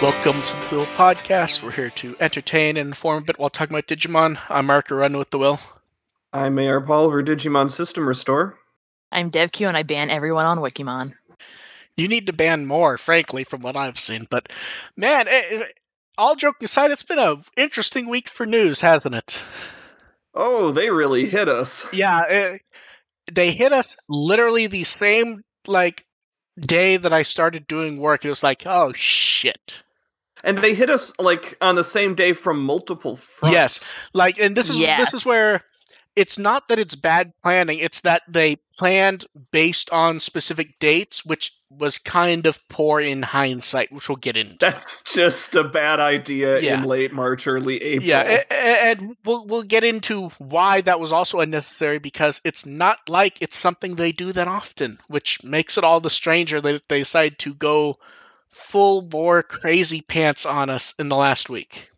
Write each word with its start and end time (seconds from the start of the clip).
Welcome 0.00 0.40
to 0.68 0.76
the 0.76 0.84
podcast. 0.94 1.60
We're 1.60 1.72
here 1.72 1.90
to 1.90 2.14
entertain 2.20 2.76
and 2.76 2.90
inform 2.90 3.18
a 3.18 3.26
bit 3.26 3.36
while 3.36 3.50
talking 3.50 3.74
about 3.74 3.88
Digimon. 3.88 4.38
I'm 4.48 4.66
Mark, 4.66 4.92
run 4.92 5.18
with 5.18 5.30
the 5.30 5.38
will. 5.38 5.58
I'm 6.32 6.54
Mayor 6.54 6.80
Paul 6.80 7.10
for 7.10 7.20
Digimon 7.20 7.68
System 7.68 8.06
Restore. 8.06 8.56
I'm 9.10 9.32
DevQ 9.32 9.66
and 9.66 9.76
I 9.76 9.82
ban 9.82 10.10
everyone 10.10 10.46
on 10.46 10.58
Wikimon. 10.58 11.14
You 11.96 12.06
need 12.06 12.28
to 12.28 12.32
ban 12.32 12.64
more, 12.64 12.96
frankly, 12.96 13.42
from 13.42 13.62
what 13.62 13.74
I've 13.74 13.98
seen. 13.98 14.28
But 14.30 14.52
man, 14.96 15.26
it, 15.26 15.62
it, 15.62 15.78
all 16.16 16.36
joking 16.36 16.66
aside, 16.66 16.92
it's 16.92 17.02
been 17.02 17.18
a 17.18 17.42
interesting 17.56 18.08
week 18.08 18.28
for 18.28 18.46
news, 18.46 18.80
hasn't 18.80 19.16
it? 19.16 19.42
Oh, 20.32 20.70
they 20.70 20.90
really 20.90 21.26
hit 21.26 21.48
us. 21.48 21.84
Yeah, 21.92 22.22
it, 22.28 22.62
they 23.32 23.50
hit 23.50 23.72
us 23.72 23.96
literally 24.08 24.68
the 24.68 24.84
same 24.84 25.42
like 25.66 26.06
day 26.56 26.98
that 26.98 27.12
I 27.12 27.24
started 27.24 27.66
doing 27.66 27.96
work. 27.96 28.24
It 28.24 28.28
was 28.28 28.44
like, 28.44 28.62
oh 28.64 28.92
shit. 28.92 29.82
And 30.44 30.58
they 30.58 30.74
hit 30.74 30.90
us 30.90 31.12
like 31.18 31.56
on 31.60 31.74
the 31.74 31.84
same 31.84 32.14
day 32.14 32.32
from 32.32 32.62
multiple 32.62 33.16
fronts. 33.16 33.52
Yes, 33.54 33.94
like, 34.12 34.38
and 34.38 34.56
this 34.56 34.70
is 34.70 34.78
Yes. 34.78 34.98
this 35.00 35.14
is 35.14 35.26
where 35.26 35.62
it's 36.16 36.38
not 36.38 36.68
that 36.68 36.78
it's 36.78 36.94
bad 36.94 37.32
planning; 37.42 37.78
it's 37.78 38.00
that 38.00 38.22
they 38.28 38.56
planned 38.76 39.24
based 39.50 39.90
on 39.90 40.20
specific 40.20 40.78
dates, 40.78 41.24
which 41.24 41.52
was 41.70 41.98
kind 41.98 42.46
of 42.46 42.58
poor 42.68 43.00
in 43.00 43.22
hindsight, 43.22 43.92
which 43.92 44.08
we'll 44.08 44.16
get 44.16 44.36
into. 44.36 44.56
That's 44.58 45.02
just 45.02 45.54
a 45.54 45.64
bad 45.64 46.00
idea 46.00 46.60
Yeah. 46.60 46.74
in 46.74 46.84
late 46.84 47.12
March, 47.12 47.46
early 47.46 47.82
April. 47.82 48.08
Yeah, 48.08 48.22
a- 48.22 48.52
a- 48.52 48.88
and 48.90 49.16
we'll 49.24 49.46
we'll 49.46 49.62
get 49.64 49.84
into 49.84 50.28
why 50.38 50.80
that 50.82 50.98
was 51.00 51.12
also 51.12 51.40
unnecessary 51.40 51.98
because 51.98 52.40
it's 52.44 52.64
not 52.66 53.08
like 53.08 53.38
it's 53.42 53.60
something 53.60 53.94
they 53.96 54.12
do 54.12 54.32
that 54.32 54.48
often, 54.48 54.98
which 55.08 55.42
makes 55.44 55.76
it 55.78 55.84
all 55.84 56.00
the 56.00 56.10
stranger 56.10 56.60
that 56.60 56.88
they 56.88 57.00
decide 57.00 57.38
to 57.40 57.54
go 57.54 57.98
full 58.48 59.02
bore 59.02 59.42
crazy 59.42 60.00
pants 60.00 60.46
on 60.46 60.70
us 60.70 60.94
in 60.98 61.08
the 61.08 61.16
last 61.16 61.48
week. 61.48 61.90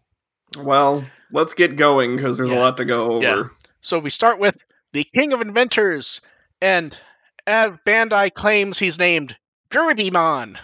Well, 0.58 1.04
let's 1.32 1.54
get 1.54 1.76
going 1.76 2.16
because 2.16 2.36
there's 2.36 2.50
Yeah. 2.50 2.58
a 2.58 2.60
lot 2.60 2.76
to 2.78 2.84
go 2.84 3.12
over. 3.12 3.24
Yeah. 3.24 3.42
So 3.80 3.98
we 3.98 4.10
start 4.10 4.38
with 4.38 4.58
the 4.92 5.04
King 5.14 5.32
of 5.32 5.40
Inventors, 5.40 6.20
and 6.60 6.98
as 7.46 7.70
Bandai 7.86 8.34
claims, 8.34 8.78
he's 8.78 8.98
named 8.98 9.36
Gerbemon. 9.70 10.58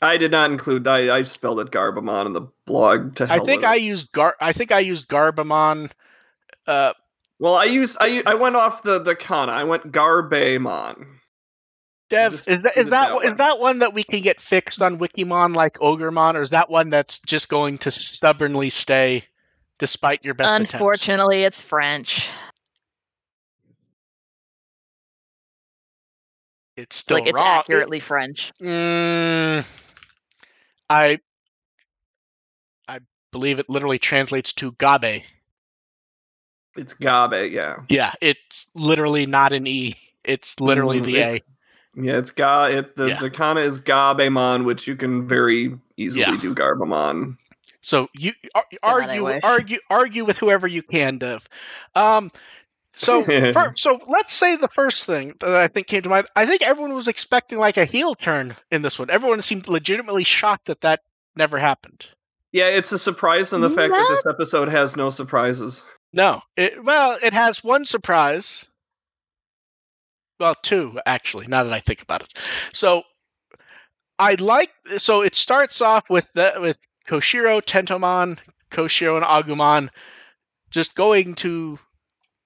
I 0.00 0.16
did 0.16 0.32
not 0.32 0.50
include. 0.50 0.86
I, 0.88 1.18
I 1.18 1.22
spelled 1.22 1.60
it 1.60 1.70
Garbamon 1.70 2.26
in 2.26 2.32
the 2.32 2.48
blog. 2.66 3.14
To 3.16 3.32
I 3.32 3.38
think 3.38 3.62
I 3.62 3.76
used 3.76 4.10
Gar. 4.10 4.34
I 4.40 4.52
think 4.52 4.72
I 4.72 4.80
used 4.80 5.08
Garbamon. 5.08 5.92
Uh, 6.66 6.92
Well, 7.38 7.54
I 7.54 7.64
used. 7.66 7.96
I 8.00 8.22
I 8.26 8.34
went 8.34 8.56
off 8.56 8.82
the 8.82 8.98
the 9.00 9.14
kana. 9.14 9.52
I 9.52 9.62
went 9.64 9.92
Garbamon. 9.92 11.06
Dev, 12.12 12.32
Just 12.32 12.48
is 12.48 12.62
that 12.62 12.76
leave 12.76 12.80
is 12.82 12.88
it 12.88 12.90
that 12.90 13.08
that 13.08 13.24
is 13.24 13.34
that 13.36 13.58
one 13.58 13.78
that 13.78 13.94
we 13.94 14.04
can 14.04 14.20
get 14.20 14.38
fixed 14.38 14.82
on 14.82 14.98
Wikimon 14.98 15.54
like 15.54 15.78
Ogremon, 15.78 16.34
or 16.34 16.42
is 16.42 16.50
that 16.50 16.68
one 16.68 16.90
that's 16.90 17.18
just 17.20 17.48
going 17.48 17.78
to 17.78 17.90
stubbornly 17.90 18.68
stay 18.68 19.24
despite 19.78 20.22
your 20.22 20.34
best 20.34 20.56
attempts? 20.56 20.74
Unfortunately, 20.74 21.42
it's 21.44 21.62
French. 21.62 22.28
It's 26.76 26.96
still 26.96 27.16
like 27.20 27.28
it's 27.28 27.34
raw. 27.34 27.60
accurately 27.60 28.00
French. 28.00 28.52
Mm, 28.60 29.66
I 30.90 31.18
I 32.86 33.00
believe 33.30 33.58
it 33.58 33.70
literally 33.70 33.98
translates 33.98 34.52
to 34.54 34.72
Gabe. 34.72 35.22
It's 36.76 36.92
Gabe. 36.92 37.52
Yeah. 37.52 37.76
Yeah, 37.88 38.12
it's 38.20 38.66
literally 38.74 39.24
not 39.24 39.54
an 39.54 39.66
E. 39.66 39.96
It's 40.24 40.60
literally 40.60 41.00
Mm, 41.00 41.04
the 41.04 41.16
A. 41.18 41.42
it's- 41.96 42.04
Yeah, 42.06 42.18
it's 42.18 42.30
ga. 42.30 42.64
It 42.66 42.96
the 42.96 43.08
Yeah. 43.08 43.20
the 43.20 43.30
kana 43.30 43.60
is 43.60 43.80
Gabemon, 43.80 44.64
which 44.64 44.86
you 44.86 44.96
can 44.96 45.26
very 45.28 45.78
easily 45.96 46.22
Yeah. 46.26 46.36
do 46.40 46.54
Garbamon. 46.54 47.36
So 47.80 48.08
you 48.14 48.32
ar- 48.54 48.64
argue, 48.82 49.24
wish. 49.24 49.42
argue, 49.44 49.78
argue 49.90 50.24
with 50.24 50.38
whoever 50.38 50.66
you 50.68 50.82
can, 50.82 51.18
Dev. 51.18 51.48
Um, 51.96 52.30
so 52.92 53.22
fir- 53.52 53.72
so 53.76 54.00
let's 54.06 54.32
say 54.32 54.56
the 54.56 54.68
first 54.68 55.04
thing 55.04 55.34
that 55.40 55.50
I 55.56 55.66
think 55.68 55.86
came 55.88 56.02
to 56.02 56.08
mind. 56.08 56.28
I 56.36 56.46
think 56.46 56.62
everyone 56.62 56.94
was 56.94 57.08
expecting 57.08 57.58
like 57.58 57.76
a 57.76 57.84
heel 57.84 58.14
turn 58.14 58.54
in 58.70 58.82
this 58.82 58.98
one. 58.98 59.10
Everyone 59.10 59.42
seemed 59.42 59.66
legitimately 59.68 60.24
shocked 60.24 60.66
that 60.66 60.82
that 60.82 61.00
never 61.36 61.58
happened. 61.58 62.06
Yeah, 62.52 62.68
it's 62.68 62.92
a 62.92 62.98
surprise 62.98 63.52
in 63.52 63.62
the 63.62 63.70
fact 63.70 63.92
that 63.92 64.06
No. 64.08 64.14
this 64.14 64.26
episode 64.26 64.68
has 64.68 64.94
no 64.96 65.08
surprises. 65.10 65.82
No, 66.12 66.42
it, 66.56 66.84
well, 66.84 67.18
it 67.22 67.32
has 67.32 67.64
one 67.64 67.84
surprise. 67.86 68.68
Well, 70.42 70.56
two 70.56 70.98
actually. 71.06 71.46
Now 71.46 71.62
that 71.62 71.72
I 71.72 71.78
think 71.78 72.02
about 72.02 72.22
it, 72.22 72.34
so 72.72 73.04
I 74.18 74.34
like. 74.34 74.70
So 74.96 75.22
it 75.22 75.36
starts 75.36 75.80
off 75.80 76.10
with 76.10 76.32
the, 76.32 76.54
with 76.60 76.80
Koshiro, 77.06 77.62
Tentomon, 77.62 78.38
Koshiro, 78.68 79.16
and 79.16 79.24
Agumon 79.24 79.88
just 80.72 80.96
going 80.96 81.36
to. 81.36 81.78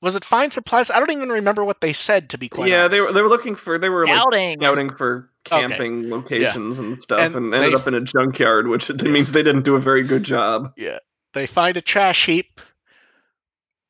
Was 0.02 0.14
it 0.14 0.26
find 0.26 0.52
supplies? 0.52 0.90
I 0.90 0.98
don't 0.98 1.10
even 1.10 1.30
remember 1.30 1.64
what 1.64 1.80
they 1.80 1.94
said. 1.94 2.28
To 2.30 2.38
be 2.38 2.50
quite 2.50 2.68
yeah, 2.68 2.88
they 2.88 3.00
were 3.00 3.10
they 3.14 3.22
were 3.22 3.30
looking 3.30 3.54
for 3.54 3.78
they 3.78 3.88
were 3.88 4.06
like 4.06 4.58
scouting 4.58 4.90
for 4.90 5.30
Okay. 5.50 5.60
camping 5.60 6.10
locations 6.10 6.78
and 6.78 7.00
stuff, 7.00 7.20
And 7.20 7.34
and, 7.34 7.54
ended 7.54 7.72
f- 7.72 7.80
up 7.80 7.88
in 7.88 7.94
a 7.94 8.02
junkyard, 8.02 8.68
which 8.68 8.90
means 9.04 9.32
they 9.32 9.42
didn't 9.42 9.62
do 9.62 9.74
a 9.74 9.80
very 9.80 10.02
good 10.02 10.22
job. 10.22 10.74
Yeah, 10.76 10.98
they 11.32 11.46
find 11.46 11.78
a 11.78 11.80
trash 11.80 12.26
heap 12.26 12.60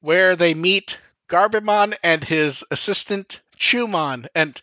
where 0.00 0.36
they 0.36 0.54
meet 0.54 1.00
Garbamon 1.28 1.96
and 2.04 2.22
his 2.22 2.64
assistant 2.70 3.40
Chumon, 3.58 4.26
and 4.34 4.60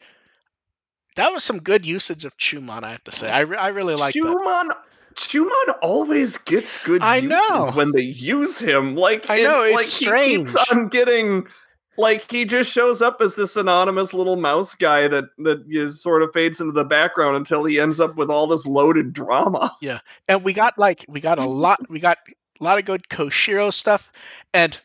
that 1.15 1.31
was 1.31 1.43
some 1.43 1.59
good 1.59 1.85
usage 1.85 2.25
of 2.25 2.37
Chumon. 2.37 2.83
I 2.83 2.91
have 2.91 3.03
to 3.05 3.11
say, 3.11 3.29
I, 3.29 3.41
re- 3.41 3.57
I 3.57 3.69
really 3.69 3.95
like 3.95 4.13
that. 4.13 4.19
Chumon, 4.23 4.71
Chumon 5.15 5.77
always 5.81 6.37
gets 6.37 6.83
good. 6.83 7.01
I 7.03 7.19
know. 7.19 7.71
when 7.73 7.91
they 7.91 8.01
use 8.01 8.57
him. 8.59 8.95
Like 8.95 9.29
I 9.29 9.41
know, 9.41 9.63
it's, 9.63 9.69
it's 9.69 9.75
like 9.75 9.85
strange. 9.85 10.49
he 10.49 10.55
keeps 10.55 10.71
on 10.71 10.87
getting. 10.89 11.47
Like 11.95 12.31
he 12.31 12.45
just 12.45 12.71
shows 12.71 13.03
up 13.03 13.21
as 13.21 13.35
this 13.35 13.55
anonymous 13.55 14.15
little 14.15 14.35
mouse 14.35 14.73
guy 14.73 15.07
that 15.07 15.25
that 15.39 15.63
is 15.69 16.01
sort 16.01 16.23
of 16.23 16.31
fades 16.33 16.59
into 16.59 16.71
the 16.73 16.83
background 16.83 17.35
until 17.35 17.63
he 17.65 17.79
ends 17.79 17.99
up 17.99 18.15
with 18.15 18.31
all 18.31 18.47
this 18.47 18.65
loaded 18.65 19.13
drama. 19.13 19.71
Yeah, 19.79 19.99
and 20.27 20.43
we 20.43 20.53
got 20.53 20.79
like 20.79 21.05
we 21.07 21.19
got 21.19 21.37
a 21.37 21.45
lot, 21.45 21.87
we 21.89 21.99
got 21.99 22.17
a 22.59 22.63
lot 22.63 22.79
of 22.79 22.85
good 22.85 23.07
Koshiro 23.09 23.71
stuff, 23.71 24.11
and 24.55 24.79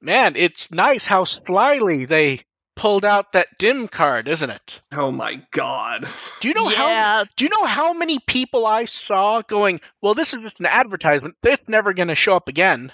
man, 0.00 0.32
it's 0.34 0.70
nice 0.70 1.04
how 1.06 1.24
slyly 1.24 2.06
they 2.06 2.40
pulled 2.76 3.04
out 3.04 3.32
that 3.32 3.58
dim 3.58 3.88
card, 3.88 4.28
isn't 4.28 4.50
it? 4.50 4.80
Oh 4.92 5.10
my 5.10 5.42
god! 5.50 6.06
Do 6.40 6.48
you 6.48 6.54
know 6.54 6.68
how 6.68 7.24
Do 7.36 7.44
you 7.44 7.50
know 7.50 7.64
how 7.64 7.92
many 7.92 8.18
people 8.26 8.66
I 8.66 8.84
saw 8.84 9.42
going, 9.42 9.80
well, 10.00 10.14
this 10.14 10.34
is 10.34 10.42
just 10.42 10.60
an 10.60 10.66
advertisement. 10.66 11.34
It's 11.42 11.68
never 11.68 11.92
going 11.92 12.08
to 12.08 12.14
show 12.14 12.36
up 12.36 12.48
again. 12.48 12.92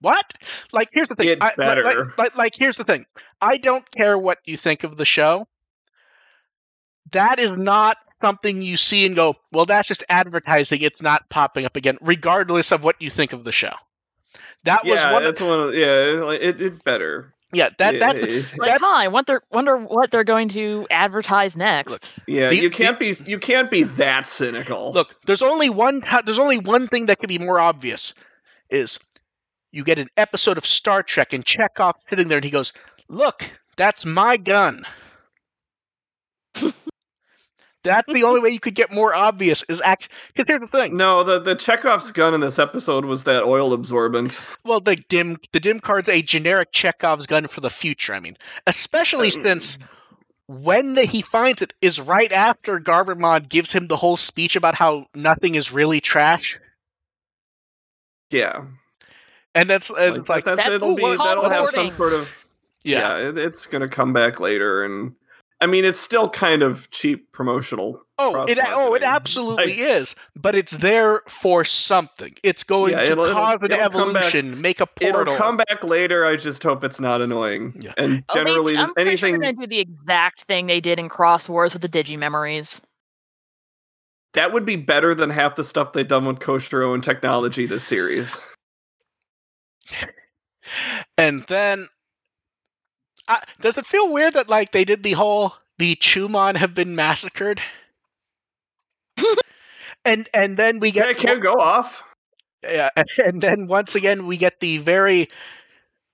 What? 0.00 0.32
Like, 0.72 0.88
here's 0.92 1.08
the 1.08 1.16
thing. 1.16 1.28
It 1.28 1.42
I- 1.42 1.54
better. 1.56 1.82
Like, 1.82 2.18
like, 2.18 2.36
like, 2.36 2.54
here's 2.56 2.76
the 2.76 2.84
thing. 2.84 3.06
I 3.40 3.56
don't 3.56 3.88
care 3.90 4.18
what 4.18 4.38
you 4.44 4.56
think 4.56 4.84
of 4.84 4.96
the 4.96 5.04
show. 5.04 5.48
That 7.12 7.40
is 7.40 7.56
not 7.56 7.96
something 8.20 8.60
you 8.60 8.76
see 8.76 9.06
and 9.06 9.16
go, 9.16 9.36
well, 9.50 9.64
that's 9.64 9.88
just 9.88 10.04
advertising. 10.08 10.82
It's 10.82 11.00
not 11.00 11.28
popping 11.30 11.64
up 11.64 11.76
again, 11.76 11.98
regardless 12.00 12.70
of 12.70 12.84
what 12.84 13.00
you 13.00 13.10
think 13.10 13.32
of 13.32 13.44
the 13.44 13.52
show. 13.52 13.72
That 14.64 14.84
was 14.84 15.00
yeah, 15.00 15.12
one. 15.12 15.24
Of, 15.24 15.34
that's 15.34 15.40
one. 15.40 15.60
Of, 15.60 15.74
yeah, 15.74 16.30
it, 16.32 16.60
it 16.60 16.84
better. 16.84 17.32
Yeah, 17.52 17.68
that 17.78 17.94
Yeah, 17.94 18.00
that's 18.00 18.22
it- 18.22 18.58
like, 18.58 18.66
that's- 18.66 18.80
huh, 18.82 18.92
I 18.94 19.08
wonder, 19.08 19.42
wonder 19.50 19.76
what 19.78 20.10
they're 20.10 20.24
going 20.24 20.48
to 20.50 20.86
advertise 20.90 21.56
next. 21.56 21.90
Look, 21.90 22.02
yeah. 22.26 22.48
The- 22.50 22.56
you 22.56 22.70
can't 22.70 22.98
be 22.98 23.14
you 23.26 23.38
can't 23.38 23.70
be 23.70 23.84
that 23.84 24.26
cynical. 24.26 24.92
Look, 24.92 25.14
there's 25.26 25.42
only 25.42 25.70
one. 25.70 26.02
There's 26.24 26.38
only 26.38 26.58
one 26.58 26.86
thing 26.88 27.06
that 27.06 27.18
could 27.18 27.28
be 27.28 27.38
more 27.38 27.58
obvious, 27.58 28.14
is 28.70 28.98
you 29.72 29.84
get 29.84 29.98
an 29.98 30.08
episode 30.16 30.58
of 30.58 30.66
Star 30.66 31.02
Trek 31.02 31.32
and 31.32 31.44
Chekhov 31.44 31.94
sitting 32.08 32.28
there 32.28 32.38
and 32.38 32.44
he 32.44 32.50
goes, 32.50 32.72
"Look, 33.08 33.44
that's 33.76 34.04
my 34.06 34.36
gun." 34.36 34.84
that's 37.88 38.12
the 38.12 38.24
only 38.24 38.40
way 38.40 38.50
you 38.50 38.60
could 38.60 38.74
get 38.74 38.92
more 38.92 39.14
obvious. 39.14 39.64
Is 39.68 39.80
act 39.80 40.08
because 40.28 40.44
here's 40.46 40.60
the 40.60 40.66
thing. 40.66 40.96
No, 40.96 41.24
the 41.24 41.40
the 41.40 41.54
Chekhov's 41.54 42.10
gun 42.12 42.34
in 42.34 42.40
this 42.40 42.58
episode 42.58 43.04
was 43.04 43.24
that 43.24 43.42
oil 43.44 43.72
absorbent. 43.72 44.40
Well, 44.64 44.80
the 44.80 44.96
dim 44.96 45.36
the 45.52 45.60
dim 45.60 45.80
card's 45.80 46.08
a 46.08 46.22
generic 46.22 46.72
Chekhov's 46.72 47.26
gun 47.26 47.46
for 47.46 47.60
the 47.60 47.70
future. 47.70 48.14
I 48.14 48.20
mean, 48.20 48.36
especially 48.66 49.32
Um, 49.32 49.44
since 49.44 49.78
when 50.46 50.94
the, 50.94 51.02
he 51.04 51.20
finds 51.22 51.60
it 51.60 51.74
is 51.82 52.00
right 52.00 52.32
after 52.32 52.80
Garbamon 52.80 53.48
gives 53.48 53.70
him 53.72 53.86
the 53.86 53.96
whole 53.96 54.16
speech 54.16 54.56
about 54.56 54.74
how 54.74 55.06
nothing 55.14 55.54
is 55.56 55.72
really 55.72 56.00
trash, 56.00 56.58
Yeah, 58.30 58.64
and 59.54 59.68
that's 59.68 59.90
and 59.90 60.18
like, 60.18 60.28
like 60.28 60.44
that, 60.46 60.56
That's 60.56 60.70
it'll 60.70 60.94
be 60.94 61.02
that'll 61.02 61.50
have 61.50 61.68
some 61.68 61.94
sort 61.96 62.12
of 62.14 62.28
yeah. 62.82 63.18
yeah. 63.18 63.28
it, 63.28 63.38
it's 63.38 63.66
gonna 63.66 63.88
come 63.88 64.12
back 64.12 64.40
later, 64.40 64.84
and 64.84 65.14
I 65.60 65.66
mean 65.66 65.84
it's 65.84 65.98
still 65.98 66.28
kind 66.30 66.62
of 66.62 66.88
cheap 66.90 67.32
promotional. 67.32 68.00
Oh, 68.20 68.42
it 68.44 68.58
oh 68.58 68.94
it 68.94 69.00
cross-marketing. 69.02 69.08
absolutely 69.08 69.72
is, 69.80 70.14
but 70.36 70.54
it's 70.54 70.76
there 70.78 71.22
for 71.28 71.64
something. 71.64 72.34
It's 72.42 72.64
going 72.64 72.92
Yeah, 72.92 73.04
to 73.04 73.12
it'll- 73.12 73.24
it'll- 73.24 73.34
cause 73.36 73.58
an 73.62 73.72
it'll 73.72 73.90
come 73.90 74.12
back- 74.12 74.24
evolution, 74.34 74.60
make 74.60 74.80
a 74.80 74.86
portal. 74.86 75.20
It'll 75.22 75.36
come 75.36 75.56
back 75.56 75.82
later. 75.84 76.24
I 76.26 76.36
just 76.36 76.62
hope 76.62 76.82
it's 76.84 76.98
not 77.00 77.20
annoying. 77.20 77.76
Yeah. 77.80 77.92
And 77.96 78.24
Oh, 78.28 78.34
they- 78.34 78.40
generally, 78.44 78.76
I'm 78.76 78.88
sure 78.88 78.94
anything 78.98 79.38
they're 79.40 79.52
going 79.52 79.56
to 79.60 79.66
do 79.66 79.70
the 79.70 79.80
exact 79.80 80.42
thing 80.42 80.66
they 80.66 80.80
did 80.80 80.98
in 80.98 81.08
Xros 81.08 81.48
Wars 81.48 81.72
with 81.74 81.82
the 81.82 81.88
Digi 81.88 82.18
Memories. 82.18 82.80
that 84.34 84.52
would 84.52 84.64
be 84.66 84.76
better 84.76 85.14
than 85.14 85.30
half 85.30 85.56
the 85.56 85.64
stuff 85.64 85.92
they've 85.92 86.06
done 86.06 86.24
with 86.26 86.38
Koshiro 86.38 86.94
and 86.94 87.02
technology 87.02 87.66
this 87.66 87.82
series. 87.84 88.38
And 91.16 91.44
then, 91.44 91.88
uh, 93.28 93.40
does 93.60 93.78
it 93.78 93.86
feel 93.86 94.12
weird 94.12 94.34
that 94.34 94.48
like 94.48 94.72
they 94.72 94.84
did 94.84 95.02
the 95.02 95.12
whole 95.12 95.52
the 95.78 95.94
Chumon 95.96 96.56
have 96.56 96.74
been 96.74 96.96
massacred? 96.96 97.60
and 100.04 100.28
and 100.34 100.56
then 100.56 100.80
we 100.80 100.90
Yeah, 100.90 101.12
get 101.12 101.18
can't 101.18 101.42
go 101.42 101.54
off. 101.54 102.02
yeah, 102.62 102.90
and 103.24 103.40
then 103.42 103.66
once 103.66 103.94
again 103.94 104.26
we 104.26 104.36
get 104.36 104.60
the 104.60 104.78
very 104.78 105.28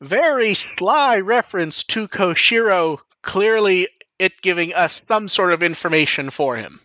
very 0.00 0.55
sly 0.55 1.19
reference 1.19 1.84
to 1.84 2.08
Koshiro, 2.08 2.99
clearly 3.22 3.88
it 4.19 4.40
giving 4.43 4.75
us 4.75 5.02
some 5.08 5.28
sort 5.28 5.52
of 5.52 5.62
information 5.62 6.31
for 6.31 6.56
him. 6.56 6.81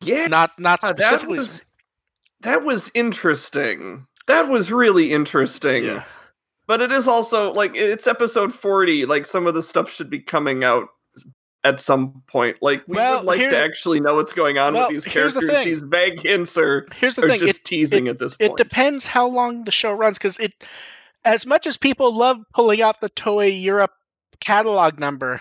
Yeah, 0.00 0.26
Not 0.28 0.58
not 0.58 0.80
that 0.82 0.88
specifically. 0.98 1.38
was 1.38 1.62
that 2.40 2.64
was 2.64 2.90
interesting. 2.94 4.06
That 4.26 4.48
was 4.48 4.70
really 4.70 5.12
interesting. 5.12 5.84
yeah. 5.84 6.04
But 6.68 6.82
it 6.82 6.92
is 6.92 7.08
also 7.08 7.52
like 7.52 7.72
it's 7.74 8.06
episode 8.06 8.54
40, 8.54 9.06
like 9.06 9.26
some 9.26 9.46
of 9.48 9.54
the 9.54 9.62
stuff 9.62 9.90
should 9.90 10.10
be 10.10 10.20
coming 10.20 10.62
out 10.64 10.88
at 11.64 11.80
some 11.80 12.22
point. 12.28 12.58
Like 12.60 12.86
we 12.86 12.94
Well, 12.96 13.18
would 13.18 13.26
like 13.26 13.40
to 13.40 13.58
actually 13.58 14.00
know 14.00 14.16
what's 14.16 14.32
going 14.34 14.58
on 14.58 14.74
well, 14.74 14.88
with 14.88 15.02
these 15.02 15.12
here's 15.12 15.34
the 15.34 15.40
characters. 15.40 15.64
These 15.64 15.82
vague 15.82 16.20
hints 16.20 16.56
are, 16.58 16.86
Here's 16.94 17.16
the 17.16 17.24
are 17.24 17.28
thing. 17.28 17.38
just 17.40 17.60
It, 17.60 17.64
teasing 17.64 18.08
at 18.08 18.18
this 18.18 18.36
point. 18.36 18.52
it 18.52 18.56
depends 18.56 19.06
how 19.06 19.26
long 19.26 19.64
the 19.64 19.72
show 19.72 19.92
runs 19.92 20.18
because 20.18 20.38
it 20.38 20.52
as 21.24 21.46
much 21.46 21.66
as 21.66 21.76
people 21.76 22.16
love 22.16 22.38
pulling 22.54 22.82
out 22.82 23.00
the 23.00 23.10
Toei 23.10 23.60
Europe 23.60 23.92
catalog 24.40 25.00
number, 25.00 25.40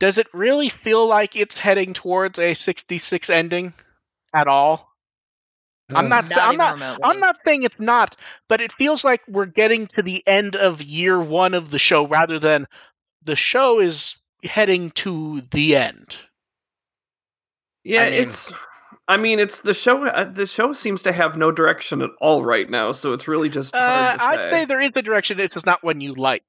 does 0.00 0.18
it 0.18 0.26
really 0.32 0.68
feel 0.70 1.06
like 1.06 1.36
it's 1.36 1.58
heading 1.58 1.92
towards 1.94 2.38
a 2.38 2.54
66 2.54 3.30
ending 3.30 3.74
at 4.34 4.48
all? 4.48 4.87
I'm 5.90 6.08
not. 6.08 6.28
Not 6.28 6.38
I'm 6.38 6.56
not. 6.56 6.74
remotely. 6.74 7.04
I'm 7.04 7.18
not 7.20 7.36
saying 7.46 7.62
it's 7.62 7.80
not, 7.80 8.14
but 8.48 8.60
it 8.60 8.72
feels 8.72 9.04
like 9.04 9.22
we're 9.28 9.46
getting 9.46 9.86
to 9.88 10.02
the 10.02 10.22
end 10.26 10.54
of 10.56 10.82
year 10.82 11.20
one 11.20 11.54
of 11.54 11.70
the 11.70 11.78
show 11.78 12.06
rather 12.06 12.38
than 12.38 12.66
the 13.24 13.36
show 13.36 13.80
is 13.80 14.20
heading 14.44 14.90
to 14.92 15.40
the 15.50 15.76
end. 15.76 16.16
Yeah, 17.84 18.02
I 18.04 18.10
mean- 18.10 18.22
it's. 18.28 18.52
I 19.10 19.16
mean, 19.16 19.38
it's 19.38 19.60
the 19.60 19.72
show. 19.72 20.04
Uh, 20.06 20.24
the 20.24 20.44
show 20.44 20.74
seems 20.74 21.02
to 21.04 21.12
have 21.12 21.38
no 21.38 21.50
direction 21.50 22.02
at 22.02 22.10
all 22.20 22.44
right 22.44 22.68
now, 22.68 22.92
so 22.92 23.14
it's 23.14 23.26
really 23.26 23.48
just 23.48 23.74
Uh, 23.74 23.78
hard 23.78 24.18
to 24.18 24.24
I'd 24.24 24.36
say. 24.36 24.50
say 24.50 24.64
there 24.66 24.80
is 24.82 24.90
a 24.96 25.00
direction. 25.02 25.40
It's 25.40 25.54
just 25.54 25.64
not 25.64 25.82
one 25.82 26.02
you 26.02 26.14
like. 26.14 26.42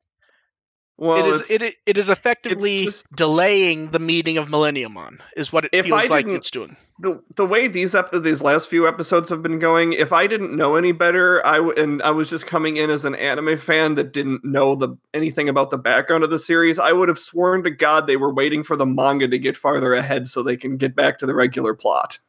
Well, 1.01 1.17
it 1.17 1.25
is. 1.29 1.49
It, 1.49 1.75
it 1.85 1.97
is 1.97 2.09
effectively 2.09 2.83
just- 2.85 3.05
delaying 3.15 3.91
the 3.91 3.99
meeting 3.99 4.37
of 4.37 4.49
Millenniummon 4.49 5.19
Is 5.37 5.53
what 5.53 5.63
it 5.63 5.69
If 5.71 5.85
feels 5.85 6.01
I 6.01 6.05
like 6.07 6.25
didn't- 6.25 6.35
it's 6.37 6.51
doing. 6.51 6.75
the 6.99 7.21
the 7.37 7.45
way 7.45 7.69
these 7.69 7.95
ep- 7.95 8.11
these 8.11 8.41
last 8.41 8.69
few 8.69 8.85
episodes 8.85 9.29
have 9.29 9.41
been 9.41 9.59
going. 9.59 9.93
If 9.93 10.11
I 10.11 10.27
didn't 10.27 10.53
know 10.57 10.75
any 10.75 10.91
better, 10.91 11.45
I 11.47 11.55
w- 11.55 11.73
and 11.81 12.01
I 12.03 12.11
was 12.11 12.29
just 12.29 12.45
coming 12.47 12.75
in 12.75 12.89
as 12.89 13.05
an 13.05 13.15
anime 13.15 13.57
fan 13.57 13.95
that 13.95 14.11
didn't 14.11 14.43
know 14.43 14.75
the 14.75 14.97
anything 15.13 15.47
about 15.47 15.69
the 15.69 15.77
background 15.77 16.25
of 16.25 16.31
the 16.31 16.39
series, 16.39 16.77
I 16.79 16.91
would 16.91 17.07
have 17.07 17.17
sworn 17.19 17.63
to 17.63 17.69
God 17.71 18.05
they 18.05 18.17
were 18.17 18.33
waiting 18.33 18.63
for 18.63 18.75
the 18.75 18.85
manga 18.85 19.29
to 19.29 19.39
get 19.39 19.55
farther 19.55 19.93
ahead 19.93 20.27
so 20.27 20.43
they 20.43 20.57
can 20.57 20.75
get 20.75 20.95
back 20.97 21.19
to 21.19 21.25
the 21.25 21.33
regular 21.33 21.73
plot. 21.73 22.19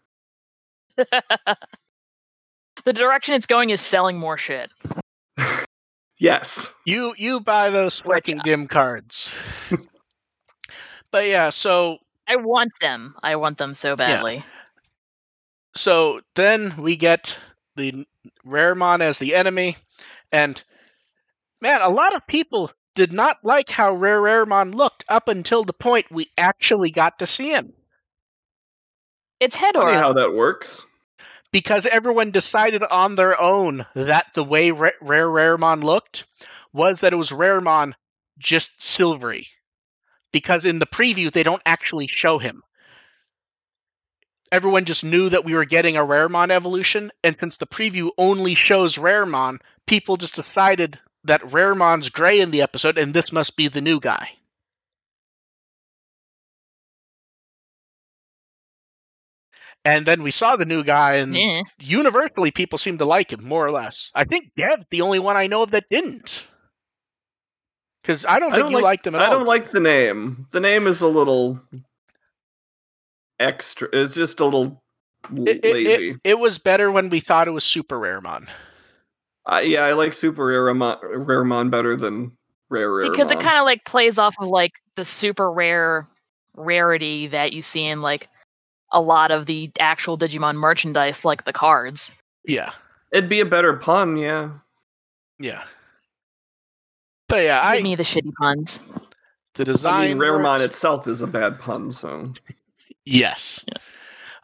the 0.97 2.93
direction 2.93 3.35
it's 3.35 3.47
going 3.47 3.71
is 3.71 3.81
selling 3.81 4.19
more 4.19 4.39
shit. 4.39 4.71
Yes. 6.21 6.71
You 6.85 7.15
you 7.17 7.41
buy 7.41 7.71
those 7.71 8.03
fucking 8.03 8.41
dim 8.45 8.69
cards. 8.69 9.35
but 11.11 11.27
yeah, 11.27 11.49
so 11.49 11.99
I 12.29 12.37
want 12.37 12.73
them. 12.81 13.17
I 13.23 13.37
want 13.37 13.57
them 13.57 13.75
so 13.75 13.97
badly. 13.97 14.45
so 15.75 16.21
then 16.37 16.75
we 16.77 16.97
get 16.97 17.37
the 17.77 18.07
Raremon 18.47 19.01
as 19.01 19.19
the 19.19 19.35
enemy, 19.35 19.79
and 20.31 20.63
man, 21.63 21.81
a 21.81 21.89
lot 21.89 22.15
of 22.15 22.27
people 22.27 22.71
did 22.95 23.15
not 23.15 23.39
like 23.43 23.71
how 23.71 23.95
Rare 23.95 24.21
Raremon 24.21 24.75
looked 24.75 25.07
up 25.09 25.29
until 25.29 25.65
the 25.65 25.73
point 25.73 26.11
we 26.11 26.31
actually 26.37 26.91
got 26.91 27.21
to 27.21 27.27
see 27.27 27.49
him. 27.49 27.73
It's 29.41 29.57
Funny 29.57 29.73
Hedorah. 29.73 29.95
how 29.95 30.13
that 30.13 30.35
works. 30.35 30.85
Because 31.53 31.87
everyone 31.87 32.31
decided 32.31 32.83
on 32.83 33.15
their 33.15 33.41
own 33.41 33.87
that 33.95 34.27
the 34.35 34.45
way 34.45 34.71
Ra- 34.71 34.91
Rare 35.01 35.27
Raremon 35.27 35.83
looked 35.83 36.27
was 36.73 37.01
that 37.01 37.13
it 37.13 37.17
was 37.17 37.31
Raremon 37.31 37.95
just 38.39 38.81
silvery. 38.81 39.49
Because 40.33 40.65
in 40.65 40.79
the 40.79 40.87
preview, 40.87 41.31
they 41.31 41.43
don't 41.43 41.63
actually 41.67 42.07
show 42.07 42.39
him. 42.39 42.63
Everyone 44.53 44.85
just 44.85 45.05
knew 45.05 45.29
that 45.29 45.45
we 45.45 45.55
were 45.55 45.65
getting 45.65 45.97
a 45.97 46.01
Raremon 46.05 46.51
evolution, 46.51 47.13
and 47.23 47.37
since 47.39 47.57
the 47.57 47.67
preview 47.67 48.11
only 48.19 48.55
shows 48.55 48.97
Raremon, 48.97 49.61
people 49.87 50.17
just 50.17 50.35
decided 50.35 50.99
that 51.25 51.43
Raremon's 51.43 52.09
gray 52.09 52.41
in 52.41 52.51
the 52.51 52.63
episode, 52.63 52.99
and 52.99 53.13
this 53.15 53.33
must 53.33 53.57
be 53.57 53.69
the 53.69 53.81
new 53.81 54.01
guy. 54.01 54.31
And 59.85 60.05
then 60.05 60.23
we 60.23 60.31
saw 60.31 60.57
the 60.57 60.67
new 60.67 60.85
guy, 60.85 61.15
and 61.15 61.35
universally 61.81 62.51
people 62.51 62.79
seem 62.79 62.99
to 62.99 63.07
like 63.07 63.33
him 63.33 63.43
more 63.45 63.67
or 63.67 63.71
less. 63.71 64.11
I 64.15 64.25
think 64.25 64.53
Dev's 64.57 64.85
the 64.91 65.01
only 65.01 65.19
one 65.19 65.37
I 65.39 65.47
know 65.47 65.63
of 65.63 65.71
that 65.71 65.85
didn't. 65.91 66.47
Because 68.03 68.27
I 68.27 68.39
don't 68.39 68.53
I 68.53 68.57
think 68.57 68.65
don't 68.65 68.71
you 68.73 68.77
like- 68.77 68.85
liked 68.85 69.07
him 69.07 69.15
at 69.15 69.23
I 69.23 69.27
all. 69.27 69.31
I 69.31 69.35
don't 69.37 69.47
like 69.47 69.71
the 69.71 69.81
name. 69.81 70.47
The 70.53 70.61
name 70.61 70.87
is 70.87 71.01
a 71.01 71.07
little 71.09 71.61
extra. 73.39 73.89
It's 73.93 74.15
just 74.15 74.41
a 74.41 74.45
little 74.45 74.83
it, 75.35 75.65
it, 75.65 75.73
lazy. 75.75 76.11
it, 76.11 76.17
it 76.25 76.39
was 76.39 76.59
better 76.59 76.91
when 76.91 77.09
we 77.11 77.21
thought 77.21 77.49
it 77.49 77.53
was 77.53 77.65
Super 77.65 77.97
Raremon. 77.97 78.49
I 79.47 79.63
yeah, 79.63 79.85
I 79.85 79.95
like 79.95 80.15
Super 80.15 80.45
Raremon, 80.47 81.03
Raremon 81.03 81.71
better 81.71 81.97
than 81.97 82.33
Rare 82.69 82.89
Raremon. 82.91 83.11
because 83.13 83.31
it 83.31 83.41
kind 83.41 83.59
of 83.59 83.65
like 83.65 83.85
plays 83.85 84.19
off 84.19 84.35
of 84.39 84.49
like 84.49 84.73
the 84.97 85.05
super 85.05 85.51
rare 85.51 86.07
rarity 86.55 87.29
that 87.29 87.53
you 87.53 87.63
see 87.63 87.85
in 87.85 88.03
like 88.03 88.29
a 88.93 89.01
lot 89.01 89.31
of 89.31 89.47
the 89.47 89.71
actual 89.79 90.19
Digimon 90.19 90.57
merchandise, 90.57 91.25
like 91.25 91.45
the 91.45 91.53
cards. 91.53 92.13
Yeah, 92.45 92.71
It'd 93.13 93.29
be 93.31 93.41
a 93.41 93.45
better 93.47 93.75
pun, 93.77 94.17
yeah. 94.17 94.51
yeah. 95.39 95.63
But 97.29 97.45
yeah, 97.45 97.73
Give 97.75 97.81
I 97.81 97.83
me 97.83 97.95
the 97.97 98.03
shitty 98.03 98.33
puns. 98.35 98.81
the 99.55 99.65
design. 99.65 100.03
I 100.03 100.09
mean, 100.15 100.19
Raremon 100.19 100.55
works. 100.61 100.65
itself 100.65 101.07
is 101.09 101.21
a 101.21 101.27
bad 101.27 101.59
pun, 101.61 101.91
so 101.93 102.33
Yes. 103.05 103.65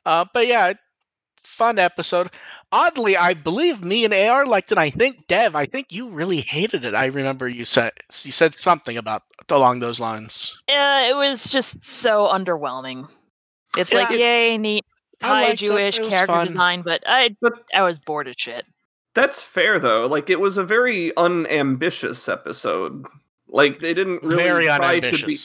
Uh, 0.04 0.24
but 0.32 0.46
yeah, 0.46 0.74
fun 1.42 1.78
episode. 1.78 2.30
Oddly, 2.70 3.16
I 3.16 3.34
believe 3.34 3.82
me 3.82 4.04
and 4.04 4.14
AR 4.14 4.46
liked 4.46 4.72
it. 4.72 4.78
I 4.78 4.90
think 4.90 5.26
Dev, 5.26 5.56
I 5.56 5.66
think 5.66 5.92
you 5.92 6.10
really 6.10 6.40
hated 6.40 6.84
it. 6.84 6.94
I 6.94 7.06
remember 7.06 7.48
you 7.48 7.64
said 7.64 7.92
you 8.22 8.30
said 8.32 8.54
something 8.54 8.96
about 8.96 9.22
along 9.48 9.80
those 9.80 9.98
lines. 10.00 10.60
Yeah, 10.68 11.08
it 11.08 11.14
was 11.14 11.48
just 11.48 11.82
so 11.84 12.28
underwhelming. 12.32 13.08
It's 13.76 13.92
like, 13.92 14.10
Yeah. 14.10 14.16
yay, 14.16 14.58
neat, 14.58 14.84
high. 15.22 15.54
Jewish 15.54 15.98
character 15.98 16.26
fun. 16.26 16.46
design, 16.48 16.82
but 16.82 17.02
I, 17.06 17.36
But- 17.40 17.64
I 17.74 17.82
was 17.82 17.98
bored 17.98 18.28
as 18.28 18.36
shit. 18.38 18.64
that's 19.14 19.42
fair 19.42 19.78
though. 19.78 20.06
Like 20.06 20.28
it 20.30 20.40
was 20.40 20.56
a 20.58 20.64
very 20.64 21.16
unambitious 21.16 22.28
episode. 22.28 23.04
Like 23.48 23.78
they 23.80 23.94
didn't 23.94 24.22
really 24.22 24.42
Very 24.42 24.66
try 24.66 25.00
to 25.00 25.26
be 25.26 25.36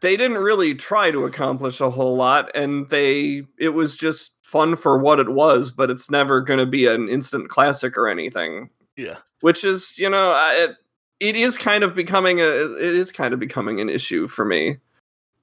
they 0.00 0.16
didn't 0.16 0.38
really 0.38 0.74
try 0.74 1.10
to 1.10 1.24
accomplish 1.24 1.80
a 1.80 1.90
whole 1.90 2.16
lot 2.16 2.50
and 2.54 2.88
they 2.90 3.44
it 3.58 3.70
was 3.70 3.96
just 3.96 4.32
fun 4.42 4.76
for 4.76 4.98
what 4.98 5.18
it 5.20 5.30
was, 5.30 5.70
but 5.70 5.90
it's 5.90 6.10
never 6.10 6.40
going 6.40 6.58
to 6.58 6.66
be 6.66 6.86
an 6.86 7.08
instant 7.08 7.48
classic 7.48 7.96
or 7.96 8.08
anything. 8.08 8.68
Yeah. 8.96 9.18
Which 9.40 9.64
is, 9.64 9.96
you 9.98 10.08
know, 10.10 10.30
I- 10.30 10.54
it, 10.68 10.76
it 11.20 11.36
is 11.36 11.56
kind 11.56 11.84
of 11.84 11.94
becoming 11.94 12.40
a 12.40 12.44
it 12.44 12.94
is 12.94 13.12
kind 13.12 13.32
of 13.32 13.38
becoming 13.40 13.80
an 13.80 13.88
issue 13.88 14.26
for 14.26 14.44
me. 14.44 14.76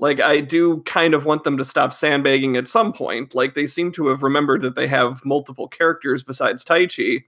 Like 0.01 0.19
I 0.19 0.41
do 0.41 0.81
kind 0.85 1.13
of 1.13 1.23
want 1.25 1.43
them 1.45 1.57
to 1.57 1.63
stop 1.63 1.93
sandbagging 1.93 2.57
at 2.57 2.67
some 2.67 2.91
point. 2.91 3.33
Like 3.35 3.53
they 3.53 3.67
seem 3.67 3.91
to 3.93 4.07
have 4.07 4.23
remembered 4.23 4.63
that 4.63 4.75
they 4.75 4.87
have 4.87 5.23
multiple 5.23 5.67
characters 5.69 6.23
besides 6.23 6.65
Taichi. 6.65 7.23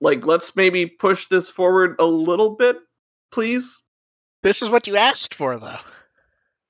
Like 0.00 0.26
let's 0.26 0.54
maybe 0.56 0.86
push 0.86 1.28
this 1.28 1.48
forward 1.50 1.96
a 2.00 2.04
little 2.04 2.56
bit, 2.56 2.76
please. 3.32 3.80
This 4.42 4.60
is 4.62 4.70
what 4.70 4.86
you 4.88 4.96
asked 4.96 5.34
for, 5.34 5.56
though. 5.58 5.78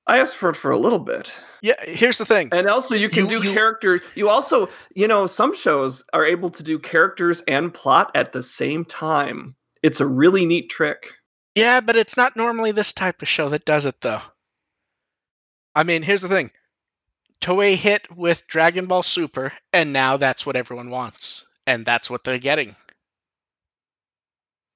I 0.06 0.18
asked 0.20 0.36
for 0.36 0.48
it 0.50 0.56
for 0.56 0.70
a 0.70 0.78
little 0.78 0.98
bit. 0.98 1.34
Yeah. 1.60 1.74
Here's 1.84 2.16
the 2.16 2.24
thing. 2.24 2.48
And 2.52 2.66
also, 2.68 2.94
you 2.94 3.10
can 3.10 3.28
You- 3.28 3.40
do 3.40 3.48
you- 3.48 3.52
character. 3.54 4.00
You 4.14 4.28
also, 4.30 4.68
you 4.94 5.06
know, 5.08 5.26
some 5.26 5.54
shows 5.54 6.02
are 6.14 6.24
able 6.24 6.48
to 6.50 6.62
do 6.62 6.78
characters 6.78 7.42
and 7.48 7.72
plot 7.74 8.10
at 8.14 8.32
the 8.32 8.42
same 8.42 8.84
time. 8.86 9.54
It's 9.82 10.00
a 10.00 10.06
really 10.06 10.46
neat 10.46 10.70
trick. 10.70 11.12
Yeah, 11.54 11.80
but 11.80 11.96
it's 11.96 12.16
not 12.16 12.36
normally 12.36 12.72
this 12.72 12.92
type 12.94 13.20
of 13.20 13.28
show 13.28 13.48
that 13.50 13.64
does 13.66 13.84
it, 13.84 14.00
though. 14.00 14.22
I 15.78 15.85
mean, 15.85 16.02
here's 16.02 16.23
the 16.23 16.28
thing. 16.28 16.50
Toei 17.40 17.76
hit 17.76 18.04
with 18.16 18.49
Dragon 18.49 18.87
Ball 18.87 19.04
Super, 19.04 19.52
and 19.73 19.92
now 19.92 20.16
that's 20.16 20.44
what 20.44 20.56
everyone 20.56 20.90
wants, 20.90 21.47
and 21.68 21.87
that's 21.87 22.11
what 22.11 22.25
they're 22.25 22.38
getting. 22.38 22.75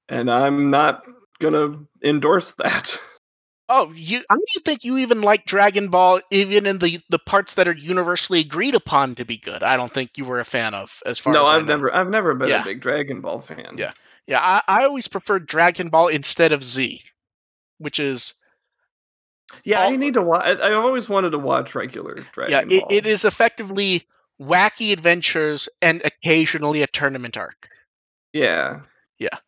And 0.08 0.30
I'm 0.30 0.70
not 0.70 1.02
gonna 1.40 1.80
endorse 2.04 2.52
that. 2.52 3.00
Oh, 3.68 3.90
you 3.94 4.18
I 4.28 4.34
don't 4.34 4.64
think 4.66 4.84
you 4.84 4.98
even 4.98 5.22
like 5.22 5.46
Dragon 5.46 5.88
Ball 5.88 6.20
even 6.30 6.66
in 6.66 6.78
the 6.78 7.00
the 7.08 7.18
parts 7.18 7.54
that 7.54 7.68
are 7.68 7.74
universally 7.74 8.40
agreed 8.40 8.74
upon 8.74 9.14
to 9.14 9.24
be 9.24 9.38
good. 9.38 9.62
I 9.62 9.78
don't 9.78 9.90
think 9.90 10.18
you 10.18 10.26
were 10.26 10.40
a 10.40 10.44
fan 10.44 10.74
of 10.74 11.00
as 11.06 11.18
far 11.18 11.32
no, 11.32 11.44
as 11.44 11.52
I've 11.52 11.64
never, 11.64 11.94
I've 11.94 12.10
never 12.10 12.34
been 12.34 12.50
Yeah. 12.50 12.60
a 12.60 12.64
big 12.64 12.82
Dragon 12.82 13.22
Ball 13.22 13.38
fan. 13.38 13.76
Yeah. 13.76 13.92
Yeah, 14.26 14.40
I, 14.42 14.62
I 14.68 14.84
always 14.84 15.08
preferred 15.08 15.46
Dragon 15.46 15.88
Ball 15.88 16.08
instead 16.08 16.52
of 16.52 16.62
Z, 16.62 17.02
which 17.78 17.98
is 17.98 18.34
yeah. 19.64 19.82
All- 19.84 19.92
I 19.92 19.96
need 19.96 20.14
to 20.14 20.22
watch. 20.22 20.44
I've 20.44 20.74
always 20.74 21.08
wanted 21.08 21.30
to 21.30 21.38
watch 21.38 21.74
regular 21.74 22.14
Dragon 22.32 22.68
yeah, 22.70 22.80
Ball. 22.80 22.88
it, 22.90 22.94
it 22.94 23.06
is 23.06 23.24
effectively 23.24 24.06
wacky 24.40 24.92
adventures 24.92 25.68
and 25.80 26.02
occasionally 26.04 26.82
a 26.82 26.86
tournament 26.86 27.36
arc. 27.36 27.68
Yeah. 28.32 28.80
Yeah, 29.18 29.38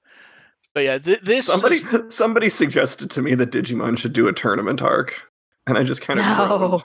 but 0.73 0.85
yeah, 0.85 0.99
th- 0.99 1.21
this 1.23 1.47
Somebody, 1.47 1.77
is- 1.77 1.89
somebody 2.15 2.49
suggested 2.49 3.11
to 3.13 3.23
me 3.23 3.35
that 3.35 3.51
Digimon 3.51 3.99
should 3.99 4.13
do 4.13 4.29
a 4.29 4.33
tournament 4.33 4.83
arc, 4.83 5.21
and 5.67 5.77
I 5.77 5.83
just 5.83 6.01
kind 6.01 6.21
of 6.21 6.25
No. 6.27 6.59
groaned. 6.59 6.83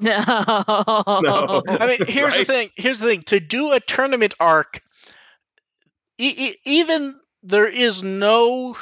No. 0.00 1.20
No. 1.20 1.62
I 1.66 1.86
mean, 1.86 1.98
here's 2.06 2.36
the 2.36 2.44
thing. 2.44 2.68
Here's 2.76 3.00
the 3.00 3.08
thing. 3.08 3.22
To 3.22 3.40
do 3.40 3.72
a 3.72 3.80
tournament 3.80 4.34
arc, 4.38 4.80
e- 6.18 6.34
e- 6.50 6.56
even 6.64 7.18
there 7.42 7.66
is 7.66 8.04
no, 8.04 8.76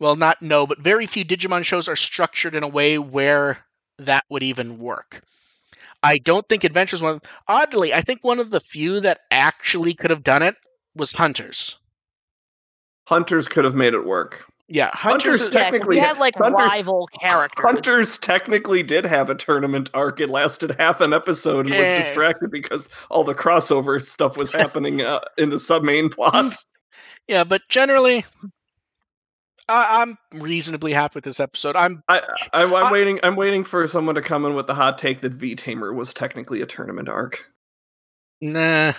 well, 0.00 0.16
not 0.16 0.40
no, 0.42 0.66
but 0.66 0.80
very 0.80 1.06
few 1.06 1.24
Digimon 1.24 1.64
shows 1.64 1.86
are 1.88 1.96
structured 1.96 2.54
in 2.54 2.62
a 2.64 2.68
way 2.68 2.98
where 2.98 3.58
that 3.98 4.24
would 4.30 4.42
even 4.42 4.78
work. 4.78 5.22
I 6.02 6.16
don't 6.18 6.48
think 6.48 6.64
Adventures 6.64 7.02
one. 7.02 7.20
Oddly, 7.46 7.92
I 7.92 8.00
think 8.00 8.20
one 8.24 8.38
of 8.38 8.50
the 8.50 8.60
few 8.60 9.00
that 9.00 9.20
actually 9.30 9.92
could 9.94 10.10
have 10.10 10.22
done 10.24 10.42
it 10.42 10.56
was 10.96 11.12
Hunters. 11.12 11.78
Hunters 13.06 13.48
could 13.48 13.64
have 13.64 13.74
made 13.74 13.94
it 13.94 14.06
work. 14.06 14.44
Yeah, 14.68 14.90
Hunters. 14.94 15.24
Hunters 15.24 15.40
is- 15.42 15.48
tech- 15.48 15.54
Yeah, 15.54 15.60
'cause 15.64 15.72
technically- 15.72 15.96
we 15.96 16.00
had 16.00 16.18
like 16.18 16.34
Hunters- 16.36 16.70
rival 16.70 17.08
characters. 17.20 17.64
Hunters 17.66 18.18
technically 18.18 18.82
did 18.84 19.04
have 19.04 19.28
a 19.28 19.34
tournament 19.34 19.90
arc. 19.94 20.20
It 20.20 20.30
lasted 20.30 20.76
half 20.78 21.00
an 21.00 21.12
episode 21.12 21.66
and 21.68 21.70
was 21.76 21.86
Eh. 21.86 22.02
distracted 22.02 22.50
because 22.52 22.88
all 23.10 23.24
the 23.24 23.34
crossover 23.34 24.00
stuff 24.00 24.36
was 24.36 24.52
happening 24.52 25.02
uh, 25.02 25.20
in 25.36 25.50
the 25.50 25.58
sub 25.58 25.82
main 25.82 26.08
plot. 26.08 26.54
yeah, 27.26 27.42
but 27.42 27.62
generally, 27.68 28.24
I- 29.70 30.02
I'm 30.02 30.18
reasonably 30.40 30.92
happy 30.92 31.12
with 31.16 31.24
this 31.24 31.40
episode. 31.40 31.76
I'm 31.76 32.02
I, 32.08 32.20
I, 32.52 32.64
I'm 32.64 32.74
I- 32.74 32.92
waiting. 32.92 33.20
I'm 33.22 33.36
waiting 33.36 33.64
for 33.64 33.86
someone 33.86 34.14
to 34.16 34.22
come 34.22 34.44
in 34.44 34.54
with 34.54 34.66
the 34.66 34.74
hot 34.74 34.98
take 34.98 35.20
that 35.22 35.32
V 35.32 35.54
Tamer 35.54 35.92
was 35.92 36.12
technically 36.14 36.60
a 36.62 36.66
tournament 36.66 37.08
arc. 37.08 37.44
Nah. 38.40 38.92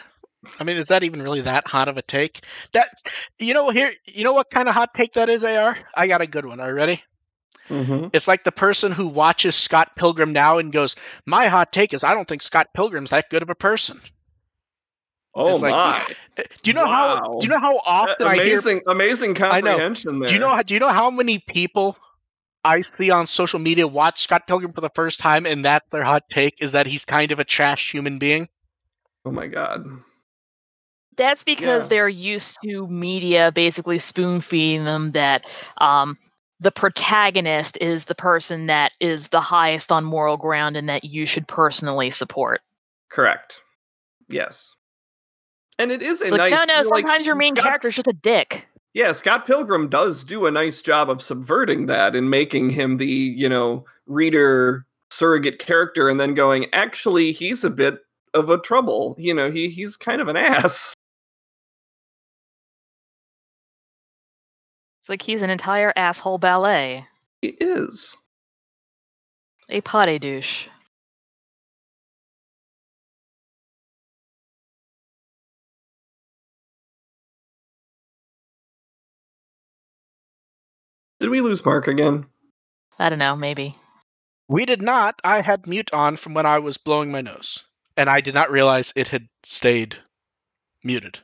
I 0.59 0.63
mean, 0.63 0.77
is 0.77 0.87
that 0.87 1.03
even 1.03 1.21
really 1.21 1.41
that 1.41 1.67
hot 1.67 1.87
of 1.87 1.97
a 1.97 2.01
take? 2.01 2.43
That 2.73 2.89
you 3.37 3.53
know 3.53 3.69
here, 3.69 3.91
you 4.05 4.23
know 4.23 4.33
what 4.33 4.49
kind 4.49 4.67
of 4.67 4.73
hot 4.73 4.93
take 4.95 5.13
that 5.13 5.29
is, 5.29 5.43
AR? 5.43 5.77
I 5.93 6.07
got 6.07 6.21
a 6.21 6.27
good 6.27 6.45
one. 6.45 6.59
Are 6.59 6.69
you 6.69 6.75
ready? 6.75 7.03
Mm-hmm. 7.69 8.07
It's 8.13 8.27
like 8.27 8.43
the 8.43 8.51
person 8.51 8.91
who 8.91 9.07
watches 9.07 9.55
Scott 9.55 9.95
Pilgrim 9.95 10.33
now 10.33 10.57
and 10.57 10.71
goes, 10.73 10.95
"My 11.27 11.47
hot 11.47 11.71
take 11.71 11.93
is 11.93 12.03
I 12.03 12.13
don't 12.15 12.27
think 12.27 12.41
Scott 12.41 12.67
Pilgrim's 12.73 13.11
that 13.11 13.29
good 13.29 13.43
of 13.43 13.49
a 13.51 13.55
person." 13.55 13.99
Oh 15.33 15.51
It's 15.51 15.61
my! 15.61 15.69
Uh, 15.69 16.43
Do 16.63 16.69
you 16.69 16.73
know 16.73 16.87
how? 16.87 17.37
Do 17.39 17.47
you 17.47 17.53
know 17.53 17.59
how 17.59 17.77
often 17.85 18.27
I 18.27 18.35
hear? 18.39 18.61
amazing, 18.61 18.81
amazing 18.87 19.35
I 19.49 19.61
know. 19.61 19.77
comprehension 19.77 20.19
there. 20.19 20.27
Do 20.27 20.33
you 20.33 20.39
know? 20.39 20.61
Do 20.63 20.73
you 20.73 20.79
know 20.79 20.89
how 20.89 21.09
many 21.09 21.39
people 21.39 21.97
I 22.63 22.81
see 22.81 23.11
on 23.11 23.27
social 23.27 23.59
media 23.59 23.87
watch 23.87 24.21
Scott 24.21 24.47
Pilgrim 24.47 24.73
for 24.73 24.81
the 24.81 24.89
first 24.93 25.19
time 25.19 25.45
and 25.45 25.65
that's 25.65 25.87
their 25.91 26.03
hot 26.03 26.23
take 26.31 26.61
is 26.61 26.73
that 26.73 26.85
he's 26.87 27.05
kind 27.05 27.31
of 27.31 27.39
a 27.39 27.43
trash 27.45 27.91
human 27.91 28.19
being? 28.19 28.49
Oh 29.25 29.31
my 29.31 29.47
god! 29.47 29.85
That's 31.17 31.43
because 31.43 31.83
Yeah. 31.83 31.87
they're 31.89 32.09
used 32.09 32.57
to 32.63 32.87
media 32.87 33.51
basically 33.51 33.97
spoon 33.97 34.41
feeding 34.41 34.83
them 34.85 35.11
that 35.11 35.45
um, 35.77 36.17
the 36.59 36.71
protagonist 36.71 37.77
is 37.81 38.05
the 38.05 38.15
person 38.15 38.67
that 38.67 38.91
is 39.01 39.27
the 39.27 39.41
highest 39.41 39.91
on 39.91 40.03
moral 40.05 40.37
ground 40.37 40.77
and 40.77 40.89
that 40.89 41.03
you 41.03 41.25
should 41.25 41.47
personally 41.47 42.11
support. 42.11 42.61
Correct. 43.09 43.61
Yes. 44.29 44.75
And 45.81 45.91
it 45.91 46.03
is 46.03 46.21
a 46.21 46.25
It's 46.25 46.31
like, 46.33 46.51
nice. 46.51 46.67
no, 46.67 46.75
no, 46.75 46.89
like, 46.89 47.07
sometimes 47.07 47.25
your 47.25 47.35
main 47.35 47.55
Scott- 47.55 47.63
character 47.65 47.87
is 47.87 47.95
just 47.95 48.05
a 48.07 48.13
dick. 48.13 48.67
Yeah, 48.93 49.13
Scott 49.13 49.47
Pilgrim 49.47 49.89
does 49.89 50.23
do 50.23 50.45
a 50.45 50.51
nice 50.51 50.79
job 50.81 51.09
of 51.09 51.21
subverting 51.23 51.87
that 51.87 52.15
and 52.15 52.29
making 52.29 52.69
him 52.69 52.97
the, 52.97 53.07
you 53.07 53.49
know, 53.49 53.83
reader 54.05 54.85
surrogate 55.09 55.57
character 55.59 56.07
and 56.07 56.19
then 56.19 56.35
going, 56.35 56.67
actually, 56.73 57.31
he's 57.31 57.63
a 57.63 57.69
bit 57.71 57.95
of 58.35 58.49
a 58.51 58.59
trouble. 58.59 59.15
You 59.17 59.33
know, 59.33 59.49
he 59.49 59.69
he's 59.69 59.97
kind 59.97 60.21
of 60.21 60.27
an 60.27 60.37
ass. 60.37 60.93
It's 65.01 65.09
like 65.09 65.23
he's 65.23 65.41
an 65.41 65.49
entire 65.49 65.91
asshole 65.95 66.37
ballet. 66.37 67.07
He 67.41 67.49
is. 67.59 68.15
A 69.69 69.81
potty 69.81 70.19
douche. 70.19 70.67
Did 81.21 81.29
we 81.29 81.39
lose 81.39 81.63
Mark 81.63 81.87
again? 81.87 82.25
I 82.97 83.09
don't 83.09 83.19
know, 83.19 83.35
maybe. 83.35 83.75
We 84.47 84.65
did 84.65 84.81
not. 84.81 85.21
I 85.23 85.41
had 85.41 85.67
mute 85.67 85.93
on 85.93 86.17
from 86.17 86.33
when 86.33 86.47
I 86.47 86.57
was 86.57 86.79
blowing 86.79 87.11
my 87.11 87.21
nose, 87.21 87.63
and 87.95 88.09
I 88.09 88.21
did 88.21 88.33
not 88.33 88.49
realize 88.49 88.91
it 88.95 89.07
had 89.07 89.27
stayed 89.43 89.95
muted. 90.83 91.19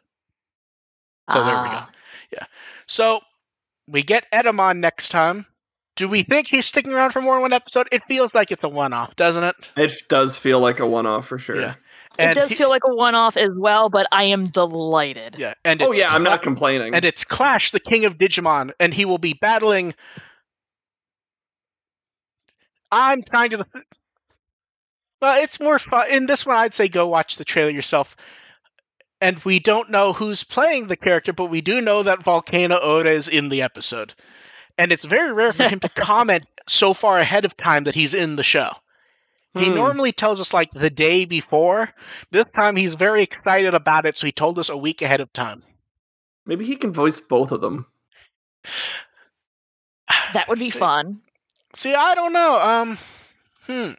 So 1.32 1.44
there 1.44 1.63
we 1.63 1.70
go. 1.70 1.75
Ah. 1.75 1.89
Yeah. 2.32 2.46
So 2.86 3.22
we 3.88 4.04
get 4.04 4.32
Etemon 4.32 4.77
next 4.77 5.10
time. 5.10 5.48
Do 5.98 6.08
we 6.08 6.24
think 6.24 6.48
he's 6.48 6.66
sticking 6.66 6.94
around 6.94 7.12
for 7.12 7.22
more 7.22 7.36
than 7.36 7.42
one 7.42 7.54
episode? 7.54 7.89
It 7.92 8.04
feels 8.04 8.34
like 8.34 8.51
it's 8.51 8.63
a 8.63 8.70
one-off, 8.70 9.16
doesn't 9.16 9.44
it? 9.44 9.72
It 9.75 10.04
does 10.08 10.38
feel 10.38 10.60
like 10.60 10.80
a 10.80 10.88
one-off 10.88 11.27
for 11.27 11.38
sure. 11.38 11.60
Yeah. 11.60 11.75
It 12.20 12.34
does 12.36 12.51
he- 12.51 12.56
feel 12.56 12.70
like 12.70 12.84
a 12.88 12.96
one-off 12.96 13.36
as 13.38 13.50
well, 13.56 13.89
but 13.89 14.08
I 14.12 14.25
am 14.25 14.48
delighted. 14.48 15.36
Yeah, 15.38 15.54
and 15.66 15.82
Oh 15.82 15.89
it's 15.92 16.00
yeah, 16.00 16.13
I'm 16.13 16.24
not 16.24 16.42
complaining. 16.44 16.96
and 16.96 17.04
it's 17.04 17.24
Clash, 17.25 17.72
the 17.72 17.80
King 17.80 18.06
of 18.06 18.18
Digimon, 18.18 18.72
and 18.80 18.94
he 18.94 19.06
will 19.06 19.18
be 19.18 19.34
battling. 19.34 19.94
I'm 22.92 23.24
trying 23.24 23.50
to. 23.51 23.66
Well, 25.20 25.42
it's 25.44 25.60
more 25.60 25.80
fun 25.80 26.12
in 26.12 26.27
this 26.27 26.46
one. 26.46 26.58
I'd 26.58 26.75
say 26.75 26.89
go 26.89 27.08
watch 27.08 27.38
the 27.38 27.44
trailer 27.44 27.72
yourself. 27.72 28.16
And 29.20 29.39
we 29.44 29.58
don't 29.58 29.89
know 29.89 30.13
who's 30.13 30.44
playing 30.44 30.86
the 30.86 30.96
character, 30.96 31.34
but 31.34 31.46
we 31.46 31.62
do 31.62 31.82
know 31.82 32.04
that 32.04 32.22
Volcano 32.22 32.77
Ota 32.80 33.10
is 33.10 33.27
in 33.27 33.50
the 33.50 33.63
episode. 33.63 34.13
And 34.77 34.91
it's 34.91 35.05
very 35.05 35.31
rare 35.34 35.53
for 35.53 35.63
him 35.67 35.79
to 35.79 35.89
comment 35.96 36.46
so 36.67 36.93
far 36.93 37.19
ahead 37.19 37.46
of 37.46 37.57
time 37.57 37.86
that 37.86 37.96
he's 37.96 38.13
in 38.13 38.36
the 38.36 38.43
show. 38.43 38.69
He 39.57 39.65
Hmm. 39.69 39.75
normally 39.75 40.12
tells 40.12 40.39
us 40.39 40.53
like 40.53 40.72
the 40.72 40.89
day 40.89 41.25
before. 41.25 41.89
This 42.31 42.46
time 42.55 42.75
he's 42.75 42.93
very 42.96 43.24
excited 43.24 43.74
about 43.74 44.05
it, 44.05 44.15
so 44.17 44.27
he 44.27 44.31
told 44.31 44.60
us 44.60 44.69
a 44.69 44.77
week 44.77 45.01
ahead 45.01 45.19
of 45.22 45.34
time. 45.34 45.63
Maybe 46.46 46.65
he 46.65 46.75
can 46.75 46.93
voice 46.93 47.19
both 47.19 47.51
of 47.51 47.62
them. 47.62 47.86
That 50.34 50.48
would 50.50 50.60
be 50.60 50.69
See- 50.69 50.79
fun. 50.79 51.22
See, 51.74 51.93
I 51.93 52.15
don't 52.15 52.34
know. 52.34 52.60
Um, 52.60 52.98
hmm. 53.65 53.91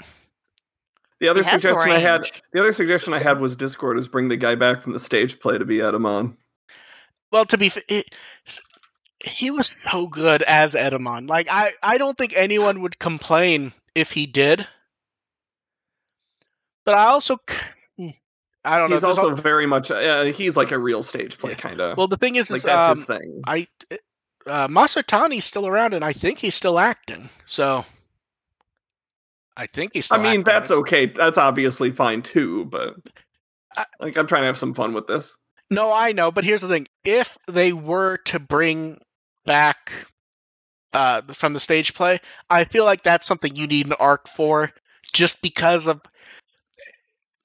The 1.21 1.29
other 1.29 1.43
He 1.43 1.49
has 1.49 1.63
the 1.63 1.69
suggestion 1.69 1.93
I 1.93 1.99
had, 1.99 2.31
the 2.53 2.61
other 2.61 2.73
suggestion 2.73 3.13
I 3.13 3.19
had 3.19 3.41
was 3.41 3.57
Discord 3.57 3.99
is 3.99 4.09
bring 4.09 4.29
the 4.29 4.37
guy 4.37 4.55
back 4.55 4.83
from 4.83 4.93
the 4.93 4.99
stage 4.99 5.39
play 5.41 5.59
to 5.59 5.65
be 5.65 5.79
Etemon. 5.79 6.37
Well, 7.31 7.45
to 7.47 7.59
be, 7.59 7.67
f- 7.67 7.79
it, 7.89 8.15
he 9.25 9.51
was 9.51 9.77
so 9.91 10.07
good 10.07 10.43
as 10.43 10.75
Etemon. 10.75 11.29
Like, 11.29 11.49
I, 11.51 11.73
I 11.83 11.99
don't 11.99 12.17
think 12.17 12.35
anyone 12.37 12.83
would 12.83 12.99
complain 12.99 13.73
if 13.95 14.13
he 14.13 14.27
did. 14.27 14.67
But 16.85 16.95
I 16.95 17.07
also, 17.07 17.39
hmm, 17.99 18.09
I 18.65 18.79
don't 18.79 18.91
He's 18.91 19.03
know. 19.03 19.09
there's 19.09 19.19
also 19.19 19.31
al- 19.31 19.37
very 19.37 19.67
much, 19.67 19.91
uh, 19.91 20.25
he's 20.25 20.57
like 20.57 20.71
a 20.73 20.79
real 20.79 21.03
stage 21.03 21.39
play 21.39 21.53
Yeah. 21.53 21.57
kind 21.59 21.81
of. 21.81 21.99
well, 21.99 22.09
the 22.09 22.17
thing 22.17 22.37
is, 22.37 22.51
like 22.51 22.59
is 22.59 22.65
that's 22.65 22.87
um, 22.87 22.97
his 22.97 23.05
thing. 23.07 23.43
I, 23.47 23.67
uh, 24.47 24.69
Masatani's 24.69 25.45
still 25.45 25.67
around, 25.67 25.95
and 25.95 26.05
I 26.05 26.13
think 26.13 26.39
he's 26.39 26.55
still 26.55 26.79
acting. 26.79 27.29
So, 27.47 27.85
I 29.57 29.67
think 29.67 29.91
he's. 29.95 30.11
I 30.13 30.19
mean, 30.23 30.45
that's 30.45 30.71
okay. 30.71 31.07
That's 31.07 31.37
obviously 31.37 31.91
fine 31.91 32.23
too, 32.23 32.65
but 32.67 32.95
I- 33.77 33.87
like 34.01 34.17
I'm 34.17 34.27
trying 34.27 34.43
to 34.43 34.47
have 34.47 34.57
some 34.59 34.73
fun 34.75 34.95
with 34.95 35.07
this. 35.07 35.37
No, 35.71 35.93
I 35.93 36.13
know, 36.13 36.31
but 36.31 36.45
here's 36.45 36.63
the 36.63 36.69
thing: 36.69 36.87
if 37.05 37.37
they 37.49 37.75
were 37.75 38.19
to 38.27 38.39
bring 38.39 38.99
back 39.45 39.93
uh, 40.93 41.23
from 41.33 41.53
the 41.53 41.61
stage 41.61 41.95
play, 41.95 42.21
I 42.49 42.65
feel 42.65 42.85
like 42.85 43.03
that's 43.03 43.27
something 43.27 43.55
you 43.55 43.67
need 43.67 43.87
an 43.87 43.95
arc 43.95 44.29
for, 44.29 44.73
just 45.13 45.41
because 45.43 45.87
of 45.87 46.01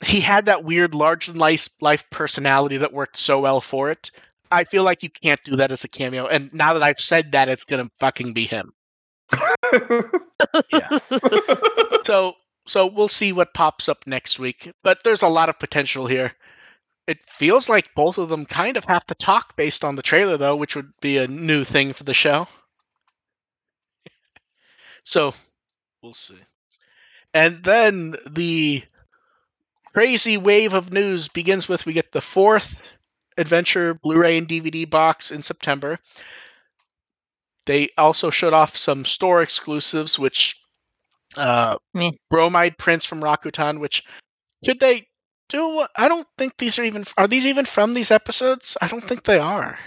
he 0.04 0.20
had 0.20 0.46
that 0.48 0.64
weird 0.64 0.94
large 0.96 1.30
life 1.30 1.70
life 1.82 2.10
personality 2.10 2.78
that 2.78 2.94
worked 2.94 3.18
so 3.18 3.40
well 3.40 3.62
for 3.62 3.92
it. 3.92 4.12
I 4.52 4.66
feel 4.66 4.84
like 4.84 5.02
you 5.04 5.10
can't 5.10 5.44
do 5.44 5.58
that 5.58 5.72
as 5.72 5.84
a 5.84 5.88
cameo, 5.88 6.28
and 6.28 6.54
now 6.54 6.74
that 6.74 6.84
I've 6.84 7.00
said 7.00 7.32
that, 7.32 7.50
it's 7.50 7.66
gonna 7.66 7.90
fucking 8.00 8.34
be 8.34 8.46
him. 8.46 8.74
Yeah. 10.72 11.00
so, 12.06 12.34
so 12.68 12.88
we'll 12.88 13.08
see 13.08 13.34
what 13.34 13.54
pops 13.54 13.90
up 13.90 14.06
next 14.06 14.38
week. 14.38 14.72
But 14.84 15.04
there's 15.04 15.22
a 15.24 15.28
lot 15.28 15.50
of 15.50 15.58
potential 15.58 16.06
here. 16.06 16.34
It 17.06 17.20
feels 17.30 17.68
like 17.68 17.94
both 17.96 18.18
of 18.18 18.30
them 18.30 18.46
kind 18.46 18.78
of 18.78 18.86
have 18.86 19.06
to 19.08 19.16
talk 19.16 19.56
based 19.56 19.84
on 19.84 19.96
the 19.96 20.02
trailer, 20.02 20.38
though, 20.38 20.56
which 20.56 20.76
would 20.76 20.94
be 21.02 21.18
a 21.18 21.28
new 21.28 21.64
thing 21.64 21.94
for 21.94 22.04
the 22.04 22.14
show. 22.14 22.48
So 25.06 25.34
we'll 26.02 26.14
see. 26.14 26.40
And 27.34 27.62
then 27.62 28.16
the 28.30 28.84
crazy 29.92 30.38
wave 30.38 30.74
of 30.74 30.94
news 30.94 31.28
begins 31.28 31.68
with 31.68 31.86
we 31.86 31.92
get 31.92 32.14
the 32.14 32.22
fourth 32.22 32.90
adventure 33.38 33.94
Blu-ray 33.96 34.38
and 34.38 34.48
DVD 34.48 34.90
box 34.90 35.32
in 35.32 35.44
September. 35.44 36.00
They 37.66 37.90
also 37.98 38.30
showed 38.30 38.54
off 38.54 38.76
some 38.76 39.06
store 39.06 39.42
exclusives, 39.42 40.20
which 40.20 40.58
uh, 41.36 41.78
Me. 41.94 42.18
Bromide 42.30 42.78
Prince 42.78 43.06
from 43.06 43.22
Rakuten, 43.22 43.80
which 43.80 44.04
could 44.66 44.80
they 44.80 45.08
do? 45.54 45.86
I 45.96 46.10
don't 46.10 46.28
think 46.38 46.58
these 46.58 46.78
are 46.80 46.84
even 46.84 47.06
are 47.18 47.28
these 47.30 47.46
even 47.46 47.64
from 47.66 47.94
these 47.94 48.12
episodes? 48.12 48.76
I 48.82 48.88
don't 48.88 49.08
think 49.08 49.24
they 49.24 49.40
are 49.40 49.80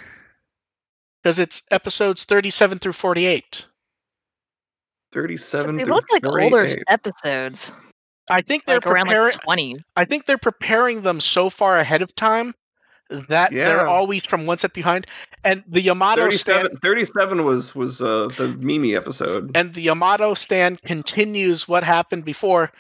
because 1.23 1.39
it's 1.39 1.63
episodes 1.71 2.25
thirty-seven 2.25 2.79
through 2.79 2.93
forty-eight. 2.95 3.67
37 5.13 5.77
They 5.77 5.85
through 5.85 5.95
look 5.95 6.05
like 6.11 6.27
older 6.27 6.69
episodes, 6.89 7.73
I 8.29 8.43
think 8.43 8.65
they're 8.67 8.77
like 8.77 8.87
around 8.87 9.07
preparing. 9.07 9.33
like 9.33 9.43
twenties. 9.43 9.81
I 9.97 10.05
think 10.05 10.27
they're 10.27 10.37
preparing 10.39 11.03
them 11.03 11.21
so 11.21 11.49
far 11.49 11.79
ahead 11.79 12.03
of 12.03 12.15
time 12.15 12.53
that 13.29 13.53
Yeah. 13.53 13.65
they're 13.67 13.87
always 13.87 14.25
from 14.27 14.47
one 14.47 14.59
step 14.59 14.73
behind. 14.75 15.07
And 15.45 15.63
the 15.69 15.81
Yamato 15.81 16.29
stand 16.31 16.69
37, 16.81 16.81
37 16.81 17.45
was 17.45 17.75
was 17.75 18.03
uh, 18.03 18.29
the 18.37 18.49
Mimi 18.59 18.97
episode. 18.97 19.53
and 19.57 19.73
the 19.73 19.83
Yamato 19.83 20.35
stand 20.35 20.83
continues 20.83 21.69
what 21.69 21.85
happened 21.85 22.25
before. 22.25 22.73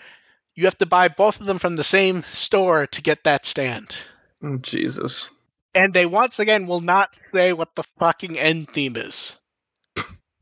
You 0.56 0.64
have 0.64 0.78
to 0.78 0.86
buy 0.86 1.08
both 1.08 1.40
of 1.40 1.46
them 1.46 1.58
from 1.58 1.76
the 1.76 1.84
same 1.84 2.22
store 2.24 2.86
to 2.86 3.02
get 3.02 3.24
that 3.24 3.44
stand. 3.44 3.94
Oh, 4.42 4.56
Jesus. 4.56 5.28
And 5.74 5.92
they 5.92 6.06
once 6.06 6.38
again 6.38 6.66
will 6.66 6.80
not 6.80 7.18
say 7.34 7.52
what 7.52 7.74
the 7.74 7.84
fucking 7.98 8.38
end 8.38 8.70
theme 8.70 8.96
is. 8.96 9.38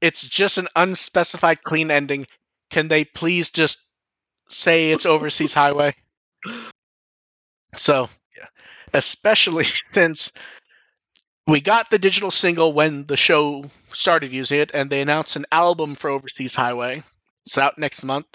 It's 0.01 0.27
just 0.27 0.59
an 0.59 0.69
unspecified 0.77 1.65
clean 1.65 1.91
ending. 1.91 2.27
Can 2.71 2.87
they 2.87 3.05
please 3.05 3.51
just 3.51 3.79
say 4.49 4.93
it's 4.93 5.07
Overseas 5.07 5.55
Highway? 5.63 5.97
So, 7.75 8.09
yeah. 8.37 8.47
Especially 8.93 9.67
since 9.93 10.31
we 11.49 11.61
got 11.61 11.91
the 11.91 11.99
digital 11.99 12.31
single 12.31 12.73
when 12.73 13.05
the 13.07 13.17
show 13.17 13.65
started 13.93 14.33
using 14.33 14.61
it, 14.61 14.71
and 14.73 14.89
they 14.89 15.01
announced 15.01 15.35
an 15.35 15.47
album 15.51 15.97
for 15.97 16.11
Overseas 16.11 16.55
Highway. 16.55 17.03
It's 17.47 17.59
out 17.59 17.79
next 17.79 18.05
month. 18.05 18.27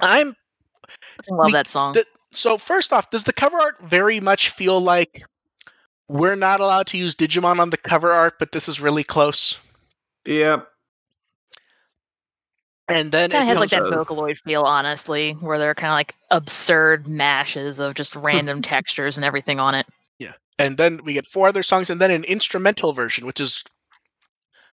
I'm 0.00 0.34
I 0.88 1.34
Love 1.34 1.46
We- 1.46 1.52
that 1.52 1.68
song. 1.68 1.94
the- 1.94 2.06
so 2.32 2.58
first 2.58 2.92
off, 2.92 3.10
does 3.10 3.22
the 3.24 3.32
cover 3.32 3.56
art 3.56 3.76
very 3.80 4.20
much 4.20 4.50
feel 4.50 4.80
like 4.80 5.24
we're 6.08 6.34
not 6.34 6.60
allowed 6.60 6.88
to 6.88 6.98
use 6.98 7.14
Digimon 7.14 7.60
on 7.60 7.70
the 7.70 7.76
cover 7.76 8.12
art, 8.12 8.38
but 8.38 8.52
this 8.52 8.68
is 8.68 8.80
really 8.80 9.04
close? 9.04 9.58
Yep. 10.26 10.68
And 12.88 13.10
then 13.10 13.30
kind 13.30 13.48
it 13.48 13.52
of 13.52 13.52
has 13.52 13.60
like 13.60 13.70
that 13.70 13.84
does. 13.90 14.02
Vocaloid 14.02 14.36
feel, 14.38 14.62
honestly, 14.62 15.32
where 15.32 15.58
they're 15.58 15.74
kind 15.74 15.90
of 15.92 15.94
like 15.94 16.14
absurd 16.30 17.06
mashes 17.08 17.80
of 17.80 17.94
just 17.94 18.14
hmm. 18.14 18.20
random 18.20 18.62
textures 18.62 19.16
and 19.16 19.24
everything 19.24 19.58
on 19.58 19.74
it. 19.74 19.86
Yeah, 20.18 20.32
and 20.58 20.76
then 20.76 21.00
we 21.04 21.14
get 21.14 21.26
four 21.26 21.48
other 21.48 21.62
songs, 21.62 21.88
and 21.88 22.00
then 22.00 22.10
an 22.10 22.24
instrumental 22.24 22.92
version, 22.92 23.26
which 23.26 23.40
is 23.40 23.64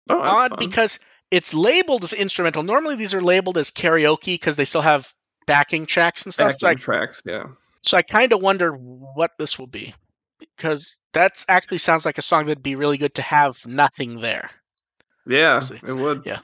Oh, 0.09 0.19
odd 0.21 0.51
fun. 0.51 0.59
because 0.59 0.99
it's 1.31 1.53
labeled 1.53 2.03
as 2.03 2.13
instrumental. 2.13 2.63
Normally, 2.63 2.95
these 2.95 3.13
are 3.13 3.21
labeled 3.21 3.57
as 3.57 3.71
karaoke 3.71 4.33
because 4.33 4.55
they 4.55 4.65
still 4.65 4.81
have 4.81 5.13
backing 5.45 5.85
tracks 5.85 6.23
and 6.23 6.33
stuff. 6.33 6.55
So 6.55 6.67
I, 6.67 6.71
Backing 6.71 6.83
tracks, 6.83 7.21
yeah. 7.25 7.47
so 7.81 7.97
I 7.97 8.01
kind 8.01 8.33
of 8.33 8.41
wonder 8.41 8.71
what 8.71 9.31
this 9.37 9.57
will 9.57 9.67
be 9.67 9.93
because 10.39 10.99
that 11.13 11.43
actually 11.47 11.79
sounds 11.79 12.05
like 12.05 12.17
a 12.17 12.21
song 12.21 12.45
that'd 12.45 12.63
be 12.63 12.75
really 12.75 12.97
good 12.97 13.15
to 13.15 13.21
have 13.21 13.65
nothing 13.65 14.21
there. 14.21 14.49
Yeah, 15.25 15.59
see. 15.59 15.79
it 15.85 15.93
would. 15.93 16.23
Yeah. 16.25 16.39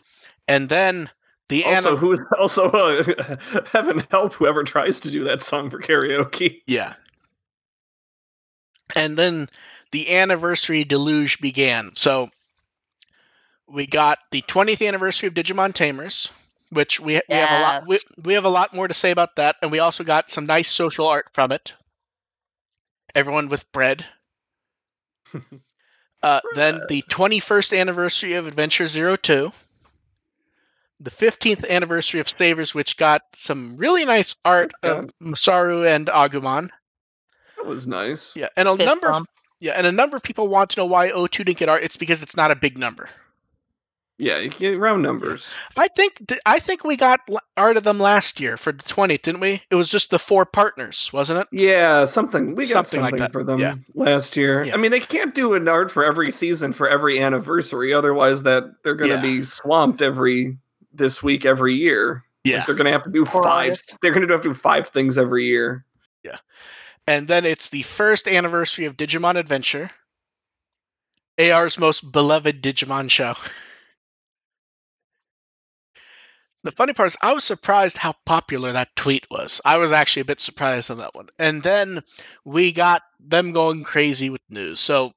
And 0.47 0.67
then 0.67 1.09
the 1.49 1.63
Also, 1.63 1.89
Anna, 1.89 1.97
who 1.97 2.17
also 2.37 2.69
uh, 2.69 3.37
heaven 3.71 4.05
help 4.11 4.33
whoever 4.33 4.63
tries 4.63 4.99
to 5.01 5.11
do 5.11 5.23
that 5.25 5.41
song 5.41 5.69
for 5.69 5.79
karaoke. 5.79 6.61
yeah. 6.67 6.95
And 8.95 9.17
then 9.17 9.49
the 9.91 10.15
anniversary 10.15 10.83
deluge 10.83 11.39
began. 11.39 11.91
So 11.95 12.29
we 13.67 13.87
got 13.87 14.19
the 14.31 14.41
20th 14.43 14.85
anniversary 14.87 15.27
of 15.27 15.33
Digimon 15.33 15.73
Tamers, 15.73 16.29
which 16.69 16.99
we 16.99 17.21
we 17.27 17.35
have 17.35 17.51
a 17.51 17.61
lot 17.61 17.87
we, 17.87 17.99
we 18.23 18.33
have 18.33 18.45
a 18.45 18.49
lot 18.49 18.73
more 18.73 18.87
to 18.87 18.93
say 18.93 19.11
about 19.11 19.35
that, 19.37 19.55
and 19.61 19.71
we 19.71 19.79
also 19.79 20.03
got 20.03 20.29
some 20.31 20.45
nice 20.45 20.69
social 20.69 21.07
art 21.07 21.27
from 21.33 21.51
it. 21.51 21.73
Everyone 23.15 23.49
with 23.49 23.71
bread. 23.71 24.05
Uh, 26.23 26.39
then 26.55 26.79
the 26.87 27.01
21st 27.09 27.77
anniversary 27.77 28.35
of 28.35 28.47
Adventure 28.47 28.87
Zero 28.87 29.17
Two. 29.17 29.51
The 31.01 31.11
15th 31.11 31.67
anniversary 31.67 32.21
of 32.21 32.29
Savers, 32.29 32.73
which 32.73 32.95
got 32.95 33.23
some 33.33 33.75
really 33.75 34.05
nice 34.05 34.33
art 34.45 34.71
of 34.81 35.09
Masaru 35.21 35.85
and 35.85 36.07
Agumon. 36.07 36.69
That 37.57 37.65
was 37.65 37.85
nice. 37.87 38.31
Yeah, 38.37 38.47
and 38.55 38.69
a 38.69 38.77
Fist 38.77 38.85
number 38.85 39.09
bump. 39.09 39.27
yeah, 39.59 39.73
and 39.73 39.85
a 39.85 39.91
number 39.91 40.15
of 40.15 40.23
people 40.23 40.47
want 40.47 40.69
to 40.69 40.79
know 40.79 40.85
why 40.85 41.09
O2 41.09 41.43
didn't 41.43 41.57
get 41.57 41.67
art. 41.67 41.83
It's 41.83 41.97
because 41.97 42.23
it's 42.23 42.37
not 42.37 42.51
a 42.51 42.55
big 42.55 42.77
number. 42.77 43.09
Yeah, 44.19 44.37
you 44.37 44.49
get 44.49 44.77
round 44.79 45.01
numbers. 45.01 45.49
I 45.75 45.87
think 45.87 46.27
th- 46.27 46.39
I 46.45 46.59
think 46.59 46.83
we 46.83 46.95
got 46.97 47.21
art 47.57 47.77
of 47.77 47.83
them 47.83 47.99
last 47.99 48.39
year 48.39 48.57
for 48.57 48.71
the 48.71 48.83
20th, 48.83 49.23
didn't 49.23 49.41
we? 49.41 49.61
It 49.71 49.75
was 49.75 49.89
just 49.89 50.11
the 50.11 50.19
four 50.19 50.45
partners, 50.45 51.09
wasn't 51.11 51.39
it? 51.39 51.47
Yeah, 51.51 52.05
something. 52.05 52.53
We 52.55 52.65
got 52.65 52.71
Something 52.87 53.01
something, 53.01 53.01
like 53.01 53.17
that, 53.17 53.33
for 53.33 53.43
them 53.43 53.59
yeah. 53.59 53.75
last 53.95 54.37
year. 54.37 54.63
Yeah. 54.65 54.75
I 54.75 54.77
mean, 54.77 54.91
they 54.91 54.99
can't 54.99 55.33
do 55.33 55.55
an 55.55 55.67
art 55.67 55.89
for 55.89 56.05
every 56.05 56.29
season 56.31 56.73
for 56.73 56.87
every 56.87 57.19
anniversary, 57.19 57.91
otherwise 57.93 58.43
that 58.43 58.65
they're 58.83 58.93
going 58.95 59.09
to 59.09 59.15
Yeah. 59.15 59.21
be 59.21 59.43
swamped 59.43 60.01
every 60.03 60.57
this 60.93 61.23
week 61.23 61.43
every 61.43 61.73
year. 61.73 62.23
Like, 62.45 62.51
Yeah. 62.53 62.63
they're 62.65 62.75
going 62.75 62.85
to 62.85 62.91
have 62.91 63.03
to 63.05 63.09
do 63.11 63.25
five. 63.25 63.81
They're 64.01 64.11
going 64.13 64.27
to 64.27 64.31
have 64.33 64.43
to 64.43 64.49
do 64.49 64.53
five 64.53 64.89
things 64.89 65.17
every 65.17 65.45
year. 65.45 65.85
Yeah, 66.23 66.37
and 67.07 67.27
then 67.27 67.45
it's 67.45 67.69
the 67.69 67.81
first 67.81 68.27
anniversary 68.27 68.85
of 68.85 68.95
Digimon 68.95 69.37
Adventure. 69.37 69.89
AR's 71.39 71.79
most 71.79 72.11
beloved 72.11 72.61
Digimon 72.61 73.09
show. 73.09 73.33
The 76.63 76.71
funny 76.71 76.93
part 76.93 77.07
is, 77.07 77.17
I 77.21 77.33
was 77.33 77.43
surprised 77.43 77.97
how 77.97 78.15
popular 78.25 78.71
that 78.71 78.95
tweet 78.95 79.27
was. 79.29 79.59
I 79.65 79.77
was 79.77 79.91
actually 79.91 80.21
a 80.21 80.25
bit 80.25 80.39
surprised 80.39 80.89
on 80.91 80.99
that 80.99 81.13
one. 81.13 81.27
And 81.37 81.61
then 81.61 82.01
we 82.45 82.71
got 82.71 83.01
them 83.19 83.51
going 83.51 83.83
crazy 83.83 84.29
with 84.29 84.41
news. 84.49 84.79
So 84.79 85.11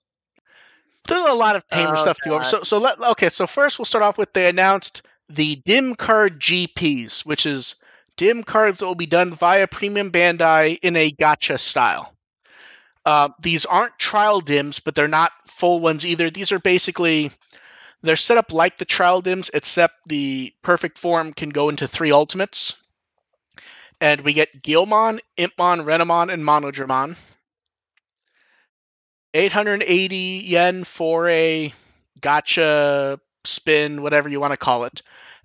there's 1.06 1.30
a 1.30 1.35
lot 1.35 1.54
of 1.54 1.66
Tamer 1.68 1.92
Oh, 1.92 2.00
stuff 2.00 2.18
to 2.18 2.28
go 2.30 2.35
over. 2.37 2.44
So, 2.44 2.62
so 2.64 2.78
let 2.78 3.00
okay. 3.00 3.28
So 3.28 3.46
first, 3.46 3.78
we'll 3.78 3.87
start 3.87 4.02
off 4.02 4.18
with 4.18 4.32
they 4.32 4.48
announced 4.48 5.02
the 5.28 5.62
dim 5.64 5.94
card 5.94 6.40
GPs, 6.40 7.24
which 7.24 7.46
is 7.46 7.76
dim 8.16 8.42
cards 8.42 8.78
that 8.78 8.87
will 8.87 8.96
be 8.96 9.06
done 9.06 9.32
via 9.32 9.68
Premium 9.68 10.11
Bandai 10.11 10.78
in 10.82 10.96
a 10.96 11.12
gotcha 11.12 11.59
style. 11.59 12.12
Uh, 13.04 13.28
these 13.40 13.66
aren't 13.66 13.96
trial 14.00 14.40
dims, 14.40 14.80
but 14.80 14.96
they're 14.96 15.06
not 15.06 15.30
full 15.46 15.78
ones 15.78 16.04
either. 16.04 16.28
These 16.28 16.50
are 16.50 16.59
basically 16.59 17.30
they're 18.02 18.16
set 18.16 18.38
up 18.38 18.52
like 18.52 18.78
the 18.78 18.85
trial 18.85 19.20
dims, 19.20 19.50
except 19.52 19.94
the 20.06 20.52
perfect 20.62 20.98
form 20.98 21.32
can 21.32 21.50
go 21.50 21.68
into 21.68 21.88
three 21.88 22.12
ultimates. 22.12 22.74
And 24.00 24.20
we 24.20 24.32
get 24.32 24.62
Guilmon, 24.62 25.20
Impmon, 25.38 25.85
Renamon, 25.85 26.32
and 26.32 26.44
Monodramon. 26.44 27.16
880 29.35 30.16
yen 30.46 30.85
for 30.85 31.28
a 31.28 31.72
gotcha 32.20 33.20
spin, 33.44 34.02
whatever 34.02 34.28
you 34.28 34.40
want 34.40 34.52
to 34.52 34.56
call 34.56 34.85
it. 34.85 35.02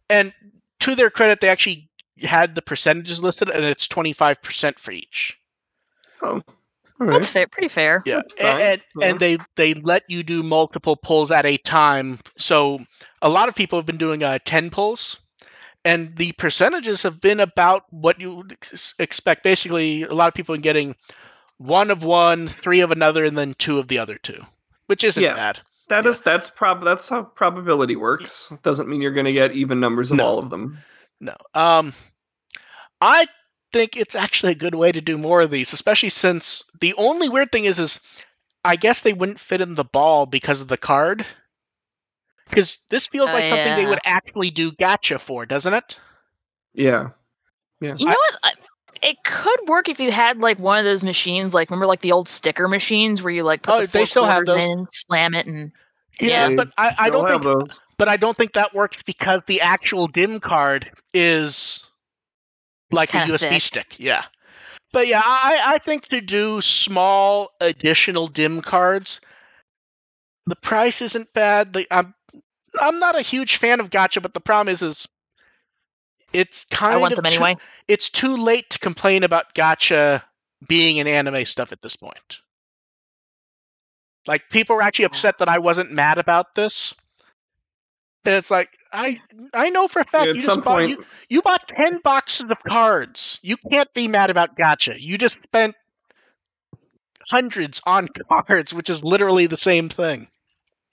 And 0.09 0.33
to 0.81 0.95
their 0.95 1.09
credit, 1.09 1.41
they 1.41 1.49
actually 1.49 1.89
had 2.21 2.55
the 2.55 2.61
percentages 2.61 3.21
listed, 3.21 3.49
and 3.49 3.63
it's 3.63 3.87
25% 3.87 4.79
for 4.79 4.91
each. 4.91 5.37
Oh, 6.21 6.41
all 7.07 7.13
That's 7.13 7.29
fair, 7.29 7.47
pretty 7.47 7.67
fair. 7.69 8.01
Yeah, 8.05 8.21
That's 8.37 8.59
and, 8.61 8.81
Yeah. 8.99 9.07
and 9.07 9.19
they 9.19 9.37
they 9.55 9.73
let 9.73 10.03
you 10.07 10.23
do 10.23 10.43
multiple 10.43 10.95
pulls 10.95 11.31
at 11.31 11.45
a 11.45 11.57
time. 11.57 12.19
So 12.37 12.79
a 13.21 13.29
lot 13.29 13.49
of 13.49 13.55
people 13.55 13.79
have 13.79 13.85
been 13.85 13.97
doing 13.97 14.23
uh, 14.23 14.39
ten 14.43 14.69
pulls, 14.69 15.19
and 15.83 16.15
the 16.15 16.31
percentages 16.33 17.03
have 17.03 17.19
been 17.21 17.39
about 17.39 17.83
what 17.89 18.19
you 18.19 18.35
would 18.35 18.51
ex- 18.53 18.93
expect. 18.99 19.43
Basically, 19.43 20.03
a 20.03 20.13
lot 20.13 20.27
of 20.27 20.33
people 20.33 20.55
are 20.55 20.59
getting 20.59 20.95
one 21.57 21.91
of 21.91 22.03
one, 22.03 22.47
three 22.47 22.81
of 22.81 22.91
another, 22.91 23.23
and 23.25 23.37
then 23.37 23.53
two 23.57 23.79
of 23.79 23.87
the 23.87 23.99
other 23.99 24.15
two, 24.17 24.41
which 24.87 25.03
isn't 25.03 25.21
Yeah. 25.21 25.35
bad. 25.35 25.59
That 25.89 26.05
Yeah. 26.05 26.11
is 26.11 26.21
that's 26.21 26.49
prob 26.49 26.83
that's 26.83 27.09
how 27.09 27.23
probability 27.23 27.95
works. 27.95 28.51
Doesn't 28.63 28.87
mean 28.89 29.01
you're 29.01 29.11
going 29.11 29.25
to 29.25 29.33
get 29.33 29.53
even 29.53 29.79
numbers 29.79 30.11
of 30.11 30.17
No. 30.17 30.25
all 30.25 30.39
of 30.39 30.49
them. 30.49 30.77
No, 31.19 31.35
um, 31.53 31.93
I 32.99 33.27
think 33.71 33.95
it's 33.97 34.15
actually 34.15 34.53
a 34.53 34.55
good 34.55 34.75
way 34.75 34.91
to 34.91 35.01
do 35.01 35.17
more 35.17 35.41
of 35.41 35.51
these, 35.51 35.73
especially 35.73 36.09
since 36.09 36.63
the 36.79 36.93
only 36.95 37.29
weird 37.29 37.51
thing 37.51 37.65
is, 37.65 37.79
is 37.79 37.99
I 38.63 38.75
guess 38.75 39.01
they 39.01 39.13
wouldn't 39.13 39.39
fit 39.39 39.61
in 39.61 39.75
the 39.75 39.83
ball 39.83 40.25
because 40.25 40.61
of 40.61 40.67
the 40.67 40.77
card. 40.77 41.25
Because 42.49 42.79
this 42.89 43.07
feels 43.07 43.29
Oh, 43.29 43.33
like 43.33 43.45
something 43.45 43.75
they 43.75 43.85
would 43.85 43.99
actually 44.03 44.51
do 44.51 44.71
gotcha 44.71 45.19
for, 45.19 45.45
doesn't 45.45 45.73
it? 45.73 45.97
Yeah. 46.73 47.09
Yeah. 47.79 47.95
You 47.97 48.05
know 48.05 48.15
what? 48.41 48.53
It 49.01 49.23
could 49.23 49.59
work 49.67 49.89
if 49.89 49.99
you 49.99 50.11
had 50.11 50.39
like 50.39 50.59
one 50.59 50.77
of 50.79 50.85
those 50.85 51.03
machines, 51.03 51.53
like 51.53 51.69
remember 51.71 51.87
like 51.87 52.01
the 52.01 52.11
old 52.11 52.27
sticker 52.27 52.67
machines 52.67 53.23
where 53.23 53.33
you 53.33 53.43
like 53.43 53.63
put 53.63 53.73
Oh, 53.73 53.81
the 53.81 53.87
they 53.87 54.05
still 54.05 54.25
have 54.25 54.45
quarters 54.45 54.47
those. 54.47 54.63
in, 54.65 54.85
slam 54.91 55.33
it, 55.33 55.47
and 55.47 55.71
Yeah, 56.19 56.49
Yeah. 56.49 56.55
but 56.55 56.69
I, 56.77 56.95
I 56.99 57.09
don't 57.09 57.27
have 57.29 57.41
think 57.41 57.43
those. 57.43 57.79
but 57.97 58.07
I 58.09 58.17
don't 58.17 58.35
think 58.35 58.53
that 58.53 58.73
works 58.75 59.01
because 59.03 59.41
the 59.47 59.61
actual 59.61 60.07
dim 60.07 60.39
card 60.39 60.91
is 61.13 61.89
like 62.91 63.13
a 63.13 63.17
USB 63.19 63.49
thick. 63.49 63.61
stick. 63.61 63.99
Yeah. 63.99 64.23
But 64.93 65.07
yeah, 65.07 65.21
I, 65.23 65.61
I 65.75 65.77
think 65.77 66.07
to 66.09 66.19
do 66.21 66.59
small 66.61 67.49
additional 67.61 68.27
dim 68.27 68.61
cards, 68.61 69.21
the 70.47 70.55
price 70.57 71.01
isn't 71.01 71.33
bad. 71.33 71.73
The, 71.73 71.87
I'm 71.89 72.13
I'm 72.79 72.99
not 72.99 73.17
a 73.17 73.21
huge 73.21 73.57
fan 73.57 73.79
of 73.79 73.89
gotcha, 73.89 74.19
but 74.21 74.33
the 74.33 74.41
problem 74.41 74.71
is 74.71 74.81
is 74.81 75.07
it's 76.33 76.65
kind 76.65 76.95
I 76.95 76.97
want 76.97 77.13
of 77.13 77.17
them 77.17 77.25
too- 77.25 77.35
anyway. 77.43 77.55
it's 77.87 78.09
too 78.09 78.37
late 78.37 78.69
to 78.71 78.79
complain 78.79 79.23
about 79.23 79.53
gotcha 79.53 80.23
being 80.67 80.97
in 80.97 81.07
anime 81.07 81.45
stuff 81.45 81.71
at 81.71 81.81
this 81.81 81.95
point. 81.95 82.39
Like 84.27 84.49
people 84.49 84.75
were 84.75 84.83
actually 84.83 85.05
upset 85.05 85.39
that 85.39 85.49
I 85.49 85.59
wasn't 85.59 85.91
mad 85.91 86.19
about 86.19 86.53
this. 86.53 86.93
And 88.23 88.35
it's 88.35 88.51
like 88.51 88.69
I 88.93 89.19
I 89.53 89.69
know 89.69 89.87
for 89.87 89.99
a 89.99 90.05
fact 90.05 90.27
At 90.27 90.35
you 90.35 90.41
just 90.41 90.63
bought 90.63 90.77
point, 90.77 90.89
you, 90.91 91.05
you 91.29 91.41
bought 91.41 91.67
ten 91.67 91.99
boxes 92.03 92.49
of 92.49 92.57
cards. 92.67 93.39
You 93.41 93.57
can't 93.57 93.91
be 93.93 94.07
mad 94.07 94.29
about 94.29 94.55
gotcha. 94.55 95.01
You 95.01 95.17
just 95.17 95.41
spent 95.43 95.75
hundreds 97.29 97.81
on 97.85 98.07
cards, 98.47 98.73
which 98.73 98.89
is 98.89 99.03
literally 99.03 99.47
the 99.47 99.57
same 99.57 99.89
thing. 99.89 100.27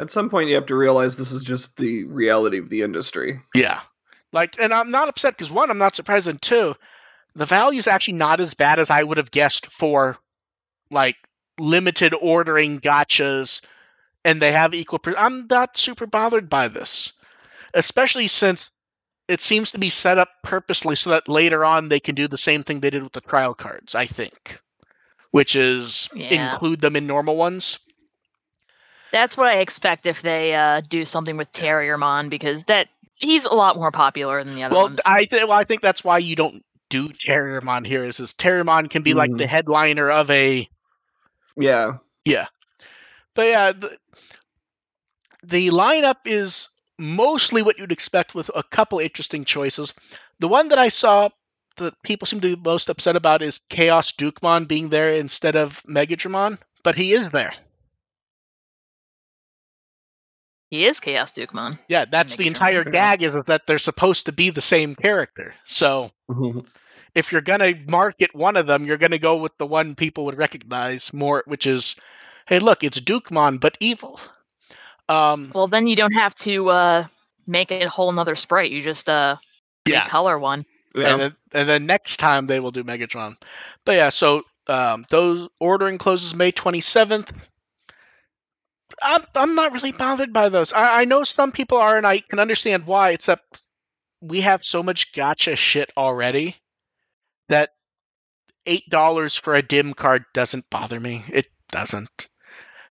at 0.00 0.10
some 0.10 0.30
point, 0.30 0.48
you 0.48 0.54
have 0.54 0.66
to 0.66 0.74
realize 0.76 1.16
this 1.16 1.32
is 1.32 1.42
just 1.42 1.76
the 1.76 2.04
reality 2.04 2.58
of 2.58 2.68
the 2.68 2.82
industry. 2.82 3.40
Yeah. 3.54 3.80
Like, 4.32 4.56
and 4.60 4.72
I'm 4.74 4.90
not 4.90 5.08
upset 5.08 5.36
because 5.36 5.50
one, 5.50 5.70
I'm 5.70 5.78
not 5.78 5.96
surprised, 5.96 6.28
and 6.28 6.40
two, 6.40 6.74
the 7.34 7.46
value 7.46 7.78
is 7.78 7.88
actually 7.88 8.14
not 8.18 8.40
as 8.40 8.54
bad 8.54 8.78
as 8.78 8.90
I 8.90 9.02
would 9.02 9.18
have 9.18 9.30
guessed 9.30 9.66
for 9.66 10.16
like 10.90 11.16
limited 11.58 12.14
ordering 12.14 12.78
gotchas, 12.80 13.62
and 14.24 14.40
they 14.40 14.52
have 14.52 14.74
equal. 14.74 14.98
Per- 14.98 15.14
I'm 15.16 15.46
not 15.48 15.78
super 15.78 16.06
bothered 16.06 16.48
by 16.50 16.68
this, 16.68 17.12
especially 17.74 18.28
since 18.28 18.70
it 19.28 19.40
seems 19.40 19.72
to 19.72 19.78
be 19.78 19.90
set 19.90 20.18
up 20.18 20.28
purposely 20.42 20.96
so 20.96 21.10
that 21.10 21.28
later 21.28 21.64
on 21.64 21.88
they 21.88 22.00
can 22.00 22.14
do 22.14 22.28
the 22.28 22.38
same 22.38 22.62
thing 22.62 22.80
they 22.80 22.90
did 22.90 23.02
with 23.02 23.12
the 23.12 23.20
trial 23.20 23.54
cards. 23.54 23.94
I 23.94 24.06
think, 24.06 24.58
which 25.30 25.54
is 25.56 26.08
Yeah. 26.14 26.52
include 26.52 26.80
them 26.80 26.96
in 26.96 27.06
normal 27.06 27.36
ones. 27.36 27.78
That's 29.12 29.36
what 29.36 29.48
I 29.48 29.58
expect 29.58 30.06
if 30.06 30.20
they 30.22 30.54
uh, 30.54 30.82
do 30.86 31.04
something 31.04 31.36
with 31.36 31.50
Terriermon 31.52 32.28
because 32.28 32.64
that 32.64 32.88
he's 33.18 33.44
a 33.44 33.54
lot 33.54 33.76
more 33.76 33.90
popular 33.90 34.44
than 34.44 34.54
the 34.54 34.64
other 34.64 34.74
Well, 34.74 34.84
ones. 34.84 35.00
I 35.04 35.24
th- 35.24 35.44
well, 35.44 35.52
I 35.58 35.64
think 35.64 35.80
that's 35.82 36.04
why 36.04 36.18
you 36.18 36.36
don't 36.36 36.62
do 36.90 37.08
Terriermon 37.08 37.86
here. 37.86 38.04
Is, 38.04 38.20
is 38.20 38.32
Terriermon 38.34 38.90
can 38.90 39.02
be 39.02 39.14
like 39.14 39.30
Mhm. 39.30 39.38
the 39.38 39.46
headliner 39.46 40.10
of 40.10 40.30
a 40.30 40.68
yeah 41.56 41.98
Yeah. 42.24 42.46
But 43.34 43.46
yeah, 43.46 43.72
the, 43.72 43.98
the 45.42 45.68
lineup 45.68 46.16
is 46.26 46.68
mostly 46.98 47.62
what 47.62 47.78
you'd 47.78 47.92
expect 47.92 48.34
with 48.34 48.50
a 48.54 48.62
couple 48.62 48.98
interesting 48.98 49.44
choices. 49.44 49.94
The 50.40 50.48
one 50.48 50.68
that 50.68 50.78
I 50.78 50.88
saw 50.88 51.30
that 51.76 52.02
people 52.02 52.26
seem 52.26 52.40
to 52.40 52.56
be 52.56 52.62
most 52.62 52.88
upset 52.88 53.16
about 53.16 53.42
is 53.42 53.60
Chaos 53.68 54.12
Dukemon 54.12 54.66
being 54.68 54.88
there 54.88 55.14
instead 55.14 55.56
of 55.56 55.82
Megidramon, 55.84 56.58
but 56.82 56.96
he 56.96 57.12
is 57.12 57.30
there. 57.30 57.52
he 60.70 60.86
is 60.86 61.00
Chaos 61.00 61.32
Dukemon. 61.32 61.78
Yeah, 61.88 62.04
that's 62.04 62.36
the 62.36 62.46
entire 62.46 62.84
gag 62.84 63.22
is, 63.22 63.36
is 63.36 63.46
that 63.46 63.66
they're 63.66 63.78
supposed 63.78 64.26
to 64.26 64.32
be 64.32 64.50
the 64.50 64.60
same 64.60 64.94
character. 64.94 65.54
So 65.64 66.10
mm-hmm. 66.30 66.60
if 67.14 67.32
you're 67.32 67.40
gonna 67.40 67.72
market 67.88 68.34
one 68.34 68.56
of 68.56 68.66
them, 68.66 68.84
you're 68.84 68.98
gonna 68.98 69.18
go 69.18 69.38
with 69.38 69.56
the 69.58 69.66
one 69.66 69.94
people 69.94 70.26
would 70.26 70.38
recognize 70.38 71.12
more, 71.12 71.42
which 71.46 71.66
is, 71.66 71.96
hey, 72.46 72.58
look, 72.58 72.84
it's 72.84 73.00
Dukemon 73.00 73.60
but 73.60 73.78
evil. 73.80 74.20
Um, 75.08 75.52
Well, 75.54 75.68
then 75.68 75.86
you 75.86 75.96
don't 75.96 76.12
have 76.12 76.34
to 76.36 76.70
uh, 76.70 77.06
make 77.46 77.70
a 77.70 77.88
whole 77.88 78.12
nother 78.12 78.34
sprite. 78.34 78.70
You 78.70 78.82
just 78.82 79.08
uh, 79.08 79.36
yeah, 79.86 80.04
color 80.04 80.38
one. 80.38 80.64
yeah. 80.94 81.12
and 81.12 81.20
then 81.20 81.36
and 81.52 81.68
then 81.68 81.86
next 81.86 82.18
time 82.18 82.46
they 82.46 82.60
will 82.60 82.70
do 82.70 82.84
Megatron. 82.84 83.36
But 83.84 83.96
yeah, 83.96 84.08
so 84.10 84.42
um, 84.66 85.06
those 85.08 85.48
ordering 85.58 85.98
closes 85.98 86.34
May 86.34 86.50
twenty 86.50 86.80
seventh. 86.80 87.48
I'm 89.02 89.22
I'm 89.34 89.54
not 89.54 89.72
really 89.72 89.92
bothered 89.92 90.32
by 90.32 90.48
those. 90.48 90.72
I, 90.72 91.00
I 91.00 91.04
know 91.04 91.24
some 91.24 91.52
people 91.52 91.78
are, 91.78 91.96
and 91.96 92.06
I 92.06 92.18
can 92.18 92.38
understand 92.38 92.86
why. 92.86 93.10
Except 93.10 93.62
we 94.20 94.42
have 94.42 94.64
so 94.64 94.82
much 94.82 95.12
gotcha 95.12 95.56
shit 95.56 95.90
already 95.96 96.56
that 97.48 97.70
eight 98.66 98.88
dollars 98.90 99.36
for 99.36 99.54
a 99.54 99.62
dim 99.62 99.94
card 99.94 100.24
doesn't 100.34 100.68
bother 100.70 100.98
me. 100.98 101.24
It 101.32 101.46
doesn't. 101.70 102.28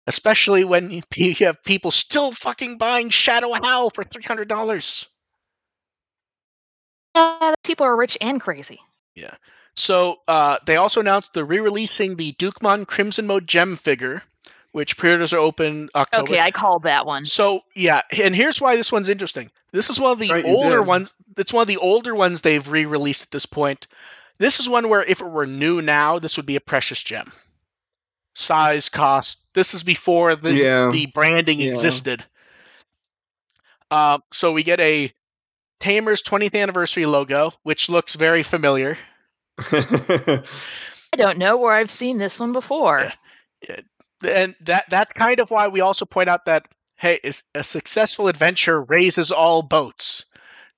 Especially 0.07 0.63
when 0.63 0.89
you 0.89 1.03
you 1.15 1.35
have 1.45 1.63
people 1.63 1.91
still 1.91 2.31
fucking 2.31 2.77
buying 2.77 3.09
Shadow 3.09 3.53
Howl 3.53 3.89
for 3.89 4.03
three 4.03 4.23
hundred 4.23 4.47
dollars. 4.47 5.07
Yeah, 7.15 7.55
people 7.63 7.85
are 7.85 7.95
rich 7.95 8.17
and 8.21 8.39
crazy. 8.39 8.79
Yeah. 9.15 9.35
So 9.75 10.17
uh, 10.27 10.57
they 10.65 10.75
also 10.75 11.01
announced 11.01 11.33
they're 11.33 11.45
re-releasing 11.45 12.15
the 12.15 12.33
Dukemon 12.33 12.87
Crimson 12.87 13.27
Mode 13.27 13.45
Gem 13.47 13.75
figure, 13.75 14.23
which 14.71 14.97
pre-orders 14.97 15.33
are 15.33 15.39
open 15.39 15.89
October. 15.93 16.31
Okay, 16.31 16.39
I 16.39 16.49
called 16.49 16.83
that 16.83 17.05
one. 17.05 17.25
So 17.25 17.61
yeah, 17.75 18.01
and 18.23 18.35
here's 18.35 18.59
why 18.59 18.75
this 18.75 18.91
one's 18.91 19.09
interesting. 19.09 19.51
This 19.71 19.89
is 19.89 19.99
one 19.99 20.13
of 20.13 20.19
the 20.19 20.31
Right, 20.31 20.45
older 20.45 20.81
ones. 20.81 21.13
It's 21.37 21.53
one 21.53 21.61
of 21.61 21.67
the 21.67 21.77
older 21.77 22.15
ones 22.15 22.41
they've 22.41 22.67
re-released 22.67 23.23
at 23.23 23.31
this 23.31 23.45
point. 23.45 23.87
This 24.39 24.59
is 24.59 24.69
one 24.69 24.89
where 24.89 25.03
if 25.03 25.21
it 25.21 25.27
were 25.27 25.45
new 25.45 25.81
now, 25.81 26.19
this 26.19 26.37
would 26.37 26.45
be 26.45 26.55
a 26.55 26.61
precious 26.61 27.01
gem. 27.01 27.31
Size, 28.39 28.89
cost. 28.89 29.39
This 29.53 29.73
is 29.73 29.83
before 29.83 30.35
the 30.35 30.53
Yeah. 30.53 30.89
the 30.91 31.07
branding 31.07 31.59
Yeah. 31.59 31.71
existed. 31.71 32.23
Uh, 33.89 34.19
so 34.31 34.51
we 34.51 34.63
get 34.63 34.79
a 34.79 35.11
Tamer's 35.79 36.21
20th 36.21 36.55
anniversary 36.55 37.05
logo, 37.05 37.51
which 37.63 37.89
looks 37.89 38.15
very 38.15 38.43
familiar. 38.43 38.97
I 39.59 40.43
don't 41.15 41.37
know 41.37 41.57
where 41.57 41.73
I've 41.73 41.89
seen 41.91 42.17
this 42.17 42.39
one 42.39 42.51
before. 42.53 43.11
Yeah. 43.67 43.79
and 44.23 44.55
that 44.61 44.85
that's 44.89 45.13
kind 45.13 45.39
of 45.39 45.49
why 45.51 45.67
we 45.69 45.81
also 45.81 46.05
point 46.05 46.29
out 46.29 46.45
that 46.45 46.67
hey, 46.97 47.19
a 47.53 47.63
successful 47.63 48.27
adventure 48.27 48.81
raises 48.83 49.31
all 49.31 49.61
boats. 49.61 50.25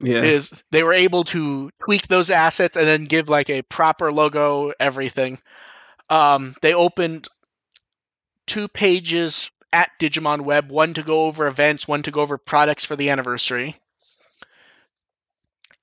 yeah. 0.02 0.22
Is 0.22 0.64
they 0.72 0.84
were 0.84 0.94
able 0.94 1.24
to 1.26 1.72
tweak 1.84 2.08
those 2.08 2.30
assets 2.30 2.76
and 2.78 2.86
then 2.88 3.06
give 3.06 3.28
like 3.30 3.50
a 3.50 3.62
proper 3.64 4.12
logo, 4.14 4.72
everything. 4.80 5.40
Um, 6.10 6.56
they 6.62 6.74
opened 6.74 7.28
two 8.50 8.68
pages 8.68 9.52
at 9.72 9.92
Digimon 10.00 10.42
Web, 10.42 10.72
one 10.72 10.96
to 10.96 11.04
go 11.04 11.28
over 11.28 11.48
events, 11.48 11.88
one 11.88 12.02
to 12.04 12.12
go 12.12 12.22
over 12.22 12.40
products 12.40 12.84
for 12.84 12.96
the 12.96 13.12
anniversary. 13.12 13.76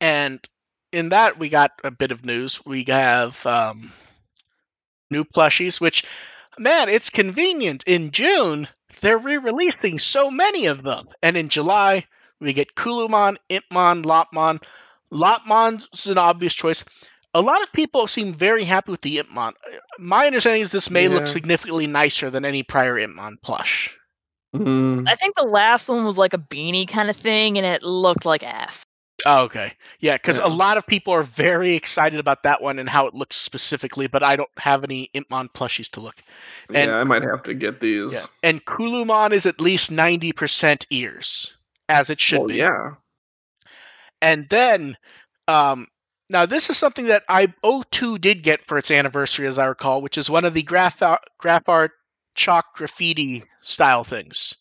And 0.00 0.40
in 0.92 1.11
that, 1.11 1.38
we 1.38 1.48
got 1.48 1.70
a 1.85 1.92
bit 1.92 2.11
of 2.11 2.24
news. 2.24 2.61
We 2.66 2.85
have 2.88 3.46
um, 3.46 3.92
new 5.12 5.24
plushies, 5.24 5.81
which, 5.81 6.05
man, 6.59 6.88
it's 6.88 7.11
convenient. 7.11 7.85
In 7.87 8.11
June, 8.11 8.66
they're 9.00 9.16
re 9.16 9.37
releasing 9.37 10.00
so 10.00 10.29
many 10.29 10.66
of 10.66 10.83
them. 10.83 11.07
And 11.22 11.37
in 11.37 11.48
July, 11.48 12.05
we 12.40 12.52
get 12.52 12.74
Kulumon, 12.74 13.37
Impmon, 13.48 14.05
Lopmon. 14.05 14.61
Lopmon's 15.12 16.07
an 16.09 16.18
obvious 16.18 16.52
choice. 16.52 16.85
A 17.37 17.42
lot 17.42 17.62
of 17.62 17.70
people 17.70 18.07
seem 18.07 18.33
very 18.33 18.64
happy 18.64 18.90
with 18.90 19.03
the 19.03 19.18
Impmon. 19.18 19.53
My 19.99 20.25
understanding 20.25 20.62
is 20.62 20.70
this 20.70 20.88
may 20.90 21.09
look 21.09 21.27
significantly 21.27 21.87
nicer 21.87 22.31
than 22.31 22.46
any 22.46 22.62
prior 22.62 22.94
Impmon 22.94 23.35
plush. 23.42 23.94
Mm. 24.55 25.07
I 25.07 25.16
think 25.16 25.37
the 25.37 25.42
last 25.42 25.90
one 25.90 26.07
was 26.07 26.16
like 26.16 26.33
a 26.33 26.38
beanie 26.38 26.88
kind 26.88 27.11
of 27.11 27.16
thing, 27.16 27.59
and 27.59 27.66
it 27.66 27.83
looked 27.83 28.25
like 28.25 28.42
ass. 28.42 28.85
Oh, 29.27 29.44
okay. 29.44 29.75
Yeah, 30.01 30.14
because 30.14 30.38
Yeah. 30.38 30.46
a 30.46 30.49
lot 30.49 30.79
of 30.79 30.87
people 30.87 31.12
are 31.12 31.22
very 31.22 31.75
excited 31.75 32.20
about 32.20 32.44
that 32.44 32.62
one 32.62 32.79
and 32.79 32.88
how 32.88 33.07
it 33.07 33.12
looks 33.12 33.37
specifically, 33.37 34.07
but 34.07 34.22
I 34.22 34.37
don't 34.37 34.49
have 34.57 34.83
any 34.83 35.11
Impmon 35.14 35.49
plushies 35.53 35.90
to 35.90 36.01
look. 36.01 36.16
and- 36.68 36.90
yeah, 36.90 36.96
I 36.96 37.05
might 37.05 37.22
have 37.22 37.42
to 37.42 37.55
get 37.55 37.81
these. 37.81 38.14
Yeah. 38.14 38.25
And 38.42 38.64
Kulumon 38.64 39.33
is 39.33 39.44
at 39.44 39.61
least 39.61 39.90
90% 39.90 40.87
ears, 40.88 41.55
as 41.87 42.09
it 42.09 42.18
should 42.18 42.38
well, 42.38 42.49
be. 42.49 42.55
yeah. 42.57 42.94
And 44.22 44.49
then, 44.49 44.96
um, 45.49 45.88
now 46.30 46.46
this 46.46 46.70
is 46.70 46.76
something 46.76 47.06
that 47.06 47.22
I 47.28 47.48
O2 47.64 48.20
did 48.20 48.42
get 48.42 48.66
for 48.66 48.78
its 48.78 48.90
anniversary, 48.90 49.46
as 49.46 49.58
I 49.58 49.66
recall, 49.66 50.02
which 50.02 50.18
is 50.18 50.28
one 50.30 50.44
of 50.44 50.54
the 50.54 50.62
graph 50.62 51.02
art, 51.02 51.20
graph 51.38 51.68
art 51.68 51.92
chalk 52.34 52.74
graffiti 52.74 53.44
style 53.62 54.04
things. 54.04 54.54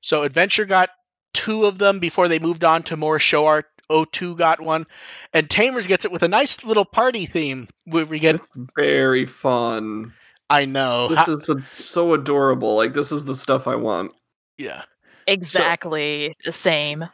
So 0.00 0.22
Adventure 0.22 0.64
got 0.64 0.90
two 1.34 1.66
of 1.66 1.78
them 1.78 1.98
before 1.98 2.28
they 2.28 2.38
moved 2.38 2.64
on 2.64 2.82
to 2.84 2.96
more 2.96 3.18
show 3.18 3.46
art. 3.46 3.66
O2 3.90 4.36
got 4.36 4.60
one, 4.60 4.84
and 5.32 5.48
Tamers 5.48 5.86
gets 5.86 6.04
it 6.04 6.10
with 6.10 6.24
a 6.24 6.28
nice 6.28 6.64
little 6.64 6.84
party 6.84 7.24
theme. 7.26 7.68
Where 7.84 8.04
we 8.04 8.18
get, 8.18 8.34
It's 8.34 8.50
very 8.74 9.26
fun. 9.26 10.12
I 10.50 10.64
know, 10.64 11.06
This 11.08 11.18
ha- 11.18 11.32
is 11.32 11.48
a, 11.48 11.62
so 11.76 12.14
adorable. 12.14 12.74
Like 12.76 12.94
this 12.94 13.12
is 13.12 13.24
the 13.24 13.34
stuff 13.36 13.66
I 13.68 13.76
want. 13.76 14.12
yeah. 14.58 14.82
Exactly 15.28 16.34
the 16.44 16.52
same. 16.52 17.04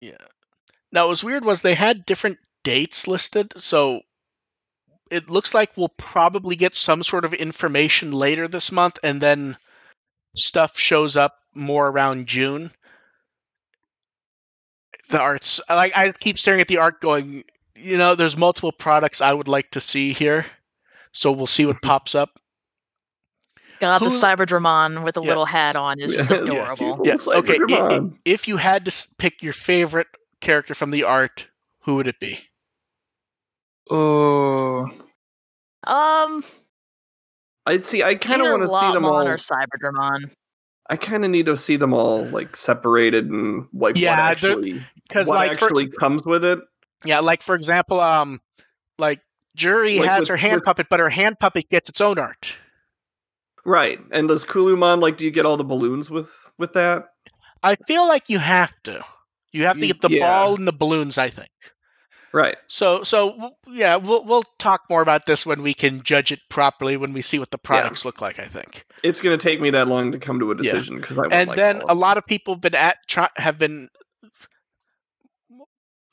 Yeah. 0.00 0.12
Now, 0.90 1.02
what 1.02 1.10
was 1.10 1.24
weird 1.24 1.44
was 1.44 1.60
they 1.60 1.74
had 1.74 2.06
different 2.06 2.38
dates 2.68 3.08
listed, 3.08 3.52
so 3.56 4.00
it 5.10 5.30
looks 5.30 5.54
like 5.54 5.70
we'll 5.76 5.88
probably 5.96 6.54
get 6.54 6.74
some 6.74 7.02
sort 7.02 7.24
of 7.24 7.32
information 7.32 8.12
later 8.12 8.46
this 8.46 8.70
month, 8.70 8.98
and 9.02 9.20
then 9.22 9.56
stuff 10.36 10.78
shows 10.78 11.16
up 11.16 11.34
more 11.54 11.88
around 11.88 12.26
June. 12.26 12.70
the 15.10 15.18
arts. 15.20 15.58
Like 15.70 15.96
I 15.96 16.08
just 16.08 16.20
keep 16.20 16.38
staring 16.38 16.60
at 16.60 16.68
the 16.68 16.76
art, 16.78 17.00
going, 17.00 17.42
you 17.74 17.96
know, 17.96 18.14
there's 18.14 18.36
multiple 18.36 18.72
products 18.72 19.22
I 19.22 19.32
would 19.32 19.48
like 19.48 19.70
to 19.70 19.80
see 19.80 20.12
here. 20.12 20.44
So 21.12 21.32
we'll 21.32 21.46
see 21.46 21.64
what 21.64 21.80
pops 21.80 22.14
up. 22.14 22.38
God, 23.80 24.00
the 24.00 24.10
Who- 24.10 24.20
Cyberdramon 24.20 25.04
with 25.06 25.16
a 25.16 25.20
Yeah. 25.22 25.28
little 25.28 25.46
hat 25.46 25.76
on 25.76 25.98
is 26.00 26.14
just 26.14 26.30
adorable. 26.30 27.00
Yeah. 27.04 27.14
It's 27.14 27.26
Okay. 27.26 27.56
i- 27.70 27.96
i- 27.96 28.10
if 28.26 28.48
you 28.48 28.58
had 28.58 28.84
to 28.84 29.08
pick 29.16 29.42
your 29.42 29.54
favorite 29.54 30.08
character 30.42 30.74
from 30.74 30.90
the 30.90 31.04
art, 31.04 31.46
who 31.84 31.96
would 31.96 32.06
it 32.08 32.18
be? 32.20 32.46
Ooh. 33.92 34.88
Um, 35.84 36.44
I'd 37.66 37.84
see. 37.84 38.02
I 38.02 38.14
kind 38.14 38.42
of 38.42 38.48
want 38.48 38.62
to 38.62 38.66
see 38.66 38.92
them 38.94 39.04
all. 39.04 39.26
or 39.26 39.36
Cyberdramon. 39.36 40.30
I 40.90 40.96
kind 40.96 41.24
of 41.24 41.30
need 41.30 41.46
to 41.46 41.56
see 41.56 41.76
them 41.76 41.92
all 41.92 42.24
like 42.26 42.56
separated 42.56 43.26
and 43.26 43.66
like 43.74 43.96
Yeah, 43.96 44.12
what 44.12 44.30
actually 44.32 44.82
Because 45.06 45.28
what 45.28 45.34
like 45.36 45.58
for, 45.58 45.66
actually 45.66 45.88
comes 45.88 46.24
with 46.24 46.44
it. 46.44 46.58
yeah, 47.04 47.20
like 47.20 47.42
for 47.42 47.54
example, 47.54 48.00
um, 48.00 48.40
like 48.98 49.20
Juri 49.54 49.98
Like 49.98 50.08
has 50.08 50.20
with- 50.20 50.28
her 50.30 50.36
hand 50.36 50.54
with- 50.56 50.64
puppet, 50.64 50.86
but 50.88 50.98
her 51.00 51.10
hand 51.10 51.38
puppet 51.38 51.68
gets 51.68 51.88
its 51.90 52.00
own 52.00 52.18
art. 52.18 52.54
Right. 53.66 53.98
And 54.12 54.28
does 54.28 54.44
Kulumon 54.46 55.02
like? 55.02 55.18
Do 55.18 55.26
you 55.26 55.30
get 55.30 55.44
all 55.44 55.58
the 55.58 55.64
balloons 55.64 56.10
with 56.10 56.30
with 56.58 56.72
that? 56.72 57.10
I 57.62 57.76
feel 57.86 58.08
like 58.08 58.30
you 58.30 58.38
have 58.38 58.72
to. 58.84 59.04
You 59.52 59.64
have 59.64 59.78
to 59.78 59.86
get 59.86 60.00
the 60.00 60.08
yeah. 60.10 60.26
ball 60.44 60.54
and 60.54 60.66
the 60.66 60.72
balloons. 60.72 61.18
I 61.18 61.28
think. 61.28 61.50
Right. 62.32 62.56
So, 62.66 63.02
so 63.02 63.54
yeah, 63.66 63.96
we'll 63.96 64.24
we'll 64.24 64.44
talk 64.58 64.82
more 64.90 65.00
about 65.00 65.26
this 65.26 65.46
when 65.46 65.62
we 65.62 65.72
can 65.74 66.02
judge 66.02 66.30
it 66.30 66.40
properly 66.48 66.96
when 66.96 67.12
we 67.12 67.22
see 67.22 67.38
what 67.38 67.50
the 67.50 67.58
products 67.58 68.04
look 68.04 68.20
like. 68.20 68.38
I 68.38 68.44
think. 68.44 68.84
It's 69.02 69.20
going 69.20 69.36
to 69.36 69.42
take 69.42 69.60
me 69.60 69.70
that 69.70 69.88
long 69.88 70.12
to 70.12 70.18
come 70.18 70.40
to 70.40 70.50
a 70.50 70.54
decision 70.54 71.00
because 71.00 71.16
I 71.16 71.26
and 71.30 71.48
like 71.48 71.56
then 71.56 71.82
a 71.88 71.94
lot 71.94 72.18
of 72.18 72.26
people 72.26 72.56
been 72.56 72.74
at 72.74 72.98
try, 73.06 73.28
have 73.36 73.58
been 73.58 73.88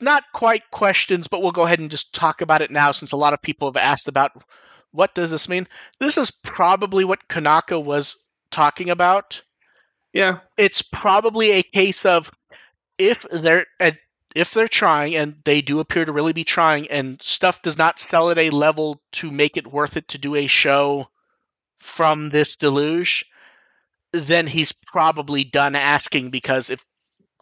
not 0.00 0.24
quite 0.32 0.62
questions, 0.70 1.28
but 1.28 1.42
we'll 1.42 1.52
go 1.52 1.64
ahead 1.64 1.80
and 1.80 1.90
just 1.90 2.14
talk 2.14 2.40
about 2.40 2.62
it 2.62 2.70
now 2.70 2.92
since 2.92 3.12
a 3.12 3.16
lot 3.16 3.32
of 3.32 3.42
people 3.42 3.68
have 3.68 3.76
asked 3.76 4.08
about 4.08 4.32
what 4.92 5.14
does 5.14 5.30
this 5.30 5.48
mean. 5.48 5.66
This 6.00 6.16
is 6.16 6.30
probably 6.30 7.04
what 7.04 7.28
Kanaka 7.28 7.78
was 7.78 8.16
talking 8.50 8.90
about. 8.90 9.42
Yeah. 10.12 10.38
It's 10.56 10.82
probably 10.82 11.52
a 11.52 11.62
case 11.62 12.06
of 12.06 12.30
if 12.98 13.26
they're 13.30 13.66
and 13.78 13.98
if 14.36 14.52
they're 14.52 14.68
trying 14.68 15.16
and 15.16 15.34
they 15.44 15.62
do 15.62 15.80
appear 15.80 16.04
to 16.04 16.12
really 16.12 16.34
be 16.34 16.44
trying 16.44 16.90
and 16.90 17.20
stuff 17.22 17.62
does 17.62 17.78
not 17.78 17.98
sell 17.98 18.28
at 18.28 18.36
a 18.36 18.50
level 18.50 19.00
to 19.10 19.30
make 19.30 19.56
it 19.56 19.66
worth 19.66 19.96
it 19.96 20.08
to 20.08 20.18
do 20.18 20.34
a 20.34 20.46
show 20.46 21.08
from 21.80 22.28
this 22.28 22.56
deluge 22.56 23.24
then 24.12 24.46
he's 24.46 24.72
probably 24.72 25.42
done 25.42 25.74
asking 25.74 26.28
because 26.28 26.68
if 26.68 26.84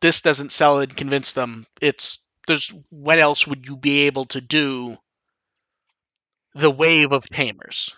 this 0.02 0.20
doesn't 0.20 0.52
sell 0.52 0.78
and 0.78 0.96
convince 0.96 1.32
them 1.32 1.66
it's 1.80 2.18
there's 2.46 2.72
what 2.90 3.20
else 3.20 3.44
would 3.44 3.66
you 3.66 3.76
be 3.76 4.02
able 4.02 4.26
to 4.26 4.40
do 4.40 4.96
the 6.54 6.70
wave 6.70 7.10
of 7.10 7.28
tamers 7.28 7.92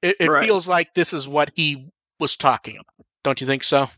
it, 0.00 0.16
it 0.18 0.30
Right. 0.30 0.46
feels 0.46 0.66
like 0.66 0.94
this 0.94 1.12
is 1.12 1.28
what 1.28 1.50
he 1.54 1.90
was 2.18 2.36
talking 2.36 2.76
about. 2.76 3.06
Don't 3.22 3.40
you 3.40 3.46
think 3.46 3.64
so 3.64 3.88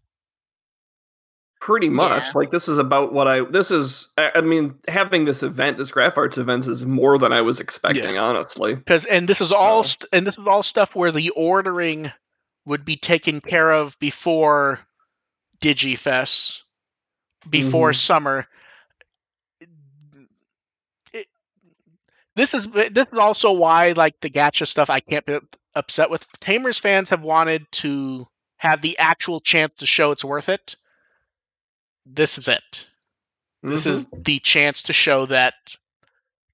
Pretty 1.60 1.88
much. 1.88 2.26
Yeah. 2.26 2.32
Like 2.34 2.50
this 2.50 2.68
is 2.68 2.78
about 2.78 3.12
what 3.12 3.26
I. 3.26 3.40
This 3.44 3.70
is. 3.70 4.08
I 4.18 4.40
mean, 4.42 4.74
having 4.88 5.24
this 5.24 5.42
event, 5.42 5.78
this 5.78 5.90
Graph 5.90 6.18
Arts 6.18 6.38
event, 6.38 6.68
is 6.68 6.84
more 6.84 7.18
than 7.18 7.32
I 7.32 7.40
was 7.40 7.60
expecting. 7.60 8.18
Honestly. 8.18 8.74
because 8.74 9.04
and 9.06 9.26
this 9.26 9.40
is 9.40 9.52
all 9.52 9.84
and 10.12 10.26
this 10.26 10.38
is 10.38 10.46
all 10.46 10.62
stuff 10.62 10.94
where 10.94 11.10
the 11.10 11.30
ordering 11.30 12.12
would 12.66 12.84
be 12.84 12.96
taken 12.96 13.40
care 13.40 13.72
of 13.72 13.98
before 13.98 14.80
digifest 15.60 16.60
before 17.48 17.92
Mhm. 17.92 17.96
summer 17.96 18.46
It- 21.12 21.28
this 22.34 22.52
is 22.54 22.66
this 22.66 23.06
is 23.12 23.18
also 23.18 23.52
why 23.52 23.90
like 23.92 24.20
the 24.20 24.28
gacha 24.28 24.66
stuff 24.66 24.90
i 24.90 25.00
can't 25.00 25.24
be 25.24 25.38
upset 25.74 26.10
with 26.10 26.26
tamers 26.40 26.78
fans 26.78 27.10
have 27.10 27.22
wanted 27.22 27.70
to 27.72 28.26
have 28.58 28.82
the 28.82 28.98
actual 28.98 29.40
chance 29.40 29.72
to 29.78 29.86
show 29.86 30.10
it's 30.10 30.24
worth 30.24 30.48
it 30.48 30.76
this 32.06 32.38
is 32.38 32.48
it 32.48 32.86
this 33.62 33.84
Mhm. 33.84 33.90
is 33.90 34.06
the 34.12 34.38
chance 34.38 34.82
to 34.84 34.92
show 34.92 35.26
that 35.26 35.54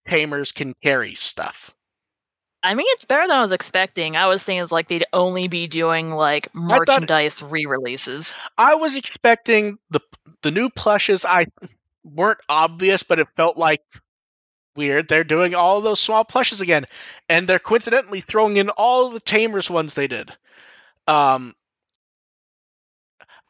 tamers 0.08 0.52
can 0.52 0.74
carry 0.82 1.14
stuff 1.14 1.72
I 2.64 2.74
mean, 2.74 2.86
it's 2.90 3.04
better 3.04 3.26
than 3.26 3.36
I 3.36 3.40
was 3.40 3.50
expecting. 3.52 4.16
I 4.16 4.28
was 4.28 4.44
thinking 4.44 4.62
it's 4.62 4.70
like 4.70 4.86
they'd 4.86 5.04
only 5.12 5.48
be 5.48 5.66
doing 5.66 6.12
like 6.12 6.54
merchandise 6.54 7.42
re-releases. 7.42 8.36
I 8.56 8.76
was 8.76 8.94
expecting 8.94 9.78
the 9.90 10.00
the 10.42 10.52
new 10.52 10.70
plushes. 10.70 11.24
I 11.24 11.46
weren't 12.04 12.38
obvious, 12.48 13.02
but 13.02 13.18
it 13.18 13.26
felt 13.36 13.56
like 13.56 13.80
weird. 14.76 15.08
They're 15.08 15.24
doing 15.24 15.56
all 15.56 15.80
those 15.80 16.00
small 16.00 16.24
plushes 16.24 16.60
again, 16.60 16.86
and 17.28 17.48
they're 17.48 17.58
coincidentally 17.58 18.20
throwing 18.20 18.56
in 18.56 18.70
all 18.70 19.10
the 19.10 19.20
Tamers 19.20 19.68
ones 19.68 19.94
they 19.94 20.06
did. 20.06 20.30
Um, 21.08 21.54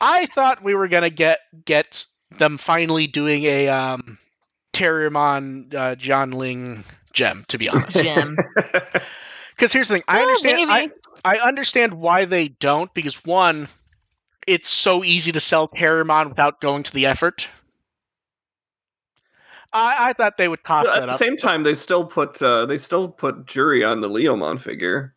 I 0.02 0.26
thought 0.26 0.62
we 0.64 0.74
were 0.74 0.88
gonna 0.88 1.10
get 1.10 1.40
get 1.64 2.04
them 2.38 2.58
finally 2.58 3.06
doing 3.06 3.44
a 3.44 3.68
um, 3.68 4.18
Terriermon 4.72 5.72
uh, 5.74 5.94
John 5.94 6.32
Ling 6.32 6.84
gem. 7.12 7.44
To 7.48 7.58
be 7.58 7.68
honest, 7.68 8.02
Gem. 8.02 8.36
because 9.56 9.72
here's 9.72 9.88
the 9.88 9.94
thing: 9.94 10.04
I 10.08 10.16
Well, 10.16 10.22
understand. 10.22 10.70
I, 10.70 10.80
maybe. 10.80 10.92
I 11.24 11.36
understand 11.38 11.94
why 11.94 12.24
they 12.24 12.48
don't 12.48 12.92
because 12.94 13.24
one, 13.24 13.68
it's 14.46 14.68
so 14.68 15.04
easy 15.04 15.32
to 15.32 15.40
sell 15.40 15.68
Terriermon 15.68 16.30
without 16.30 16.60
going 16.60 16.82
to 16.82 16.92
the 16.92 17.06
effort. 17.06 17.48
I, 19.72 20.08
I 20.08 20.12
thought 20.14 20.36
they 20.36 20.48
would 20.48 20.62
cost 20.64 20.88
But 20.88 20.94
that 20.94 21.02
at 21.04 21.06
the 21.06 21.12
up. 21.14 21.18
same 21.18 21.36
time, 21.36 21.62
they 21.62 21.74
still 21.74 22.04
put 22.04 22.42
uh, 22.42 22.66
they 22.66 22.78
still 22.78 23.08
put 23.08 23.46
Juri 23.46 23.84
on 23.84 24.00
the 24.00 24.08
Leomon 24.08 24.60
figure. 24.60 25.14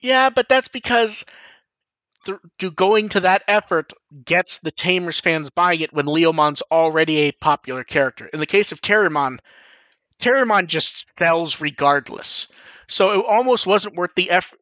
Yeah, 0.00 0.30
but 0.30 0.48
that's 0.48 0.68
because 0.68 1.24
th- 2.26 2.38
do 2.58 2.70
going 2.70 3.08
to 3.10 3.20
that 3.20 3.42
effort 3.48 3.92
gets 4.24 4.58
the 4.58 4.70
Tamers 4.70 5.18
fans 5.20 5.50
buying 5.50 5.80
it 5.80 5.92
when 5.92 6.06
Leomon's 6.06 6.62
already 6.70 7.18
a 7.20 7.32
popular 7.32 7.82
character. 7.84 8.26
In 8.32 8.40
the 8.40 8.46
case 8.46 8.72
of 8.72 8.80
Terriermon, 8.82 9.38
Terriermon 10.20 10.66
just 10.66 11.06
sells 11.18 11.60
regardless. 11.60 12.48
So 12.88 13.18
it 13.20 13.24
almost 13.26 13.66
wasn't 13.66 13.96
worth 13.96 14.14
the 14.16 14.30
effort. 14.30 14.60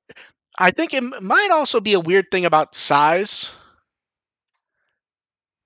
I 0.58 0.70
think 0.70 0.94
it 0.94 1.02
might 1.22 1.50
also 1.50 1.80
be 1.80 1.94
a 1.94 2.00
weird 2.00 2.30
thing 2.30 2.44
about 2.46 2.74
size 2.74 3.52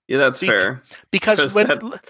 Yeah, 0.08 0.16
that's 0.18 0.40
Bec- 0.40 0.48
fair. 0.48 0.82
Because 1.10 1.54
when 1.54 1.66
that- 1.66 1.82
Le- 1.82 2.00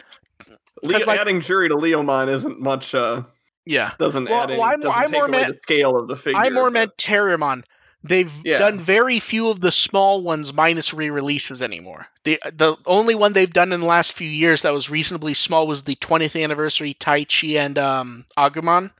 like- 0.83 1.19
adding 1.19 1.41
Juri 1.41 1.69
to 1.69 1.75
Leomon 1.75 2.33
isn't 2.33 2.61
much. 2.61 2.95
Uh, 2.95 3.23
yeah, 3.67 3.93
doesn't 3.99 4.27
Well, 4.31 4.43
add 4.43 4.51
any, 4.51 4.61
well, 4.61 4.69
I'm- 4.69 4.81
doesn't 4.81 4.97
I 4.97 5.03
take 5.07 5.13
more 5.13 5.27
away 5.27 5.45
the 5.47 5.59
scale 5.61 5.97
of 5.99 6.07
the 6.07 6.15
figure. 6.15 6.41
I 6.41 6.51
more 6.51 6.65
but- 6.67 6.73
meant 6.75 6.97
Terriermon. 6.97 7.65
They've 8.09 8.33
Yeah. 8.45 8.59
done 8.59 8.81
very 8.81 9.21
few 9.21 9.51
of 9.51 9.61
the 9.61 9.71
small 9.71 10.23
ones 10.23 10.53
minus 10.53 10.93
re-releases 10.95 11.63
anymore. 11.63 12.07
The 12.25 12.41
the 12.53 12.77
only 12.87 13.15
one 13.15 13.33
they've 13.33 13.53
done 13.53 13.73
in 13.73 13.81
the 13.81 13.87
last 13.87 14.13
few 14.13 14.29
years 14.29 14.63
that 14.63 14.73
was 14.73 14.91
reasonably 14.91 15.35
small 15.35 15.67
was 15.67 15.83
the 15.83 15.97
20th 15.97 16.43
anniversary 16.43 16.95
Taichi 16.95 17.59
and 17.59 17.79
um, 17.79 18.25
Agumon. 18.37 18.91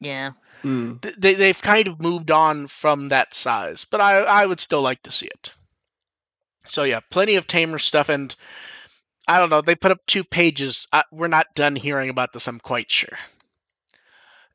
Yeah. 0.00 0.32
Th- 0.62 1.14
They 1.16 1.34
they've 1.34 1.62
kind 1.62 1.86
of 1.88 2.00
moved 2.00 2.30
on 2.30 2.66
from 2.66 3.08
that 3.08 3.34
size, 3.34 3.84
but 3.84 4.00
I 4.00 4.18
I 4.22 4.46
would 4.46 4.60
still 4.60 4.82
like 4.82 5.02
to 5.02 5.12
see 5.12 5.26
it. 5.26 5.52
So 6.66 6.82
yeah, 6.82 7.00
plenty 7.10 7.36
of 7.36 7.46
Tamer 7.46 7.78
stuff, 7.78 8.08
and 8.08 8.34
I 9.28 9.38
don't 9.38 9.50
know. 9.50 9.60
They 9.60 9.76
put 9.76 9.92
up 9.92 10.00
two 10.06 10.24
pages. 10.24 10.88
I, 10.92 11.04
we're 11.12 11.28
not 11.28 11.54
done 11.54 11.76
hearing 11.76 12.08
about 12.10 12.32
this. 12.32 12.48
I'm 12.48 12.58
quite 12.58 12.90
sure. 12.90 13.16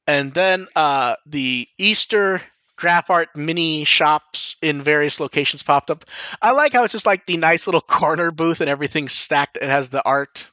And 0.08 0.34
then 0.34 0.67
uh, 0.76 1.15
the 1.26 1.67
Easter 1.78 2.41
graph 2.82 3.12
art 3.12 3.38
mini 3.38 3.84
shops 3.84 4.56
in 4.60 4.82
various 4.82 5.20
locations 5.20 5.62
popped 5.62 5.91
up. 5.91 6.04
I 6.41 6.52
like 6.52 6.74
how 6.74 6.84
it's 6.84 6.91
just 6.91 7.06
like 7.06 7.28
the 7.28 7.38
nice 7.38 7.67
little 7.67 7.80
corner 7.80 8.32
booth 8.32 8.60
and 8.60 8.70
everything's 8.70 9.13
stacked. 9.13 9.58
It 9.58 9.70
has 9.70 9.89
the 9.89 10.04
art. 10.04 10.50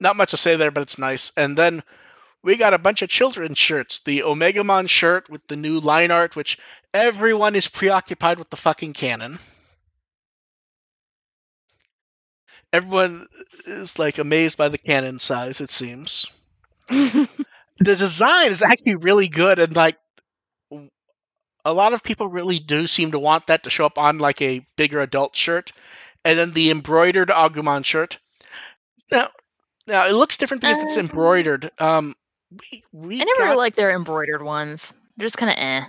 Not 0.00 0.16
much 0.16 0.32
to 0.32 0.36
say 0.36 0.56
there, 0.56 0.72
but 0.72 0.82
it's 0.82 0.98
nice. 0.98 1.30
And 1.36 1.56
then 1.56 1.84
we 2.42 2.56
got 2.56 2.74
a 2.74 2.78
bunch 2.78 3.02
of 3.02 3.08
children's 3.08 3.58
shirts. 3.58 4.00
The 4.00 4.24
Omega 4.24 4.60
Omegamon 4.60 4.88
shirt 4.88 5.30
with 5.30 5.46
the 5.46 5.54
new 5.54 5.78
line 5.78 6.10
art, 6.10 6.34
which 6.34 6.58
everyone 6.92 7.54
is 7.54 7.68
preoccupied 7.68 8.38
with 8.38 8.50
the 8.50 8.56
fucking 8.56 8.94
cannon. 8.94 9.38
Everyone 12.72 13.28
is 13.66 14.00
like 14.00 14.18
amazed 14.18 14.58
by 14.58 14.68
the 14.68 14.78
cannon 14.78 15.20
size, 15.20 15.60
it 15.60 15.70
seems. 15.70 16.26
the 16.88 17.28
design 17.80 18.50
is 18.50 18.62
actually 18.62 18.96
really 18.96 19.28
good 19.28 19.60
and 19.60 19.76
like 19.76 19.96
a 21.64 21.72
lot 21.72 21.92
of 21.92 22.02
people 22.02 22.28
really 22.28 22.58
do 22.58 22.86
seem 22.86 23.12
to 23.12 23.18
want 23.18 23.46
that 23.48 23.64
to 23.64 23.70
show 23.70 23.86
up 23.86 23.98
on 23.98 24.18
like 24.18 24.40
a 24.42 24.66
bigger 24.76 25.00
adult 25.00 25.36
shirt 25.36 25.72
and 26.24 26.38
then 26.38 26.52
the 26.52 26.70
embroidered 26.70 27.28
agumon 27.28 27.84
shirt 27.84 28.18
now 29.10 29.28
now 29.86 30.06
it 30.06 30.12
looks 30.12 30.36
different 30.36 30.60
because 30.62 30.80
it's 30.80 30.96
Um, 30.96 31.04
embroidered 31.06 31.70
um 31.78 32.14
we 32.50 32.84
we 32.92 33.20
I 33.20 33.24
never 33.24 33.44
got, 33.44 33.44
really 33.44 33.56
liked 33.56 33.76
their 33.76 33.92
embroidered 33.92 34.42
ones. 34.42 34.94
They're 35.16 35.26
just 35.26 35.38
kind 35.38 35.50
of 35.50 35.56
eh. 35.58 35.86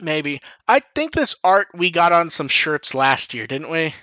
maybe 0.00 0.40
i 0.68 0.80
think 0.94 1.12
this 1.12 1.34
art 1.44 1.68
we 1.74 1.90
got 1.90 2.12
on 2.12 2.30
some 2.30 2.48
shirts 2.48 2.94
last 2.94 3.34
year 3.34 3.46
didn't 3.46 3.70
we 3.70 3.94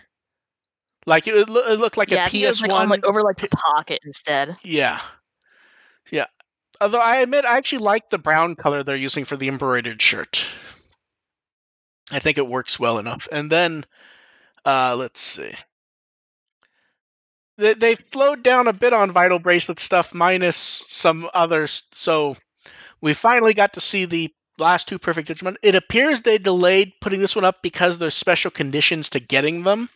Like 1.06 1.28
it, 1.28 1.36
it 1.36 1.50
looked 1.50 1.98
like 1.98 2.12
yeah, 2.12 2.24
a 2.24 2.26
I 2.26 2.30
think 2.30 2.44
it 2.44 2.48
was, 2.48 2.62
PS1. 2.62 2.67
like, 2.70 2.89
like, 2.89 3.04
over 3.06 3.24
like 3.24 3.38
the 3.38 3.48
pocket 3.50 4.02
instead. 4.06 4.56
Yeah. 4.63 5.00
Yeah. 6.12 6.26
Although 6.82 7.00
I 7.00 7.17
admit 7.17 7.46
I 7.46 7.58
actually 7.58 7.84
like 7.84 8.10
the 8.10 8.17
brown 8.17 8.56
color 8.56 8.82
they're 8.82 8.96
using 8.96 9.24
for 9.24 9.38
the 9.38 9.48
embroidered 9.48 10.02
shirt. 10.02 10.44
I 12.12 12.17
think 12.17 12.39
it 12.39 12.48
works 12.48 12.80
well 12.80 12.98
enough. 12.98 13.28
And 13.32 13.52
then 13.52 13.86
uh 14.65 14.96
let's 14.96 15.22
see. 15.22 15.54
They 17.60 17.76
they 17.76 17.96
slowed 17.96 18.41
down 18.41 18.67
a 18.67 18.74
bit 18.74 18.94
on 18.94 19.12
vital 19.12 19.38
bracelet 19.38 19.80
stuff 19.80 20.15
minus 20.15 20.84
some 20.89 21.30
others 21.36 21.84
so 21.91 22.36
we 23.00 23.13
finally 23.13 23.54
got 23.54 23.74
to 23.74 23.82
see 23.82 24.06
the 24.06 24.34
last 24.58 24.88
two 24.88 24.98
perfect 24.98 25.30
digimon. 25.30 25.58
It 25.62 25.76
appears 25.76 26.22
they 26.22 26.39
delayed 26.39 26.94
putting 27.00 27.22
this 27.22 27.36
one 27.36 27.46
up 27.46 27.62
because 27.62 28.00
there's 28.00 28.15
special 28.15 28.50
conditions 28.50 29.10
to 29.10 29.20
getting 29.20 29.62
them. 29.62 29.88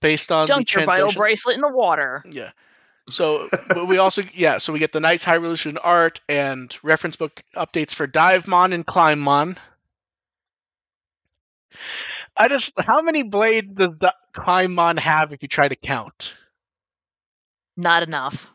Based 0.00 0.32
on 0.32 0.48
Dunk 0.48 0.66
the 0.70 0.80
your 0.80 0.86
vital 0.86 1.12
bracelet 1.12 1.56
in 1.56 1.60
the 1.60 1.68
water. 1.68 2.24
Yeah. 2.30 2.52
So 3.10 3.48
but 3.68 3.86
we 3.86 3.98
also 3.98 4.22
yeah, 4.34 4.58
so 4.58 4.72
we 4.72 4.78
get 4.78 4.92
the 4.92 5.00
nice 5.00 5.24
high 5.24 5.36
resolution 5.36 5.78
art 5.78 6.20
and 6.28 6.76
reference 6.82 7.16
book 7.16 7.42
updates 7.54 7.94
for 7.94 8.06
Divemon 8.06 8.72
and 8.72 8.86
Climbmon. 8.86 9.56
I 12.36 12.48
just 12.48 12.72
how 12.80 13.02
many 13.02 13.22
blades 13.22 13.72
does 13.74 13.96
the 13.98 14.14
Climbmon 14.34 14.98
have 14.98 15.32
if 15.32 15.42
you 15.42 15.48
try 15.48 15.68
to 15.68 15.76
count? 15.76 16.34
Not 17.76 18.02
enough. 18.02 18.50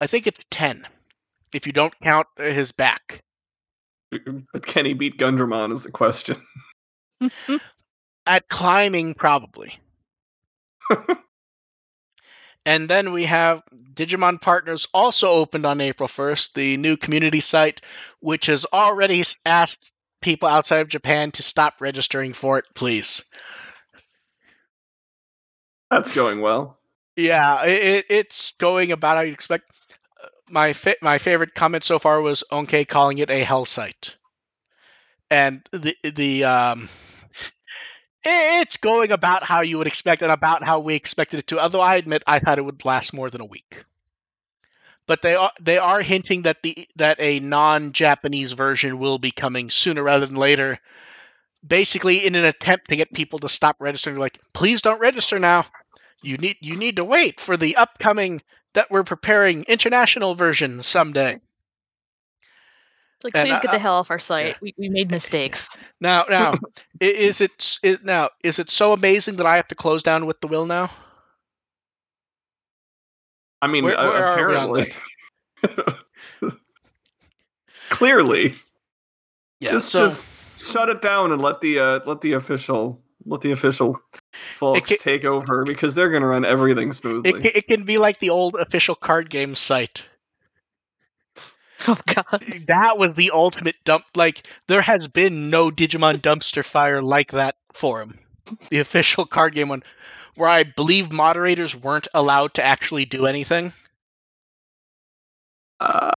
I 0.00 0.06
think 0.06 0.26
it's 0.26 0.40
ten. 0.50 0.86
If 1.52 1.66
you 1.66 1.72
don't 1.72 1.94
count 2.00 2.26
his 2.36 2.72
back. 2.72 3.22
But 4.10 4.66
can 4.66 4.86
he 4.86 4.94
beat 4.94 5.18
Gundramon 5.18 5.72
is 5.72 5.82
the 5.82 5.90
question. 5.90 6.36
At 8.26 8.48
climbing, 8.48 9.14
probably. 9.14 9.78
and 12.66 12.88
then 12.88 13.12
we 13.12 13.24
have 13.24 13.62
Digimon 13.94 14.40
Partners 14.40 14.86
also 14.94 15.30
opened 15.30 15.66
on 15.66 15.80
April 15.80 16.08
1st, 16.08 16.52
the 16.54 16.76
new 16.76 16.96
community 16.96 17.40
site, 17.40 17.80
which 18.20 18.46
has 18.46 18.66
already 18.72 19.22
asked 19.44 19.92
people 20.20 20.48
outside 20.48 20.80
of 20.80 20.88
Japan 20.88 21.30
to 21.32 21.42
stop 21.42 21.74
registering 21.80 22.32
for 22.32 22.58
it, 22.58 22.64
please. 22.74 23.22
That's 25.90 26.14
going 26.14 26.40
well. 26.40 26.78
Yeah, 27.16 27.64
it, 27.64 27.82
it, 27.84 28.06
it's 28.08 28.52
going 28.52 28.90
about 28.92 29.16
how 29.16 29.22
you'd 29.22 29.34
expect. 29.34 29.70
Uh, 30.22 30.28
My 30.50 30.72
fa- 30.72 30.96
my 31.02 31.18
favorite 31.18 31.54
comment 31.54 31.84
so 31.84 31.98
far 31.98 32.20
was 32.20 32.42
Onke 32.50 32.88
calling 32.88 33.18
it 33.18 33.30
a 33.30 33.44
hell 33.44 33.64
site, 33.64 34.16
and 35.30 35.62
the 35.70 35.96
the 36.02 36.44
um, 36.44 36.88
it's 38.24 38.76
going 38.78 39.12
about 39.12 39.44
how 39.44 39.62
you 39.62 39.78
would 39.78 39.86
expect 39.86 40.22
and 40.22 40.32
about 40.32 40.64
how 40.64 40.80
we 40.80 40.94
expected 40.94 41.38
it 41.40 41.46
to. 41.48 41.60
Although 41.60 41.80
I 41.80 41.96
admit 41.96 42.22
I 42.26 42.38
thought 42.38 42.58
it 42.58 42.64
would 42.64 42.84
last 42.84 43.12
more 43.12 43.30
than 43.30 43.40
a 43.40 43.46
week, 43.46 43.84
but 45.06 45.22
they 45.22 45.34
are 45.34 45.52
they 45.60 45.78
are 45.78 46.00
hinting 46.00 46.42
that 46.42 46.62
the 46.62 46.88
that 46.96 47.16
a 47.20 47.40
non-Japanese 47.40 48.52
version 48.52 48.98
will 48.98 49.18
be 49.18 49.30
coming 49.30 49.70
sooner 49.70 50.02
rather 50.02 50.26
than 50.26 50.36
later. 50.36 50.78
Basically, 51.66 52.26
in 52.26 52.34
an 52.34 52.44
attempt 52.44 52.88
to 52.88 52.96
get 52.96 53.12
people 53.12 53.38
to 53.38 53.48
stop 53.48 53.76
registering, 53.80 54.18
like 54.18 54.38
please 54.52 54.82
don't 54.82 55.00
register 55.00 55.38
now 55.38 55.64
you 56.24 56.38
need 56.38 56.56
you 56.60 56.76
need 56.76 56.96
to 56.96 57.04
wait 57.04 57.38
for 57.38 57.56
the 57.56 57.76
upcoming 57.76 58.42
that 58.72 58.90
we're 58.90 59.04
preparing 59.04 59.64
international 59.64 60.34
version 60.34 60.82
someday. 60.82 61.38
It's 63.24 63.34
like, 63.34 63.40
And, 63.40 63.48
please 63.48 63.60
get 63.60 63.72
the 63.72 63.78
hell 63.78 63.94
off 63.94 64.10
our 64.10 64.18
site. 64.18 64.60
We, 64.60 64.74
we 64.76 64.88
made 64.88 65.10
mistakes. 65.10 65.70
Now, 66.00 66.24
now, 66.28 66.58
is 67.00 67.40
it 67.40 67.78
is, 67.82 67.98
now 68.02 68.28
is 68.42 68.58
it 68.58 68.68
so 68.68 68.92
amazing 68.92 69.36
that 69.36 69.46
I 69.46 69.56
have 69.56 69.68
to 69.68 69.74
close 69.74 70.02
down 70.02 70.26
with 70.26 70.40
the 70.40 70.48
will 70.48 70.66
now? 70.66 70.90
I 73.62 73.68
mean, 73.68 73.84
Where- 73.84 73.98
uh, 73.98 74.06
where 74.06 74.24
are 74.26 74.48
we 74.48 74.54
on 74.54 74.78
apparently. 75.62 76.04
Clearly. 77.88 78.54
Yeah. 79.60 79.70
just 79.70 79.88
so 79.88 80.00
just 80.06 80.20
shut 80.72 80.90
it 80.90 81.00
down 81.00 81.32
and 81.32 81.40
let 81.40 81.62
the 81.62 81.78
uh, 81.78 82.00
let 82.04 82.20
the 82.20 82.32
official 82.34 83.00
let 83.24 83.40
the 83.40 83.52
official 83.52 83.98
folks 84.58 84.90
ca- 84.90 84.96
take 85.00 85.24
over 85.24 85.64
because 85.64 85.94
they're 85.94 86.10
gonna 86.10 86.26
run 86.26 86.44
everything 86.44 86.92
smoothly. 86.92 87.40
it, 87.40 87.56
it 87.56 87.66
can 87.66 87.84
be 87.84 87.96
like 87.96 88.18
the 88.18 88.28
old 88.28 88.56
official 88.56 88.94
card 88.94 89.30
game 89.30 89.54
site. 89.54 90.06
Oh 91.88 91.98
god. 92.06 92.44
That 92.68 92.98
was 92.98 93.14
the 93.14 93.30
ultimate 93.32 93.76
dump. 93.84 94.04
Like 94.14 94.46
there 94.68 94.82
has 94.82 95.08
been 95.08 95.50
no 95.50 95.70
Digimon 95.70 96.18
dumpster 96.20 96.64
fire 96.64 97.02
like 97.02 97.32
that 97.32 97.56
forum, 97.72 98.18
the 98.70 98.78
official 98.80 99.26
card 99.26 99.54
game 99.54 99.68
one, 99.68 99.82
where 100.36 100.48
I 100.48 100.64
believe 100.64 101.12
moderators 101.12 101.74
weren't 101.76 102.08
allowed 102.14 102.54
to 102.54 102.64
actually 102.64 103.04
do 103.06 103.26
anything. 103.26 103.72
Uh, 105.80 106.12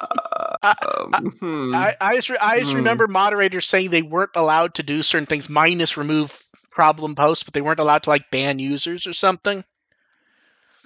uh, 0.00 0.56
I- 0.62 0.74
um, 0.82 1.36
hmm. 1.40 1.72
I, 1.74 1.94
I 2.00 2.14
just, 2.16 2.30
re- 2.30 2.38
I 2.40 2.60
just 2.60 2.74
Hmm. 2.74 2.76
remember 2.76 3.06
moderators 3.08 3.66
saying 3.68 3.90
they 3.90 4.02
weren't 4.02 4.30
allowed 4.36 4.74
to 4.74 4.82
do 4.82 5.02
certain 5.02 5.26
things, 5.26 5.48
minus 5.48 5.96
remove 5.96 6.40
problem 6.70 7.14
posts, 7.14 7.44
but 7.44 7.54
they 7.54 7.60
weren't 7.62 7.80
allowed 7.80 8.04
to 8.04 8.10
like 8.10 8.30
ban 8.30 8.58
users 8.58 9.06
or 9.06 9.12
something. 9.12 9.64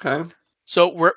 okay. 0.01 0.29
So 0.65 0.89
we're 0.89 1.13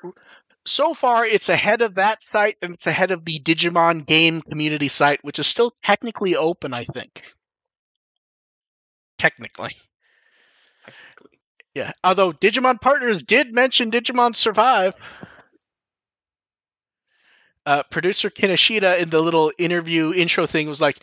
so 0.68 0.94
far 0.94 1.24
it's 1.24 1.48
ahead 1.48 1.82
of 1.82 1.96
that 1.96 2.22
site 2.22 2.56
and 2.62 2.74
it's 2.74 2.86
ahead 2.86 3.10
of 3.10 3.24
the 3.24 3.38
Digimon 3.40 4.06
game 4.06 4.40
community 4.40 4.88
site, 4.88 5.22
which 5.22 5.38
is 5.38 5.46
still 5.46 5.72
technically 5.84 6.36
open, 6.36 6.74
I 6.74 6.84
think. 6.84 7.22
Technically. 9.18 9.76
Technically. 10.84 11.38
Yeah. 11.74 11.92
Although 12.02 12.32
Digimon 12.32 12.80
Partners 12.80 13.22
did 13.22 13.52
mention 13.52 13.90
Digimon 13.90 14.34
Survive. 14.34 14.94
Uh, 17.66 17.82
producer 17.90 18.30
Kinoshita 18.30 19.00
in 19.00 19.10
the 19.10 19.20
little 19.20 19.52
interview 19.58 20.12
intro 20.14 20.46
thing 20.46 20.68
was 20.68 20.80
like, 20.80 20.98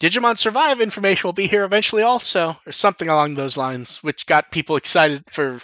Digimon 0.00 0.38
Survive 0.38 0.80
information 0.80 1.28
will 1.28 1.34
be 1.34 1.46
here 1.46 1.62
eventually 1.62 2.02
also, 2.02 2.56
or 2.66 2.72
something 2.72 3.08
along 3.08 3.34
those 3.34 3.56
lines, 3.56 4.02
which 4.02 4.26
got 4.26 4.50
people 4.50 4.76
excited 4.76 5.22
for 5.30 5.60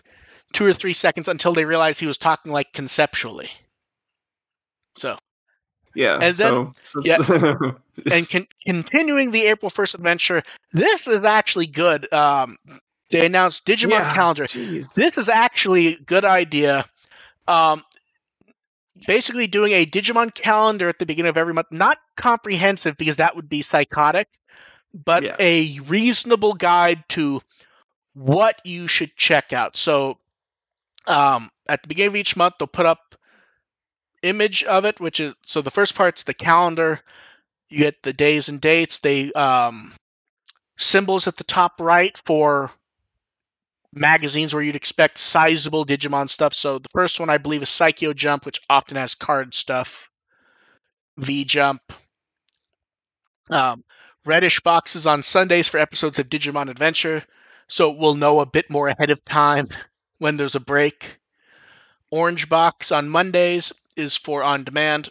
two 0.57 0.65
or 0.67 0.73
three 0.73 0.95
seconds 0.95 1.29
until 1.29 1.53
they 1.53 1.67
realized 1.67 2.01
he 2.01 2.07
was 2.07 2.17
talking 2.17 2.51
like 2.51 2.73
conceptually. 2.73 3.51
So, 4.97 5.19
Yeah. 5.95 6.19
And 6.21 6.35
so, 6.35 6.73
so 6.83 7.01
yeah. 7.05 7.19
and 8.11 8.29
con- 8.29 8.47
continuing 8.67 9.33
the 9.33 9.47
April 9.49 9.71
1st 9.71 9.97
adventure, 9.97 10.43
this 10.73 11.09
is 11.09 11.19
actually 11.25 11.67
good. 11.67 12.11
Um, 12.11 12.57
they 13.11 13.27
announced 13.27 13.67
Digimon 13.67 13.91
Yeah, 13.91 14.15
Calendar. 14.15 14.45
jeez. 14.45 14.93
This 14.95 15.19
is 15.19 15.29
actually 15.29 15.89
a 15.89 15.99
good 16.01 16.25
idea. 16.25 16.87
Um, 17.47 17.83
basically, 19.07 19.47
doing 19.47 19.73
a 19.73 19.85
Digimon 19.85 20.33
calendar 20.35 20.89
at 20.89 20.99
the 20.99 21.05
beginning 21.05 21.29
of 21.29 21.37
every 21.37 21.53
month, 21.53 21.69
not 21.71 21.99
comprehensive 22.17 22.97
because 22.97 23.17
that 23.17 23.37
would 23.37 23.49
be 23.51 23.61
psychotic, 23.61 24.27
but 24.95 25.23
Yeah. 25.23 25.37
a 25.39 25.81
reasonable 25.81 26.55
guide 26.55 27.05
to 27.11 27.43
what 28.15 28.59
you 28.65 28.89
should 28.89 29.15
check 29.17 29.53
out. 29.53 29.77
So, 29.77 30.19
um, 31.07 31.51
at 31.69 31.83
the 31.83 31.89
beginning 31.89 32.09
of 32.09 32.17
each 32.17 32.37
month, 32.37 32.55
they'll 32.59 32.67
put 32.67 32.87
up 32.87 33.15
image 34.23 34.65
of 34.65 34.85
it, 34.85 35.01
which 35.01 35.21
is 35.21 35.35
so 35.45 35.63
the 35.63 35.71
first 35.71 35.95
part's 35.95 36.23
the 36.23 36.35
calendar. 36.35 37.01
You 37.69 37.79
get 37.79 38.03
the 38.03 38.13
days 38.13 38.49
and 38.49 38.61
dates. 38.61 38.99
They 38.99 39.33
um, 39.33 39.93
symbols 40.77 41.27
at 41.27 41.37
the 41.37 41.45
top 41.45 41.81
right 41.81 42.17
for 42.27 42.71
magazines 43.93 44.53
where 44.53 44.63
you'd 44.63 44.77
expect 44.77 45.19
sizable 45.19 45.85
Digimon 45.85 46.29
stuff. 46.29 46.55
So 46.55 46.79
the 46.79 46.89
first 46.91 47.19
one 47.19 47.31
I 47.31 47.39
believe 47.39 47.63
is 47.63 47.69
Saikyo 47.69 48.15
Jump, 48.15 48.47
which 48.47 48.61
often 48.69 48.97
has 48.97 49.15
card 49.15 49.55
stuff. 49.55 50.11
V 51.19 51.45
Jump. 51.45 51.81
Um, 53.49 53.85
reddish 54.25 54.61
boxes 54.61 55.07
on 55.07 55.23
Sundays 55.23 55.69
for 55.69 55.79
episodes 55.79 56.19
of 56.19 56.29
Digimon 56.29 56.69
Adventure, 56.69 57.23
so 57.69 57.91
we'll 57.91 58.17
know 58.17 58.41
a 58.41 58.47
bit 58.47 58.71
more 58.71 58.89
ahead 58.89 59.11
of 59.11 59.25
time 59.25 59.69
when 60.19 60.37
there's 60.37 60.55
a 60.55 60.61
break. 60.61 61.19
Orange 62.11 62.49
box 62.49 62.93
on 62.93 63.09
Mondays 63.09 63.73
is 63.97 64.17
for 64.17 64.43
on 64.43 64.65
demand. 64.65 65.09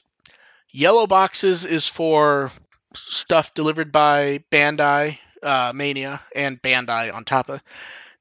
Yellow 0.72 1.08
boxes 1.08 1.66
is 1.66 1.88
for 1.88 2.51
stuff 2.95 3.53
delivered 3.53 3.91
by 3.91 4.43
Bandai 4.51 5.18
uh, 5.43 5.72
Mania 5.76 6.22
and 6.36 6.62
Bandai 6.62 7.14
on 7.14 7.24
top 7.24 7.49
of. 7.49 7.62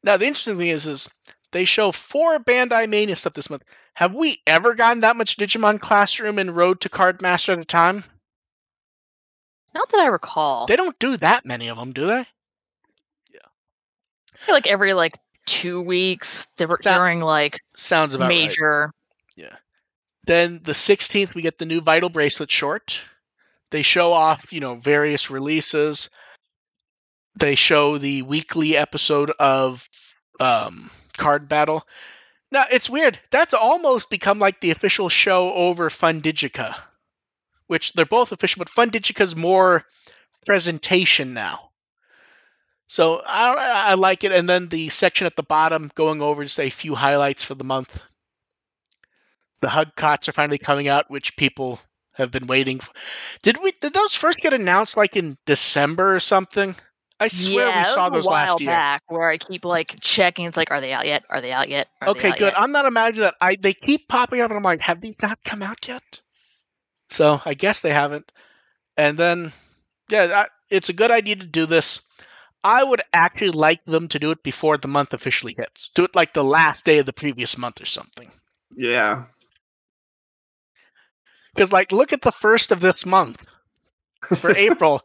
Now 0.03 0.17
the 0.17 0.27
interesting 0.27 0.59
thing 0.59 0.69
is, 0.69 0.87
is 0.87 1.09
they 1.53 1.65
show 1.65 1.93
four 1.93 2.39
Bandai 2.39 2.89
Mania 2.89 3.17
stuff 3.17 3.33
this 3.33 3.51
month. 3.51 3.65
Have 3.95 4.13
we 4.13 4.43
ever 4.47 4.75
gotten 4.75 5.01
that 5.03 5.17
much 5.17 5.37
Digimon 5.37 5.81
Classroom 5.81 6.39
and 6.39 6.55
Road 6.55 6.81
to 6.81 6.89
Cardmaster 6.89 7.53
at 7.53 7.61
a 7.61 7.65
time? 7.65 8.05
Not 9.73 9.89
that 9.91 10.03
I 10.03 10.09
recall. 10.09 10.67
They 10.67 10.77
don't 10.77 10.99
do 10.99 11.17
that 11.19 11.47
many 11.47 11.69
of 11.69 11.77
them, 11.77 11.93
do 11.93 12.07
they? 12.07 12.27
Yeah. 13.33 13.47
I 14.35 14.39
feel 14.39 14.55
like 14.55 14.67
every 14.67 14.95
like 14.95 15.15
two 15.47 15.81
weeks 15.81 16.49
Sound- 16.59 16.81
during 16.83 17.21
like 17.21 17.61
Sounds 17.75 18.15
about 18.15 18.29
right. 18.29 18.49
major. 18.49 18.93
Then 20.27 20.61
the 20.63 20.73
16th, 20.73 21.35
we 21.35 21.43
get 21.43 21.59
the 21.59 21.67
new 21.67 21.83
Vital 21.83 22.09
Bracelet 22.09 22.51
short. 22.51 22.99
They 23.71 23.83
show 23.83 24.13
off, 24.13 24.55
you 24.55 24.61
know, 24.61 24.75
various 24.75 25.31
releases. 25.31 26.09
They 27.39 27.57
show 27.57 27.99
the 27.99 28.23
weekly 28.23 28.75
episode 28.75 29.33
of 29.39 29.87
um, 30.41 30.91
card 31.19 31.49
battle. 31.49 31.87
Now 32.51 32.65
it's 32.71 32.89
weird. 32.89 33.19
That's 33.31 33.53
almost 33.53 34.09
become 34.09 34.39
like 34.39 34.61
the 34.61 34.71
official 34.71 35.09
show 35.11 35.53
over 35.53 35.91
Fundigica, 35.91 36.75
which 37.67 37.93
they're 37.93 38.07
both 38.07 38.33
official, 38.33 38.61
but 38.61 38.71
Fundigica's 38.71 39.37
more 39.37 39.85
presentation 40.47 41.35
now. 41.35 41.71
So 42.87 43.23
I 43.25 43.91
I 43.91 43.95
like 43.95 44.25
it, 44.25 44.33
and 44.33 44.49
then 44.49 44.69
the 44.69 44.89
section 44.91 45.27
at 45.27 45.37
the 45.37 45.43
bottom 45.43 45.91
going 45.95 46.21
over 46.21 46.43
just 46.43 46.61
a 46.61 46.71
few 46.71 46.95
highlights 46.95 47.43
for 47.43 47.55
the 47.55 47.65
month. 47.65 48.03
The 49.61 49.69
hug 49.69 49.97
cots 49.97 50.29
are 50.29 50.33
finally 50.33 50.59
coming 50.59 50.89
out, 50.89 51.11
which 51.11 51.37
people 51.37 51.81
have 52.13 52.31
been 52.31 52.47
waiting. 52.47 52.81
For. 52.81 52.93
Did 53.43 53.63
we? 53.63 53.73
Did 53.81 53.95
those 53.95 54.15
first 54.15 54.39
get 54.39 54.53
announced 54.53 54.97
like 54.97 55.17
in 55.17 55.39
December 55.47 56.15
or 56.15 56.21
something? 56.21 56.75
I 57.19 57.29
swear 57.29 57.69
yeah, 57.69 57.79
we 57.79 57.85
saw 57.85 58.09
those 58.11 58.27
last 58.27 58.61
year. 58.61 58.71
back 58.71 59.03
where 59.07 59.31
I 59.31 59.39
keep 59.39 59.65
like 59.65 59.97
checking. 60.01 60.47
It's 60.47 60.57
like, 60.57 60.71
are 60.71 60.81
they 60.81 60.93
out 60.93 61.07
yet? 61.07 61.25
Are 61.31 61.41
they 61.41 61.53
out 61.53 61.69
yet? 61.69 61.89
Are 62.01 62.09
Okay, 62.09 62.31
out 62.31 62.39
good. 62.39 62.53
yet? 62.53 62.61
I'm 62.61 62.73
not 62.73 62.87
imagining 62.87 63.23
that. 63.23 63.37
I 63.41 63.57
they 63.57 63.73
keep 63.73 64.09
popping 64.09 64.41
up, 64.41 64.51
and 64.51 64.59
I'm 64.59 64.63
like, 64.65 64.81
have 64.81 65.01
these 65.01 65.17
not 65.23 65.39
come 65.45 65.63
out 65.63 65.89
yet? 65.89 66.03
So 67.11 67.41
I 67.45 67.55
guess 67.55 67.81
they 67.81 67.93
haven't. 67.93 68.31
And 68.97 69.17
then, 69.17 69.53
yeah, 70.11 70.43
I, 70.45 70.47
it's 70.71 70.89
a 70.89 70.93
good 70.93 71.11
idea 71.11 71.37
to 71.37 71.47
do 71.47 71.67
this. 71.67 72.01
I 72.65 72.83
would 72.83 73.03
actually 73.13 73.51
like 73.51 73.85
them 73.85 74.09
to 74.09 74.19
do 74.19 74.31
it 74.31 74.43
before 74.43 74.79
the 74.79 74.89
month 74.89 75.13
officially 75.13 75.55
hits. 75.57 75.91
Do 75.95 76.05
it 76.05 76.17
like 76.17 76.33
the 76.33 76.43
last 76.43 76.87
day 76.87 76.99
of 76.99 77.07
the 77.07 77.13
previous 77.13 77.59
month 77.59 77.83
or 77.83 77.87
something. 77.87 78.31
Yeah. 78.75 79.25
Because, 81.55 81.73
like, 81.73 81.93
look 81.93 82.15
at 82.15 82.23
the 82.23 82.33
first 82.33 82.73
of 82.73 82.81
this 82.81 83.05
month 83.05 83.45
for 84.39 84.51
April. 84.57 85.05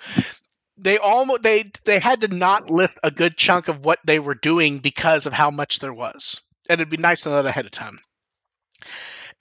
They 0.77 0.97
almost 0.97 1.41
they 1.41 1.69
they 1.83 1.99
had 1.99 2.21
to 2.21 2.29
not 2.29 2.71
lift 2.71 2.97
a 3.03 3.11
good 3.11 3.35
chunk 3.35 3.67
of 3.67 3.83
what 3.83 3.99
they 4.05 4.19
were 4.19 4.35
doing 4.35 4.79
because 4.79 5.25
of 5.25 5.33
how 5.33 5.51
much 5.51 5.79
there 5.79 5.93
was, 5.93 6.39
and 6.69 6.79
it'd 6.79 6.89
be 6.89 6.95
nice 6.95 7.23
to 7.23 7.29
know 7.29 7.35
that 7.35 7.45
ahead 7.45 7.65
of 7.65 7.71
time. 7.71 7.99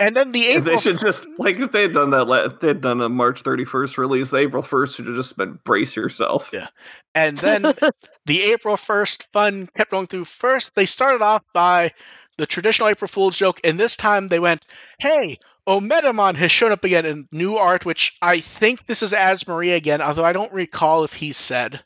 And 0.00 0.14
then 0.14 0.30
the 0.32 0.46
April 0.48 0.76
they 0.76 0.80
should 0.80 0.98
just 1.00 1.26
like 1.38 1.58
if 1.58 1.72
they 1.72 1.82
had 1.82 1.92
done 1.92 2.10
that. 2.10 2.26
la- 2.28 2.44
If 2.44 2.60
they 2.60 2.68
had 2.68 2.80
done 2.80 3.00
a 3.00 3.08
March 3.08 3.42
31st 3.42 3.98
release, 3.98 4.30
the 4.30 4.36
April 4.38 4.62
1st 4.62 4.94
should 4.96 5.06
have 5.06 5.16
just 5.16 5.36
been 5.36 5.58
brace 5.64 5.96
yourself. 5.96 6.50
Yeah. 6.52 6.68
And 7.14 7.36
then 7.36 7.62
the 8.26 8.42
April 8.42 8.76
1st 8.76 9.24
fun 9.32 9.68
kept 9.76 9.90
going 9.90 10.06
through. 10.06 10.26
First, 10.26 10.74
they 10.76 10.86
started 10.86 11.20
off 11.22 11.42
by 11.52 11.90
the 12.36 12.46
traditional 12.46 12.88
April 12.88 13.08
Fool's 13.08 13.36
joke, 13.36 13.60
and 13.64 13.78
this 13.78 13.96
time 13.96 14.28
they 14.28 14.38
went, 14.38 14.64
hey, 15.00 15.38
Ometamon 15.66 16.36
has 16.36 16.52
shown 16.52 16.70
up 16.70 16.84
again 16.84 17.04
in 17.04 17.26
new 17.32 17.56
art, 17.56 17.84
which 17.84 18.14
I 18.22 18.38
think 18.38 18.86
this 18.86 19.02
is 19.02 19.12
As 19.12 19.46
Maria 19.48 19.74
again, 19.74 20.00
although 20.00 20.24
I 20.24 20.32
don't 20.32 20.52
recall 20.52 21.02
if 21.02 21.12
he 21.12 21.32
said. 21.32 21.82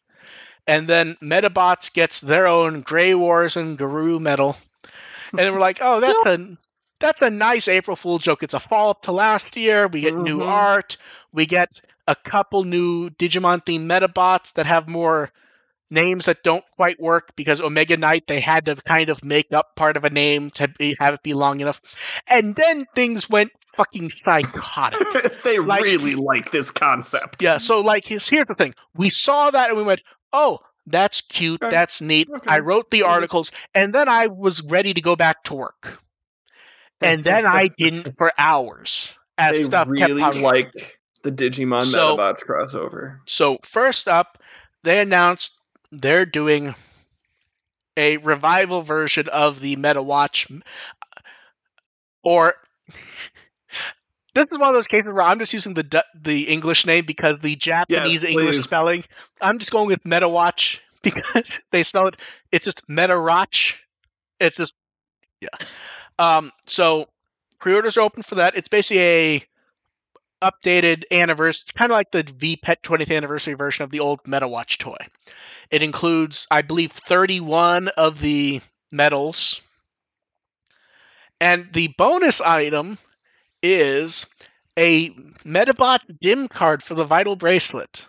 And 0.66 0.86
then 0.86 1.16
Medabots 1.22 1.92
gets 1.92 2.20
their 2.20 2.46
own 2.46 2.82
Grey 2.82 3.14
Wars 3.14 3.56
and 3.56 3.76
Guru 3.78 4.18
medal. 4.20 4.56
And 5.30 5.40
then 5.40 5.52
we're 5.54 5.58
like, 5.60 5.78
oh, 5.80 5.98
that's 6.00 6.22
a 6.26 6.56
that's 7.02 7.20
a 7.20 7.28
nice 7.30 7.68
April 7.68 7.96
Fool 7.96 8.18
joke. 8.18 8.42
It's 8.42 8.54
a 8.54 8.60
follow 8.60 8.90
up 8.92 9.02
to 9.02 9.12
last 9.12 9.56
year. 9.56 9.86
We 9.88 10.00
get 10.00 10.14
new 10.14 10.38
Mhm. 10.38 10.46
art. 10.48 10.96
We 11.32 11.44
get 11.46 11.68
a 12.08 12.14
couple 12.16 12.64
new 12.64 13.10
Digimon 13.10 13.62
themed 13.64 13.86
Medabots 13.86 14.54
that 14.54 14.64
have 14.66 14.88
more 14.88 15.30
names 15.90 16.24
that 16.24 16.42
don't 16.42 16.64
quite 16.76 16.98
work 16.98 17.36
because 17.36 17.60
Omega 17.60 17.98
Knight 17.98 18.26
they 18.26 18.40
had 18.40 18.64
to 18.64 18.76
kind 18.76 19.10
of 19.10 19.22
make 19.22 19.52
up 19.52 19.76
part 19.76 19.98
of 19.98 20.04
a 20.04 20.10
name 20.10 20.50
to 20.52 20.66
be, 20.68 20.96
have 20.98 21.12
it 21.14 21.22
be 21.22 21.34
long 21.34 21.60
enough. 21.60 21.80
And 22.26 22.56
then 22.56 22.86
things 22.94 23.28
went 23.28 23.52
fucking 23.76 24.10
psychotic. 24.24 25.42
they 25.44 25.58
Like- 25.58 25.82
really 25.82 26.14
like 26.14 26.50
this 26.50 26.70
concept. 26.70 27.42
Yeah, 27.42 27.58
so 27.58 27.80
like 27.82 28.06
here's, 28.06 28.28
here's 28.28 28.46
the 28.46 28.54
thing. 28.54 28.74
We 28.94 29.10
saw 29.10 29.50
that 29.50 29.68
and 29.68 29.76
we 29.76 29.82
went, 29.84 30.00
"Oh, 30.32 30.60
that's 30.86 31.20
cute. 31.20 31.62
Okay. 31.62 31.70
That's 31.70 32.00
neat." 32.00 32.28
Okay. 32.34 32.50
I 32.50 32.60
wrote 32.60 32.88
the 32.90 33.02
articles 33.02 33.52
and 33.74 33.94
then 33.94 34.08
I 34.08 34.28
was 34.28 34.62
ready 34.62 34.94
to 34.94 35.00
go 35.02 35.14
back 35.14 35.44
to 35.44 35.54
work. 35.54 36.01
And 37.02 37.24
then 37.24 37.46
I 37.46 37.68
didn't 37.76 38.16
for 38.16 38.32
hours 38.38 39.14
as 39.38 39.56
They 39.56 39.62
stuff 39.62 39.86
kept 39.88 40.10
really 40.10 40.20
popping. 40.20 40.42
like 40.42 40.98
the 41.22 41.32
Digimon 41.32 41.84
So- 41.84 42.16
Medabots 42.16 42.44
crossover. 42.44 43.18
So 43.26 43.58
first 43.64 44.08
up, 44.08 44.38
they 44.84 45.00
announced 45.00 45.52
they're 45.90 46.26
doing 46.26 46.74
a 47.96 48.16
revival 48.18 48.82
version 48.82 49.28
of 49.28 49.60
the 49.60 49.76
Meta 49.76 50.02
Watch, 50.02 50.48
or 52.24 52.54
this 54.34 54.46
is 54.50 54.58
one 54.58 54.68
of 54.68 54.74
those 54.74 54.86
cases 54.86 55.12
where 55.12 55.22
I'm 55.22 55.38
just 55.38 55.52
using 55.52 55.74
the 55.74 56.04
the 56.14 56.48
English 56.48 56.86
name 56.86 57.04
because 57.04 57.38
the 57.40 57.54
Japanese 57.56 58.24
English 58.24 58.58
spelling. 58.60 59.04
I'm 59.40 59.58
just 59.58 59.70
going 59.70 59.88
with 59.88 60.04
Meta 60.04 60.28
Watch 60.28 60.80
because 61.02 61.60
they 61.70 61.82
spell 61.82 62.08
it. 62.08 62.16
It's 62.50 62.64
just 62.64 62.82
Meta 62.88 63.20
Watch. 63.20 63.82
It's 64.40 64.56
just 64.56 64.74
yeah. 65.40 65.48
Um. 66.22 66.52
So 66.66 67.08
pre-orders 67.58 67.96
are 67.96 68.02
open 68.02 68.22
for 68.22 68.36
that. 68.36 68.56
It's 68.56 68.68
basically 68.68 69.02
a 69.02 69.44
updated 70.42 71.04
anniversary, 71.10 71.64
kind 71.74 71.90
of 71.90 71.96
like 71.96 72.10
the 72.10 72.24
VPET 72.24 72.82
20th 72.82 73.16
anniversary 73.16 73.54
version 73.54 73.84
of 73.84 73.90
the 73.90 74.00
old 74.00 74.22
MetaWatch 74.24 74.78
toy. 74.78 74.96
It 75.70 75.82
includes, 75.82 76.46
I 76.50 76.62
believe, 76.62 76.92
31 76.92 77.88
of 77.88 78.20
the 78.20 78.60
medals. 78.90 79.62
And 81.40 81.72
the 81.72 81.88
bonus 81.98 82.40
item 82.40 82.98
is 83.62 84.26
a 84.78 85.10
Medabot 85.44 85.98
dim 86.20 86.46
card 86.48 86.82
for 86.82 86.94
the 86.94 87.04
Vital 87.04 87.36
Bracelet. 87.36 88.06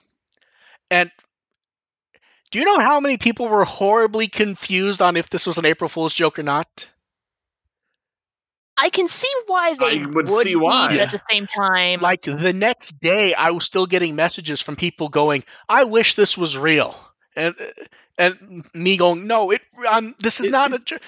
And 0.91 1.09
do 2.51 2.59
you 2.59 2.65
know 2.65 2.79
how 2.79 2.99
many 2.99 3.17
people 3.17 3.47
were 3.47 3.65
horribly 3.65 4.27
confused 4.27 5.01
on 5.01 5.17
if 5.17 5.29
this 5.29 5.47
was 5.47 5.57
an 5.57 5.65
April 5.65 5.89
Fool's 5.89 6.13
joke 6.13 6.37
or 6.37 6.43
not? 6.43 6.87
I 8.77 8.89
can 8.89 9.07
see 9.07 9.31
why 9.47 9.75
they 9.75 10.01
I 10.01 10.05
would 10.05 10.27
see 10.29 10.43
be, 10.43 10.55
why. 10.55 10.89
but 10.89 10.99
at 10.99 11.11
the 11.11 11.21
same 11.29 11.47
time, 11.47 11.99
like 12.01 12.23
the 12.23 12.53
next 12.53 12.99
day 12.99 13.33
i 13.33 13.51
was 13.51 13.65
still 13.65 13.85
getting 13.85 14.15
messages 14.15 14.61
from 14.61 14.75
people 14.75 15.09
going 15.09 15.43
i 15.69 15.83
wish 15.83 16.15
this 16.15 16.37
was 16.37 16.57
real. 16.57 16.95
And 17.35 17.55
and 18.17 18.65
me 18.73 18.97
going 18.97 19.25
no 19.27 19.51
it 19.51 19.61
um 19.89 20.15
this 20.19 20.39
is 20.39 20.49
not 20.49 20.73
a 20.73 20.99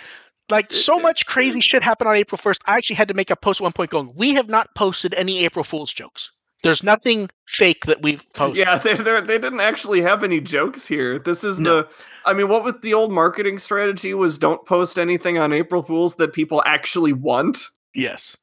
like 0.49 0.71
so 0.71 0.99
much 0.99 1.25
crazy 1.25 1.61
shit 1.61 1.83
happened 1.83 2.07
on 2.09 2.15
april 2.15 2.39
1st 2.39 2.57
i 2.65 2.77
actually 2.77 2.95
had 2.95 3.09
to 3.09 3.13
make 3.13 3.29
a 3.29 3.35
post 3.35 3.61
at 3.61 3.63
one 3.63 3.73
point 3.73 3.91
going 3.91 4.13
we 4.15 4.33
have 4.33 4.49
not 4.49 4.73
posted 4.75 5.13
any 5.13 5.45
april 5.45 5.63
fool's 5.63 5.93
jokes 5.93 6.31
there's 6.65 6.83
nothing 6.83 7.29
fake 7.47 7.85
that 7.85 8.01
we've 8.01 8.25
posted 8.33 8.57
Yeah, 8.65 8.77
they 8.79 8.95
they 8.95 9.21
they 9.21 9.37
didn't 9.37 9.61
actually 9.61 10.01
have 10.01 10.23
any 10.23 10.41
jokes 10.41 10.85
here. 10.85 11.19
This 11.19 11.43
is 11.43 11.59
No. 11.59 11.83
the 11.83 11.87
I 12.25 12.33
mean, 12.33 12.49
what 12.49 12.63
with 12.65 12.81
the 12.81 12.93
old 12.93 13.11
marketing 13.11 13.59
strategy 13.59 14.13
was 14.13 14.37
don't 14.37 14.65
post 14.65 14.97
anything 14.99 15.37
on 15.37 15.53
April 15.53 15.83
Fools 15.83 16.15
that 16.15 16.33
people 16.33 16.61
actually 16.65 17.13
want. 17.13 17.69
yes 17.93 18.35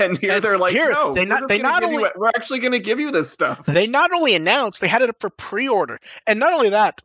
And 0.00 0.18
here 0.18 0.32
And 0.32 0.42
they're 0.42 0.58
like, 0.58 0.72
here, 0.72 0.90
no, 0.90 1.12
they 1.12 1.20
we're 1.20 1.26
not- 1.26 1.48
they 1.48 1.58
not 1.58 1.80
give 1.82 1.90
you 1.92 1.98
only- 1.98 2.10
we're 2.16 2.28
actually 2.28 2.58
going 2.58 2.72
to 2.72 2.78
give 2.80 2.98
you 2.98 3.10
this 3.10 3.30
stuff. 3.30 3.64
they 3.66 3.86
not 3.86 4.10
only 4.12 4.34
announced 4.34 4.80
they 4.80 4.88
had 4.88 5.02
it 5.02 5.10
up 5.10 5.20
for 5.20 5.30
pre-order 5.30 5.98
and 6.26 6.40
not 6.40 6.52
only 6.52 6.70
that 6.70 7.00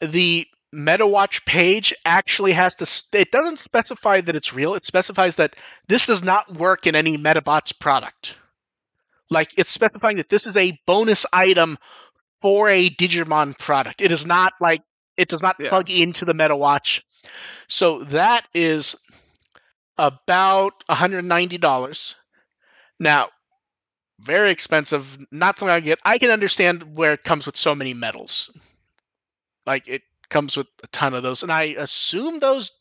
the 0.00 0.46
metawatch 0.74 1.44
page 1.46 1.94
actually 2.04 2.52
has 2.52 2.74
to 2.76 3.18
it 3.18 3.30
doesn't 3.32 3.58
specify 3.58 4.20
that 4.20 4.36
it's 4.36 4.52
real 4.52 4.74
it 4.74 4.84
specifies 4.84 5.36
that 5.36 5.56
this 5.88 6.06
does 6.06 6.22
not 6.22 6.54
work 6.58 6.86
in 6.86 6.94
any 6.94 7.16
medabots 7.16 7.72
product 7.78 8.36
like 9.30 9.52
it's 9.56 9.72
specifying 9.72 10.16
that 10.16 10.28
this 10.28 10.46
is 10.46 10.56
a 10.56 10.78
bonus 10.86 11.26
item 11.32 11.76
for 12.42 12.68
a 12.68 12.88
digimon 12.90 13.58
product 13.58 14.00
it 14.00 14.12
is 14.12 14.26
not 14.26 14.52
like 14.60 14.82
it 15.16 15.28
does 15.28 15.42
not 15.42 15.56
Yeah. 15.58 15.70
plug 15.70 15.90
into 15.90 16.24
the 16.24 16.34
Meta 16.34 16.56
Watch. 16.56 17.02
so 17.68 18.04
that 18.04 18.46
is 18.54 18.94
about 19.96 20.84
$190 20.88 22.14
now 23.00 23.28
very 24.20 24.50
expensive. 24.50 25.16
Not 25.30 25.58
something 25.58 25.72
I 25.72 25.78
get. 25.80 26.00
I 26.04 26.18
can 26.18 26.32
understand 26.32 26.96
where 26.96 27.12
it 27.12 27.22
comes 27.22 27.46
with 27.46 27.56
so 27.56 27.74
many 27.76 27.94
metals. 27.94 28.50
Like 29.64 29.86
it 29.86 30.02
comes 30.28 30.56
with 30.56 30.66
a 30.82 30.88
ton 30.88 31.14
of 31.14 31.22
those, 31.22 31.44
and 31.44 31.52
I 31.52 31.64
assume 31.78 32.40
those 32.40 32.72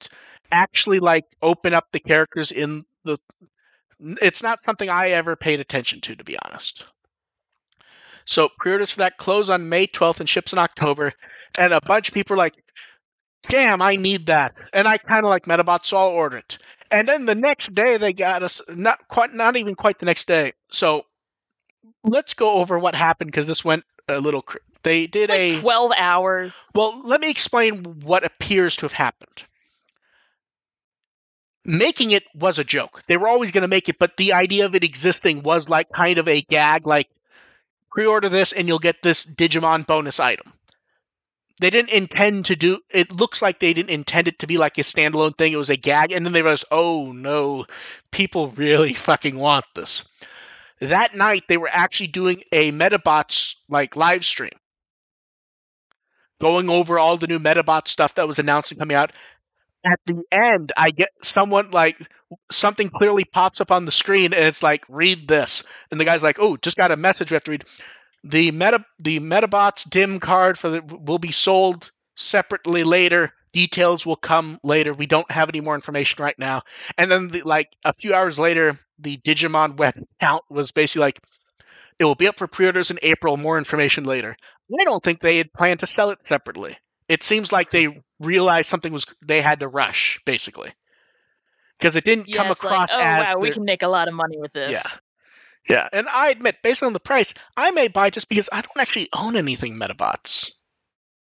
actually 0.51 0.99
like 0.99 1.25
open 1.41 1.73
up 1.75 1.91
the 1.91 1.99
characters 1.99 2.51
in 2.51 2.85
the. 3.03 3.19
It's 3.99 4.43
not 4.43 4.59
something 4.59 4.89
I 4.89 5.09
ever 5.09 5.35
paid 5.35 5.59
attention 5.59 6.01
to, 6.01 6.15
to 6.15 6.23
be 6.23 6.37
honest. 6.45 6.85
So 8.25 8.49
pre-orders 8.59 8.91
for 8.91 8.99
that 8.99 9.17
close 9.17 9.49
on 9.49 9.69
May 9.69 9.87
12th 9.87 10.19
and 10.19 10.29
ships 10.29 10.53
in 10.53 10.59
October, 10.59 11.13
and 11.57 11.71
a 11.71 11.79
bunch 11.81 12.09
of 12.09 12.13
people 12.13 12.33
are 12.33 12.37
like, 12.37 12.55
"Damn, 13.47 13.81
I 13.81 13.95
need 13.95 14.27
that," 14.27 14.53
and 14.73 14.87
I 14.87 14.97
kind 14.97 15.23
of 15.25 15.29
like 15.29 15.45
Metabots, 15.45 15.85
so 15.85 15.97
I'll 15.97 16.09
order 16.09 16.37
it. 16.37 16.57
And 16.91 17.07
then 17.07 17.25
the 17.25 17.35
next 17.35 17.73
day 17.73 17.97
they 17.97 18.13
got 18.13 18.43
us 18.43 18.61
not 18.67 19.07
quite, 19.07 19.33
not 19.33 19.55
even 19.55 19.75
quite 19.75 19.99
the 19.99 20.05
next 20.05 20.27
day. 20.27 20.53
So 20.69 21.05
let's 22.03 22.33
go 22.33 22.55
over 22.55 22.77
what 22.77 22.95
happened 22.95 23.31
because 23.31 23.47
this 23.47 23.63
went 23.63 23.83
a 24.07 24.19
little. 24.19 24.41
Cr- 24.41 24.57
they 24.83 25.07
did 25.07 25.29
like 25.29 25.39
a 25.39 25.61
12 25.61 25.91
hours. 25.97 26.51
well. 26.73 27.01
Let 27.03 27.19
me 27.21 27.29
explain 27.29 27.83
what 27.83 28.23
appears 28.25 28.75
to 28.77 28.85
have 28.85 28.93
happened. 28.93 29.43
Making 31.67 32.11
it 32.11 32.23
was 32.33 32.57
a 32.59 32.63
joke. 32.63 33.03
They 33.07 33.17
were 33.17 33.27
always 33.27 33.51
going 33.51 33.61
to 33.63 33.67
make 33.67 33.89
it, 33.89 33.99
but 33.99 34.17
the 34.17 34.33
idea 34.33 34.65
of 34.65 34.73
it 34.75 34.83
existing 34.83 35.43
was 35.43 35.69
like 35.69 35.91
kind 35.91 36.17
of 36.17 36.27
a 36.27 36.41
gag. 36.41 36.87
Like 36.87 37.09
pre-order 37.91 38.29
this 38.29 38.53
and 38.53 38.67
you'll 38.67 38.79
get 38.79 39.01
this 39.03 39.25
Digimon 39.25 39.85
bonus 39.85 40.19
item. 40.19 40.53
they 41.59 41.69
didn't 41.69 41.89
intend 41.91 42.45
to 42.45 42.55
do 42.55 42.79
it 42.89 43.11
looks 43.11 43.41
like 43.41 43.59
they 43.59 43.73
didn't 43.73 43.89
intend 43.89 44.27
it 44.27 44.39
to 44.39 44.47
be 44.47 44.57
like 44.57 44.77
a 44.77 44.81
standalone 44.81 45.37
thing 45.37 45.53
it 45.53 45.57
was 45.57 45.69
a 45.69 45.75
gag 45.77 46.11
and 46.11 46.25
then 46.25 46.33
they 46.33 46.41
realized 46.41 46.65
oh 46.71 47.11
no 47.11 47.65
people 48.11 48.51
really 48.51 48.93
fucking 49.07 49.37
want 49.37 49.65
this 49.75 50.03
that 50.79 51.15
night 51.15 51.43
they 51.49 51.57
were 51.57 51.69
actually 51.71 52.07
doing 52.07 52.43
a 52.51 52.71
medabots 52.71 53.55
like 53.69 53.95
live 53.95 54.23
stream 54.23 54.51
going 56.39 56.69
over 56.69 56.99
all 56.99 57.17
the 57.17 57.27
new 57.27 57.39
medabot 57.39 57.87
stuff 57.87 58.15
that 58.15 58.27
was 58.27 58.39
announced 58.39 58.71
and 58.71 58.79
coming 58.79 58.95
out 58.95 59.11
at 59.87 59.99
the 60.05 60.21
end 60.31 60.71
i 60.75 60.91
get 60.91 61.09
someone 61.23 61.71
like 61.71 61.97
something 62.51 62.89
clearly 62.89 63.23
pops 63.23 63.61
up 63.61 63.71
on 63.71 63.85
the 63.85 63.91
screen 63.91 64.33
and 64.33 64.43
it's 64.43 64.61
like 64.61 64.83
read 64.89 65.27
this 65.27 65.63
and 65.91 65.99
the 65.99 66.05
guy's 66.05 66.23
like 66.23 66.37
oh 66.39 66.57
just 66.57 66.77
got 66.77 66.91
a 66.91 66.97
message 66.97 67.31
we 67.31 67.35
have 67.35 67.43
to 67.43 67.51
read 67.51 67.63
the 68.23 68.51
meta 68.51 68.83
the 68.99 69.19
Medabots 69.19 69.89
dim 69.89 70.19
card 70.19 70.57
for 70.57 70.69
the 70.69 70.81
will 70.81 71.19
be 71.19 71.31
sold 71.31 71.91
separately 72.15 72.83
later. 72.83 73.31
Details 73.53 74.05
will 74.05 74.17
come 74.17 74.59
later. 74.63 74.93
We 74.93 75.05
don't 75.07 75.29
have 75.31 75.49
any 75.49 75.61
more 75.61 75.75
information 75.75 76.23
right 76.23 76.37
now. 76.37 76.61
And 76.97 77.09
then 77.09 77.29
the, 77.29 77.41
like 77.43 77.69
a 77.83 77.93
few 77.93 78.13
hours 78.13 78.37
later, 78.37 78.77
the 78.99 79.17
Digimon 79.17 79.77
web 79.77 79.95
account 80.19 80.43
was 80.49 80.71
basically 80.71 81.01
like 81.01 81.19
it 81.97 82.05
will 82.05 82.15
be 82.15 82.27
up 82.27 82.37
for 82.37 82.47
pre-orders 82.47 82.91
in 82.91 82.99
April, 83.01 83.37
more 83.37 83.57
information 83.57 84.03
later. 84.03 84.35
I 84.79 84.83
don't 84.83 85.01
think 85.01 85.19
they 85.19 85.37
had 85.37 85.53
planned 85.53 85.79
to 85.79 85.87
sell 85.87 86.11
it 86.11 86.19
separately. 86.25 86.77
It 87.09 87.23
seems 87.23 87.51
like 87.51 87.71
they 87.71 88.03
realized 88.19 88.69
something 88.69 88.91
was 88.93 89.05
they 89.25 89.41
had 89.41 89.59
to 89.61 89.67
rush 89.67 90.19
basically. 90.25 90.73
Because 91.77 91.95
it 91.95 92.05
didn't 92.05 92.27
Yeah, 92.27 92.37
come 92.37 92.51
it's 92.51 92.63
like, 92.63 92.71
across 92.73 92.95
oh 92.95 92.99
as 93.01 93.33
wow, 93.33 93.39
we 93.39 93.51
can 93.51 93.63
make 93.65 93.83
a 93.83 93.87
lot 93.87 94.07
of 94.07 94.13
money 94.13 94.37
with 94.37 94.53
this. 94.53 94.69
yeah. 94.71 94.83
Yeah, 95.69 95.87
and 95.91 96.07
I 96.07 96.29
admit, 96.29 96.61
based 96.63 96.83
on 96.83 96.93
the 96.93 96.99
price, 96.99 97.33
I 97.55 97.71
may 97.71 97.89
buy 97.89 98.09
just 98.09 98.29
because 98.29 98.49
I 98.51 98.61
don't 98.61 98.77
actually 98.77 99.09
own 99.13 99.35
anything 99.35 99.73
Medabots, 99.75 100.51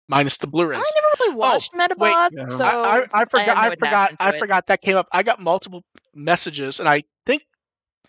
minus 0.08 0.36
the 0.38 0.46
I 0.46 0.50
Blu-rays. 0.50 0.84
never 0.94 1.06
really 1.20 1.34
oh, 1.38 1.38
watched 1.38 1.72
Medabot, 1.72 2.30
Yeah. 2.30 2.48
so 2.48 2.64
I, 2.64 3.06
I, 3.12 3.22
I 3.22 3.24
forgot. 3.24 3.56
have 3.56 3.64
no 3.64 3.70
I, 3.70 3.76
forgot. 3.76 4.12
I 4.20 4.30
it. 4.30 4.32
forgot 4.32 4.66
that 4.68 4.82
came 4.82 4.96
up. 4.96 5.08
I 5.12 5.22
got 5.22 5.40
multiple 5.40 5.84
messages, 6.14 6.80
and 6.80 6.88
I 6.88 7.04
think 7.26 7.44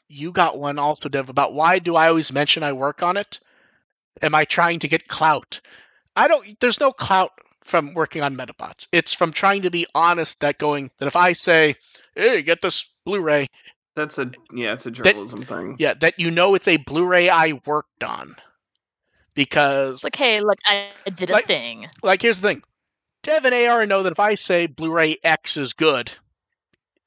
you 0.07 0.31
got 0.31 0.57
one 0.57 0.79
also, 0.79 1.09
Dev, 1.09 1.29
about 1.29 1.53
why 1.53 1.79
do 1.79 1.95
I 1.95 2.09
always 2.09 2.31
mention 2.31 2.63
I 2.63 2.73
work 2.73 3.03
on 3.03 3.17
it? 3.17 3.39
Am 4.21 4.35
I 4.35 4.45
trying 4.45 4.79
to 4.79 4.87
get 4.87 5.07
clout? 5.07 5.61
I 6.15 6.27
don't. 6.27 6.59
There's 6.59 6.79
no 6.79 6.91
clout 6.91 7.31
from 7.65 7.93
working 7.93 8.21
on 8.21 8.37
Medabots. 8.37 8.87
It's 8.93 9.11
from 9.13 9.33
trying 9.33 9.63
to 9.63 9.69
be 9.71 9.85
honest. 9.93 10.39
That 10.39 10.57
going 10.57 10.89
that 10.99 11.07
if 11.07 11.15
I 11.17 11.33
say, 11.33 11.75
"Hey, 12.15 12.41
get 12.43 12.61
this 12.61 12.87
Blu-ray," 13.05 13.47
That's 13.95 14.17
a 14.17 14.31
yeah, 14.53 14.73
it's 14.73 14.85
a 14.85 14.91
journalism 14.91 15.43
thing. 15.43 15.75
yeah, 15.79 15.93
that 15.95 16.15
you 16.19 16.31
know 16.31 16.55
it's 16.55 16.67
a 16.67 16.77
Blu-ray 16.77 17.29
I 17.29 17.59
worked 17.65 18.03
on. 18.03 18.35
Because 19.33 19.95
It's 19.95 20.03
like, 20.05 20.15
hey, 20.15 20.39
look, 20.39 20.59
I 20.65 20.89
I 21.05 21.09
did 21.09 21.29
a 21.29 21.33
Like- 21.33 21.47
thing. 21.47 21.87
like 22.01 22.21
here's 22.21 22.37
the 22.37 22.47
thing 22.47 22.63
dev 23.23 23.43
and 23.43 23.55
ar 23.55 23.85
know 23.87 24.03
that 24.03 24.11
if 24.11 24.19
i 24.19 24.35
say 24.35 24.67
blu-ray 24.67 25.17
x 25.23 25.57
is 25.57 25.73
good 25.73 26.11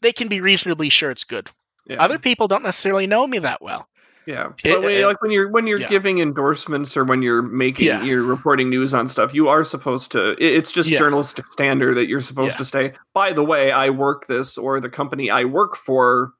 they 0.00 0.12
can 0.12 0.26
be 0.26 0.40
reasonably 0.40 0.88
sure 0.90 1.12
it's 1.12 1.22
good 1.22 1.48
Yeah. 1.86 2.02
other 2.02 2.18
people 2.18 2.48
don't 2.48 2.64
necessarily 2.64 3.06
know 3.06 3.24
me 3.24 3.38
that 3.38 3.62
well 3.62 3.88
Yeah, 4.28 4.48
It- 4.62 4.74
but 4.74 4.82
when, 4.82 4.90
it- 4.92 5.06
like 5.06 5.22
when 5.22 5.30
you're 5.30 5.48
when 5.50 5.66
you're 5.66 5.80
yeah. 5.80 5.88
giving 5.88 6.18
endorsements 6.18 6.96
or 6.98 7.04
when 7.04 7.22
you're 7.22 7.40
making 7.40 7.86
Yeah. 7.86 8.02
you're 8.02 8.22
reporting 8.22 8.68
news 8.68 8.92
on 8.92 9.08
stuff, 9.08 9.32
you 9.32 9.48
are 9.48 9.64
supposed 9.64 10.12
to. 10.12 10.36
It's 10.38 10.70
just 10.70 10.90
Yeah. 10.90 10.98
journalistic 10.98 11.46
standard 11.46 11.96
that 11.96 12.08
you're 12.08 12.20
supposed 12.20 12.52
Yeah. 12.54 12.58
to 12.58 12.64
say. 12.66 12.92
By 13.14 13.32
the 13.32 13.42
way, 13.42 13.72
I 13.72 13.88
work 13.88 14.26
this, 14.26 14.58
or 14.58 14.80
the 14.80 14.90
company 14.90 15.30
I 15.30 15.44
work 15.44 15.76
for 15.76 16.32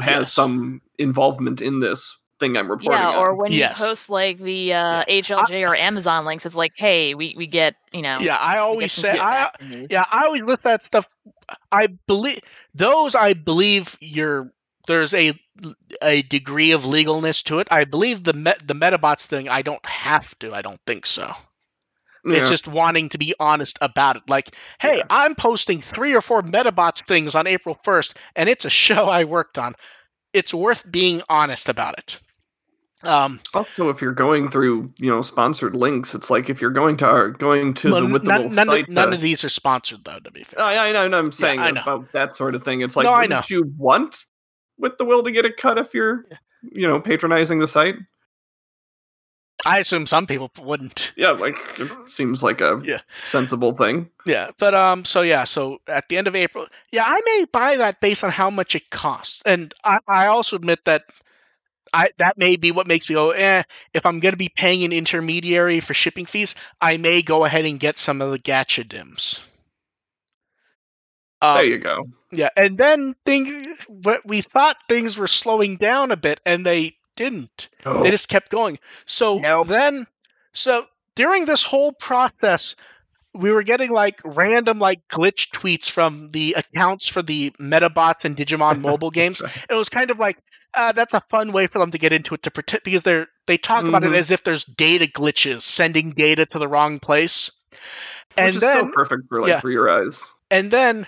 has 0.00 0.20
Yes. 0.20 0.32
some 0.32 0.80
involvement 0.98 1.60
in 1.60 1.80
this 1.80 2.16
thing 2.40 2.56
I'm 2.56 2.70
reporting. 2.70 2.92
Yeah, 2.98 3.16
or 3.18 3.32
on. 3.32 3.36
when 3.36 3.52
Yes. 3.52 3.78
you 3.78 3.84
post 3.86 4.08
like 4.10 4.38
the 4.38 4.72
uh, 4.72 5.04
HLJ 5.06 5.68
or 5.68 5.76
Amazon 5.76 6.24
links, 6.24 6.46
it's 6.46 6.56
like, 6.56 6.72
hey, 6.76 7.14
we, 7.14 7.34
we 7.36 7.46
get 7.46 7.74
you 7.92 8.02
know. 8.02 8.18
yeah 8.20 8.36
i 8.36 8.58
always 8.58 8.92
say 8.92 9.10
i 9.10 9.12
feedback 9.12 9.58
from 9.58 9.70
these. 9.70 9.86
yeah 9.90 10.04
i 10.10 10.24
always 10.24 10.42
list 10.42 10.62
that 10.64 10.82
stuff 10.82 11.06
i 11.70 11.86
believe 12.08 12.40
those 12.74 13.14
i 13.14 13.32
believe 13.34 13.96
you're 14.00 14.50
there's 14.88 15.14
a 15.14 15.38
a 16.02 16.22
degree 16.22 16.72
of 16.72 16.84
legalness 16.84 17.42
to 17.42 17.58
it 17.60 17.68
i 17.70 17.84
believe 17.84 18.24
the 18.24 18.32
met, 18.32 18.66
the 18.66 18.74
medabots 18.74 19.26
thing 19.26 19.48
i 19.48 19.62
don't 19.62 19.84
have 19.86 20.36
to 20.38 20.52
i 20.54 20.60
don't 20.62 20.80
think 20.86 21.06
so 21.06 21.30
Yeah. 22.26 22.38
It's 22.38 22.48
just 22.48 22.66
wanting 22.66 23.10
to 23.10 23.18
be 23.18 23.34
honest 23.38 23.76
about 23.82 24.16
it. 24.16 24.22
Like, 24.28 24.56
hey, 24.80 24.96
Yeah. 24.96 25.04
I'm 25.10 25.34
posting 25.34 25.82
three 25.82 26.14
or 26.14 26.22
four 26.22 26.42
Medabots 26.42 27.04
things 27.06 27.34
on 27.34 27.46
April 27.46 27.74
1st, 27.74 28.16
and 28.34 28.48
it's 28.48 28.64
a 28.64 28.70
show 28.70 29.10
I 29.10 29.24
worked 29.24 29.58
on. 29.58 29.74
It's 30.32 30.54
worth 30.54 30.90
being 30.90 31.20
honest 31.28 31.68
about 31.68 31.98
it. 31.98 32.18
Um, 33.02 33.40
also 33.52 33.90
if 33.90 34.00
you're 34.00 34.12
going 34.12 34.50
through 34.50 34.90
you 34.96 35.10
know 35.10 35.20
sponsored 35.20 35.74
links, 35.74 36.14
it's 36.14 36.30
like 36.30 36.48
if 36.48 36.62
you're 36.62 36.70
going 36.70 36.96
to 36.96 37.06
our, 37.06 37.28
going 37.28 37.74
to 37.74 37.92
well, 37.92 38.06
the 38.06 38.12
with 38.14 38.22
the 38.22 38.28
none, 38.28 38.50
site. 38.50 38.84
of, 38.84 38.88
none 38.88 39.12
uh, 39.12 39.16
of 39.16 39.20
these 39.20 39.44
are 39.44 39.50
sponsored, 39.50 40.02
though. 40.04 40.18
To 40.18 40.30
be 40.30 40.44
fair, 40.44 40.60
I, 40.62 40.88
I 40.88 40.92
know, 40.92 41.06
know, 41.08 41.18
I'm 41.18 41.30
saying 41.30 41.60
I 41.60 41.72
know. 41.72 41.82
about 41.82 42.12
that 42.12 42.34
sort 42.34 42.54
of 42.54 42.64
thing. 42.64 42.80
It's 42.80 42.96
like, 42.96 43.04
No, 43.04 43.12
I 43.12 43.22
wouldn't 43.22 43.50
you 43.50 43.70
want 43.76 44.24
with 44.78 44.98
the 44.98 45.04
will 45.04 45.22
to 45.22 45.30
get 45.30 45.44
a 45.44 45.52
cut 45.52 45.78
if 45.78 45.94
you're, 45.94 46.24
you 46.62 46.88
know, 46.88 47.00
patronizing 47.00 47.58
the 47.58 47.68
site? 47.68 47.96
I 49.66 49.78
assume 49.78 50.06
some 50.06 50.26
people 50.26 50.50
wouldn't. 50.60 51.12
Yeah, 51.16 51.30
like 51.30 51.56
it 51.78 51.90
seems 52.08 52.42
like 52.42 52.60
a 52.60 52.80
Yeah. 52.84 53.00
sensible 53.22 53.72
thing. 53.72 54.10
Yeah, 54.26 54.50
but 54.58 54.74
um, 54.74 55.04
so 55.04 55.22
yeah, 55.22 55.44
so 55.44 55.78
at 55.86 56.08
the 56.08 56.18
end 56.18 56.26
of 56.26 56.34
April, 56.34 56.66
yeah, 56.92 57.04
I 57.06 57.20
may 57.24 57.46
buy 57.50 57.76
that 57.76 58.00
based 58.00 58.24
on 58.24 58.30
how 58.30 58.50
much 58.50 58.74
it 58.74 58.90
costs, 58.90 59.42
and 59.46 59.72
I, 59.82 59.98
I 60.06 60.26
also 60.26 60.56
admit 60.56 60.84
that 60.84 61.04
I 61.94 62.08
that 62.18 62.36
may 62.36 62.56
be 62.56 62.72
what 62.72 62.86
makes 62.86 63.08
me 63.08 63.14
go, 63.14 63.30
eh. 63.30 63.62
If 63.94 64.04
I'm 64.04 64.20
going 64.20 64.32
to 64.32 64.38
be 64.38 64.50
paying 64.54 64.82
an 64.84 64.92
intermediary 64.92 65.80
for 65.80 65.94
shipping 65.94 66.26
fees, 66.26 66.54
I 66.80 66.96
may 66.96 67.22
go 67.22 67.44
ahead 67.44 67.64
and 67.64 67.80
get 67.80 67.98
some 67.98 68.20
of 68.20 68.32
the 68.32 68.38
gacha 68.38 68.86
dims. 68.86 69.40
Um, 71.44 71.56
there 71.56 71.64
you 71.64 71.78
go. 71.78 72.04
yeah, 72.30 72.48
and 72.56 72.76
then 72.78 73.14
things, 73.26 73.86
we 74.24 74.40
thought 74.40 74.76
things 74.88 75.16
were 75.18 75.26
slowing 75.26 75.76
down 75.76 76.10
a 76.12 76.16
bit, 76.16 76.40
and 76.46 76.64
they 76.64 76.96
didn't. 77.16 77.68
They 77.84 78.10
just 78.10 78.28
kept 78.28 78.50
going. 78.50 78.78
So 79.06 79.38
Nope. 79.38 79.66
then, 79.68 80.06
so 80.52 80.86
during 81.14 81.44
this 81.44 81.62
whole 81.62 81.92
process, 81.92 82.74
we 83.34 83.50
were 83.52 83.62
getting 83.62 83.90
like 83.90 84.20
random 84.24 84.78
like 84.78 85.06
glitch 85.08 85.50
tweets 85.50 85.90
from 85.90 86.28
the 86.30 86.54
accounts 86.56 87.08
for 87.08 87.20
the 87.22 87.50
Medabots 87.60 88.24
and 88.24 88.36
Digimon 88.36 88.80
mobile 88.90 89.10
games. 89.10 89.42
It 89.68 89.74
was 89.74 89.88
kind 89.88 90.10
of 90.10 90.18
like 90.18 90.38
uh, 90.72 90.92
that's 90.92 91.14
a 91.14 91.22
fun 91.30 91.52
way 91.52 91.66
for 91.68 91.78
them 91.78 91.90
to 91.92 91.98
get 91.98 92.12
into 92.12 92.34
it 92.34 92.42
to 92.44 92.50
protect 92.50 92.84
because 92.84 93.02
they're 93.04 93.26
they 93.46 93.58
talk 93.58 93.86
about 93.86 94.02
it 94.04 94.10
Mhm. 94.12 94.16
as 94.16 94.30
if 94.30 94.42
there's 94.42 94.64
data 94.64 95.06
glitches 95.06 95.62
sending 95.62 96.10
data 96.12 96.46
to 96.46 96.58
the 96.58 96.66
wrong 96.68 96.98
place. 97.00 97.50
Which 97.70 97.78
and 98.38 98.48
is 98.54 98.60
then 98.60 98.76
so 98.86 98.90
perfect 98.94 99.22
for 99.28 99.40
like 99.40 99.48
yeah. 99.50 99.60
for 99.60 99.70
your 99.70 99.88
eyes. 99.90 100.22
and 100.50 100.70
then 100.70 101.06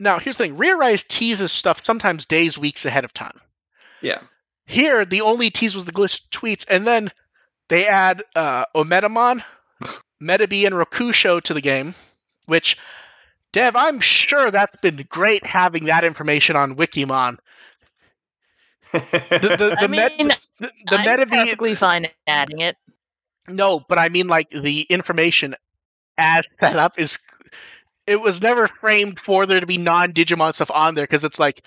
now 0.00 0.18
here's 0.18 0.36
the 0.36 0.44
thing: 0.44 0.56
Rearise 0.56 1.06
teases 1.06 1.52
stuff 1.52 1.84
sometimes 1.84 2.26
days, 2.26 2.58
weeks 2.58 2.84
ahead 2.84 3.04
of 3.04 3.12
time. 3.12 3.40
Yeah. 4.00 4.20
Here, 4.66 5.04
the 5.04 5.22
only 5.22 5.50
tease 5.50 5.74
was 5.74 5.86
the 5.86 5.92
glitch 5.92 6.20
tweets, 6.30 6.66
and 6.68 6.86
then 6.86 7.10
they 7.68 7.86
add 7.86 8.22
uh, 8.36 8.66
Ometamon, 8.74 9.42
Metabee, 10.22 10.66
and 10.66 10.74
Rokusho 10.74 11.42
to 11.42 11.54
the 11.54 11.60
game, 11.62 11.94
which, 12.46 12.76
Dev, 13.52 13.76
I'm 13.76 13.98
sure 14.00 14.50
that's 14.50 14.76
been 14.76 15.06
great 15.08 15.46
having 15.46 15.86
that 15.86 16.04
information 16.04 16.54
on 16.54 16.76
Wikimon. 16.76 17.38
The, 18.92 18.98
the, 19.00 19.76
I 19.78 19.86
the, 19.86 19.88
Met- 19.88 20.18
mean, 20.18 20.28
the, 20.60 20.70
the 20.90 20.98
I'm 20.98 21.06
Metabee, 21.06 21.30
perfectly 21.30 21.74
fine 21.74 22.08
adding 22.26 22.60
it. 22.60 22.76
no, 23.48 23.80
but 23.80 23.98
I 23.98 24.10
mean 24.10 24.28
like 24.28 24.50
the 24.50 24.82
information 24.82 25.54
as 26.18 26.44
set 26.60 26.76
up 26.76 26.98
is. 26.98 27.18
It 28.08 28.20
was 28.20 28.40
never 28.40 28.66
framed 28.66 29.20
for 29.20 29.46
there 29.46 29.60
to 29.60 29.66
be 29.66 29.78
non-Digimon 29.78 30.54
stuff 30.54 30.70
on 30.70 30.94
there 30.94 31.04
because 31.04 31.24
it's 31.24 31.38
like, 31.38 31.62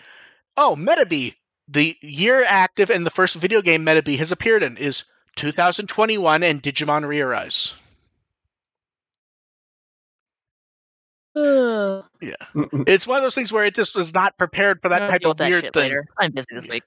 oh, 0.57 0.75
Metabee, 0.77 1.35
the 1.67 1.95
year 2.01 2.43
active 2.43 2.89
and 2.89 3.05
the 3.05 3.11
first 3.11 3.35
video 3.35 3.61
game 3.61 3.85
Metabee 3.85 4.17
has 4.17 4.31
appeared 4.31 4.63
in 4.63 4.77
is 4.77 5.03
2021 5.35 6.43
and 6.43 6.61
Digimon 6.61 7.03
Rearise. 7.03 7.73
Ugh. 11.35 12.03
It's 12.87 13.07
one 13.07 13.17
of 13.17 13.23
those 13.23 13.35
things 13.35 13.53
where 13.53 13.63
it 13.63 13.75
just 13.75 13.95
was 13.95 14.13
not 14.13 14.37
prepared 14.37 14.81
for 14.81 14.89
that 14.89 15.03
I'll 15.03 15.09
type 15.09 15.25
of 15.25 15.37
that 15.37 15.49
weird 15.49 15.63
thing. 15.63 15.71
later. 15.73 16.05
I'm 16.17 16.31
busy 16.31 16.47
this 16.51 16.67
week. 16.67 16.83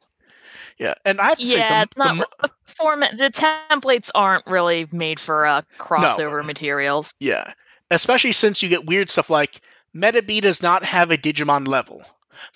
Yeah, 0.78 0.94
and 1.04 1.20
I 1.20 1.28
have 1.28 1.38
to 1.38 1.46
say, 1.46 1.58
Yeah, 1.58 1.78
the, 1.78 1.82
it's 1.82 1.96
not 1.96 2.16
the 2.16 2.48
the 2.48 2.50
format. 2.64 3.16
The 3.16 3.30
templates 3.30 4.10
aren't 4.14 4.46
really 4.46 4.88
made 4.90 5.20
for 5.20 5.46
uh, 5.46 5.62
crossover 5.78 6.44
materials. 6.44 7.14
Yeah, 7.20 7.52
especially 7.94 8.32
since 8.32 8.62
you 8.62 8.68
get 8.68 8.86
weird 8.86 9.10
stuff 9.10 9.30
like 9.30 9.60
Metabee 9.96 10.40
does 10.42 10.62
not 10.62 10.84
have 10.84 11.10
a 11.10 11.18
Digimon 11.18 11.66
level, 11.68 12.04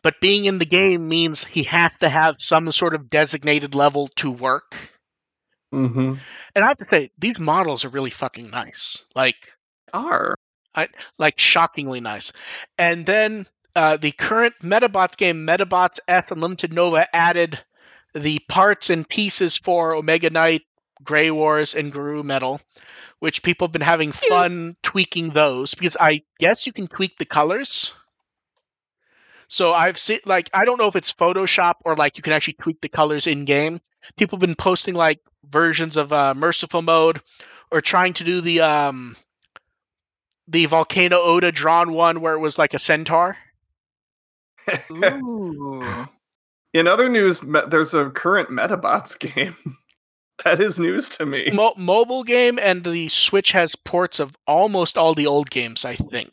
but 0.02 0.20
being 0.20 0.44
in 0.44 0.58
the 0.58 0.66
game 0.66 1.08
means 1.08 1.44
he 1.44 1.64
has 1.64 1.98
to 1.98 2.08
have 2.08 2.36
some 2.40 2.70
sort 2.72 2.94
of 2.94 3.10
designated 3.10 3.74
level 3.74 4.08
to 4.16 4.30
work. 4.30 4.76
hmm 5.72 6.14
And 6.54 6.64
I 6.64 6.68
have 6.68 6.78
to 6.78 6.86
say, 6.86 7.10
these 7.18 7.38
models 7.38 7.84
are 7.84 7.90
really 7.90 8.10
fucking 8.10 8.50
nice. 8.50 9.04
Like, 9.14 9.36
Are 10.74 10.88
like 11.18 11.38
shockingly 11.38 12.00
nice. 12.00 12.32
And 12.78 13.04
then 13.04 13.46
uh, 13.74 13.96
the 13.96 14.12
current 14.12 14.54
Medabots 14.62 15.16
game, 15.16 15.46
Medabots 15.46 15.98
F 16.06 16.30
Unlimited 16.30 16.72
Nova, 16.72 17.06
added 17.14 17.58
the 18.14 18.38
parts 18.48 18.90
and 18.90 19.08
pieces 19.08 19.56
for 19.56 19.94
Omega 19.94 20.30
Knight, 20.30 20.62
Grey 21.02 21.30
Wars, 21.30 21.74
and 21.74 21.92
Guru 21.92 22.22
Metal, 22.22 22.60
which 23.20 23.42
people 23.42 23.66
have 23.66 23.72
been 23.72 23.82
having 23.82 24.12
fun 24.12 24.76
tweaking 24.82 25.30
those 25.30 25.74
because 25.74 25.96
I 25.98 26.22
guess 26.38 26.66
you 26.66 26.72
can 26.72 26.86
tweak 26.86 27.18
the 27.18 27.24
colors. 27.24 27.92
So 29.48 29.72
I've 29.72 29.98
seen 29.98 30.20
like 30.26 30.50
I 30.52 30.64
don't 30.64 30.78
know 30.78 30.88
if 30.88 30.96
it's 30.96 31.12
Photoshop 31.12 31.74
or 31.84 31.96
like 31.96 32.16
you 32.16 32.22
can 32.22 32.32
actually 32.32 32.54
tweak 32.54 32.80
the 32.80 32.88
colors 32.88 33.26
in 33.26 33.44
game. 33.44 33.80
People 34.16 34.36
have 34.36 34.46
been 34.46 34.54
posting 34.54 34.94
like 34.94 35.20
versions 35.44 35.96
of 35.96 36.12
uh, 36.12 36.34
merciful 36.34 36.82
mode 36.82 37.20
or 37.70 37.80
trying 37.80 38.12
to 38.14 38.24
do 38.24 38.40
the 38.40 38.60
um 38.60 39.16
the 40.46 40.66
Volcano 40.66 41.18
Ota 41.18 41.52
drawn 41.52 41.92
one 41.92 42.20
where 42.20 42.34
it 42.34 42.40
was 42.40 42.58
like 42.58 42.74
a 42.74 42.78
centaur. 42.78 43.36
Ooh. 44.90 46.08
In 46.74 46.86
other 46.86 47.08
news, 47.08 47.40
there's 47.68 47.94
a 47.94 48.10
current 48.10 48.50
Medabots 48.50 49.18
game. 49.34 49.56
that 50.44 50.60
is 50.60 50.78
news 50.78 51.08
to 51.10 51.26
me. 51.26 51.50
Mo- 51.52 51.74
mobile 51.76 52.24
game 52.24 52.58
and 52.58 52.84
the 52.84 53.08
Switch 53.08 53.52
has 53.52 53.76
ports 53.76 54.20
of 54.20 54.36
almost 54.46 54.98
all 54.98 55.14
the 55.14 55.26
old 55.26 55.50
games, 55.50 55.84
I 55.84 55.94
think. 55.94 56.32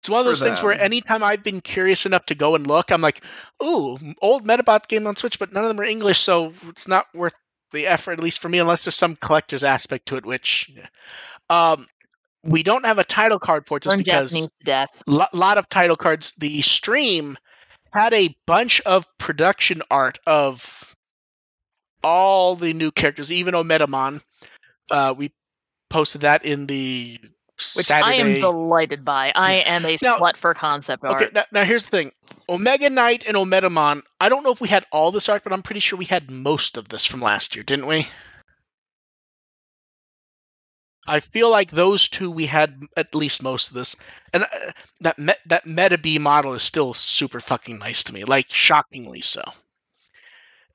It's 0.00 0.08
one 0.08 0.20
of 0.20 0.26
those 0.26 0.40
things 0.40 0.62
where 0.62 0.74
them. 0.74 0.84
anytime 0.84 1.24
I've 1.24 1.42
been 1.42 1.60
curious 1.60 2.06
enough 2.06 2.26
to 2.26 2.36
go 2.36 2.54
and 2.54 2.66
look, 2.66 2.92
I'm 2.92 3.00
like, 3.00 3.22
ooh, 3.62 3.98
old 4.22 4.46
Medabot 4.46 4.86
game 4.86 5.06
on 5.08 5.16
Switch, 5.16 5.38
but 5.40 5.52
none 5.52 5.64
of 5.64 5.68
them 5.68 5.80
are 5.80 5.84
English, 5.84 6.20
so 6.20 6.52
it's 6.68 6.86
not 6.86 7.06
worth 7.12 7.34
the 7.72 7.88
effort, 7.88 8.12
at 8.12 8.20
least 8.20 8.38
for 8.40 8.48
me, 8.48 8.60
unless 8.60 8.84
there's 8.84 8.94
some 8.94 9.16
collector's 9.16 9.64
aspect 9.64 10.06
to 10.06 10.16
it, 10.16 10.24
which 10.24 10.70
um, 11.50 11.88
we 12.44 12.62
don't 12.62 12.86
have 12.86 12.98
a 12.98 13.04
title 13.04 13.40
card 13.40 13.66
for 13.66 13.78
it 13.78 13.82
just 13.82 13.96
Learn 13.96 13.98
because 13.98 14.30
Japanese 14.30 14.50
to 14.60 14.64
death. 14.64 15.02
a 15.06 15.36
lot 15.36 15.58
of 15.58 15.68
title 15.68 15.96
cards. 15.96 16.32
The 16.38 16.62
stream 16.62 17.36
had 17.92 18.14
a 18.14 18.34
bunch 18.46 18.80
of 18.82 19.04
production 19.18 19.82
art 19.90 20.18
of 20.26 20.96
all 22.02 22.56
the 22.56 22.72
new 22.72 22.90
characters, 22.90 23.30
even 23.32 23.54
Ometamon. 23.54 24.22
Uh, 24.90 25.14
we 25.16 25.32
posted 25.90 26.22
that 26.22 26.44
in 26.44 26.66
the 26.66 27.18
Which 27.74 27.86
Saturday. 27.86 28.10
I 28.10 28.14
am 28.14 28.34
delighted 28.34 29.04
by. 29.04 29.32
I 29.34 29.54
am 29.66 29.84
a 29.84 29.96
Now- 30.02 30.18
slut 30.18 30.36
for 30.36 30.54
concept 30.54 31.04
art. 31.04 31.22
Okay, 31.22 31.30
now, 31.34 31.44
now 31.52 31.64
here's 31.64 31.82
the 31.84 31.90
thing. 31.90 32.12
Omega 32.48 32.88
Knight 32.88 33.24
and 33.26 33.36
Ometamon, 33.36 34.02
I 34.20 34.28
don't 34.28 34.42
know 34.44 34.52
if 34.52 34.60
we 34.60 34.68
had 34.68 34.86
all 34.92 35.10
this 35.10 35.28
art, 35.28 35.44
but 35.44 35.52
I'm 35.52 35.62
pretty 35.62 35.80
sure 35.80 35.98
we 35.98 36.04
had 36.04 36.30
most 36.30 36.76
of 36.76 36.88
this 36.88 37.04
from 37.04 37.20
last 37.20 37.56
year, 37.56 37.62
didn't 37.64 37.86
we? 37.86 38.06
I 41.06 41.20
feel 41.20 41.50
like 41.50 41.70
those 41.70 42.08
two 42.08 42.30
we 42.30 42.44
had 42.44 42.82
at 42.96 43.14
least 43.14 43.42
most 43.42 43.68
of 43.68 43.74
this, 43.74 43.96
and 44.34 44.42
uh, 44.44 44.72
that 45.00 45.18
me- 45.18 45.32
that 45.46 45.64
Metabee 45.64 46.20
model 46.20 46.52
is 46.52 46.62
still 46.62 46.92
super 46.92 47.40
fucking 47.40 47.78
nice 47.78 48.02
to 48.04 48.12
me, 48.12 48.24
like 48.24 48.50
shockingly 48.50 49.22
so. 49.22 49.42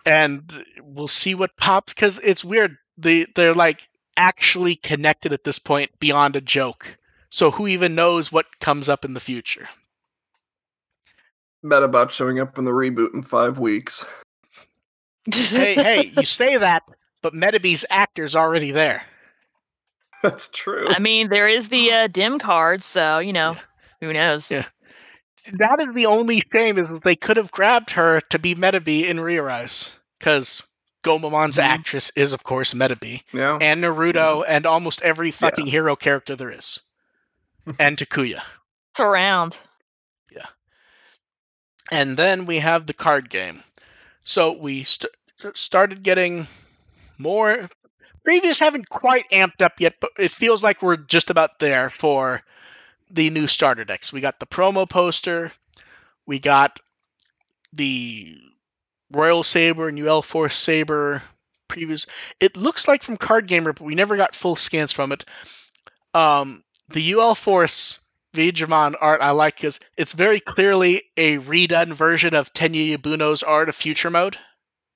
And 0.05 0.51
we'll 0.81 1.07
see 1.07 1.35
what 1.35 1.55
pops 1.57 1.93
because 1.93 2.19
it's 2.19 2.43
weird. 2.43 2.77
They 2.97 3.25
they're 3.35 3.53
like 3.53 3.87
actually 4.17 4.75
connected 4.75 5.33
at 5.33 5.43
this 5.43 5.59
point 5.59 5.91
beyond 5.99 6.35
a 6.35 6.41
joke. 6.41 6.97
So 7.29 7.51
who 7.51 7.67
even 7.67 7.95
knows 7.95 8.31
what 8.31 8.59
comes 8.59 8.89
up 8.89 9.05
in 9.05 9.13
the 9.13 9.19
future? 9.19 9.67
Medabots 11.65 12.11
showing 12.11 12.39
up 12.39 12.57
in 12.57 12.65
the 12.65 12.71
reboot 12.71 13.13
in 13.13 13.23
five 13.23 13.57
weeks. 13.57 14.05
hey, 15.33 15.73
hey, 15.75 16.13
you 16.15 16.25
say 16.25 16.57
that, 16.57 16.83
but 17.21 17.33
Metabee's 17.33 17.85
actor's 17.89 18.35
already 18.35 18.71
there. 18.71 19.03
That's 20.21 20.47
true. 20.49 20.87
I 20.89 20.99
mean, 20.99 21.29
there 21.29 21.47
is 21.47 21.69
the 21.69 21.91
uh, 21.91 22.07
dim 22.07 22.39
card, 22.39 22.83
so 22.83 23.19
you 23.19 23.33
know, 23.33 23.55
who 23.99 24.13
knows? 24.13 24.51
Yeah. 24.51 24.65
That 25.53 25.81
is 25.81 25.93
the 25.93 26.05
only 26.07 26.41
shame 26.53 26.77
is, 26.77 26.91
is 26.91 26.99
they 27.01 27.15
could 27.15 27.37
have 27.37 27.51
grabbed 27.51 27.91
her 27.91 28.21
to 28.29 28.39
be 28.39 28.55
Metabee 28.55 29.05
in 29.07 29.17
Rearise. 29.17 29.93
Because 30.19 30.63
Gomamon's 31.03 31.57
Mhm. 31.57 31.63
actress 31.63 32.11
is, 32.15 32.31
of 32.33 32.43
course, 32.43 32.73
Metabee. 32.73 33.23
yeah. 33.33 33.57
And 33.59 33.83
Naruto 33.83 34.45
and 34.47 34.65
almost 34.65 35.01
every 35.01 35.31
fucking 35.31 35.67
hero 35.67 35.95
character 35.97 36.35
there 36.35 36.51
is. 36.51 36.79
and 37.79 37.97
Takuya. 37.97 38.41
It's 38.91 38.99
around. 39.01 39.57
Yeah. 40.31 40.45
And 41.91 42.15
then 42.15 42.45
we 42.45 42.59
have 42.59 42.85
the 42.85 42.93
card 42.93 43.29
game. 43.29 43.63
So 44.21 44.53
we 44.53 44.83
st- 44.85 45.11
started 45.55 46.03
getting 46.03 46.47
more. 47.17 47.69
Previous 48.23 48.59
haven't 48.61 48.87
quite 48.87 49.29
amped 49.31 49.61
up 49.61 49.73
yet, 49.81 49.95
but 49.99 50.11
it 50.17 50.31
feels 50.31 50.63
like 50.63 50.81
we're 50.81 50.95
just 50.95 51.29
about 51.29 51.59
there 51.59 51.89
for 51.89 52.41
the 53.13 53.29
new 53.29 53.47
starter 53.47 53.85
decks. 53.85 54.11
We 54.11 54.21
got 54.21 54.39
the 54.39 54.45
promo 54.45 54.89
poster. 54.89 55.51
We 56.25 56.39
got 56.39 56.79
the 57.71 58.37
Royal 59.11 59.43
Saber 59.43 59.87
and 59.87 59.99
UL 59.99 60.21
Force 60.21 60.55
Saber 60.55 61.21
previews. 61.69 62.07
It 62.39 62.57
looks 62.57 62.87
like 62.87 63.03
from 63.03 63.17
Card 63.17 63.47
Gamer, 63.47 63.73
but 63.73 63.83
we 63.83 63.95
never 63.95 64.17
got 64.17 64.35
full 64.35 64.55
scans 64.55 64.91
from 64.91 65.11
it. 65.11 65.25
Um, 66.13 66.63
the 66.89 67.13
UL 67.13 67.35
Force 67.35 67.99
Vegemon 68.35 68.95
art 68.99 69.21
I 69.21 69.31
like 69.31 69.55
because 69.55 69.79
it's 69.95 70.13
very 70.13 70.39
clearly 70.39 71.03
a 71.15 71.37
redone 71.37 71.93
version 71.93 72.33
of 72.33 72.53
Tenya 72.53 72.97
Yabuno's 72.97 73.43
art 73.43 73.69
of 73.69 73.75
Future 73.75 74.09
Mode. 74.09 74.37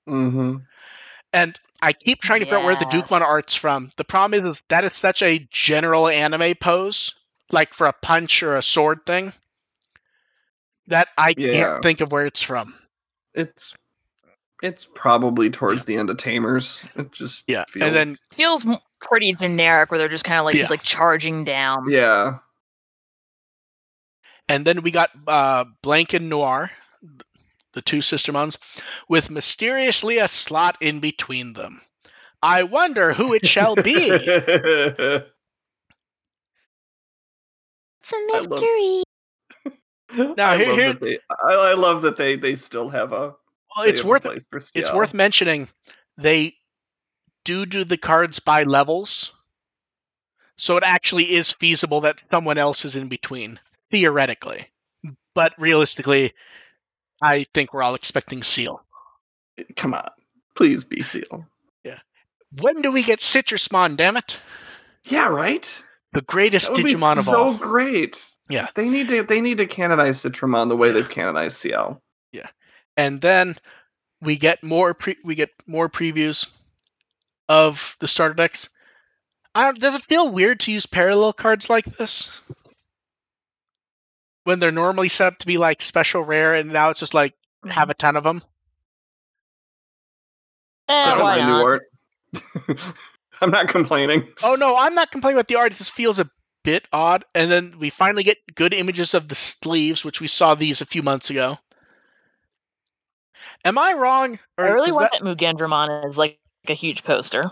Mm-hmm. 0.09 0.57
And 1.33 1.59
I 1.81 1.93
keep 1.93 2.21
trying 2.21 2.39
to 2.39 2.45
figure 2.45 2.59
out 2.59 2.65
where 2.65 2.75
the 2.75 2.87
Yes. 2.91 3.07
Dukemon 3.07 3.21
art's 3.21 3.55
from. 3.55 3.91
The 3.97 4.03
problem 4.03 4.39
is, 4.41 4.55
is 4.55 4.63
that 4.69 4.83
is 4.85 4.93
such 4.95 5.21
a 5.21 5.47
general 5.51 6.07
anime 6.07 6.55
pose, 6.55 7.13
like 7.51 7.73
for 7.73 7.87
a 7.87 7.93
punch 7.93 8.43
or 8.43 8.55
a 8.55 8.61
sword 8.61 9.05
thing, 9.05 9.33
that 10.87 11.07
I 11.17 11.33
Yeah. 11.33 11.51
can't 11.51 11.83
think 11.83 12.01
of 12.01 12.11
where 12.11 12.25
it's 12.25 12.41
from. 12.41 12.73
It's 13.33 13.75
it's 14.63 14.87
probably 14.95 15.49
towards 15.49 15.85
the 15.85 15.97
end 15.97 16.09
of 16.09 16.17
Tamers. 16.17 16.83
It 16.95 17.11
just 17.11 17.45
Yeah, 17.47 17.65
feels, 17.69 17.87
and 17.87 17.95
then 17.95 18.17
Feels 18.31 18.65
pretty 18.99 19.33
generic, 19.33 19.91
where 19.91 19.99
they're 19.99 20.07
just 20.07 20.25
kind 20.25 20.39
of 20.39 20.45
like 20.45 20.55
Yeah. 20.55 20.61
he's 20.61 20.69
like 20.69 20.83
charging 20.83 21.43
down. 21.43 21.89
yeah, 21.89 22.39
and 24.49 24.65
then 24.65 24.81
we 24.81 24.91
got 24.91 25.09
uh, 25.27 25.65
Blanc 25.81 26.13
and 26.13 26.29
Noir, 26.29 26.71
the 27.73 27.81
two 27.81 28.01
sister 28.01 28.31
mons, 28.31 28.57
with 29.07 29.29
mysteriously 29.29 30.17
a 30.17 30.27
slot 30.27 30.77
in 30.81 30.99
between 30.99 31.53
them. 31.53 31.81
I 32.41 32.63
wonder 32.63 33.13
who 33.13 33.33
it 33.33 33.45
shall 33.45 33.75
be. 33.75 34.09
It's 38.09 38.13
a 38.13 38.15
I 38.15 38.39
love- 38.39 38.49
mystery. 38.49 39.03
Now, 40.37 40.51
I 40.51 40.57
here- 40.57 40.67
love 40.67 40.77
here- 40.77 40.93
that 40.93 40.99
they. 41.01 41.19
I, 41.29 41.53
I 41.53 41.73
love 41.73 42.01
that 42.03 42.17
they 42.17 42.37
they 42.37 42.55
still 42.55 42.89
have 42.89 43.11
a. 43.11 43.35
Well, 43.75 43.85
it's 43.85 43.99
have 44.01 44.05
a 44.05 44.09
worth 44.09 44.21
place 44.23 44.45
for 44.49 44.59
it's 44.73 44.93
worth 44.93 45.13
mentioning 45.13 45.67
they 46.17 46.55
do 47.43 47.65
do 47.65 47.83
the 47.83 47.97
cards 47.97 48.39
by 48.39 48.63
levels 48.63 49.33
so 50.57 50.75
it 50.77 50.83
actually 50.83 51.31
is 51.33 51.51
feasible 51.51 52.01
that 52.01 52.21
someone 52.31 52.57
else 52.57 52.83
is 52.85 52.95
in 52.95 53.07
between 53.07 53.59
theoretically 53.91 54.67
but 55.35 55.53
realistically 55.59 56.33
i 57.21 57.45
think 57.53 57.71
we're 57.73 57.83
all 57.83 57.95
expecting 57.95 58.41
Ciel 58.43 58.81
Come 59.75 59.93
on, 59.93 60.09
please 60.55 60.83
be 60.83 61.01
Ciel. 61.03 61.45
Yeah. 61.83 61.99
When 62.59 62.81
do 62.81 62.91
we 62.91 63.03
get 63.03 63.19
citrusmon 63.19 63.95
damn 63.95 64.17
it 64.17 64.39
Yeah, 65.03 65.27
right. 65.27 65.83
The 66.13 66.21
greatest 66.21 66.67
That 66.67 66.77
would 66.77 66.85
be 66.85 66.93
digimon 66.93 67.17
of 67.17 67.25
so 67.25 67.35
all 67.35 67.53
great. 67.53 68.23
Yeah. 68.49 68.67
they 68.75 68.89
need 68.89 69.09
to 69.09 69.23
they 69.23 69.41
need 69.41 69.57
to 69.57 69.67
canonize 69.67 70.21
Citramon 70.23 70.69
the 70.69 70.77
way 70.77 70.91
they've 70.91 71.07
canonized 71.09 71.57
Ciel. 71.57 72.01
Yeah. 72.31 72.47
and 72.95 73.21
then 73.21 73.57
we 74.21 74.37
get 74.37 74.63
more 74.63 74.93
pre- 74.93 75.17
we 75.23 75.35
get 75.35 75.49
more 75.67 75.89
previews 75.89 76.49
of 77.49 77.95
the 77.99 78.07
starter 78.07 78.33
decks. 78.33 78.69
I 79.53 79.63
don't, 79.65 79.79
does 79.79 79.95
it 79.95 80.03
feel 80.03 80.29
weird 80.31 80.59
to 80.61 80.71
use 80.71 80.85
parallel 80.85 81.33
cards 81.33 81.69
like 81.69 81.85
this 81.85 82.41
when 84.43 84.59
they're 84.59 84.71
normally 84.71 85.09
set 85.09 85.27
up 85.33 85.39
to 85.39 85.47
be 85.47 85.57
like 85.57 85.81
special 85.81 86.23
rare, 86.23 86.53
and 86.55 86.71
now 86.71 86.89
it's 86.89 86.99
just 86.99 87.13
like 87.13 87.33
have 87.65 87.89
a 87.89 87.93
ton 87.95 88.15
of 88.15 88.23
them? 88.23 88.41
Eh, 90.89 91.05
That's 91.05 91.19
why 91.19 91.39
my 91.41 91.47
not? 91.47 91.81
new 93.41 93.45
art. 93.47 93.47
I'm 93.47 93.51
not 93.51 93.67
complaining. 93.69 94.27
Oh 94.43 94.55
no, 94.55 94.77
I'm 94.77 94.95
not 94.95 95.11
complaining 95.11 95.37
about 95.37 95.47
the 95.47 95.55
art. 95.55 95.71
It 95.73 95.77
just 95.77 95.91
feels 95.91 96.19
a 96.19 96.29
bit 96.63 96.87
odd. 96.91 97.25
And 97.33 97.49
then 97.51 97.75
we 97.79 97.89
finally 97.89 98.23
get 98.23 98.37
good 98.55 98.73
images 98.73 99.13
of 99.13 99.27
the 99.27 99.35
sleeves, 99.35 100.03
which 100.03 100.19
we 100.21 100.27
saw 100.27 100.55
these 100.55 100.81
a 100.81 100.85
few 100.85 101.01
months 101.03 101.29
ago. 101.29 101.57
Am 103.65 103.77
I 103.77 103.93
wrong? 103.93 104.39
I 104.57 104.63
really 104.63 104.87
does 104.87 104.95
want 104.95 105.11
that- 105.11 105.23
that, 105.23 105.37
Mugendramon 105.37 106.05
as 106.07 106.17
like 106.17 106.39
a 106.67 106.73
huge 106.73 107.03
poster. 107.03 107.51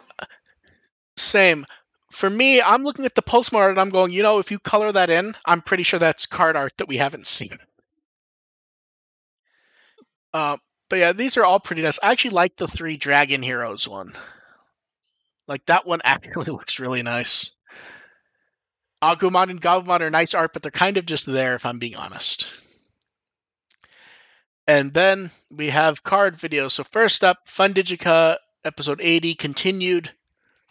Same. 1.17 1.65
For 2.11 2.29
me, 2.29 2.61
I'm 2.61 2.83
looking 2.83 3.05
at 3.05 3.15
the 3.15 3.21
Pulsar 3.21 3.55
art 3.57 3.71
and 3.71 3.79
I'm 3.79 3.89
going, 3.89 4.11
you 4.13 4.23
know, 4.23 4.39
if 4.39 4.51
you 4.51 4.59
color 4.59 4.91
that 4.91 5.09
in, 5.09 5.35
I'm 5.45 5.61
pretty 5.61 5.83
sure 5.83 5.99
that's 5.99 6.25
card 6.27 6.55
art 6.55 6.73
that 6.77 6.87
we 6.87 6.97
haven't 6.97 7.27
seen. 7.27 7.57
Uh, 10.33 10.57
but 10.89 10.99
yeah, 10.99 11.11
these 11.13 11.37
are 11.37 11.45
all 11.45 11.59
pretty 11.59 11.81
nice. 11.81 11.99
I 12.01 12.11
actually 12.11 12.31
like 12.31 12.55
the 12.57 12.67
three 12.67 12.97
Dragon 12.97 13.41
Heroes 13.41 13.87
one. 13.87 14.13
Like 15.47 15.65
that 15.67 15.85
one 15.85 16.01
actually 16.03 16.45
looks 16.51 16.79
really 16.79 17.03
nice. 17.03 17.53
Agumon 19.01 19.49
and 19.49 19.61
Gabumon 19.61 20.01
are 20.01 20.09
nice 20.09 20.33
art, 20.33 20.53
but 20.53 20.63
they're 20.63 20.71
kind 20.71 20.97
of 20.97 21.05
just 21.05 21.25
there 21.25 21.55
if 21.55 21.65
I'm 21.65 21.79
being 21.79 21.95
honest. 21.95 22.49
And 24.67 24.93
then 24.93 25.29
we 25.51 25.69
have 25.69 26.01
card 26.01 26.35
videos. 26.37 26.71
So 26.71 26.83
first 26.83 27.23
up, 27.23 27.37
Fun 27.45 27.73
Digica 27.73 28.37
episode 28.63 28.99
80 29.01 29.35
continued 29.35 30.11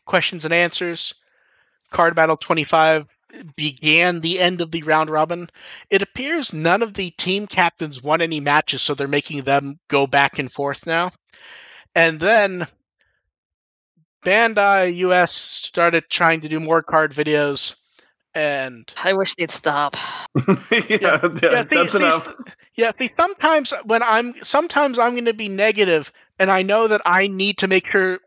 questions 0.05 0.45
and 0.45 0.53
answers. 0.53 1.15
Card 1.91 2.17
Battle 2.17 2.37
25 2.37 3.07
began 3.57 4.21
the 4.21 4.41
end 4.41 4.61
of 4.61 4.71
the 4.71 4.83
round 4.83 5.11
robin, 5.11 5.49
it 5.91 6.03
appears 6.03 6.53
none 6.53 6.83
of 6.83 6.95
the 6.95 7.11
team 7.11 7.47
captains 7.47 8.03
won 8.03 8.21
any 8.21 8.41
matches, 8.41 8.83
so 8.83 8.95
they're 8.95 9.09
making 9.09 9.43
them 9.43 9.79
go 9.89 10.07
back 10.07 10.39
and 10.39 10.51
forth 10.53 10.87
now. 10.87 11.11
And 11.95 12.19
then 12.19 12.67
Bandai 14.25 14.97
US 14.97 15.33
started 15.33 16.05
trying 16.09 16.41
to 16.43 16.49
do 16.49 16.61
more 16.61 16.83
card 16.83 17.13
videos, 17.13 17.75
and 18.35 18.93
I 19.03 19.13
wish 19.13 19.35
they'd 19.35 19.51
stop. 19.51 19.97
yeah, 20.71 20.83
yeah, 20.89 21.29
yeah, 21.43 21.63
see- 21.63 21.67
that's 21.71 21.93
see, 21.93 22.05
enough. 22.05 22.35
yeah, 22.75 22.93
see, 22.99 23.11
sometimes 23.17 23.73
when 23.85 24.03
I'm 24.03 24.35
sometimes 24.43 24.99
I'm 24.99 25.13
going 25.13 25.27
to 25.27 25.35
be 25.35 25.49
negative, 25.49 26.13
and 26.39 26.51
I 26.51 26.63
know 26.63 26.89
that 26.89 27.03
I 27.05 27.29
need 27.29 27.59
to 27.59 27.69
make 27.69 27.91
sure 27.91 28.19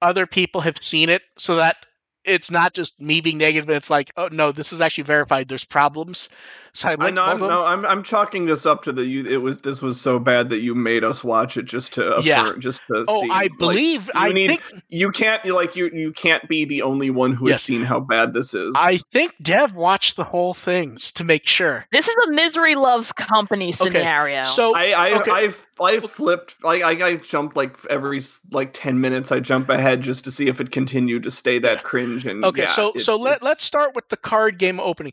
other 0.00 0.26
people 0.26 0.60
have 0.62 0.76
seen 0.82 1.08
it, 1.08 1.22
so 1.36 1.56
that 1.56 1.86
it's 2.24 2.50
not 2.50 2.74
just 2.74 3.00
me 3.00 3.20
being 3.20 3.38
negative. 3.38 3.68
It's 3.70 3.90
like, 3.90 4.12
oh 4.16 4.28
no, 4.32 4.52
this 4.52 4.72
is 4.72 4.80
actually 4.80 5.04
verified. 5.04 5.48
There's 5.48 5.64
problems. 5.64 6.28
So 6.72 6.88
I, 6.88 6.92
I 6.92 6.94
link 6.96 7.14
know, 7.14 7.24
both 7.26 7.42
I'm, 7.42 7.48
no, 7.48 7.64
I'm 7.64 7.86
I'm 7.86 8.02
chalking 8.02 8.46
this 8.46 8.66
up 8.66 8.82
to 8.84 8.92
the 8.92 9.04
you. 9.04 9.24
It 9.26 9.36
was 9.36 9.58
this 9.58 9.80
was 9.80 10.00
so 10.00 10.18
bad 10.18 10.50
that 10.50 10.60
you 10.60 10.74
made 10.74 11.04
us 11.04 11.22
watch 11.22 11.56
it 11.56 11.64
just 11.66 11.92
to 11.94 12.20
Yeah. 12.22 12.40
affirm- 12.48 12.60
just 12.60 12.80
to 12.88 13.04
Oh, 13.06 13.22
see. 13.22 13.30
I 13.30 13.42
like, 13.42 13.58
believe. 13.58 14.10
I 14.14 14.30
need- 14.30 14.48
think. 14.48 14.62
you 14.88 15.12
can't 15.12 15.44
you 15.44 15.54
like 15.54 15.76
you 15.76 15.90
you 15.92 16.12
can't 16.12 16.48
be 16.48 16.64
the 16.64 16.82
only 16.82 17.10
one 17.10 17.32
who 17.32 17.46
Yes. 17.48 17.56
has 17.56 17.62
seen 17.62 17.84
how 17.84 18.00
bad 18.00 18.34
this 18.34 18.54
is. 18.54 18.74
I 18.76 18.98
think 19.12 19.34
Dev 19.40 19.72
watched 19.74 20.16
the 20.16 20.24
whole 20.24 20.54
things 20.54 21.12
to 21.12 21.24
make 21.24 21.46
sure. 21.46 21.86
This 21.92 22.08
is 22.08 22.16
a 22.26 22.30
misery 22.32 22.74
loves 22.74 23.12
company 23.12 23.70
scenario. 23.70 24.44
So 24.44 24.74
I 24.74 24.86
I 24.90 25.20
okay. 25.20 25.30
I've 25.30 25.66
I 25.80 25.98
flipped 26.00 26.62
like 26.62 26.82
I, 26.82 27.08
I 27.08 27.16
jumped 27.16 27.56
like 27.56 27.76
every 27.90 28.20
like 28.52 28.72
ten 28.72 29.00
minutes 29.00 29.32
I 29.32 29.40
jump 29.40 29.68
ahead 29.68 30.02
just 30.02 30.24
to 30.24 30.30
see 30.30 30.46
if 30.48 30.60
it 30.60 30.70
continued 30.70 31.24
to 31.24 31.30
stay 31.30 31.58
that 31.60 31.82
cringe 31.82 32.26
and 32.26 32.44
Okay, 32.44 32.62
yeah, 32.62 32.68
so 32.68 32.88
it's- 32.90 33.04
so 33.04 33.16
let 33.16 33.42
let's 33.42 33.64
start 33.64 33.94
with 33.94 34.08
the 34.08 34.16
card 34.16 34.58
game 34.58 34.78
opening. 34.80 35.12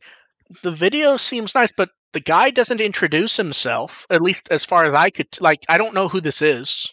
The 0.64 0.72
video 0.72 1.18
seems 1.18 1.56
nice, 1.56 1.72
but 1.72 1.90
the 2.14 2.20
guy 2.20 2.50
doesn't 2.52 2.82
introduce 2.82 3.38
himself. 3.38 4.06
At 4.10 4.22
least 4.22 4.50
as 4.52 4.66
far 4.66 4.84
as 4.86 4.94
I 4.94 5.10
could 5.10 5.30
like, 5.40 5.64
I 5.70 5.78
don't 5.78 5.94
know 5.96 6.08
who 6.10 6.20
this 6.22 6.42
is. 6.42 6.92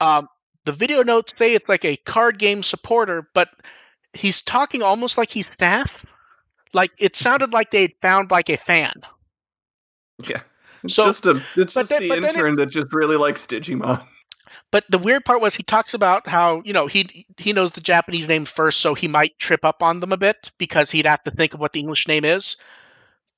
Um, 0.00 0.28
the 0.64 0.72
video 0.72 1.02
notes 1.02 1.32
say 1.38 1.54
it's 1.54 1.68
like 1.68 1.84
a 1.84 1.96
card 1.96 2.38
game 2.38 2.62
supporter, 2.62 3.28
but 3.34 3.48
he's 4.14 4.42
talking 4.42 4.82
almost 4.82 5.18
like 5.18 5.30
he's 5.30 5.48
staff. 5.48 6.04
Like 6.72 6.90
it 6.98 7.16
sounded 7.16 7.52
like 7.52 7.70
they'd 7.70 7.94
found 8.02 8.30
like 8.30 8.48
a 8.50 8.56
fan. 8.56 8.92
yeah. 10.26 10.40
It's 10.84 10.94
so- 10.94 11.06
just 11.06 11.26
a 11.26 11.42
it's 11.56 11.74
just 11.74 11.88
then- 11.90 12.02
the 12.02 12.08
but 12.08 12.20
then 12.22 12.30
it- 12.30 12.36
intern 12.36 12.56
that 12.56 12.70
just 12.70 12.88
really 12.92 13.16
likes 13.16 13.46
Digimon. 13.46 14.04
But 14.70 14.84
the 14.90 14.98
weird 14.98 15.24
part 15.24 15.40
was 15.40 15.54
he 15.54 15.62
talks 15.62 15.94
about 15.94 16.26
how 16.28 16.62
you 16.64 16.72
know 16.72 16.86
he 16.86 17.26
he 17.36 17.52
knows 17.52 17.72
the 17.72 17.80
Japanese 17.80 18.28
name 18.28 18.44
first, 18.44 18.80
so 18.80 18.94
he 18.94 19.08
might 19.08 19.38
trip 19.38 19.64
up 19.64 19.82
on 19.82 20.00
them 20.00 20.12
a 20.12 20.16
bit 20.16 20.50
because 20.58 20.90
he'd 20.90 21.06
have 21.06 21.22
to 21.24 21.30
think 21.30 21.54
of 21.54 21.60
what 21.60 21.72
the 21.72 21.80
English 21.80 22.08
name 22.08 22.24
is. 22.24 22.56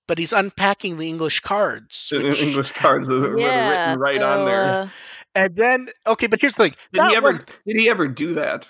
But 0.09 0.19
he's 0.19 0.33
unpacking 0.33 0.99
the 0.99 1.09
English 1.09 1.41
cards, 1.41 2.09
which- 2.13 2.41
English 2.43 2.73
cards 2.73 3.07
that 3.07 3.15
were 3.21 3.39
yeah, 3.39 3.69
written 3.91 4.01
right 4.01 4.21
on 4.23 4.45
there. 4.45 4.65
uh, 4.65 4.89
and 5.37 5.55
then 5.57 5.89
okay. 6.07 6.27
But 6.27 6.41
here's 6.41 6.55
the 6.55 6.65
thing: 6.65 6.75
Did 6.93 7.05
he 7.11 7.17
ever 7.17 7.27
was- 7.29 7.39
did 7.39 7.77
he 7.77 7.89
ever 7.89 8.09
do 8.09 8.35
that? 8.35 8.69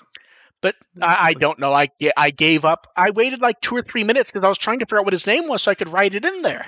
but 0.62 0.74
I, 1.00 1.28
I 1.28 1.34
don't 1.34 1.58
know. 1.58 1.72
I 1.72 1.88
I 2.16 2.30
gave 2.30 2.66
up. 2.66 2.86
I 2.96 3.10
waited 3.10 3.40
like 3.40 3.60
two 3.62 3.74
or 3.76 3.82
three 3.82 4.04
minutes 4.04 4.30
because 4.30 4.44
I 4.44 4.48
was 4.48 4.58
trying 4.58 4.80
to 4.80 4.84
figure 4.86 4.98
out 4.98 5.04
what 5.04 5.14
his 5.14 5.26
name 5.26 5.48
was 5.48 5.62
so 5.62 5.70
I 5.70 5.74
could 5.74 5.88
write 5.88 6.14
it 6.14 6.24
in 6.26 6.42
there, 6.42 6.66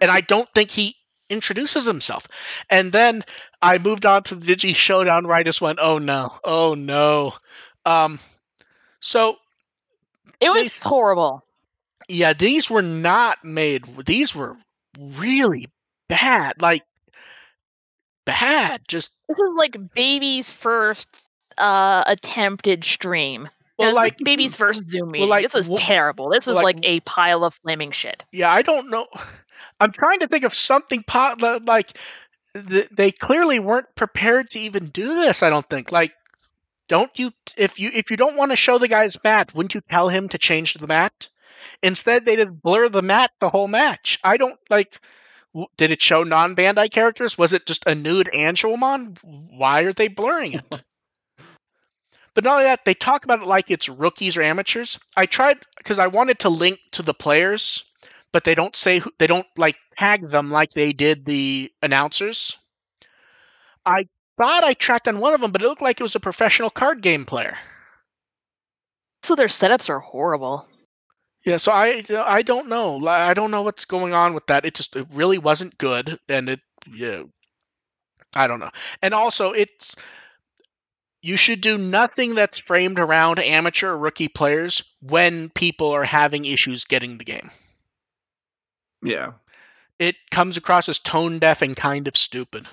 and 0.00 0.10
I 0.10 0.20
don't 0.20 0.48
think 0.52 0.70
he 0.70 0.94
introduces 1.28 1.86
himself. 1.86 2.26
And 2.70 2.92
then 2.92 3.24
I 3.60 3.78
moved 3.78 4.06
on 4.06 4.22
to 4.24 4.34
the 4.34 4.54
Digi 4.54 4.74
Showdown 4.74 5.26
where 5.26 5.36
I 5.36 5.42
just 5.42 5.60
went, 5.60 5.78
"Oh 5.80 5.98
no, 5.98 6.32
oh 6.44 6.74
no." 6.74 7.34
Um, 7.86 8.18
so 9.00 9.36
it 10.40 10.48
was 10.50 10.62
These- 10.62 10.78
horrible. 10.78 11.44
yeah, 12.08 12.32
these 12.32 12.68
were 12.70 12.82
not 12.82 13.44
made. 13.44 13.84
These 14.06 14.34
were 14.34 14.56
really 14.98 15.68
bad. 16.08 16.60
Like 16.60 16.82
bad. 18.24 18.82
Just 18.88 19.10
This 19.28 19.38
is 19.38 19.50
like 19.56 19.76
baby's 19.94 20.50
first 20.50 21.28
uh 21.58 22.04
attempted 22.06 22.84
stream. 22.84 23.48
Well, 23.78 23.88
is 23.88 23.94
like 23.94 24.18
baby's 24.18 24.54
first 24.54 24.88
Zoom 24.88 25.10
meeting. 25.10 25.28
like, 25.28 25.42
this 25.44 25.54
was 25.54 25.70
terrible. 25.76 26.28
This 26.30 26.46
was 26.46 26.56
like- 26.56 26.76
like, 26.76 26.78
a 26.84 27.00
pile 27.00 27.44
of 27.44 27.54
flaming 27.54 27.90
shit. 27.90 28.24
yeah. 28.32 28.50
I 28.52 28.62
don't 28.62 28.90
know. 28.90 29.06
I'm 29.80 29.92
trying 29.92 30.20
to 30.20 30.26
think 30.28 30.44
of 30.44 30.54
something 30.54 31.02
po- 31.02 31.34
like 31.64 31.96
th- 32.54 32.88
they 32.90 33.10
clearly 33.10 33.58
weren't 33.58 33.94
prepared 33.94 34.50
to 34.50 34.60
even 34.60 34.86
do 34.88 35.14
this. 35.16 35.42
I 35.42 35.50
don't 35.50 35.68
think. 35.68 35.90
Like, 35.90 36.12
don't 36.88 37.16
you? 37.18 37.32
If 37.56 37.80
you 37.80 37.90
if 37.92 38.10
you 38.10 38.16
don't 38.16 38.36
want 38.36 38.52
to 38.52 38.56
show 38.56 38.78
the 38.78 38.88
guy's 38.88 39.16
mat, 39.24 39.54
wouldn't 39.54 39.74
you 39.74 39.80
tell 39.90 40.08
him 40.08 40.28
to 40.30 40.38
change 40.38 40.74
the 40.74 40.86
mat? 40.86 41.28
Instead, 41.82 42.24
they 42.24 42.36
just 42.36 42.50
blur 42.62 42.88
the 42.88 43.02
mat 43.02 43.30
the 43.40 43.48
whole 43.48 43.68
match. 43.68 44.18
I 44.22 44.36
don't 44.36 44.58
like. 44.68 45.00
w- 45.54 45.68
Did 45.76 45.90
it 45.92 46.02
show 46.02 46.22
non-Bandai 46.22 46.90
characters? 46.90 47.38
Was 47.38 47.52
it 47.52 47.66
just 47.66 47.84
a 47.86 47.94
nude 47.94 48.28
Angelmon? 48.34 49.16
Why 49.22 49.82
are 49.82 49.92
they 49.92 50.08
blurring 50.08 50.54
it? 50.54 50.82
But 52.34 52.44
not 52.44 52.54
only 52.54 52.64
that, 52.64 52.84
they 52.84 52.94
talk 52.94 53.24
about 53.24 53.42
it 53.42 53.46
like 53.46 53.70
it's 53.70 53.88
rookies 53.88 54.36
or 54.36 54.42
amateurs. 54.42 54.98
I 55.16 55.26
tried 55.26 55.58
because 55.76 55.98
I 55.98 56.06
wanted 56.06 56.40
to 56.40 56.48
link 56.48 56.78
to 56.92 57.02
the 57.02 57.14
players, 57.14 57.84
but 58.32 58.44
they 58.44 58.54
don't 58.54 58.74
say 58.74 59.00
who, 59.00 59.10
they 59.18 59.26
don't 59.26 59.46
like 59.56 59.76
tag 59.98 60.26
them 60.26 60.50
like 60.50 60.72
they 60.72 60.92
did 60.92 61.24
the 61.24 61.70
announcers. 61.82 62.56
I 63.84 64.08
thought 64.38 64.64
I 64.64 64.74
tracked 64.74 65.08
on 65.08 65.18
one 65.18 65.34
of 65.34 65.40
them, 65.40 65.52
but 65.52 65.62
it 65.62 65.68
looked 65.68 65.82
like 65.82 66.00
it 66.00 66.04
was 66.04 66.14
a 66.14 66.20
professional 66.20 66.70
card 66.70 67.02
game 67.02 67.24
player. 67.24 67.56
So 69.22 69.36
their 69.36 69.48
setups 69.48 69.88
are 69.88 70.00
horrible. 70.00 70.66
Yeah, 71.44 71.56
so 71.56 71.72
I 71.72 72.04
I 72.16 72.42
don't 72.42 72.68
know. 72.68 73.06
I 73.06 73.34
don't 73.34 73.50
know 73.50 73.62
what's 73.62 73.84
going 73.84 74.14
on 74.14 74.34
with 74.34 74.46
that. 74.46 74.64
It 74.64 74.74
just 74.74 74.94
it 74.96 75.06
really 75.12 75.38
wasn't 75.38 75.76
good, 75.76 76.18
and 76.28 76.48
it 76.48 76.60
yeah, 76.92 77.24
I 78.34 78.46
don't 78.46 78.60
know. 78.60 78.70
And 79.02 79.12
also, 79.12 79.52
it's 79.52 79.96
you 81.22 81.36
should 81.36 81.60
do 81.60 81.78
nothing 81.78 82.34
that's 82.34 82.58
framed 82.58 82.98
around 82.98 83.38
amateur 83.38 83.90
or 83.90 83.96
rookie 83.98 84.28
players 84.28 84.82
when 85.00 85.48
people 85.48 85.92
are 85.92 86.04
having 86.04 86.44
issues 86.44 86.84
getting 86.84 87.16
the 87.16 87.24
game. 87.24 87.50
Yeah. 89.02 89.32
It 89.98 90.16
comes 90.30 90.56
across 90.56 90.88
as 90.88 90.98
tone 90.98 91.38
deaf 91.38 91.62
and 91.62 91.76
kind 91.76 92.08
of 92.08 92.16
stupid. 92.16 92.66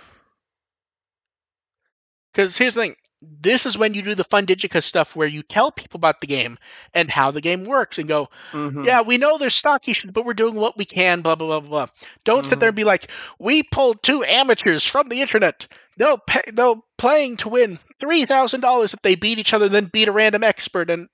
Because 2.34 2.58
here's 2.58 2.74
the 2.74 2.82
thing. 2.82 2.96
This 3.22 3.66
is 3.66 3.78
when 3.78 3.94
you 3.94 4.02
do 4.02 4.16
the 4.16 4.24
fun 4.24 4.46
Digica 4.46 4.82
stuff 4.82 5.16
where 5.16 5.28
you 5.28 5.44
tell 5.44 5.72
people 5.72 5.98
about 5.98 6.22
the 6.22 6.28
game 6.28 6.58
and 6.94 7.10
how 7.12 7.32
the 7.32 7.42
game 7.42 7.66
works 7.66 7.98
and 8.00 8.08
go, 8.08 8.30
Mhm. 8.54 8.86
yeah, 8.86 9.02
we 9.02 9.18
know 9.18 9.38
there's 9.38 9.56
stock 9.56 9.88
issues, 9.90 10.12
but 10.12 10.24
we're 10.26 10.34
doing 10.34 10.56
what 10.56 10.78
we 10.78 10.86
can, 10.86 11.22
blah, 11.22 11.36
blah, 11.36 11.60
blah, 11.60 11.70
blah. 11.70 11.88
Don't 12.24 12.46
sit 12.46 12.60
there 12.60 12.70
and 12.70 12.76
be 12.78 12.86
like, 12.86 13.12
we 13.40 13.62
pulled 13.64 14.02
two 14.02 14.24
amateurs 14.24 14.86
from 14.86 15.10
the 15.10 15.22
internet. 15.22 15.68
No, 16.00 16.18
pay, 16.18 16.42
no 16.54 16.84
playing 16.98 17.38
to 17.38 17.50
win 17.50 17.78
$3,000 18.02 18.94
if 18.94 19.02
they 19.02 19.16
beat 19.16 19.38
each 19.38 19.54
other, 19.54 19.68
then 19.70 19.86
beat 19.86 20.08
a 20.08 20.12
random 20.14 20.44
expert. 20.44 20.90
And 20.90 21.10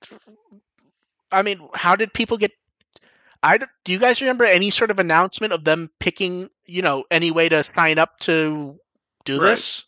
I 1.32 1.42
mean, 1.42 1.60
how 1.74 1.96
did 1.96 2.14
people 2.14 2.38
get. 2.38 2.52
I, 3.42 3.58
don't- 3.58 3.70
you 3.86 3.98
guys 3.98 4.20
remember 4.20 4.44
any 4.44 4.70
sort 4.70 4.90
of 4.90 4.98
announcement 4.98 5.52
of 5.52 5.64
them 5.64 5.90
picking, 6.00 6.48
you 6.64 6.82
know, 6.82 7.04
any 7.10 7.30
way 7.32 7.48
to 7.48 7.64
sign 7.64 7.98
up 7.98 8.18
to 8.20 8.78
do 9.24 9.40
Right. 9.40 9.50
this? 9.50 9.84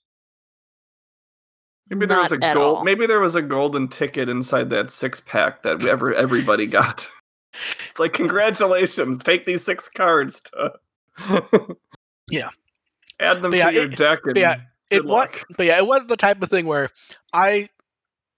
Maybe 1.91 2.07
there 2.07 2.19
was 2.19 2.33
a 2.33 2.39
gold. 2.39 2.57
all. 2.59 2.85
Maybe 2.85 3.07
there 3.07 3.21
was 3.21 3.35
a 3.35 3.41
golden 3.43 3.89
ticket 3.89 4.29
inside 4.29 4.71
that 4.71 4.91
six 4.91 5.21
pack 5.21 5.63
that 5.63 5.85
ever 5.87 6.13
everybody 6.13 6.67
got. 6.67 7.09
It's 7.91 7.99
like 7.99 8.13
congratulations, 8.13 9.21
take 9.25 9.45
these 9.45 9.65
six 9.65 9.89
cards. 9.89 10.43
To... 10.43 11.77
Yeah. 12.31 12.51
Add 13.21 13.43
them 13.43 13.51
But 13.51 13.57
yeah, 13.57 13.71
to 13.71 13.75
your 13.75 13.85
it- 13.85 13.97
deck 13.97 14.19
and 14.27 14.37
yeah, 14.37 14.61
good 14.91 15.01
it 15.01 15.05
was, 15.07 15.29
but 15.57 15.67
yeah, 15.67 15.79
it 15.79 15.87
was 15.87 16.07
the 16.07 16.17
type 16.17 16.43
of 16.43 16.49
thing 16.49 16.67
where 16.67 16.91
I 17.33 17.69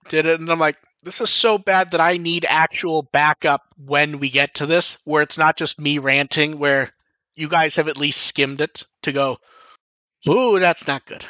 did 0.09 0.27
it, 0.27 0.41
and 0.41 0.51
I'm 0.51 0.59
like, 0.59 0.77
this 1.03 1.21
is 1.21 1.31
so 1.31 1.59
bad 1.59 1.93
that 1.93 2.01
I 2.01 2.17
need 2.19 2.45
actual 2.49 3.03
backup 3.03 3.63
when 3.77 4.19
we 4.19 4.29
get 4.29 4.57
to 4.57 4.67
this, 4.67 4.99
where 5.05 5.23
it's 5.23 5.39
not 5.39 5.57
just 5.57 5.81
me 5.81 5.99
ranting, 5.99 6.59
where 6.59 6.91
you 7.35 7.49
guys 7.49 7.77
have 7.77 7.89
at 7.89 7.97
least 7.97 8.23
skimmed 8.23 8.61
it 8.61 8.85
to 9.03 9.13
go, 9.13 9.39
ooh, 10.29 10.59
that's 10.59 10.87
not 10.87 11.07
good. 11.07 11.25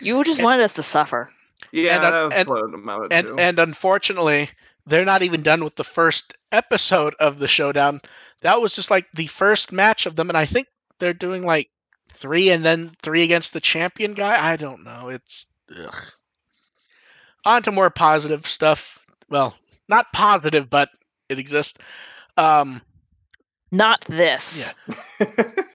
You 0.00 0.22
just 0.24 0.42
wanted 0.42 0.62
us 0.62 0.74
to 0.74 0.82
suffer. 0.82 1.30
Yeah, 1.72 1.94
and, 1.94 2.04
that 2.04 2.24
was 2.24 2.32
and- 2.34 2.48
what 2.86 3.12
And 3.12 3.40
and 3.40 3.58
unfortunately, 3.58 4.50
they're 4.86 5.04
not 5.04 5.22
even 5.22 5.42
done 5.42 5.64
with 5.64 5.76
the 5.76 5.84
first 5.84 6.34
episode 6.52 7.14
of 7.18 7.38
the 7.38 7.48
showdown. 7.48 8.00
That 8.42 8.60
was 8.60 8.74
just 8.74 8.90
like 8.90 9.06
the 9.14 9.26
first 9.26 9.72
match 9.72 10.06
of 10.06 10.16
them, 10.16 10.28
and 10.28 10.36
I 10.36 10.44
think 10.44 10.66
they're 10.98 11.14
doing 11.14 11.42
like 11.42 11.70
three 12.14 12.50
and 12.50 12.64
then 12.64 12.92
three 13.02 13.22
against 13.22 13.52
the 13.52 13.60
champion 13.60 14.14
guy. 14.14 14.52
I 14.52 14.56
don't 14.56 14.84
know. 14.84 15.08
It's 15.08 15.46
ugh. 15.76 15.94
on 17.44 17.62
to 17.62 17.72
more 17.72 17.90
positive 17.90 18.46
stuff. 18.46 19.04
Well, 19.28 19.56
not 19.88 20.12
positive, 20.12 20.70
but 20.70 20.88
it 21.28 21.38
exists. 21.38 21.78
Um, 22.36 22.82
Not 23.70 24.04
this. 24.08 24.72
Yeah. 25.18 25.44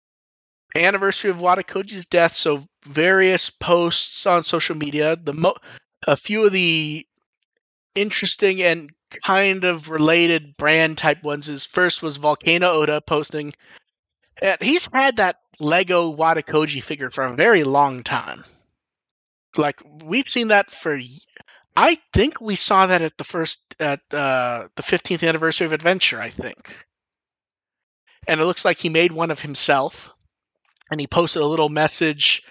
anniversary 0.76 1.32
of 1.32 1.42
Wada 1.42 1.64
Kouji's 1.64 2.06
death, 2.06 2.36
so 2.36 2.64
various 2.86 3.50
posts 3.50 4.26
on 4.26 4.44
social 4.44 4.76
media. 4.76 5.16
The 5.16 5.34
mo- 5.34 5.58
a 6.08 6.16
few 6.16 6.46
of 6.46 6.52
the 6.52 7.06
interesting 7.96 8.62
and 8.62 8.92
kind 9.24 9.64
of 9.64 9.90
related 9.90 10.56
brand 10.58 10.98
type 10.98 11.24
ones 11.24 11.50
is 11.50 11.66
first 11.66 12.04
was 12.04 12.18
Volcano 12.18 12.70
Ota 12.70 13.02
posting. 13.02 13.54
And 14.42 14.58
he's 14.62 14.88
had 14.94 15.18
that 15.18 15.38
Lego 15.60 16.10
Wada 16.10 16.42
Kouji 16.42 16.82
figure 16.82 17.10
for 17.10 17.26
a 17.26 17.34
very 17.34 17.64
long 17.64 18.04
time. 18.04 18.44
Like 19.58 19.82
we've 20.04 20.30
seen 20.30 20.50
that 20.50 20.72
for. 20.72 21.00
I 21.76 21.98
think 22.14 22.42
we 22.42 22.56
saw 22.56 22.88
that 22.88 23.02
at 23.02 23.18
the 23.18 23.24
first 23.24 23.60
at 23.80 24.02
uh, 24.14 24.68
the 24.76 24.84
15th 24.84 25.28
anniversary 25.28 25.66
of 25.66 25.74
Adventure. 25.74 26.20
I 26.20 26.30
think, 26.30 26.76
and 28.28 28.40
it 28.40 28.46
looks 28.46 28.66
like 28.66 28.78
he 28.78 28.90
made 28.90 29.12
one 29.12 29.32
of 29.32 29.40
himself, 29.40 30.12
and 30.92 31.00
he 31.00 31.08
posted 31.08 31.42
a 31.42 31.48
little 31.48 31.70
message, 31.70 32.44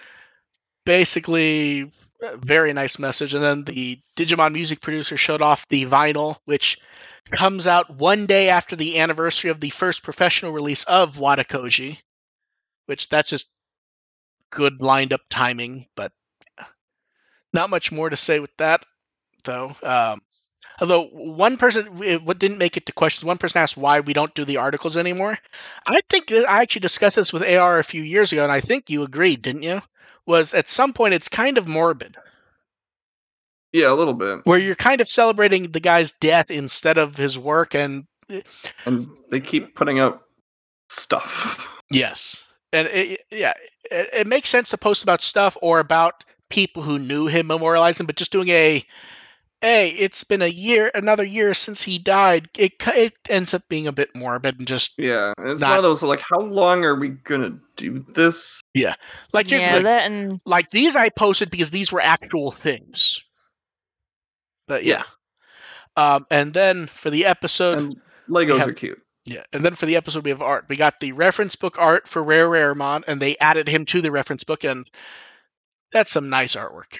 basically 0.85 1.91
a 2.21 2.37
very 2.37 2.73
nice 2.73 2.99
message. 2.99 3.33
And 3.33 3.43
then 3.43 3.63
the 3.63 3.99
Digimon 4.17 4.53
music 4.53 4.81
producer 4.81 5.17
showed 5.17 5.41
off 5.41 5.67
the 5.69 5.85
vinyl, 5.85 6.37
which 6.45 6.79
comes 7.31 7.67
out 7.67 7.89
one 7.89 8.25
day 8.25 8.49
after 8.49 8.75
the 8.75 8.99
anniversary 8.99 9.51
of 9.51 9.59
the 9.59 9.69
first 9.69 10.03
professional 10.03 10.51
release 10.51 10.83
of 10.83 11.17
Wada 11.17 11.43
Kouji, 11.43 11.99
which 12.89 13.07
that's 13.07 13.29
just 13.29 13.47
good 14.49 14.81
lined 14.81 15.13
up 15.13 15.21
timing, 15.29 15.85
but 15.95 16.11
not 17.53 17.69
much 17.69 17.91
more 17.91 18.09
to 18.09 18.15
say 18.17 18.39
with 18.39 18.49
that, 18.57 18.83
though. 19.43 19.75
Um, 19.83 20.21
although 20.81 21.03
one 21.05 21.57
person, 21.57 21.85
what 22.25 22.39
didn't 22.39 22.57
make 22.57 22.77
it 22.77 22.87
to 22.87 22.91
questions, 22.91 23.23
one 23.25 23.37
person 23.37 23.61
asked 23.61 23.77
why 23.77 23.99
we 23.99 24.13
don't 24.13 24.33
do 24.33 24.45
the 24.45 24.57
articles 24.57 24.97
anymore. 24.97 25.37
I 25.85 26.01
think 26.09 26.27
that 26.29 26.49
I 26.49 26.63
actually 26.63 26.81
discussed 26.81 27.15
this 27.17 27.31
with 27.31 27.43
AR 27.43 27.77
a 27.77 27.83
few 27.83 28.01
years 28.01 28.31
ago, 28.31 28.41
and 28.41 28.51
I 28.51 28.59
think 28.59 28.89
you 28.89 29.03
agreed, 29.03 29.43
didn't 29.43 29.63
you? 29.63 29.81
Was 30.25 30.55
at 30.55 30.67
some 30.67 30.93
point 30.93 31.13
it's 31.13 31.29
kind 31.29 31.59
of 31.59 31.67
morbid, 31.67 32.17
Yeah, 33.71 33.91
a 33.91 33.93
little 33.93 34.13
bit. 34.15 34.45
where 34.45 34.57
you're 34.59 34.73
kind 34.75 34.99
of 35.01 35.07
celebrating 35.09 35.71
the 35.71 35.79
guy's 35.79 36.11
death 36.13 36.49
instead 36.49 36.97
of 36.97 37.15
his 37.15 37.37
work, 37.37 37.75
and 37.75 38.05
And 38.85 39.09
they 39.29 39.41
keep 39.41 39.75
putting 39.75 39.99
out 39.99 40.21
stuff. 40.89 41.81
Yes, 41.91 42.43
and 42.73 42.87
it, 42.87 43.21
yeah, 43.31 43.53
it, 43.89 44.09
it 44.13 44.27
makes 44.27 44.49
sense 44.49 44.69
to 44.69 44.77
post 44.77 45.03
about 45.03 45.21
stuff 45.21 45.57
or 45.61 45.79
about 45.79 46.23
people 46.49 46.81
who 46.83 46.99
knew 46.99 47.27
him, 47.27 47.47
memorializing. 47.47 48.05
But 48.05 48.15
just 48.15 48.31
doing 48.31 48.49
a, 48.49 48.83
hey, 49.61 49.89
it's 49.89 50.23
been 50.23 50.41
a 50.41 50.47
year, 50.47 50.89
another 50.93 51.23
year 51.23 51.53
since 51.53 51.81
he 51.81 51.97
died. 51.99 52.49
It 52.57 52.73
it 52.87 53.13
ends 53.29 53.53
up 53.53 53.63
being 53.69 53.87
a 53.87 53.91
bit 53.91 54.15
morbid 54.15 54.59
and 54.59 54.67
just 54.67 54.93
Yeah, 54.97 55.33
it's 55.39 55.61
Not- 55.61 55.69
one 55.69 55.77
of 55.77 55.83
those 55.83 56.03
like, 56.03 56.21
how 56.21 56.39
long 56.39 56.85
are 56.85 56.95
we 56.95 57.09
gonna 57.09 57.59
do 57.75 58.05
this? 58.13 58.61
Yeah, 58.73 58.95
like 59.33 59.47
here's 59.47 59.61
yeah, 59.61 59.77
the- 59.77 59.83
that 59.83 60.11
and 60.11 60.39
like 60.45 60.69
these 60.71 60.95
I 60.95 61.09
posted 61.09 61.49
because 61.51 61.71
these 61.71 61.91
were 61.91 62.01
actual 62.01 62.51
things. 62.51 63.19
But 64.67 64.83
yeah, 64.83 65.03
um, 65.95 66.27
and 66.29 66.53
then 66.53 66.85
for 66.85 67.09
the 67.09 67.25
episode, 67.25 67.79
and 67.79 68.01
Legos 68.29 68.59
have- 68.59 68.69
are 68.69 68.73
cute. 68.73 69.01
Yeah, 69.25 69.43
and 69.53 69.63
then 69.63 69.75
for 69.75 69.85
the 69.85 69.97
episode 69.97 70.23
we 70.23 70.31
have 70.31 70.41
art. 70.41 70.65
We 70.69 70.75
got 70.75 70.99
the 70.99 71.11
reference 71.11 71.55
book 71.55 71.77
art 71.77 72.07
for 72.07 72.23
Rare 72.23 72.47
Raremon, 72.47 73.03
and 73.07 73.21
they 73.21 73.37
added 73.37 73.67
him 73.67 73.85
to 73.85 74.01
the 74.01 74.11
reference 74.11 74.43
book, 74.43 74.63
and 74.63 74.89
that's 75.91 76.11
some 76.11 76.29
nice 76.29 76.55
artwork. 76.55 76.99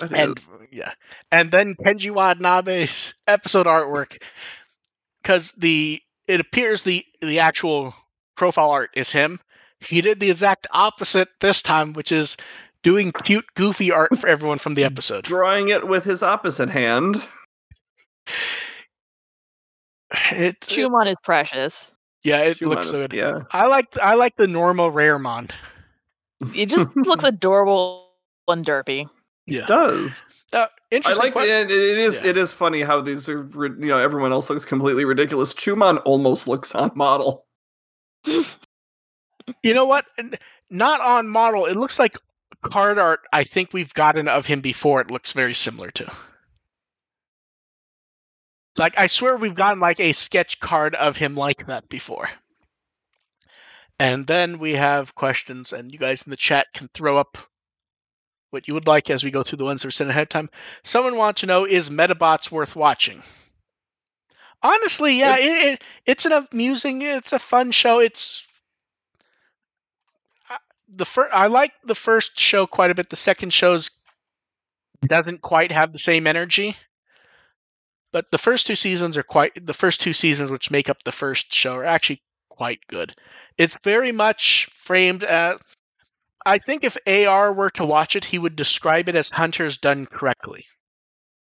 And 0.00 0.40
yeah, 0.70 0.92
and 1.30 1.50
then 1.50 1.74
Kenji 1.74 2.10
Watanabe's 2.10 3.14
episode 3.26 3.66
artwork, 3.66 4.22
because 5.22 5.52
the 5.52 6.00
it 6.26 6.40
appears 6.40 6.82
the 6.82 7.04
the 7.20 7.40
actual 7.40 7.94
profile 8.36 8.70
art 8.70 8.90
is 8.94 9.10
him. 9.10 9.40
He 9.80 10.00
did 10.00 10.20
the 10.20 10.30
exact 10.30 10.66
opposite 10.70 11.28
this 11.40 11.62
time, 11.62 11.92
which 11.92 12.12
is 12.12 12.36
doing 12.82 13.12
cute, 13.12 13.46
goofy 13.54 13.92
art 13.92 14.18
for 14.18 14.28
everyone 14.28 14.58
from 14.58 14.74
the 14.74 14.84
episode. 14.84 15.24
drawing 15.24 15.68
it 15.68 15.86
with 15.86 16.04
his 16.04 16.22
opposite 16.22 16.70
hand. 16.70 17.22
It, 20.32 20.40
it- 20.40 20.60
Chumon 20.60 21.06
is 21.06 21.16
precious. 21.22 21.92
yeah, 22.24 22.42
it 22.42 22.58
Chumon 22.58 22.68
looks 22.68 22.86
is- 22.86 22.92
so 22.92 23.00
good. 23.02 23.12
Yeah, 23.12 23.40
I 23.52 23.66
like 23.66 23.96
I 23.98 24.14
like 24.14 24.36
the 24.36 24.48
normal 24.48 24.90
Raremon. 24.92 25.50
It 26.54 26.66
just 26.66 26.94
looks 26.96 27.24
adorable 27.24 28.08
and 28.48 28.64
derpy. 28.64 29.08
Yeah. 29.46 29.62
it 29.62 29.66
does. 29.68 30.22
Uh, 30.52 30.66
I 31.04 31.12
like 31.14 31.34
que- 31.34 31.42
it. 31.42 31.70
It 31.70 31.98
is. 31.98 32.20
Yeah. 32.22 32.30
It 32.30 32.36
is 32.36 32.52
funny 32.52 32.82
how 32.82 33.00
these 33.00 33.28
are. 33.28 33.48
You 33.54 33.74
know, 33.86 33.98
everyone 33.98 34.32
else 34.32 34.50
looks 34.50 34.64
completely 34.64 35.04
ridiculous. 35.04 35.54
Chumon 35.54 36.00
almost 36.04 36.48
looks 36.48 36.74
on 36.74 36.90
model. 36.94 37.46
You 39.62 39.74
know 39.74 39.84
what? 39.86 40.04
Not 40.70 41.00
on 41.00 41.26
model. 41.28 41.66
It 41.66 41.76
looks 41.76 41.98
like 41.98 42.16
card 42.62 42.98
art. 42.98 43.20
I 43.32 43.42
think 43.42 43.72
we've 43.72 43.92
gotten 43.94 44.28
of 44.28 44.46
him 44.46 44.60
before. 44.60 45.00
It 45.00 45.10
looks 45.10 45.32
very 45.32 45.54
similar 45.54 45.90
to. 45.92 46.12
Like 48.80 48.98
I 48.98 49.08
swear 49.08 49.36
we've 49.36 49.54
gotten 49.54 49.78
like 49.78 50.00
a 50.00 50.14
sketch 50.14 50.58
card 50.58 50.94
of 50.94 51.14
him 51.14 51.34
like 51.34 51.66
that 51.66 51.90
before. 51.90 52.30
And 53.98 54.26
then 54.26 54.58
we 54.58 54.72
have 54.72 55.14
questions, 55.14 55.74
and 55.74 55.92
you 55.92 55.98
guys 55.98 56.22
in 56.22 56.30
the 56.30 56.36
chat 56.38 56.68
can 56.72 56.88
throw 56.88 57.18
up 57.18 57.36
what 58.48 58.68
you 58.68 58.72
would 58.72 58.86
like 58.86 59.10
as 59.10 59.22
we 59.22 59.30
go 59.30 59.42
through 59.42 59.58
the 59.58 59.66
ones 59.66 59.82
that 59.82 59.88
are 59.88 59.90
sent 59.90 60.08
ahead 60.08 60.22
of 60.22 60.28
time. 60.30 60.48
Someone 60.82 61.16
wants 61.16 61.42
to 61.42 61.46
know: 61.46 61.66
Is 61.66 61.90
Medabots 61.90 62.50
worth 62.50 62.74
watching? 62.74 63.22
Honestly, 64.62 65.18
yeah, 65.18 65.36
it, 65.38 65.74
it, 65.74 65.84
it's 66.06 66.24
an 66.24 66.46
amusing, 66.50 67.02
it's 67.02 67.34
a 67.34 67.38
fun 67.38 67.72
show. 67.72 67.98
It's 67.98 68.48
the 70.88 71.04
first 71.04 71.34
I 71.34 71.48
like 71.48 71.72
the 71.84 71.94
first 71.94 72.40
show 72.40 72.66
quite 72.66 72.90
a 72.90 72.94
bit. 72.94 73.10
The 73.10 73.16
second 73.16 73.52
show's 73.52 73.90
doesn't 75.06 75.42
quite 75.42 75.70
have 75.70 75.92
the 75.92 75.98
same 75.98 76.26
energy. 76.26 76.76
But 78.12 78.30
the 78.30 78.38
first 78.38 78.66
two 78.66 78.76
seasons 78.76 79.16
are 79.16 79.22
quite 79.22 79.66
the 79.66 79.74
first 79.74 80.00
two 80.00 80.12
seasons 80.12 80.50
which 80.50 80.70
make 80.70 80.88
up 80.88 81.02
the 81.04 81.12
first 81.12 81.52
show 81.52 81.76
are 81.76 81.84
actually 81.84 82.22
quite 82.48 82.80
good. 82.88 83.14
It's 83.56 83.78
very 83.84 84.12
much 84.12 84.68
framed 84.74 85.24
as 85.24 85.58
I 86.44 86.58
think 86.58 86.84
if 86.84 86.96
AR 87.06 87.52
were 87.52 87.70
to 87.70 87.84
watch 87.84 88.16
it, 88.16 88.24
he 88.24 88.38
would 88.38 88.56
describe 88.56 89.08
it 89.08 89.16
as 89.16 89.30
Hunters 89.30 89.76
done 89.76 90.06
correctly. 90.06 90.66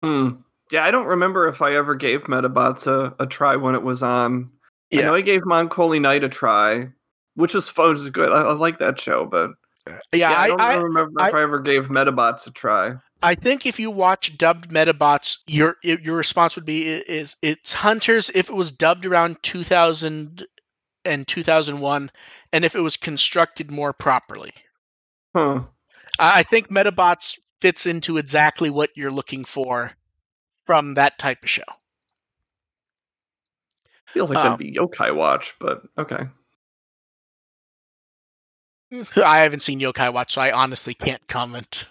Hmm. 0.02 0.30
Yeah, 0.70 0.84
I 0.84 0.90
don't 0.90 1.06
remember 1.06 1.48
if 1.48 1.60
I 1.62 1.74
ever 1.74 1.94
gave 1.94 2.24
Medabots 2.24 2.86
a, 2.86 3.14
a 3.18 3.26
try 3.26 3.56
when 3.56 3.74
it 3.74 3.82
was 3.82 4.02
on. 4.02 4.50
Yeah. 4.90 5.00
I 5.00 5.04
know 5.04 5.14
I 5.14 5.20
gave 5.20 5.42
Mon 5.44 5.68
Colle 5.68 6.00
Knight 6.00 6.24
a 6.24 6.28
try, 6.28 6.88
which 7.34 7.54
was 7.54 7.68
fun. 7.68 7.90
Which 7.90 7.98
is 7.98 8.10
good. 8.10 8.30
I, 8.30 8.42
I 8.42 8.52
like 8.52 8.78
that 8.78 9.00
show, 9.00 9.26
but 9.26 9.50
Yeah, 9.86 9.98
yeah, 10.14 10.32
I, 10.32 10.44
I, 10.44 10.46
don't 10.46 10.60
I, 10.60 10.74
remember 10.76 11.26
if 11.26 11.34
I 11.34 11.42
ever 11.42 11.60
gave 11.60 11.88
Medabots 11.88 12.46
a 12.46 12.52
try. 12.52 12.94
I 13.22 13.34
think 13.34 13.66
if 13.66 13.78
you 13.78 13.90
watch 13.90 14.36
dubbed 14.38 14.70
Medabots, 14.70 15.38
your 15.46 15.76
your 15.82 16.16
response 16.16 16.56
would 16.56 16.64
be 16.64 16.88
is 16.88 17.36
it's 17.42 17.72
Hunters 17.72 18.30
if 18.34 18.48
it 18.48 18.54
was 18.54 18.70
dubbed 18.70 19.04
around 19.04 19.42
2000 19.42 20.46
and 21.04 21.26
2001, 21.26 22.10
and 22.52 22.64
if 22.64 22.74
it 22.74 22.80
was 22.80 22.96
constructed 22.96 23.70
more 23.70 23.92
properly. 23.92 24.52
Huh. 25.34 25.62
I 26.18 26.42
think 26.42 26.68
Medabots 26.68 27.38
fits 27.60 27.86
into 27.86 28.18
exactly 28.18 28.70
what 28.70 28.90
you're 28.96 29.10
looking 29.10 29.44
for 29.44 29.92
from 30.66 30.94
that 30.94 31.18
type 31.18 31.42
of 31.42 31.48
show. 31.48 31.62
Feels 34.06 34.30
like 34.30 34.38
Um, 34.38 34.44
that'd 34.44 34.58
be 34.58 34.72
Yokai 34.72 35.14
Watch, 35.14 35.54
but 35.58 35.82
okay. 35.96 36.28
I 39.16 39.40
haven't 39.40 39.62
seen 39.62 39.80
Yokai 39.80 40.12
Watch, 40.12 40.34
so 40.34 40.40
I 40.40 40.52
honestly 40.52 40.94
can't 40.94 41.26
comment. 41.28 41.86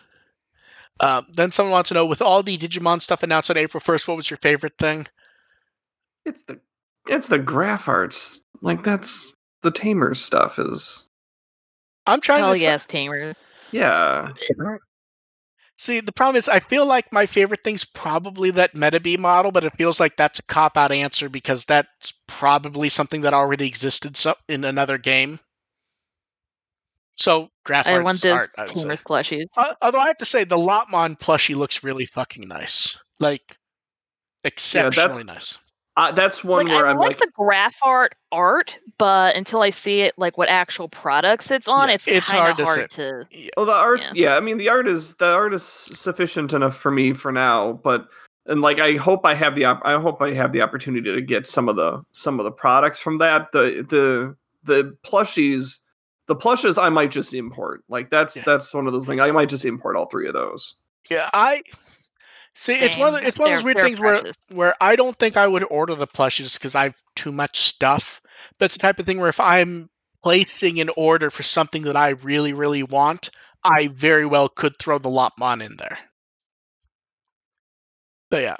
Um, 0.99 1.25
then 1.31 1.51
someone 1.51 1.71
wants 1.71 1.89
to 1.89 1.93
know, 1.93 2.05
with 2.05 2.21
all 2.21 2.43
the 2.43 2.57
Digimon 2.57 3.01
stuff 3.01 3.23
announced 3.23 3.49
on 3.49 3.57
April 3.57 3.81
1st, 3.81 4.07
what 4.07 4.17
was 4.17 4.29
your 4.29 4.37
favorite 4.37 4.77
thing? 4.77 5.07
It's 6.25 6.43
the 6.43 6.59
it's 7.07 7.27
the 7.27 7.39
graph 7.39 7.87
arts. 7.87 8.41
Like 8.61 8.83
that's 8.83 9.31
the 9.63 9.71
tamer 9.71 10.13
stuff 10.13 10.59
is 10.59 11.07
I'm 12.05 12.21
trying 12.21 12.39
Hell 12.39 12.53
to 12.53 12.59
yes, 12.59 12.85
Tamer. 12.85 13.33
yeah. 13.71 14.29
See, 15.77 16.01
the 16.01 16.11
problem 16.11 16.35
is, 16.35 16.49
I 16.49 16.59
feel 16.59 16.85
like 16.85 17.13
my 17.13 17.25
favorite 17.25 17.61
thing's 17.63 17.85
probably 17.85 18.51
that 18.51 18.73
Metabee 18.75 19.17
model, 19.17 19.51
but 19.51 19.63
it 19.63 19.77
feels 19.77 19.97
like 19.97 20.17
that's 20.17 20.39
a 20.39 20.43
cop 20.43 20.75
out 20.75 20.91
answer 20.91 21.29
because 21.29 21.63
that's 21.63 22.11
probably 22.27 22.89
something 22.89 23.21
that 23.21 23.33
already 23.33 23.65
existed 23.65 24.17
so- 24.17 24.35
in 24.49 24.65
another 24.65 24.97
game. 24.97 25.39
So, 27.19 27.49
graph 27.65 27.85
I 27.85 27.95
arts 27.95 28.05
want 28.05 28.21
those 28.21 28.31
art, 28.31 28.51
I 28.57 28.61
would 28.63 28.75
Tamer 28.75 28.95
say. 28.95 29.01
plushies. 29.05 29.45
Uh, 29.57 29.73
although 29.81 29.99
I 29.99 30.07
have 30.07 30.17
to 30.19 30.25
say, 30.25 30.45
the 30.45 30.55
Lopmon 30.55 31.19
plushie 31.19 31.55
looks 31.55 31.83
really 31.83 32.05
fucking 32.05 32.47
nice. 32.47 32.97
Like, 33.19 33.57
exceptionally 34.45 35.25
nice. 35.25 35.57
Uh, 35.97 36.13
that's 36.13 36.45
one 36.45 36.65
like, 36.65 36.73
where 36.73 36.87
I 36.87 36.91
I'm 36.91 36.97
like, 36.97 37.09
like, 37.09 37.19
the 37.19 37.31
graph 37.35 37.75
art 37.83 38.15
art, 38.31 38.73
but 38.97 39.35
until 39.35 39.61
I 39.61 39.69
see 39.69 39.99
it, 39.99 40.13
like 40.17 40.37
what 40.37 40.47
actual 40.47 40.87
products 40.87 41.51
it's 41.51 41.67
on, 41.67 41.89
Yeah, 41.89 41.95
it's, 41.95 42.07
it's 42.07 42.29
hard 42.29 42.55
to 42.55 42.63
hard 42.63 42.93
say. 42.93 43.03
to. 43.03 43.49
well, 43.57 43.65
the 43.65 43.73
art. 43.73 43.99
Yeah. 43.99 44.11
Yeah. 44.13 44.37
I 44.37 44.39
mean, 44.39 44.57
the 44.57 44.69
art 44.69 44.87
is 44.87 45.15
the 45.15 45.33
art 45.33 45.53
is 45.53 45.63
sufficient 45.63 46.53
enough 46.53 46.77
for 46.77 46.89
me 46.89 47.11
for 47.11 47.33
now, 47.33 47.73
but 47.83 48.07
and 48.45 48.61
like 48.61 48.79
I 48.79 48.93
hope 48.93 49.25
I 49.25 49.33
have 49.35 49.55
the 49.55 49.65
op- 49.65 49.81
I 49.83 49.99
hope 49.99 50.21
I 50.21 50.31
have 50.33 50.53
the 50.53 50.61
opportunity 50.61 51.13
to 51.13 51.21
get 51.21 51.45
some 51.45 51.67
of 51.67 51.75
the 51.75 52.01
some 52.13 52.39
of 52.39 52.45
the 52.45 52.51
products 52.51 52.99
from 53.01 53.17
that. 53.17 53.51
The 53.51 53.85
the 53.89 54.35
the 54.63 54.95
plushies. 55.05 55.79
The 56.29 56.35
plushes 56.35 56.77
I 56.77 56.89
might 56.89 57.11
just 57.11 57.33
import. 57.33 57.83
Like 57.89 58.09
that's 58.11 58.37
Yeah. 58.37 58.43
that's 58.45 58.73
one 58.73 58.85
of 58.87 58.93
those 58.93 59.05
things. 59.07 59.19
I 59.19 59.31
might 59.31 59.49
just 59.49 59.65
import 59.65 59.95
all 59.97 60.05
three 60.05 60.27
of 60.27 60.33
those. 60.33 60.75
Yeah, 61.09 61.29
I. 61.33 61.61
See, 62.55 62.73
it's 62.73 62.95
one 62.97 63.09
of 63.09 63.13
Same. 63.15 63.23
the, 63.23 63.27
it's 63.27 63.39
one 63.39 63.51
of 63.51 63.57
those 63.57 63.63
weird 63.63 63.77
they're 63.77 63.83
things 63.83 63.99
where 63.99 64.19
precious. 64.21 64.37
where 64.51 64.75
I 64.79 64.95
don't 64.95 65.17
think 65.17 65.37
I 65.37 65.47
would 65.47 65.63
order 65.69 65.95
the 65.95 66.07
plushes 66.07 66.53
because 66.53 66.75
I 66.75 66.83
have 66.83 66.95
too 67.15 67.31
much 67.31 67.59
stuff. 67.59 68.21
But 68.57 68.65
it's 68.65 68.75
the 68.75 68.79
type 68.79 68.99
of 68.99 69.05
thing 69.05 69.19
where 69.19 69.29
if 69.29 69.39
I'm 69.39 69.89
placing 70.23 70.79
an 70.79 70.89
order 70.95 71.31
for 71.31 71.43
something 71.43 71.83
that 71.83 71.95
I 71.97 72.09
really 72.09 72.53
really 72.53 72.83
want, 72.83 73.31
I 73.63 73.87
very 73.87 74.25
well 74.25 74.49
could 74.49 74.77
throw 74.77 74.99
the 74.99 75.09
Lopmon 75.09 75.65
in 75.65 75.77
there. 75.77 75.97
But 78.29 78.43
yeah, 78.43 78.57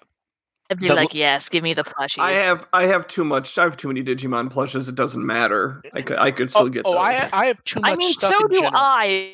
I'd 0.72 0.80
be 0.80 0.88
The- 0.88 0.94
like, 0.96 1.16
yes, 1.16 1.50
give 1.50 1.64
me 1.64 1.74
the 1.74 1.84
plushies. 1.84 2.20
I 2.22 2.32
have 2.34 2.68
I 2.74 2.86
have 2.86 3.08
too 3.08 3.24
much. 3.24 3.58
I 3.58 3.64
have 3.64 3.76
too 3.78 3.88
many 3.88 4.04
Digimon 4.04 4.52
plushes. 4.52 4.88
It 4.88 4.96
doesn't 4.96 5.26
matter. 5.26 5.82
I 5.94 6.02
could 6.02 6.18
I 6.18 6.32
could 6.32 6.46
oh, 6.46 6.48
still 6.50 6.62
oh, 6.64 6.70
get 6.70 6.82
oh 6.86 6.92
those. 6.94 7.02
I 7.02 7.30
I 7.34 7.46
have 7.48 7.64
too 7.64 7.80
much 7.80 7.90
stuff. 7.90 7.94
I 7.94 7.96
mean, 7.98 8.14
stuff 8.14 8.34
so 8.38 8.42
in 8.46 8.48
do 8.50 8.56
general. 8.56 8.74
I, 8.76 9.34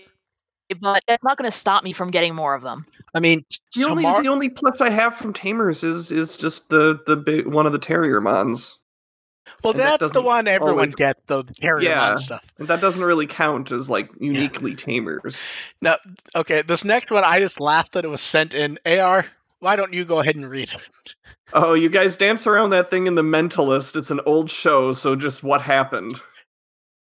but 0.80 1.04
that's 1.08 1.24
not 1.24 1.38
going 1.38 1.50
to 1.52 1.56
stop 1.56 1.84
me 1.84 1.94
from 1.94 2.10
getting 2.10 2.34
more 2.34 2.56
of 2.56 2.62
them. 2.62 2.86
I 3.14 3.20
mean, 3.20 3.44
the 3.76 3.84
only 3.84 4.04
the 4.04 4.28
only 4.30 4.50
plush 4.50 4.80
I 4.80 4.90
have 4.90 5.16
from 5.16 5.34
Tamers 5.34 5.84
is 5.84 6.10
is 6.12 6.38
just 6.38 6.70
the 6.70 7.00
the 7.06 7.18
big 7.18 7.48
one 7.48 7.66
of 7.66 7.72
the 7.74 7.80
Terriermons. 7.80 8.78
well, 9.64 9.74
and 9.74 9.80
that 9.82 10.00
that's 10.00 10.14
the 10.14 10.22
one 10.22 10.48
everyone 10.48 10.80
always- 10.80 10.96
gets 10.96 11.22
though 11.28 11.42
the 11.42 11.54
Terrier 11.54 11.90
Yeah. 11.90 12.16
stuff. 12.16 12.52
And 12.58 12.68
that 12.70 12.80
doesn't 12.82 13.04
really 13.04 13.28
count 13.28 13.72
as 13.72 13.90
like 13.90 14.10
uniquely 14.20 14.74
Tamers. 14.74 15.44
Now, 15.82 15.98
okay, 16.34 16.62
this 16.62 16.84
next 16.86 17.12
one 17.12 17.24
I 17.24 17.40
just 17.40 17.60
laughed 17.60 17.92
that 17.92 18.06
it 18.06 18.10
was 18.10 18.22
sent 18.22 18.54
in. 18.56 18.80
Ar, 18.86 19.26
why 19.60 19.76
don't 19.76 19.94
you 19.94 20.06
go 20.06 20.20
ahead 20.20 20.36
and 20.36 20.50
read 20.50 20.70
it? 20.74 21.16
Oh, 21.54 21.74
you 21.74 21.90
guys 21.90 22.18
dance 22.18 22.46
around 22.48 22.72
that 22.72 22.90
thing 22.90 23.08
in 23.08 23.16
the 23.16 23.22
Mentalist. 23.24 23.96
It's 23.96 24.12
an 24.12 24.20
old 24.26 24.50
show, 24.50 24.92
so 24.92 25.16
just 25.16 25.44
what 25.44 25.62
happened? 25.62 26.14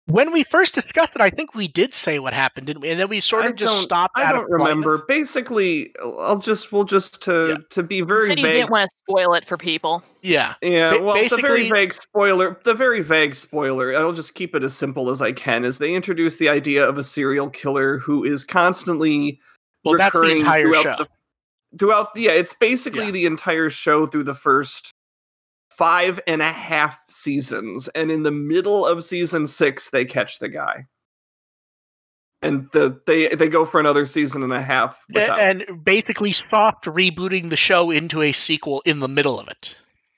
When 0.07 0.33
we 0.33 0.43
first 0.43 0.75
discussed 0.75 1.15
it, 1.15 1.21
I 1.21 1.31
think 1.31 1.55
we 1.55 1.69
did 1.69 1.95
say 1.95 2.19
what 2.19 2.35
happened, 2.35 2.67
didn't 2.67 2.83
we? 2.83 2.91
And 2.91 2.99
then 2.99 3.09
we 3.09 3.21
sort 3.21 3.45
I 3.45 3.49
of 3.51 3.55
just 3.57 3.83
stopped. 3.83 4.19
I 4.19 4.25
out 4.25 4.33
don't 4.33 4.45
of 4.47 4.51
remember. 4.51 4.99
politeness. 4.99 5.07
Basically, 5.07 5.93
I'll 6.03 6.39
just 6.41 6.73
we'll 6.73 6.83
just 6.85 7.23
to 7.23 7.51
Yeah. 7.51 7.55
to 7.71 7.83
be 7.85 7.97
You 7.99 8.05
very 8.05 8.27
said 8.27 8.39
you 8.39 8.45
vague. 8.45 8.55
didn't 8.63 8.71
want 8.71 8.91
to 8.91 8.97
spoil 9.09 9.33
it 9.35 9.45
for 9.45 9.57
people. 9.57 10.03
Yeah, 10.23 10.55
Yeah, 10.61 10.99
Ba- 10.99 11.03
well, 11.05 11.15
the 11.15 11.39
very 11.41 11.71
vague 11.71 11.93
spoiler, 11.95 12.59
the 12.65 12.75
very 12.75 13.01
vague 13.01 13.37
spoiler, 13.37 13.95
I'll 13.97 14.13
just 14.13 14.35
keep 14.35 14.57
it 14.57 14.65
as 14.65 14.75
simple 14.75 15.09
as 15.09 15.23
I 15.23 15.31
can, 15.33 15.65
is 15.65 15.79
they 15.79 15.93
introduce 15.95 16.37
the 16.37 16.49
idea 16.49 16.85
of 16.87 16.99
a 16.99 17.05
serial 17.05 17.49
killer 17.49 17.99
who 17.99 18.25
is 18.25 18.45
constantly 18.45 19.39
well, 19.85 19.97
that's 19.97 20.19
the 20.19 20.31
entire 20.37 20.73
show. 20.75 20.97
The, 20.99 21.07
throughout, 21.79 22.09
yeah, 22.17 22.33
it's 22.33 22.55
basically 22.55 23.07
Yeah. 23.07 23.11
the 23.13 23.27
entire 23.27 23.71
show 23.71 24.07
through 24.07 24.25
the 24.25 24.35
first 24.35 24.93
five 25.71 26.21
and 26.27 26.43
a 26.43 26.53
half 26.53 26.99
seasons, 27.09 27.89
and 27.95 28.11
in 28.11 28.23
the 28.23 28.31
middle 28.31 28.87
of 28.87 29.03
season 29.05 29.47
six, 29.47 29.91
they 29.91 30.05
catch 30.05 30.39
the 30.39 30.49
guy, 30.49 30.85
and 32.43 32.69
the 32.73 33.01
they 33.07 33.35
they 33.35 33.49
go 33.49 33.65
for 33.65 33.81
another 33.81 34.05
season 34.07 34.43
and 34.43 34.53
a 34.53 34.63
half. 34.63 35.03
Without, 35.09 35.41
and 35.41 35.85
basically 35.85 36.33
soft 36.33 36.85
rebooting 36.85 37.49
the 37.51 37.57
show 37.57 37.91
into 37.91 38.21
a 38.23 38.33
sequel 38.33 38.83
in 38.85 38.99
the 38.99 39.09
middle 39.09 39.41
of 39.41 39.49
it. 39.49 39.77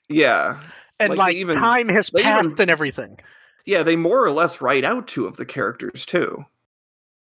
yeah, 0.09 0.59
And 0.99 1.09
Like, 1.11 1.17
like, 1.17 1.35
even- 1.37 1.57
time 1.59 1.87
has 1.89 2.09
passed 2.09 2.49
even- 2.51 2.61
and 2.61 2.71
everything. 2.71 3.17
yeah, 3.65 3.83
they 3.83 3.95
more 3.95 4.23
or 4.23 4.31
less 4.31 4.61
write 4.61 4.83
out 4.85 5.07
two 5.07 5.25
of 5.25 5.35
the 5.37 5.45
characters 5.45 6.05
too. 6.05 6.45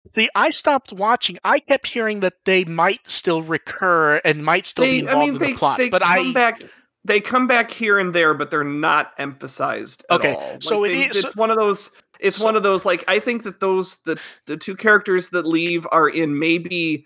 See, 0.09 0.29
I 0.33 0.49
stopped 0.49 0.91
watching. 0.91 1.37
I 1.43 1.59
kept 1.59 1.87
hearing 1.87 2.21
that 2.21 2.33
they 2.45 2.65
might 2.65 3.01
still 3.09 3.41
recur 3.43 4.19
and 4.25 4.43
might 4.43 4.65
still 4.65 4.85
be 4.85 4.99
involved 4.99 5.17
I 5.17 5.19
mean, 5.25 5.33
in 5.35 5.39
they, 5.39 5.51
the 5.53 5.57
plot. 5.57 5.77
they 5.77 5.89
but 5.89 6.01
come 6.01 6.29
I 6.29 6.33
back. 6.33 6.63
They 7.05 7.19
come 7.19 7.47
back 7.47 7.71
here 7.71 7.97
and 7.99 8.13
there, 8.13 8.33
but 8.33 8.51
they're 8.51 8.63
not 8.63 9.11
emphasized 9.17 10.05
at 10.09 10.19
Okay, 10.19 10.33
all. 10.33 10.57
so 10.61 10.79
Like, 10.79 10.91
it 10.91 10.93
they- 10.93 11.03
is- 11.05 11.23
It's 11.25 11.35
one 11.35 11.49
of 11.51 11.57
those. 11.57 11.89
It's 12.19 12.37
so- 12.37 12.45
one 12.45 12.55
of 12.55 12.63
those. 12.63 12.83
Like 12.85 13.03
I 13.07 13.19
think 13.19 13.43
that 13.43 13.59
those 13.59 13.97
the 14.05 14.19
the 14.47 14.57
two 14.57 14.75
characters 14.75 15.29
that 15.29 15.45
leave 15.45 15.87
are 15.91 16.09
in 16.09 16.37
maybe 16.37 17.05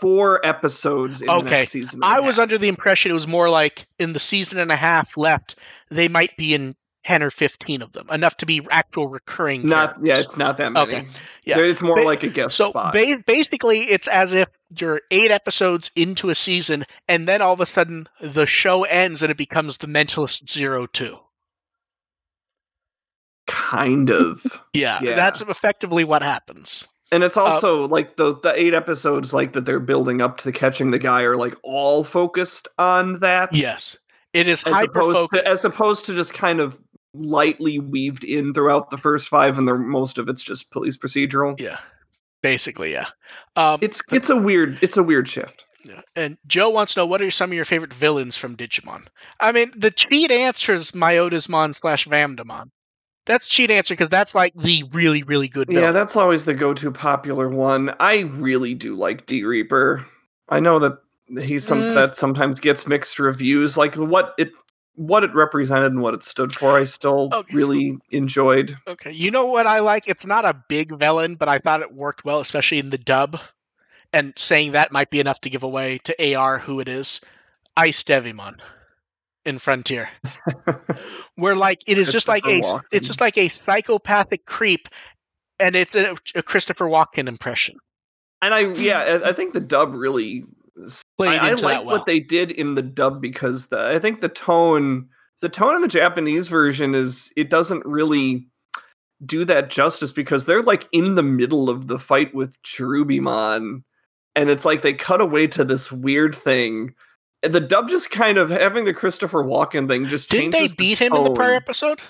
four 0.00 0.44
episodes 0.46 1.20
in 1.22 1.26
the 1.28 1.32
Okay, 1.34 1.50
next 1.50 1.70
season. 1.70 1.90
and 1.94 2.04
I 2.04 2.20
was 2.20 2.36
half. 2.36 2.42
under 2.44 2.58
the 2.58 2.68
impression 2.68 3.10
it 3.10 3.14
was 3.14 3.26
more 3.26 3.48
like 3.48 3.86
in 3.98 4.12
the 4.12 4.20
season 4.20 4.58
and 4.58 4.70
a 4.70 4.76
half 4.76 5.16
left, 5.16 5.56
they 5.90 6.08
might 6.08 6.36
be 6.36 6.52
in 6.54 6.76
ten 7.04 7.22
or 7.22 7.30
fifteen 7.30 7.82
of 7.82 7.92
them, 7.92 8.06
enough 8.10 8.36
to 8.38 8.46
be 8.46 8.66
actual 8.70 9.08
recurring. 9.08 9.66
not. 9.66 9.96
Yeah, 10.02 10.18
it's 10.18 10.36
not 10.36 10.56
that 10.58 10.72
many. 10.72 10.96
Okay, 10.96 11.06
yeah. 11.44 11.58
It's 11.58 11.80
more 11.82 11.96
Ba- 11.96 12.02
like 12.02 12.22
a 12.22 12.28
gift 12.28 12.52
So 12.54 12.70
spot. 12.70 12.92
ba- 12.92 13.22
basically, 13.26 13.90
it's 13.90 14.08
as 14.08 14.32
if 14.32 14.48
you're 14.78 15.00
eight 15.10 15.30
episodes 15.30 15.90
into 15.96 16.28
a 16.30 16.34
season, 16.34 16.84
and 17.08 17.26
then 17.26 17.40
all 17.42 17.54
of 17.54 17.60
a 17.60 17.66
sudden 17.66 18.08
the 18.20 18.46
show 18.46 18.84
ends 18.84 19.22
and 19.22 19.30
it 19.30 19.36
becomes 19.36 19.78
the 19.78 19.86
Mentalist 19.86 20.50
Zero 20.50 20.86
Two. 20.86 21.18
kind 23.46 24.10
of. 24.10 24.44
Yeah, 24.74 24.98
Yeah. 25.02 25.16
that's 25.16 25.40
effectively 25.40 26.04
what 26.04 26.22
happens. 26.22 26.86
And 27.10 27.22
Uh, 27.22 27.26
it's 27.26 27.36
also 27.38 27.88
like 27.88 28.16
the 28.16 28.36
the 28.42 28.52
eight 28.54 28.74
episodes 28.74 29.32
like 29.32 29.54
that 29.54 29.64
they're 29.64 29.80
building 29.80 30.20
up 30.20 30.36
to 30.38 30.52
catching 30.52 30.90
the 30.90 30.98
guy 30.98 31.22
are 31.22 31.36
like 31.36 31.54
all 31.62 32.04
focused 32.04 32.68
on 32.78 33.20
that. 33.20 33.52
Yes, 33.54 33.96
it 34.34 34.46
is 34.46 34.62
hyper 34.62 35.00
focused. 35.00 35.42
as 35.44 35.64
opposed 35.64 36.04
to 36.06 36.14
just 36.14 36.34
kind 36.34 36.60
of 36.60 36.78
lightly 37.18 37.78
weaved 37.78 38.24
in 38.24 38.54
throughout 38.54 38.90
the 38.90 38.96
first 38.98 39.28
five, 39.28 39.58
and 39.58 39.66
the 39.68 39.74
most 39.74 40.18
of 40.18 40.28
it's 40.28 40.42
just 40.42 40.70
police 40.70 40.96
procedural. 40.96 41.58
Yeah, 41.60 41.78
basically, 42.42 42.92
yeah. 42.92 43.06
Um, 43.56 43.78
It's 43.82 44.00
it's 44.10 44.30
a 44.30 44.36
weird 44.36 44.78
it's 44.82 44.96
a 44.96 45.02
weird 45.02 45.28
shift. 45.28 45.64
Yeah. 45.84 46.00
And 46.16 46.36
Joe 46.46 46.70
wants 46.70 46.94
to 46.94 47.00
know 47.00 47.06
what 47.06 47.22
are 47.22 47.30
some 47.30 47.50
of 47.50 47.54
your 47.54 47.64
favorite 47.64 47.94
villains 47.94 48.36
from 48.36 48.56
Digimon? 48.56 49.06
I 49.40 49.52
mean, 49.52 49.72
the 49.76 49.90
cheat 49.90 50.30
answer 50.30 50.74
is 50.74 50.90
Myotismon 50.90 51.74
slash 51.74 52.06
Vamdemon. 52.06 52.70
That's 53.26 53.46
cheat 53.46 53.70
answer 53.70 53.94
because 53.94 54.08
that's 54.08 54.34
like 54.34 54.54
the 54.54 54.84
really, 54.92 55.22
really 55.22 55.48
good 55.48 55.70
Yeah, 55.70 55.92
that's 55.92 56.16
always 56.16 56.44
the 56.44 56.54
go-to 56.54 56.90
popular 56.90 57.48
one. 57.48 57.94
I 58.00 58.20
really 58.20 58.74
do 58.74 58.96
like 58.96 59.26
D 59.26 59.44
Reaper. 59.44 60.04
I 60.48 60.60
know 60.60 60.78
that 60.78 60.98
he's 61.40 61.64
some 61.64 61.80
Mm. 61.80 61.94
that 61.94 62.16
sometimes 62.16 62.58
gets 62.58 62.86
mixed 62.86 63.18
reviews. 63.18 63.76
Like 63.76 63.94
what 63.94 64.34
it 64.38 64.50
what 64.98 65.22
it 65.24 65.32
represented 65.34 65.92
and 65.92 66.02
what 66.02 66.12
it 66.14 66.22
stood 66.24 66.52
for, 66.52 66.76
I 66.76 66.84
still 66.84 67.30
Okay. 67.32 67.54
really 67.54 67.96
enjoyed. 68.10 68.76
okay. 68.86 69.12
You 69.12 69.30
know 69.30 69.46
what 69.46 69.66
I 69.66 69.78
like? 69.78 70.04
It's 70.08 70.26
not 70.26 70.44
a 70.44 70.60
big 70.68 70.92
villain, 70.98 71.36
but 71.36 71.48
I 71.48 71.58
thought 71.58 71.82
it 71.82 71.94
worked 71.94 72.24
well, 72.24 72.40
especially 72.40 72.78
in 72.80 72.90
the 72.90 72.98
dub. 72.98 73.40
And 74.12 74.32
saying 74.36 74.72
that 74.72 74.90
might 74.90 75.10
be 75.10 75.20
enough 75.20 75.40
to 75.42 75.50
give 75.50 75.62
away 75.62 75.98
to 76.04 76.34
AR 76.34 76.58
who 76.58 76.80
it 76.80 76.88
is. 76.88 77.20
Ice 77.76 78.02
Devimon 78.02 78.56
in 79.44 79.58
Frontier. 79.58 80.08
Where 81.36 81.54
like 81.54 81.82
it 81.86 81.98
is 81.98 82.10
just 82.10 82.26
like 82.26 82.46
a 82.46 82.60
Walken. 82.60 82.80
it's 82.90 83.06
just 83.06 83.20
like 83.20 83.36
a 83.38 83.48
psychopathic 83.48 84.44
creep 84.46 84.88
and 85.60 85.76
it's 85.76 85.94
a, 85.94 86.16
a 86.34 86.42
Christopher 86.42 86.86
Walken 86.86 87.28
impression. 87.28 87.76
and 88.42 88.52
I 88.54 88.72
yeah, 88.72 88.98
I- 89.24 89.28
I 89.28 89.32
think 89.32 89.52
the 89.52 89.60
dub 89.60 89.94
really 89.94 90.44
Played 91.18 91.40
I, 91.40 91.50
I 91.50 91.52
like 91.54 91.84
well. 91.84 91.84
what 91.84 92.06
they 92.06 92.20
did 92.20 92.52
in 92.52 92.74
the 92.74 92.82
dub 92.82 93.20
because 93.20 93.66
the 93.66 93.88
I 93.94 93.98
think 93.98 94.20
the 94.20 94.28
tone 94.28 95.08
the 95.40 95.48
tone 95.48 95.74
in 95.74 95.82
the 95.82 95.88
Japanese 95.88 96.48
version 96.48 96.94
is 96.94 97.32
it 97.36 97.50
doesn't 97.50 97.84
really 97.84 98.46
do 99.26 99.44
that 99.44 99.68
justice 99.68 100.12
because 100.12 100.46
they're 100.46 100.62
like 100.62 100.88
in 100.92 101.16
the 101.16 101.22
middle 101.22 101.68
of 101.68 101.88
the 101.88 101.98
fight 101.98 102.34
with 102.34 102.60
Cherubimon 102.62 103.82
and 104.36 104.50
it's 104.50 104.64
like 104.64 104.82
they 104.82 104.92
cut 104.92 105.20
away 105.20 105.48
to 105.48 105.64
this 105.64 105.90
weird 105.90 106.32
thing. 106.32 106.94
And 107.42 107.52
the 107.52 107.60
dub 107.60 107.88
just 107.88 108.12
kind 108.12 108.38
of 108.38 108.50
having 108.50 108.84
the 108.84 108.94
Christopher 108.94 109.42
Walken 109.42 109.88
thing 109.88 110.06
just 110.06 110.30
Didn't 110.30 110.50
they 110.50 110.68
beat 110.68 111.00
him 111.00 111.12
in 111.12 111.24
the 111.24 111.32
prior 111.32 111.54
episode? 111.54 112.00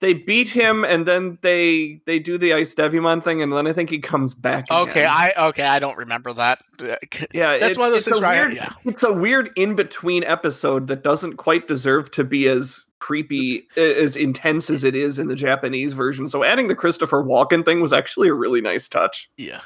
They 0.00 0.14
beat 0.14 0.48
him 0.48 0.84
and 0.84 1.06
then 1.06 1.38
they 1.42 2.00
they 2.06 2.20
do 2.20 2.38
the 2.38 2.52
Ice 2.52 2.72
Devimon 2.74 3.22
thing 3.22 3.42
and 3.42 3.52
then 3.52 3.66
I 3.66 3.72
think 3.72 3.90
he 3.90 3.98
comes 3.98 4.32
back. 4.32 4.66
Okay, 4.70 5.00
again. 5.00 5.06
I 5.08 5.32
okay, 5.48 5.64
I 5.64 5.80
don't 5.80 5.96
remember 5.98 6.32
that. 6.34 6.62
Uh, 6.80 6.94
Yeah, 7.32 7.58
That's 7.58 7.72
it's, 7.72 7.78
one 7.78 7.88
of 7.88 7.92
those 7.94 8.06
it's 8.06 8.10
things 8.16 8.22
a 8.22 8.26
I- 8.26 8.34
weird, 8.38 8.54
yeah. 8.54 8.72
it's 8.84 9.02
a 9.02 9.12
weird 9.12 9.50
in 9.56 9.74
between 9.74 10.22
episode 10.22 10.86
that 10.86 11.02
doesn't 11.02 11.36
quite 11.36 11.66
deserve 11.66 12.10
to 12.12 12.22
be 12.22 12.46
as 12.46 12.84
creepy, 13.00 13.66
as 13.76 14.14
intense 14.16 14.70
as 14.70 14.84
it 14.84 14.94
is 14.94 15.18
in 15.18 15.26
the 15.28 15.34
Japanese 15.36 15.94
version. 15.94 16.28
So 16.28 16.44
adding 16.44 16.68
the 16.68 16.74
Christopher 16.76 17.22
Walken 17.24 17.64
thing 17.64 17.80
was 17.80 17.92
actually 17.92 18.28
a 18.28 18.34
really 18.34 18.60
nice 18.60 18.88
touch. 18.88 19.28
Yeah. 19.36 19.60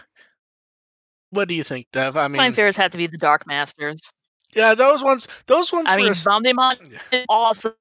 What 1.30 1.48
do 1.48 1.54
you 1.54 1.62
think, 1.64 1.86
Dev? 1.92 2.16
I 2.16 2.28
mean, 2.28 2.36
My 2.38 2.50
favorites 2.52 2.76
have 2.78 2.90
to 2.92 2.98
be 2.98 3.06
the 3.06 3.16
Dark 3.18 3.46
Masters. 3.46 4.12
yeah, 4.54 4.74
those 4.74 5.02
ones, 5.02 5.28
those 5.46 5.72
ones. 5.72 5.86
I 5.88 5.96
were 5.96 6.02
mean, 6.02 6.10
s- 6.10 6.24
Vamdemon 6.24 6.90
Yeah. 7.12 7.20
is 7.20 7.26
awesome. 7.28 7.74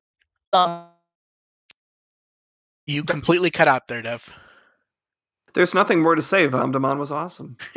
You 2.91 3.03
completely 3.03 3.51
cut 3.51 3.67
out 3.67 3.87
there, 3.87 4.01
Dev. 4.01 4.33
There's 5.53 5.73
nothing 5.73 6.01
more 6.01 6.15
to 6.15 6.21
say. 6.21 6.47
Vamdemon 6.47 6.97
was 6.97 7.11
awesome. 7.11 7.57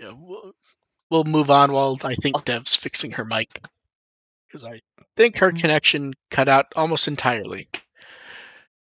Yeah, 0.00 0.12
we'll, 0.18 0.52
we'll 1.10 1.24
move 1.24 1.50
on 1.50 1.72
while 1.72 1.98
I 2.02 2.14
think 2.14 2.44
Dev's 2.44 2.74
fixing 2.74 3.12
her 3.12 3.24
mic 3.24 3.60
because 4.48 4.64
I 4.64 4.80
think 5.16 5.38
her 5.38 5.52
connection 5.52 6.14
cut 6.30 6.48
out 6.48 6.66
almost 6.74 7.06
entirely. 7.06 7.68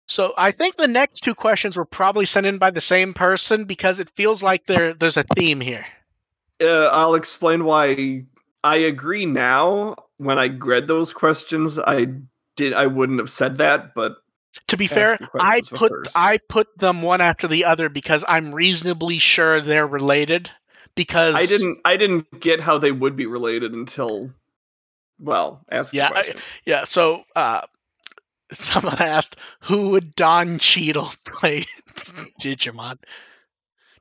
So 0.06 0.32
I 0.38 0.52
think 0.52 0.76
the 0.76 0.86
next 0.86 1.20
two 1.20 1.34
questions 1.34 1.76
were 1.76 1.84
probably 1.84 2.24
sent 2.24 2.46
in 2.46 2.58
by 2.58 2.70
the 2.70 2.80
same 2.80 3.14
person 3.14 3.64
because 3.64 3.98
it 3.98 4.10
feels 4.10 4.42
like 4.42 4.66
there 4.66 4.94
there's 4.94 5.16
a 5.16 5.24
theme 5.24 5.60
here. 5.60 5.84
Uh, 6.60 6.86
I'll 6.86 7.14
explain 7.14 7.64
why 7.64 8.24
I 8.62 8.76
agree 8.76 9.26
now. 9.26 9.96
When 10.18 10.38
I 10.38 10.46
read 10.46 10.86
those 10.86 11.12
questions, 11.12 11.78
I 11.78 12.06
did. 12.58 12.74
I 12.74 12.86
wouldn't 12.86 13.20
have 13.20 13.30
said 13.30 13.56
that, 13.58 13.94
but 13.94 14.16
To 14.66 14.76
be 14.76 14.86
fair, 14.86 15.18
I 15.40 15.62
put 15.62 15.90
first. 15.90 16.10
I 16.14 16.36
put 16.36 16.76
them 16.76 17.00
one 17.00 17.22
after 17.22 17.48
the 17.48 17.64
other 17.64 17.88
because 17.88 18.24
I'm 18.28 18.54
reasonably 18.54 19.18
sure 19.18 19.62
they're 19.62 19.86
related, 19.86 20.50
because 20.94 21.36
I 21.36 21.46
didn't 21.46 21.78
I 21.86 21.96
didn't 21.96 22.40
get 22.40 22.60
how 22.60 22.76
they 22.78 22.92
would 22.92 23.16
be 23.16 23.24
related 23.26 23.72
until 23.72 24.30
well, 25.18 25.64
ask 25.70 25.94
Yeah, 25.94 26.10
I- 26.14 26.34
Yeah, 26.66 26.84
so 26.84 27.24
uh, 27.34 27.62
someone 28.52 29.00
asked 29.00 29.36
who 29.60 29.90
would 29.90 30.14
Don 30.14 30.58
Cheadle 30.58 31.10
play 31.24 31.64
Digimon. 32.40 32.98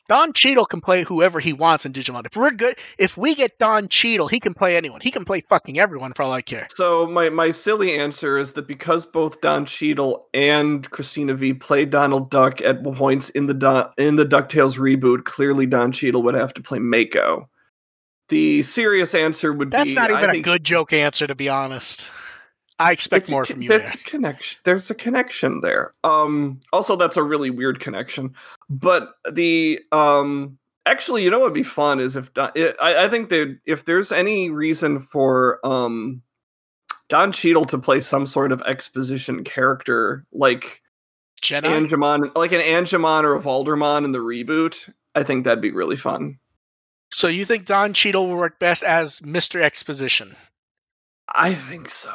Don 0.07 0.31
Cheadle 0.31 0.65
can 0.65 0.79
play 0.79 1.03
whoever 1.03 1.39
he 1.39 1.51
wants 1.51 1.85
in 1.85 1.91
Digimon. 1.91 2.25
If 2.25 2.35
we're 2.35 2.51
good, 2.51 2.77
if 2.97 3.17
we 3.17 3.35
get 3.35 3.57
Don 3.59 3.89
Cheadle, 3.89 4.27
he 4.27 4.39
can 4.39 4.53
play 4.53 4.77
anyone. 4.77 5.01
He 5.01 5.11
can 5.11 5.25
play 5.25 5.41
fucking 5.41 5.79
everyone 5.79 6.13
for 6.13 6.23
all 6.23 6.31
I 6.31 6.41
care. 6.41 6.67
So 6.69 7.05
my, 7.07 7.29
my 7.29 7.51
silly 7.51 7.97
answer 7.97 8.37
is 8.37 8.53
that 8.53 8.67
because 8.67 9.05
both 9.05 9.41
Don 9.41 9.65
Cheadle 9.65 10.27
and 10.33 10.89
Christina 10.89 11.33
Vee 11.33 11.53
played 11.53 11.89
Donald 11.89 12.29
Duck 12.29 12.61
at 12.61 12.83
points 12.83 13.29
in 13.31 13.47
the 13.47 13.53
Don, 13.53 13.91
in 13.97 14.15
the 14.15 14.25
Ducktales 14.25 14.77
reboot, 14.77 15.25
clearly 15.25 15.65
Don 15.65 15.91
Cheadle 15.91 16.23
would 16.23 16.35
have 16.35 16.53
to 16.53 16.61
play 16.61 16.79
Mako. 16.79 17.49
The 18.29 18.61
serious 18.61 19.13
answer 19.13 19.53
would 19.53 19.71
That's 19.71 19.91
be 19.91 19.95
That's 19.95 20.09
not 20.09 20.17
even 20.17 20.29
a 20.29 20.33
think 20.33 20.45
good 20.45 20.63
joke 20.63 20.93
answer, 20.93 21.27
to 21.27 21.35
be 21.35 21.49
honest. 21.49 22.09
I 22.79 22.91
expect 22.91 23.23
it's 23.23 23.29
a 23.29 23.31
more 23.31 23.45
co- 23.45 23.53
from 23.53 23.61
you 23.63 23.69
That's 23.69 23.93
there. 23.93 24.01
a 24.05 24.09
connection. 24.09 24.59
There's 24.63 24.89
a 24.89 24.95
connection 24.95 25.61
there. 25.61 25.93
Um. 26.03 26.59
Also, 26.71 26.95
that's 26.95 27.17
a 27.17 27.23
really 27.23 27.49
weird 27.49 27.79
connection. 27.79 28.35
But 28.69 29.09
the 29.31 29.81
um. 29.91 30.57
Actually, 30.85 31.23
you 31.23 31.29
know 31.29 31.39
what 31.39 31.47
would 31.47 31.53
be 31.53 31.63
fun 31.63 31.99
is 31.99 32.15
if 32.15 32.33
Don, 32.33 32.51
it, 32.55 32.77
I, 32.81 33.05
I 33.05 33.09
think 33.09 33.27
that 33.29 33.59
if 33.65 33.83
there's 33.83 34.13
any 34.13 34.49
reason 34.49 34.99
for 34.99 35.59
um, 35.65 36.21
Don 37.09 37.33
Cheadle 37.33 37.65
to 37.65 37.77
play 37.77 37.99
some 37.99 38.25
sort 38.25 38.53
of 38.53 38.61
exposition 38.61 39.43
character 39.43 40.25
like 40.31 40.81
Gennai? 41.41 41.63
Angemon, 41.89 42.33
like 42.37 42.53
an 42.53 42.61
Angemon 42.61 43.23
or 43.25 43.35
a 43.35 43.39
Valdurmon 43.41 44.05
in 44.05 44.13
the 44.13 44.19
reboot, 44.19 44.89
I 45.13 45.23
think 45.23 45.43
that'd 45.43 45.61
be 45.61 45.71
really 45.71 45.97
fun. 45.97 46.39
so 47.11 47.27
you 47.27 47.43
think 47.43 47.65
Don 47.65 47.91
Cheadle 47.93 48.27
will 48.27 48.37
work 48.37 48.57
best 48.57 48.83
as 48.83 49.19
Mr. 49.19 49.61
Exposition? 49.61 50.37
I 51.35 51.53
think 51.53 51.89
so. 51.89 52.11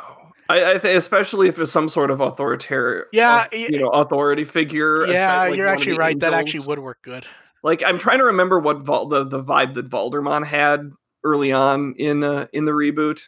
I, 0.49 0.73
I 0.75 0.79
th- 0.79 0.97
especially 0.97 1.49
if 1.49 1.59
it's 1.59 1.73
some 1.73 1.89
sort 1.89 2.11
of 2.11 2.21
authoritarian, 2.21 3.05
Yeah, 3.13 3.47
au- 3.53 3.57
y- 3.57 3.67
you 3.71 3.81
know, 3.81 3.89
authority 3.89 4.45
figure. 4.45 5.07
Yeah, 5.07 5.45
like 5.45 5.57
you're 5.57 5.67
actually 5.67 5.93
the 5.93 5.99
right. 5.99 6.19
That 6.21 6.35
actually 6.35 6.67
would 6.67 6.79
work 6.81 7.01
good. 7.03 7.27
Like 7.63 7.83
I'm 7.85 7.99
trying 7.99 8.19
to 8.19 8.25
remember 8.25 8.59
what 8.59 8.81
Val- 8.81 9.07
the 9.09 9.25
the 9.25 9.43
vibe 9.43 9.75
that 9.75 9.89
Valdurmon 9.89 10.45
had 10.45 10.91
early 11.25 11.53
on 11.53 11.95
in 11.97 12.25
uh, 12.25 12.47
in 12.53 12.65
the 12.65 12.73
reboot. 12.73 13.23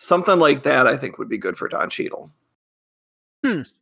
Something 0.00 0.38
like 0.38 0.62
that, 0.62 0.86
I 0.86 0.96
think, 0.96 1.18
would 1.18 1.28
be 1.28 1.38
good 1.38 1.58
for 1.58 1.68
Don 1.68 1.90
Cheadle. 1.90 2.30
That's 3.42 3.74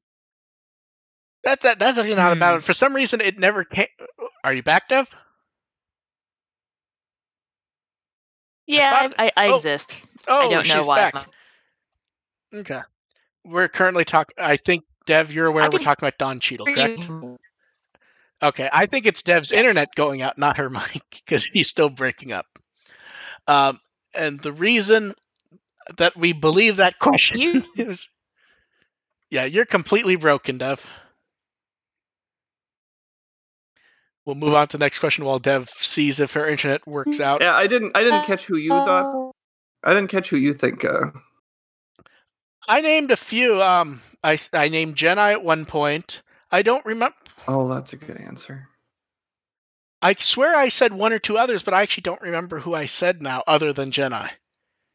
that. 1.63 1.79
That's 1.79 1.99
actually 1.99 2.17
not 2.17 2.33
Hmm. 2.33 2.39
about 2.39 2.57
it. 2.57 2.65
For 2.65 2.73
some 2.73 2.95
reason, 2.95 3.21
it 3.21 3.39
never 3.39 3.65
came. 3.65 3.87
Are 4.43 4.53
you 4.53 4.63
back, 4.63 4.89
Dev? 4.89 5.15
Yeah, 8.67 8.91
thought- 8.91 9.15
I, 9.19 9.27
I, 9.27 9.33
I 9.37 9.49
oh, 9.49 9.55
exist. 9.57 9.97
Oh, 10.27 10.39
I 10.39 10.43
don't 10.51 10.67
know 10.69 10.75
she's 10.79 10.87
why. 10.89 11.11
back. 11.11 11.27
Okay. 12.55 12.81
We're 13.45 13.69
currently 13.69 14.05
talking. 14.05 14.35
I 14.39 14.57
think 14.57 14.85
Dev, 15.07 15.33
you're 15.33 15.47
aware 15.47 15.71
we're 15.71 15.79
talking 15.79 16.05
about 16.07 16.19
Don 16.19 16.41
Cheadle, 16.41 16.67
correct? 16.67 17.09
I'm 17.09 17.37
Okay. 18.43 18.69
I 18.73 18.87
think 18.87 19.07
it's 19.07 19.23
Dev's 19.23 19.51
Yes. 19.51 19.59
internet 19.59 19.95
going 19.95 20.23
out, 20.23 20.37
not 20.39 20.59
her 20.59 20.69
mic, 20.71 21.03
because 21.25 21.45
he's 21.45 21.69
still 21.69 21.91
breaking 21.91 22.33
up. 22.33 22.47
Um, 23.47 23.79
and 24.15 24.41
the 24.41 24.53
reason 24.53 25.15
that 25.99 26.17
we 26.17 26.33
believe 26.33 26.77
that 26.77 26.99
question 26.99 27.41
You- 27.41 27.65
is, 27.77 28.09
yeah, 29.31 29.45
you're 29.45 29.65
completely 29.67 30.17
broken, 30.17 30.59
Dev. 30.59 30.85
We'll 34.25 34.35
move 34.35 34.55
on 34.55 34.67
to 34.69 34.77
the 34.77 34.85
next 34.85 34.99
question 34.99 35.25
while 35.25 35.39
Dev 35.39 35.69
sees 35.69 36.19
if 36.19 36.33
her 36.33 36.49
internet 36.49 36.85
works 36.87 37.21
out. 37.21 37.43
Yeah, 37.43 37.55
I 37.55 37.69
didn't 37.69 37.97
I 37.97 38.03
didn't 38.03 38.25
catch 38.25 38.45
who 38.45 38.57
you 38.57 38.71
thought. 38.71 39.33
I 39.85 39.95
didn't 39.95 40.11
catch 40.11 40.31
who 40.31 40.37
you 40.37 40.53
think. 40.53 40.85
Uh, 40.85 41.11
I 42.69 42.81
named 42.81 43.11
a 43.11 43.17
few. 43.17 43.63
Um, 43.63 44.01
I 44.23 44.39
I 44.53 44.69
named 44.69 44.97
Gennai 44.97 45.33
at 45.33 45.45
one 45.45 45.65
point. 45.67 46.23
I 46.51 46.63
don't 46.63 46.85
remember. 46.85 47.17
oh, 47.49 47.69
that's 47.69 47.93
a 47.93 47.97
good 47.97 48.19
answer. 48.19 48.69
I 50.03 50.15
swear 50.15 50.55
I 50.55 50.69
said 50.69 50.93
one 50.93 51.13
or 51.13 51.19
two 51.19 51.39
others, 51.39 51.63
but 51.63 51.75
I 51.75 51.83
actually 51.83 52.03
don't 52.03 52.23
remember 52.23 52.59
who 52.59 52.75
I 52.75 52.87
said 52.87 53.23
now, 53.23 53.43
other 53.47 53.73
than 53.73 53.91
Gennai. 53.91 54.31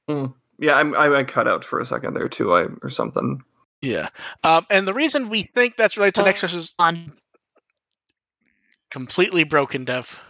Yeah, 0.07 0.75
I'm, 0.75 0.93
I 0.95 1.13
I 1.13 1.23
cut 1.23 1.47
out 1.47 1.65
for 1.65 1.79
a 1.79 1.85
second 1.85 2.13
there 2.13 2.29
too. 2.29 2.53
I 2.53 2.67
or 2.81 2.89
something. 2.89 3.43
Yeah. 3.81 4.09
Um, 4.43 4.65
and 4.69 4.87
the 4.87 4.93
reason 4.93 5.29
we 5.29 5.43
think 5.43 5.75
that's 5.75 5.97
related 5.97 6.15
to 6.15 6.21
the 6.21 6.25
next 6.25 6.43
is 6.43 6.75
on 6.77 7.13
completely 8.91 9.43
broken, 9.43 9.85
Dev. 9.85 10.21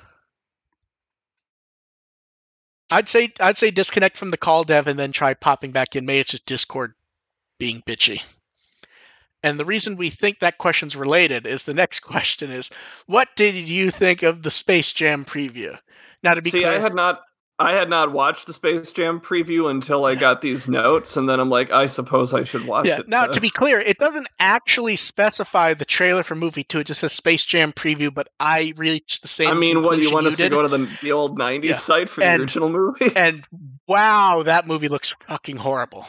I'd 2.90 3.08
say 3.08 3.34
I'd 3.40 3.58
say 3.58 3.72
disconnect 3.72 4.18
from 4.18 4.32
the 4.32 4.38
call, 4.38 4.64
Dev, 4.64 4.88
and 4.88 4.98
then 4.98 5.12
try 5.12 5.34
popping 5.34 5.72
back 5.72 5.96
in. 5.96 6.06
Maybe 6.06 6.20
it's 6.20 6.32
just 6.32 6.46
Discord 6.46 6.94
being 7.62 7.84
bitchy. 7.84 8.24
And 9.44 9.60
the 9.60 9.66
reason 9.66 9.96
we 9.96 10.10
think 10.10 10.40
that 10.40 10.58
question's 10.58 10.96
related 10.96 11.46
is 11.46 11.64
the 11.64 11.76
next 11.76 12.00
question 12.14 12.50
is, 12.50 12.72
what 13.06 13.28
did 13.36 13.54
you 13.54 13.92
think 13.92 14.24
of 14.24 14.42
the 14.42 14.50
Space 14.50 14.92
Jam 14.92 15.26
preview? 15.26 15.78
Now, 16.24 16.34
to 16.34 16.42
be 16.42 16.50
See, 16.50 16.62
clear, 16.62 16.74
I 16.74 16.80
had 16.80 16.96
not 16.96 17.22
I 17.60 17.76
had 17.76 17.88
not 17.92 18.12
watched 18.12 18.48
the 18.48 18.54
Space 18.54 18.92
Jam 18.92 19.20
preview 19.20 19.70
until 19.70 20.06
I 20.06 20.16
got 20.16 20.42
these 20.42 20.68
notes, 20.68 21.16
and 21.16 21.30
then 21.30 21.40
I'm 21.40 21.52
like, 21.52 21.70
I 21.70 21.86
suppose 21.86 22.34
I 22.34 22.44
should 22.44 22.66
watch 22.66 22.88
yeah. 22.88 23.02
it. 23.02 23.08
Now, 23.08 23.28
to 23.28 23.40
be 23.40 23.52
clear, 23.52 23.80
it 23.80 24.00
doesn't 24.00 24.28
actually 24.40 24.96
specify 24.96 25.76
the 25.76 25.86
trailer 25.86 26.24
for 26.24 26.34
movie 26.34 26.64
two. 26.64 26.80
It 26.80 26.88
just 26.88 27.02
says 27.02 27.14
Space 27.14 27.46
Jam 27.46 27.72
preview. 27.74 28.12
But 28.12 28.30
I 28.40 28.74
reached 28.76 29.22
the 29.22 29.28
same. 29.28 29.50
I 29.50 29.54
mean, 29.54 29.84
what 29.84 30.00
you 30.00 30.12
want 30.12 30.26
us 30.26 30.38
to 30.38 30.44
did. 30.44 30.52
go 30.52 30.64
to 30.64 30.68
the 30.68 30.90
the 31.04 31.12
old 31.12 31.38
'90s 31.38 31.64
Yeah. 31.64 31.76
site 31.76 32.10
for 32.10 32.22
the 32.22 32.28
And- 32.28 32.42
original 32.42 32.70
movie? 32.70 33.12
And 33.16 33.48
wow, 33.88 34.42
that 34.46 34.66
movie 34.66 34.88
looks 34.88 35.14
fucking 35.28 35.58
horrible. 35.58 36.08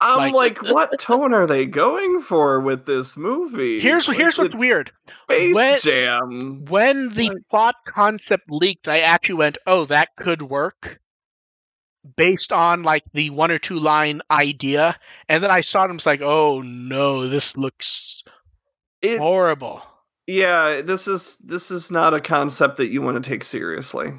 I'm 0.00 0.32
like- 0.32 0.62
like, 0.62 0.72
what 0.74 0.98
tone 0.98 1.32
are 1.32 1.46
they 1.46 1.64
going 1.66 2.20
for 2.20 2.60
with 2.60 2.84
this 2.86 3.16
movie? 3.16 3.80
Here's 3.80 4.08
Like, 4.08 4.18
here's 4.18 4.38
what's 4.38 4.54
weird. 4.58 4.92
Space 5.24 5.54
when- 5.54 5.78
Jam. 5.80 6.64
When 6.66 7.08
the 7.08 7.28
Like- 7.30 7.38
plot 7.50 7.74
concept 7.86 8.44
leaked, 8.50 8.88
I 8.88 9.00
actually 9.00 9.36
went, 9.36 9.58
"Oh, 9.66 9.86
that 9.86 10.10
could 10.16 10.42
work." 10.42 10.98
Based 12.16 12.52
on 12.52 12.84
like 12.84 13.02
the 13.14 13.30
one 13.30 13.50
or 13.50 13.58
two 13.58 13.80
line 13.80 14.20
idea, 14.30 14.96
and 15.28 15.42
then 15.42 15.50
I 15.50 15.60
saw 15.62 15.82
it 15.82 15.86
and 15.86 15.94
was 15.94 16.06
like, 16.06 16.20
"Oh 16.22 16.60
no, 16.64 17.26
this 17.28 17.56
looks 17.56 18.22
It, 19.02 19.18
horrible." 19.18 19.82
yeah, 20.28 20.82
this 20.82 21.08
is 21.08 21.36
this 21.38 21.72
is 21.72 21.90
not 21.90 22.14
a 22.14 22.20
concept 22.20 22.76
that 22.76 22.88
you 22.88 23.02
want 23.02 23.20
to 23.22 23.28
take 23.28 23.42
seriously. 23.42 24.12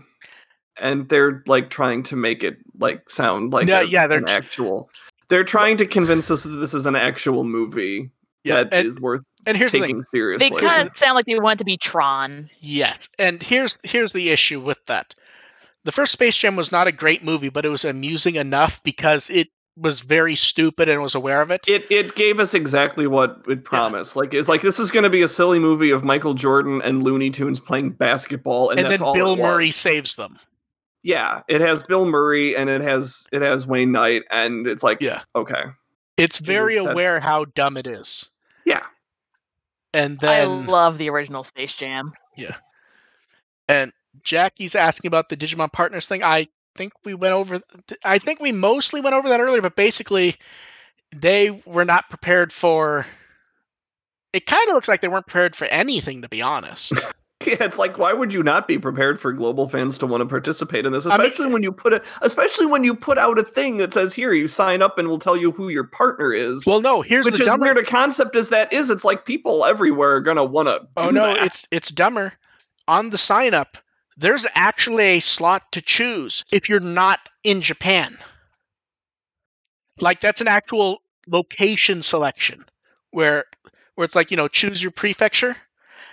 And 0.80 1.08
they're 1.08 1.44
like 1.48 1.70
trying 1.70 2.04
to 2.04 2.16
make 2.18 2.44
it 2.44 2.58
like 2.78 3.10
sound 3.10 3.54
like 3.54 3.68
No, 3.68 3.80
a- 3.82 3.86
yeah, 3.86 4.06
they're 4.06 4.18
an 4.20 4.28
actual. 4.30 4.90
They're 5.30 5.44
trying 5.44 5.78
to 5.78 5.86
convince 5.86 6.32
us 6.32 6.44
that 6.44 6.50
this 6.50 6.74
is 6.74 6.86
an 6.86 6.96
actual 6.96 7.44
movie 7.44 8.10
Yeah, 8.44 8.64
that 8.64 8.74
is 8.74 8.92
and, 8.92 9.00
worth 9.00 9.22
and 9.46 9.58
here's 9.58 9.72
the 9.72 9.80
taking 9.80 9.98
thing. 9.98 10.06
seriously. 10.12 10.50
they 10.50 10.56
kind 10.56 10.88
of 10.88 10.98
sound 10.98 11.16
like 11.16 11.26
they 11.26 11.40
want 11.40 11.58
it 11.58 11.60
to 11.60 11.66
be 11.66 11.78
Tron. 11.78 12.50
Yes, 12.60 13.08
and 13.18 13.42
here's 13.42 13.80
here's 13.84 14.14
the 14.14 14.30
issue 14.30 14.60
with 14.60 14.80
that. 14.88 15.16
The 15.86 15.92
first 15.92 16.12
Space 16.12 16.36
Jam 16.36 16.56
was 16.58 16.72
not 16.72 16.88
a 16.88 16.92
great 16.92 17.24
movie, 17.24 17.50
but 17.50 17.66
it 17.66 17.70
was 17.70 17.86
amusing 17.86 18.36
enough 18.36 18.84
because 18.84 19.30
it 19.30 19.48
was 19.78 20.02
very 20.02 20.36
stupid 20.36 20.90
and 20.90 21.02
was 21.02 21.16
aware 21.16 21.42
of 21.42 21.52
it. 21.52 21.68
it 21.68 21.90
it 21.92 22.16
gave 22.16 22.40
us 22.40 22.54
exactly 22.54 23.08
what 23.08 23.42
it 23.48 23.64
promised. 23.64 24.16
Like 24.16 24.34
it's 24.34 24.50
like 24.50 24.62
this 24.62 24.80
is 24.80 24.92
going 24.92 25.04
to 25.04 25.10
be 25.10 25.22
a 25.22 25.28
silly 25.28 25.60
movie 25.60 25.92
of 25.92 26.04
Michael 26.04 26.34
Jordan 26.34 26.82
and 26.84 27.04
Looney 27.04 27.30
Tunes 27.30 27.60
playing 27.60 27.92
basketball, 27.92 28.70
and, 28.70 28.80
and 28.80 28.90
that's 28.90 29.00
then 29.00 29.08
all 29.08 29.14
Bill. 29.14 29.36
Murray 29.38 29.72
saves 29.72 30.16
them. 30.16 30.38
Yeah, 31.08 31.44
it 31.48 31.62
has 31.62 31.84
Bill 31.84 32.06
Murray 32.06 32.58
and 32.58 32.70
it 32.70 32.82
has 32.82 33.28
it 33.32 33.42
has 33.42 33.66
Wayne 33.66 33.94
Knight, 33.94 34.24
and 34.30 34.68
it's 34.68 34.84
like 34.84 35.02
Yeah. 35.02 35.22
okay, 35.34 35.64
It's 36.18 36.40
very 36.40 36.76
that's- 36.76 36.92
aware 36.92 37.22
how 37.22 37.46
dumb 37.46 37.78
it 37.78 37.88
is. 37.88 38.30
yeah. 38.66 38.84
And 39.94 40.20
then 40.20 40.30
I 40.42 40.44
love 40.70 40.98
the 40.98 41.10
original 41.10 41.46
Space 41.46 41.74
Jam. 41.74 42.12
Yeah. 42.36 42.56
And 43.70 43.94
Jackie's 44.22 44.76
asking 44.76 45.08
about 45.08 45.30
the 45.30 45.38
Digimon 45.38 45.72
partners 45.72 46.06
thing. 46.08 46.24
I 46.24 46.50
think 46.76 46.92
we 47.06 47.14
went 47.14 47.34
over 47.34 47.62
I 48.04 48.20
think 48.20 48.42
we 48.42 48.52
mostly 48.52 49.00
went 49.00 49.16
over 49.16 49.30
that 49.30 49.40
earlier, 49.40 49.62
but 49.62 49.78
basically 49.78 50.36
they 51.16 51.52
were 51.66 51.86
not 51.86 52.10
prepared 52.10 52.52
for 52.52 53.06
it 54.34 54.46
kind 54.46 54.68
of 54.68 54.76
looks 54.76 54.90
like 54.90 55.00
they 55.00 55.08
weren't 55.08 55.26
prepared 55.26 55.56
for 55.56 55.66
anything 55.66 56.24
to 56.24 56.28
be 56.30 56.42
honest. 56.42 56.92
Yeah, 57.46 57.56
it's 57.62 57.78
like 57.78 57.98
why 57.98 58.14
would 58.14 58.34
you 58.34 58.42
not 58.44 58.68
be 58.68 58.78
prepared 58.78 59.20
for 59.20 59.32
global 59.32 59.70
fans 59.70 59.98
to 60.00 60.08
want 60.08 60.22
to 60.22 60.26
participate 60.26 60.86
in 60.86 60.92
this, 60.92 61.06
I 61.06 61.18
mean- 61.18 61.28
especially 61.28 61.54
when 61.54 61.64
you 61.64 61.72
put 61.72 61.94
it, 61.94 62.04
especially 62.22 62.66
when 62.66 62.84
you 62.84 62.96
put 62.96 63.18
out 63.18 63.38
a 63.40 63.44
thing 63.44 63.78
that 63.78 63.94
says 63.94 64.14
here 64.14 64.34
you 64.34 64.48
sign 64.48 64.82
up 64.82 64.98
and 64.98 65.08
we'll 65.08 65.20
tell 65.20 65.38
you 65.38 65.52
who 65.52 65.70
your 65.70 65.84
partner 65.84 66.34
is. 66.34 66.66
well, 66.66 66.82
no, 66.82 67.02
here's 67.02 67.26
which 67.26 67.36
the 67.36 67.42
is 67.42 67.48
dumber 67.48 67.66
weird 67.66 67.78
a 67.78 67.84
concept 67.84 68.36
as 68.36 68.50
that 68.50 68.74
is. 68.74 68.90
It's 68.90 69.06
like 69.06 69.26
people 69.26 69.66
everywhere 69.66 70.16
are 70.16 70.22
gonna 70.22 70.44
want 70.44 70.68
to. 70.68 70.88
Oh 70.98 71.10
no, 71.10 71.34
it's 71.36 71.68
it's 71.72 71.90
dumber. 71.92 72.34
On 72.88 73.10
the 73.10 73.18
sign 73.18 73.54
up, 73.54 73.78
there's 74.18 74.48
actually 74.56 75.04
a 75.04 75.20
slot 75.20 75.72
to 75.74 75.82
choose 75.82 76.44
if 76.52 76.70
you're 76.70 76.80
not 76.80 77.20
in 77.44 77.62
Japan. 77.62 78.18
Like 80.00 80.22
that's 80.22 80.42
an 80.42 80.48
actual 80.48 81.02
location 81.28 82.02
selection 82.02 82.66
where 83.12 83.46
where 83.96 84.06
it's 84.06 84.16
like, 84.16 84.32
you 84.32 84.38
know, 84.38 84.48
choose 84.48 84.82
your 84.82 84.92
prefecture. 84.92 85.56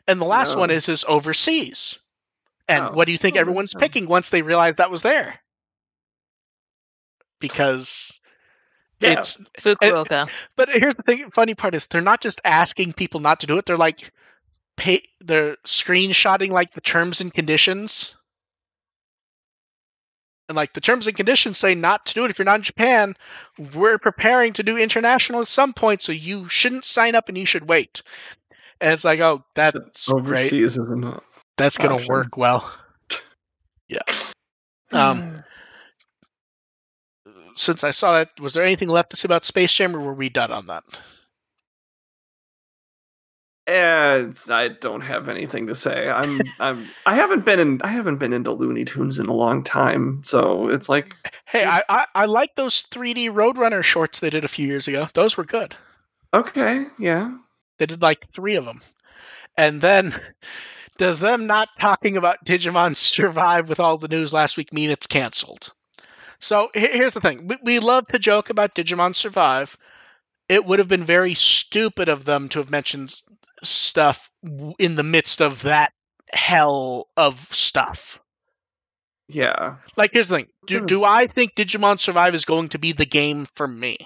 And 0.07 0.21
the 0.21 0.27
last 0.27 0.55
No. 0.55 0.61
one 0.61 0.71
is 0.71 0.89
is 0.89 1.05
overseas. 1.07 1.99
And 2.69 2.85
Oh. 2.87 2.93
what 2.93 3.07
do 3.07 3.13
you 3.13 3.19
think 3.19 3.37
Oh, 3.37 3.41
everyone's 3.41 3.75
picking 3.75 4.07
once 4.07 4.31
they 4.31 4.43
realize 4.43 4.77
that 4.77 4.91
was 4.91 5.03
there? 5.03 5.41
Because 7.41 8.11
Yeah. 9.01 9.21
it's 9.21 9.37
Fukuoka. 9.61 10.31
But 10.57 10.71
here's 10.71 10.95
the 10.95 11.03
thing: 11.03 11.31
funny 11.31 11.55
part 11.55 11.75
is 11.75 11.87
they're 11.87 12.01
not 12.01 12.21
just 12.21 12.41
asking 12.45 12.93
people 12.95 13.21
not 13.21 13.41
to 13.41 13.47
do 13.47 13.59
it; 13.59 13.67
they're 13.67 13.77
like, 13.77 14.13
pay, 14.77 15.03
they're 15.21 15.57
screenshotting 15.67 16.51
like 16.51 16.73
the 16.73 16.81
terms 16.81 17.21
and 17.21 17.33
conditions, 17.33 18.15
and 20.49 20.57
like 20.57 20.73
the 20.73 20.81
terms 20.81 21.07
and 21.07 21.17
conditions 21.17 21.59
say 21.59 21.75
not 21.75 22.07
to 22.07 22.15
do 22.15 22.25
it 22.25 22.31
if 22.31 22.39
you're 22.39 22.45
not 22.45 22.57
in 22.57 22.63
Japan. 22.63 23.15
We're 23.59 23.99
preparing 23.99 24.53
to 24.55 24.63
do 24.63 24.77
international 24.77 25.43
at 25.43 25.49
some 25.49 25.73
point, 25.73 26.03
so 26.03 26.13
you 26.13 26.49
shouldn't 26.49 26.85
sign 26.85 27.15
up 27.15 27.29
and 27.29 27.37
you 27.37 27.47
should 27.47 27.69
wait. 27.69 28.03
And 28.81 28.93
it's 28.93 29.05
like, 29.05 29.21
oh, 29.21 29.45
that's 29.55 30.07
great. 30.09 30.53
Overseas 30.53 30.79
isn't? 30.79 31.23
That's 31.57 31.79
gonna 31.79 31.95
option. 31.95 32.09
work 32.09 32.37
well. 32.37 32.71
Yeah. 33.87 34.01
Um, 34.93 35.45
since 37.55 37.85
I 37.85 37.91
saw 37.91 38.15
that, 38.15 38.31
was 38.41 38.55
there 38.55 38.65
anything 38.65 38.89
left 38.89 39.11
to 39.11 39.17
say 39.17 39.27
about 39.27 39.45
Space 39.45 39.73
Jam, 39.75 39.95
or 39.95 40.01
were 40.01 40.15
we 40.15 40.31
done 40.31 40.51
on 40.51 40.67
that? 40.69 40.85
It's- 43.67 44.51
I 44.51 44.69
don't 44.69 45.01
have 45.01 45.29
anything 45.29 45.69
to 45.69 45.75
say. 45.75 46.09
I'm 46.09 46.41
I'm 46.61 46.87
I 47.07 47.15
haven't 47.15 47.45
been 47.45 47.61
in 47.61 47.81
I 47.83 47.89
haven't 47.89 48.19
been 48.19 48.33
into 48.33 48.53
Looney 48.53 48.85
Tunes 48.85 49.19
in 49.19 49.27
a 49.27 49.33
long 49.35 49.65
time, 49.65 50.23
so 50.25 50.69
it's 50.69 50.89
like 50.89 51.15
Hey, 51.47 51.65
I, 51.65 51.83
I, 51.89 52.07
I 52.15 52.25
like 52.27 52.55
those 52.57 52.83
3D 52.85 53.31
Roadrunner 53.31 53.83
shorts 53.83 54.21
they 54.21 54.31
did 54.31 54.45
a 54.45 54.49
few 54.49 54.67
years 54.67 54.89
ago. 54.89 55.07
Those 55.15 55.37
were 55.37 55.45
good. 55.45 55.75
okay, 56.35 56.87
yeah. 56.99 57.31
They 57.79 57.87
did 57.87 58.03
like 58.03 58.25
three 58.33 58.57
of 58.57 58.65
them. 58.65 58.81
And 59.57 59.81
then, 59.81 60.15
does 60.99 61.19
them 61.19 61.47
not 61.47 61.69
talking 61.81 62.17
about 62.17 62.45
Digimon 62.45 62.97
Survive 62.97 63.69
with 63.69 63.81
all 63.81 63.99
the 63.99 64.09
news 64.09 64.33
last 64.33 64.57
week 64.57 64.73
mean 64.73 64.91
it's 64.91 65.07
canceled? 65.07 65.73
So 66.39 66.69
here's 66.75 67.15
the 67.15 67.21
thing 67.21 67.47
we, 67.47 67.57
we 67.63 67.79
love 67.79 68.07
to 68.09 68.19
joke 68.19 68.51
about 68.51 68.75
Digimon 68.75 69.15
Survive. 69.15 69.77
It 70.49 70.65
would 70.65 70.79
have 70.79 70.89
been 70.89 71.05
very 71.05 71.35
stupid 71.35 72.09
of 72.09 72.25
them 72.25 72.49
to 72.51 72.59
have 72.59 72.71
mentioned 72.71 73.15
stuff 73.63 74.31
in 74.79 74.95
the 74.95 75.03
midst 75.03 75.41
of 75.41 75.63
that 75.63 75.93
hell 76.33 77.09
of 77.17 77.39
stuff. 77.51 78.21
Yeah. 79.29 79.77
Like, 79.97 80.11
here's 80.13 80.29
the 80.29 80.37
thing: 80.37 80.49
do 80.67 80.85
do 80.85 81.05
I 81.05 81.27
think 81.27 81.55
Digimon 81.55 81.99
Survive 81.99 82.35
is 82.35 82.45
going 82.45 82.71
to 82.71 82.79
be 82.79 82.93
the 82.93 83.07
game 83.07 83.47
for 83.47 83.67
me? 83.67 83.97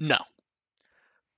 No. 0.00 0.18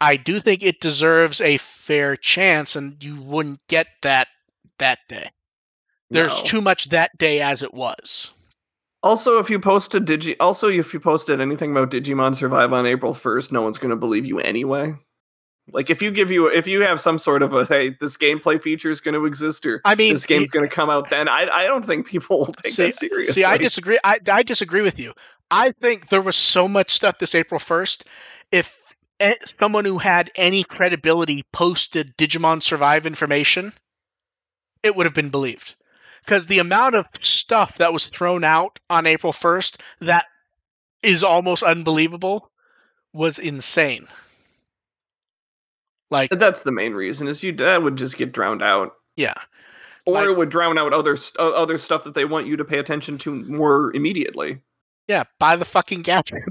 I 0.01 0.17
do 0.17 0.41
think 0.41 0.63
it 0.63 0.81
deserves 0.81 1.41
a 1.41 1.57
fair 1.57 2.17
chance, 2.17 2.77
and 2.77 3.03
you 3.03 3.21
wouldn't 3.21 3.67
get 3.67 3.89
that 4.03 4.29
that 4.79 5.01
day. 5.09 5.31
There's 6.11 6.37
no. 6.39 6.45
too 6.45 6.61
much 6.61 6.91
that 6.91 7.17
day 7.19 7.41
as 7.41 7.63
it 7.63 7.75
was. 7.75 8.33
Also, 9.03 9.39
if 9.39 9.51
you 9.51 9.61
posted 9.61 10.07
Digi 10.07 10.35
also 10.41 10.69
if 10.69 10.93
you 10.93 11.01
posted 11.01 11.41
anything 11.41 11.71
about 11.71 11.91
Digimon 11.91 12.35
Survive 12.35 12.73
on 12.73 12.87
April 12.87 13.15
1st, 13.15 13.53
no 13.53 13.63
one's 13.63 13.79
going 13.79 13.91
to 13.91 13.97
believe 13.97 14.25
you 14.25 14.41
anyway. 14.41 14.95
Like 15.71 15.91
if 15.91 16.01
you 16.01 16.11
give 16.11 16.31
you 16.31 16.47
if 16.47 16.67
you 16.67 16.81
have 16.83 17.01
some 17.01 17.19
sort 17.19 17.43
of 17.43 17.53
a 17.53 17.65
hey, 17.67 17.91
this 18.01 18.17
gameplay 18.17 18.61
feature 18.61 18.91
is 18.91 19.01
going 19.01 19.15
to 19.15 19.27
exist 19.27 19.67
or 19.67 19.83
I 19.85 19.95
mean, 19.95 20.15
this 20.15 20.25
game's 20.25 20.49
going 20.49 20.69
to 20.69 20.75
come 20.75 20.91
out 20.91 21.11
then, 21.11 21.29
I 21.29 21.47
I 21.53 21.67
don't 21.67 21.85
think 21.85 22.07
people 22.07 22.39
will 22.39 22.55
take 22.55 22.73
see, 22.73 22.87
that 22.87 22.95
seriously. 22.95 23.33
see, 23.33 23.45
I 23.45 23.59
disagree. 23.59 23.99
I, 24.03 24.19
I 24.31 24.43
disagree 24.43 24.81
with 24.81 24.99
you. 24.99 25.13
I 25.51 25.73
think 25.73 26.09
there 26.09 26.23
was 26.23 26.37
so 26.37 26.67
much 26.67 26.91
stuff 26.91 27.19
this 27.19 27.35
April 27.35 27.59
first. 27.59 28.05
If 28.51 28.88
someone 29.45 29.85
who 29.85 29.99
had 29.99 30.31
any 30.37 30.65
credibility 30.65 31.45
posted 31.53 32.17
Digimon 32.17 32.63
Survive 32.63 33.07
information, 33.07 33.73
it 34.83 34.95
would 34.95 35.07
have 35.07 35.15
been 35.15 35.31
believed. 35.31 35.75
Because 36.25 36.47
the 36.47 36.59
amount 36.59 36.95
of 36.95 37.07
stuff 37.23 37.79
that 37.79 37.93
was 37.93 38.09
thrown 38.09 38.45
out 38.45 38.81
on 38.91 39.07
April 39.07 39.33
first 39.33 39.81
that 40.01 40.27
is 41.03 41.25
almost 41.25 41.63
unbelievable 41.63 42.51
was 43.15 43.39
insane. 43.39 44.07
Like, 46.11 46.31
That's 46.31 46.63
the 46.63 46.73
main 46.73 46.95
reason 46.95 47.29
is 47.29 47.43
you 47.43 47.53
that 47.53 47.83
would 47.83 47.97
just 47.97 48.17
get 48.17 48.33
drowned 48.33 48.63
out. 48.63 48.93
yeah. 49.17 49.35
Or 50.07 50.15
Like- 50.15 50.27
it 50.27 50.37
would 50.37 50.49
drown 50.49 50.79
out 50.79 50.95
other 50.95 51.17
uh, 51.39 51.51
other 51.51 51.77
stuff 51.77 52.05
that 52.05 52.15
they 52.15 52.25
want 52.25 52.47
you 52.47 52.57
to 52.57 52.65
pay 52.65 52.79
attention 52.79 53.19
to 53.19 53.31
more 53.35 53.95
immediately. 53.95 54.63
Yeah, 55.09 55.25
buy 55.39 55.57
the 55.57 55.65
fucking 55.65 56.05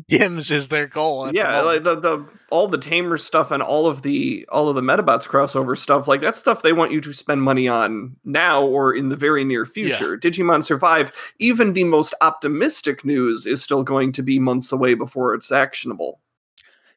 Dims 0.07 0.49
is 0.51 0.67
their 0.67 0.87
goal. 0.87 1.27
at 1.27 1.33
the 1.33 1.37
yeah, 1.37 1.61
like 1.61 1.83
the, 1.83 1.99
the 1.99 2.27
all 2.49 2.67
the 2.67 2.79
tamer 2.79 3.15
stuff 3.17 3.51
and 3.51 3.61
all 3.61 3.85
of 3.85 4.01
the 4.01 4.47
all 4.51 4.67
of 4.67 4.73
the 4.73 4.81
Medabots 4.81 5.27
crossover 5.27 5.77
stuff, 5.77 6.07
like 6.07 6.21
that 6.21 6.35
stuff 6.35 6.63
they 6.63 6.73
want 6.73 6.91
you 6.91 6.99
to 7.01 7.13
spend 7.13 7.43
money 7.43 7.67
on 7.67 8.15
now 8.25 8.65
or 8.65 8.95
in 8.95 9.09
the 9.09 9.15
very 9.15 9.43
near 9.43 9.63
future. 9.63 10.17
Digimon 10.17 10.63
Survive, 10.63 11.11
even 11.37 11.73
the 11.73 11.83
most 11.83 12.15
optimistic 12.19 13.05
news 13.05 13.45
is 13.45 13.61
still 13.61 13.83
going 13.83 14.11
to 14.13 14.23
be 14.23 14.39
months 14.39 14.71
away 14.71 14.95
before 14.95 15.35
it's 15.35 15.51
actionable. 15.51 16.19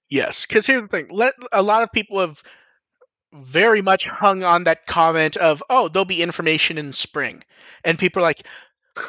Yes, 0.08 0.46
because 0.46 0.66
here's 0.66 0.80
the 0.80 0.88
thing: 0.88 1.08
let 1.10 1.34
a 1.52 1.62
lot 1.62 1.82
of 1.82 1.92
people 1.92 2.20
have 2.20 2.42
very 3.34 3.82
much 3.82 4.06
hung 4.06 4.42
on 4.42 4.64
that 4.64 4.86
comment 4.86 5.36
of, 5.36 5.62
"Oh, 5.68 5.88
there'll 5.88 6.06
be 6.06 6.22
information 6.22 6.78
in 6.78 6.94
spring," 6.94 7.44
and 7.84 7.98
people 7.98 8.20
are 8.20 8.26
like, 8.26 8.46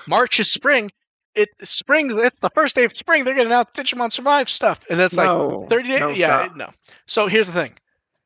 "March 0.06 0.38
is 0.41 0.52
spring. 0.52 0.91
It 1.33 1.49
spring's 1.63 2.15
it's 2.15 2.39
the 2.41 2.49
first 2.49 2.75
day 2.75 2.83
of 2.83 2.95
spring. 2.95 3.23
They're 3.23 3.35
going 3.35 3.47
to 3.47 3.53
announce 3.53 3.71
Digimon 3.71 4.11
Survive 4.11 4.49
stuff," 4.49 4.85
and 4.89 4.99
it's 4.99 5.15
like 5.15 5.69
thirty 5.69 5.87
days. 5.89 5.99
no, 5.99 6.09
yeah, 6.09 6.45
stop. 6.45 6.55
no. 6.57 6.69
So 7.05 7.27
here's 7.27 7.47
the 7.47 7.53
thing: 7.53 7.73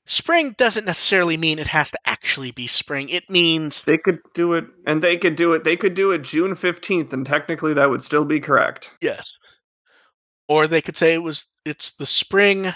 spring 0.06 0.56
doesn't 0.58 0.86
necessarily 0.86 1.38
mean 1.38 1.60
it 1.60 1.68
has 1.68 1.92
to 1.92 2.00
actually 2.06 2.50
be 2.52 2.66
spring. 2.66 3.10
It 3.10 3.30
means 3.30 3.84
They 3.84 4.00
could 4.00 4.20
do 4.34 4.54
it, 4.54 4.66
and 4.88 5.04
they 5.04 5.18
could 5.18 5.36
do 5.36 5.54
it. 5.54 5.64
They 5.64 5.78
could 5.78 5.94
do 5.94 6.12
it 6.12 6.24
June 6.24 6.56
fifteenth, 6.56 7.14
and 7.14 7.26
technically 7.26 7.76
that 7.76 7.90
would 7.92 8.02
still 8.02 8.26
be 8.26 8.40
correct. 8.40 8.92
yes, 9.02 9.36
or 10.48 10.66
they 10.68 10.82
could 10.82 10.98
say 10.98 11.14
it 11.14 11.22
was 11.22 11.46
it's 11.64 11.92
the 11.92 12.06
spring 12.08 12.74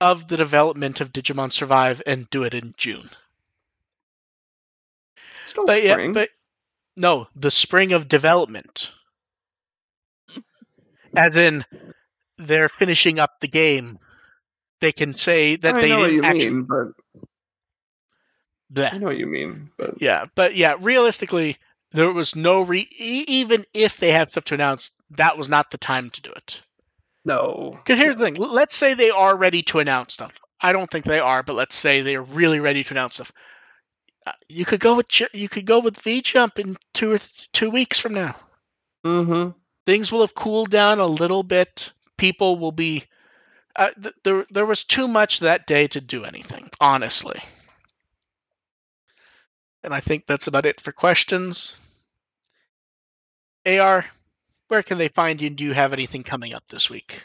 of 0.00 0.26
the 0.26 0.36
development 0.36 1.00
of 1.00 1.12
Digimon 1.12 1.52
Survive 1.52 2.02
and 2.04 2.28
do 2.30 2.42
it 2.42 2.54
in 2.54 2.74
June. 2.76 3.08
Still 5.44 5.66
but 5.66 5.78
spring. 5.82 6.08
yeah, 6.08 6.12
but 6.12 6.30
no, 6.96 7.28
the 7.36 7.50
spring 7.50 7.92
of 7.92 8.08
development, 8.08 8.90
as 11.16 11.34
in 11.36 11.64
they're 12.38 12.68
finishing 12.68 13.18
up 13.18 13.30
the 13.40 13.48
game. 13.48 13.98
They 14.80 14.92
can 14.92 15.14
say 15.14 15.56
that 15.56 15.74
I 15.76 15.80
they 15.82 15.88
know 15.88 16.00
what 16.00 16.12
you 16.12 16.22
actually. 16.24 16.50
mean, 16.50 16.62
but. 16.68 16.88
I 18.94 18.98
know 18.98 19.06
what 19.06 19.18
you 19.18 19.26
mean, 19.26 19.70
but 19.76 20.00
Yeah, 20.00 20.26
but 20.34 20.54
yeah, 20.56 20.76
realistically, 20.80 21.58
there 21.90 22.10
was 22.10 22.34
no 22.34 22.62
re. 22.62 22.88
Even 22.98 23.64
if 23.74 23.98
they 23.98 24.10
had 24.10 24.30
stuff 24.30 24.44
to 24.44 24.54
announce, 24.54 24.92
that 25.10 25.36
was 25.36 25.48
not 25.48 25.70
the 25.70 25.78
time 25.78 26.08
to 26.10 26.22
do 26.22 26.30
it. 26.32 26.62
no. 27.24 27.72
Because 27.76 27.98
here's 27.98 28.16
the 28.16 28.24
thing: 28.24 28.34
let's 28.36 28.74
say 28.74 28.94
they 28.94 29.10
are 29.10 29.36
ready 29.36 29.62
to 29.64 29.78
announce 29.80 30.14
stuff. 30.14 30.38
I 30.60 30.72
don't 30.72 30.90
think 30.90 31.04
they 31.04 31.20
are, 31.20 31.42
but 31.42 31.54
let's 31.54 31.74
say 31.74 32.00
they 32.00 32.16
are 32.16 32.22
really 32.22 32.60
ready 32.60 32.82
to 32.82 32.94
announce 32.94 33.14
stuff. 33.16 33.32
Uh, 34.26 34.32
You 34.48 34.64
could 34.64 34.80
go 34.80 34.94
with 34.96 35.06
you 35.34 35.48
could 35.50 35.66
go 35.66 35.80
with 35.80 36.00
V 36.00 36.22
Jump 36.22 36.58
in 36.58 36.76
two 36.94 37.12
or 37.12 37.18
th- 37.18 37.48
two 37.52 37.68
weeks 37.70 37.98
from 38.00 38.14
now. 38.14 38.34
Mm-hmm. 39.04 39.50
Things 39.86 40.12
will 40.12 40.20
have 40.20 40.34
cooled 40.34 40.70
down 40.70 40.98
a 40.98 41.06
little 41.06 41.42
bit. 41.42 41.92
People 42.16 42.58
will 42.58 42.72
be. 42.72 43.04
Uh, 43.74 43.90
th- 44.00 44.14
there, 44.22 44.46
there 44.50 44.66
was 44.66 44.84
too 44.84 45.08
much 45.08 45.40
that 45.40 45.66
day 45.66 45.86
to 45.88 46.00
do 46.00 46.24
anything, 46.24 46.68
honestly. 46.80 47.40
And 49.82 49.94
I 49.94 50.00
think 50.00 50.26
that's 50.26 50.46
about 50.46 50.66
it 50.66 50.80
for 50.80 50.92
questions. 50.92 51.74
AR, 53.66 54.04
where 54.68 54.82
can 54.82 54.98
they 54.98 55.08
find 55.08 55.40
you? 55.40 55.50
Do 55.50 55.64
you 55.64 55.72
have 55.72 55.92
anything 55.92 56.22
coming 56.22 56.54
up 56.54 56.64
this 56.68 56.90
week? 56.90 57.22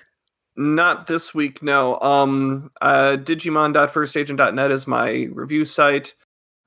Not 0.55 1.05
this 1.05 1.35
week, 1.35 1.61
no. 1.61 1.99
Um, 1.99 2.71
uh, 2.81 3.17
Digimon.firstagent.net 3.19 4.71
is 4.71 4.87
my 4.87 5.27
review 5.31 5.65
site. 5.65 6.15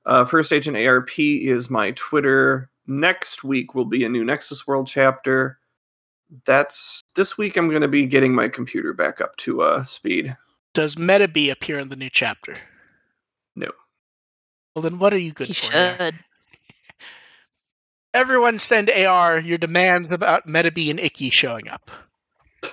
Uh, 0.05 0.25
First 0.25 0.53
Agent 0.53 0.77
ARP 0.77 1.19
is 1.19 1.69
my 1.69 1.91
Twitter. 1.91 2.69
Next 2.87 3.43
week 3.43 3.75
will 3.75 3.85
be 3.85 4.03
a 4.03 4.09
new 4.09 4.23
Nexus 4.23 4.65
World 4.65 4.87
chapter. 4.87 5.59
That's 6.45 7.01
this 7.15 7.37
week. 7.37 7.57
I'm 7.57 7.69
going 7.69 7.81
to 7.81 7.87
be 7.87 8.05
getting 8.05 8.33
my 8.33 8.47
computer 8.47 8.93
back 8.93 9.19
up 9.21 9.35
to 9.37 9.61
uh, 9.61 9.83
speed. 9.85 10.35
Does 10.73 10.95
Metabee 10.95 11.51
appear 11.51 11.79
in 11.79 11.89
the 11.89 11.95
new 11.95 12.09
chapter? 12.09 12.55
No. 13.55 13.69
Well, 14.75 14.83
then 14.83 14.99
what 14.99 15.13
are 15.13 15.17
you 15.17 15.33
good 15.33 15.47
He 15.47 15.53
for? 15.53 15.75
AR? 15.75 15.97
should. 15.97 16.15
Everyone 18.13 18.59
send 18.59 18.89
AR 18.89 19.39
your 19.39 19.57
demands 19.57 20.09
about 20.09 20.47
Metabee 20.47 20.89
and 20.89 20.99
Ikki 20.99 21.29
showing 21.29 21.67
up. 21.67 21.91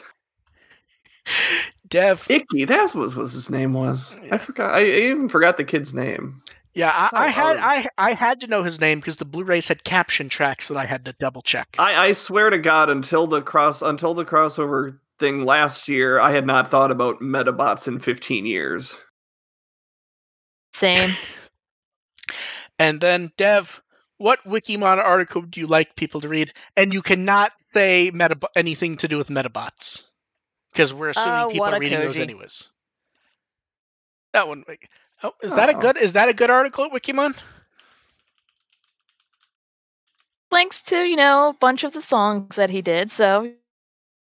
Dev, 1.88 2.26
Ikki, 2.28 2.64
that 2.66 2.94
was 2.94 3.16
what 3.16 3.30
his 3.30 3.50
name 3.50 3.72
was. 3.72 4.14
Yeah. 4.22 4.34
I 4.34 4.38
forgot. 4.38 4.74
I, 4.74 4.80
I 4.80 4.84
even 4.84 5.28
forgot 5.28 5.56
the 5.56 5.64
kid's 5.64 5.94
name. 5.94 6.42
Yeah, 6.78 7.08
I, 7.12 7.24
I 7.24 7.28
had 7.30 7.56
I 7.56 7.88
I 7.98 8.14
had 8.14 8.42
to 8.42 8.46
know 8.46 8.62
his 8.62 8.80
name 8.80 9.00
because 9.00 9.16
the 9.16 9.24
Blu-rays 9.24 9.66
had 9.66 9.82
caption 9.82 10.28
tracks 10.28 10.68
that 10.68 10.76
I 10.76 10.86
had 10.86 11.06
to 11.06 11.12
double 11.12 11.42
check. 11.42 11.74
I, 11.76 12.06
I 12.06 12.12
swear 12.12 12.50
to 12.50 12.58
God, 12.58 12.88
until 12.88 13.26
the 13.26 13.42
cross 13.42 13.82
until 13.82 14.14
the 14.14 14.24
crossover 14.24 14.96
thing 15.18 15.44
last 15.44 15.88
year, 15.88 16.20
I 16.20 16.30
had 16.30 16.46
not 16.46 16.70
thought 16.70 16.92
about 16.92 17.20
Medabots 17.20 17.88
in 17.88 17.98
15 17.98 18.46
years. 18.46 18.96
Same. 20.72 21.10
And 22.80 23.00
then 23.00 23.32
Dev, 23.36 23.82
what 24.18 24.38
Wikimon 24.44 24.98
article 24.98 25.42
do 25.42 25.58
you 25.58 25.66
like 25.66 25.96
people 25.96 26.20
to 26.20 26.28
read? 26.28 26.52
And 26.76 26.94
you 26.94 27.02
cannot 27.02 27.50
say 27.74 28.12
meta 28.14 28.38
anything 28.54 28.98
to 28.98 29.08
do 29.08 29.16
with 29.16 29.30
Medabots 29.30 30.06
because 30.72 30.94
we're 30.94 31.08
assuming 31.08 31.32
Uh, 31.32 31.48
people 31.48 31.66
are 31.66 31.80
reading 31.80 31.98
those 31.98 32.20
anyways. 32.20 32.70
That 34.32 34.46
one. 34.46 34.64
Oh, 35.22 35.34
is 35.42 35.54
that 35.54 35.68
a 35.70 35.76
Oh. 35.76 35.80
good? 35.80 35.96
Is 35.96 36.12
that 36.12 36.28
a 36.28 36.34
good 36.34 36.50
article 36.50 36.84
at 36.84 36.92
Wikimon? 36.92 37.36
Links 40.50 40.82
to 40.82 40.96
you 41.04 41.16
know 41.16 41.50
a 41.50 41.54
bunch 41.54 41.84
of 41.84 41.92
the 41.92 42.00
songs 42.02 42.56
that 42.56 42.70
he 42.70 42.82
did, 42.82 43.10
so 43.10 43.52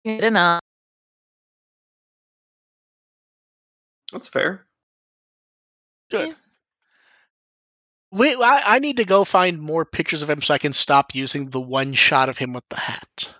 good 0.05 0.23
enough. 0.23 0.61
That's 4.11 4.27
fair. 4.27 4.65
Good. 6.11 6.29
Yeah. 6.29 6.35
Wait, 8.11 8.37
I, 8.37 8.75
I 8.75 8.79
need 8.79 8.97
to 8.97 9.05
go 9.05 9.23
find 9.23 9.59
more 9.59 9.85
pictures 9.85 10.21
of 10.21 10.29
him 10.29 10.41
so 10.43 10.53
I 10.53 10.59
can 10.59 10.71
stop 10.73 11.15
using 11.15 11.49
the 11.49 11.59
one 11.59 11.93
shot 11.93 12.29
of 12.29 12.37
him 12.37 12.53
with 12.53 12.63
the 12.69 12.79
hat. 12.79 13.33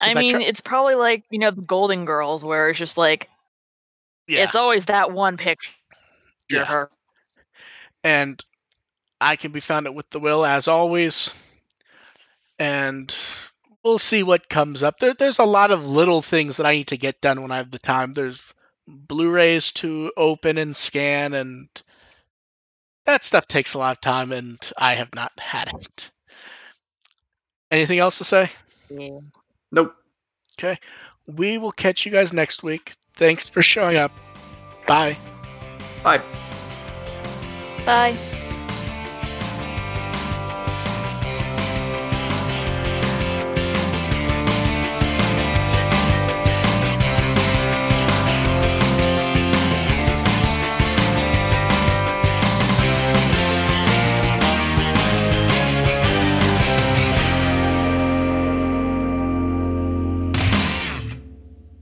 I 0.00 0.08
Is 0.10 0.14
that 0.14 0.20
mean, 0.20 0.40
it's 0.40 0.60
probably 0.60 0.94
like 0.94 1.24
you 1.30 1.40
know 1.40 1.50
the 1.50 1.62
Golden 1.62 2.04
Girls, 2.04 2.44
where 2.44 2.70
it's 2.70 2.78
just 2.78 2.96
like 2.96 3.28
Yeah, 4.26 4.44
it's 4.44 4.54
always 4.54 4.86
that 4.86 5.12
one 5.12 5.36
picture 5.36 5.72
Yeah. 6.50 6.62
of 6.62 6.68
her. 6.68 6.90
and 8.02 8.42
I 9.20 9.36
can 9.36 9.52
be 9.52 9.60
found 9.60 9.86
at 9.86 9.94
with 9.94 10.10
the 10.10 10.20
will 10.20 10.44
as 10.44 10.68
always, 10.68 11.30
and 12.58 13.14
we'll 13.82 13.98
see 13.98 14.22
what 14.22 14.48
comes 14.48 14.82
up. 14.82 14.98
There, 14.98 15.14
there's 15.14 15.38
a 15.38 15.44
lot 15.44 15.70
of 15.70 15.86
little 15.86 16.20
things 16.22 16.56
that 16.58 16.66
I 16.66 16.72
need 16.72 16.88
to 16.88 16.96
get 16.96 17.20
done 17.20 17.40
when 17.42 17.50
I 17.50 17.58
have 17.58 17.70
the 17.70 17.78
time. 17.78 18.12
There's 18.12 18.52
Blu-rays 18.86 19.72
to 19.72 20.12
open 20.16 20.58
and 20.58 20.76
scan, 20.76 21.32
and 21.32 21.68
that 23.06 23.24
stuff 23.24 23.46
takes 23.48 23.72
a 23.74 23.78
lot 23.78 23.96
of 23.96 24.00
time, 24.02 24.32
and 24.32 24.58
I 24.76 24.96
have 24.96 25.14
not 25.14 25.32
had 25.38 25.68
it. 25.74 26.10
Anything 27.70 27.98
else 27.98 28.18
to 28.18 28.24
say? 28.24 28.50
Yeah. 28.90 29.18
Nope. 29.72 29.94
Okay. 30.58 30.78
We 31.26 31.56
will 31.58 31.72
catch 31.72 32.04
you 32.04 32.12
guys 32.12 32.32
next 32.32 32.62
week. 32.62 32.94
Thanks 33.14 33.48
for 33.48 33.62
showing 33.62 33.96
up. 33.96 34.12
Bye. 34.86 35.16
Bye. 36.02 36.22
Bye. 37.86 38.16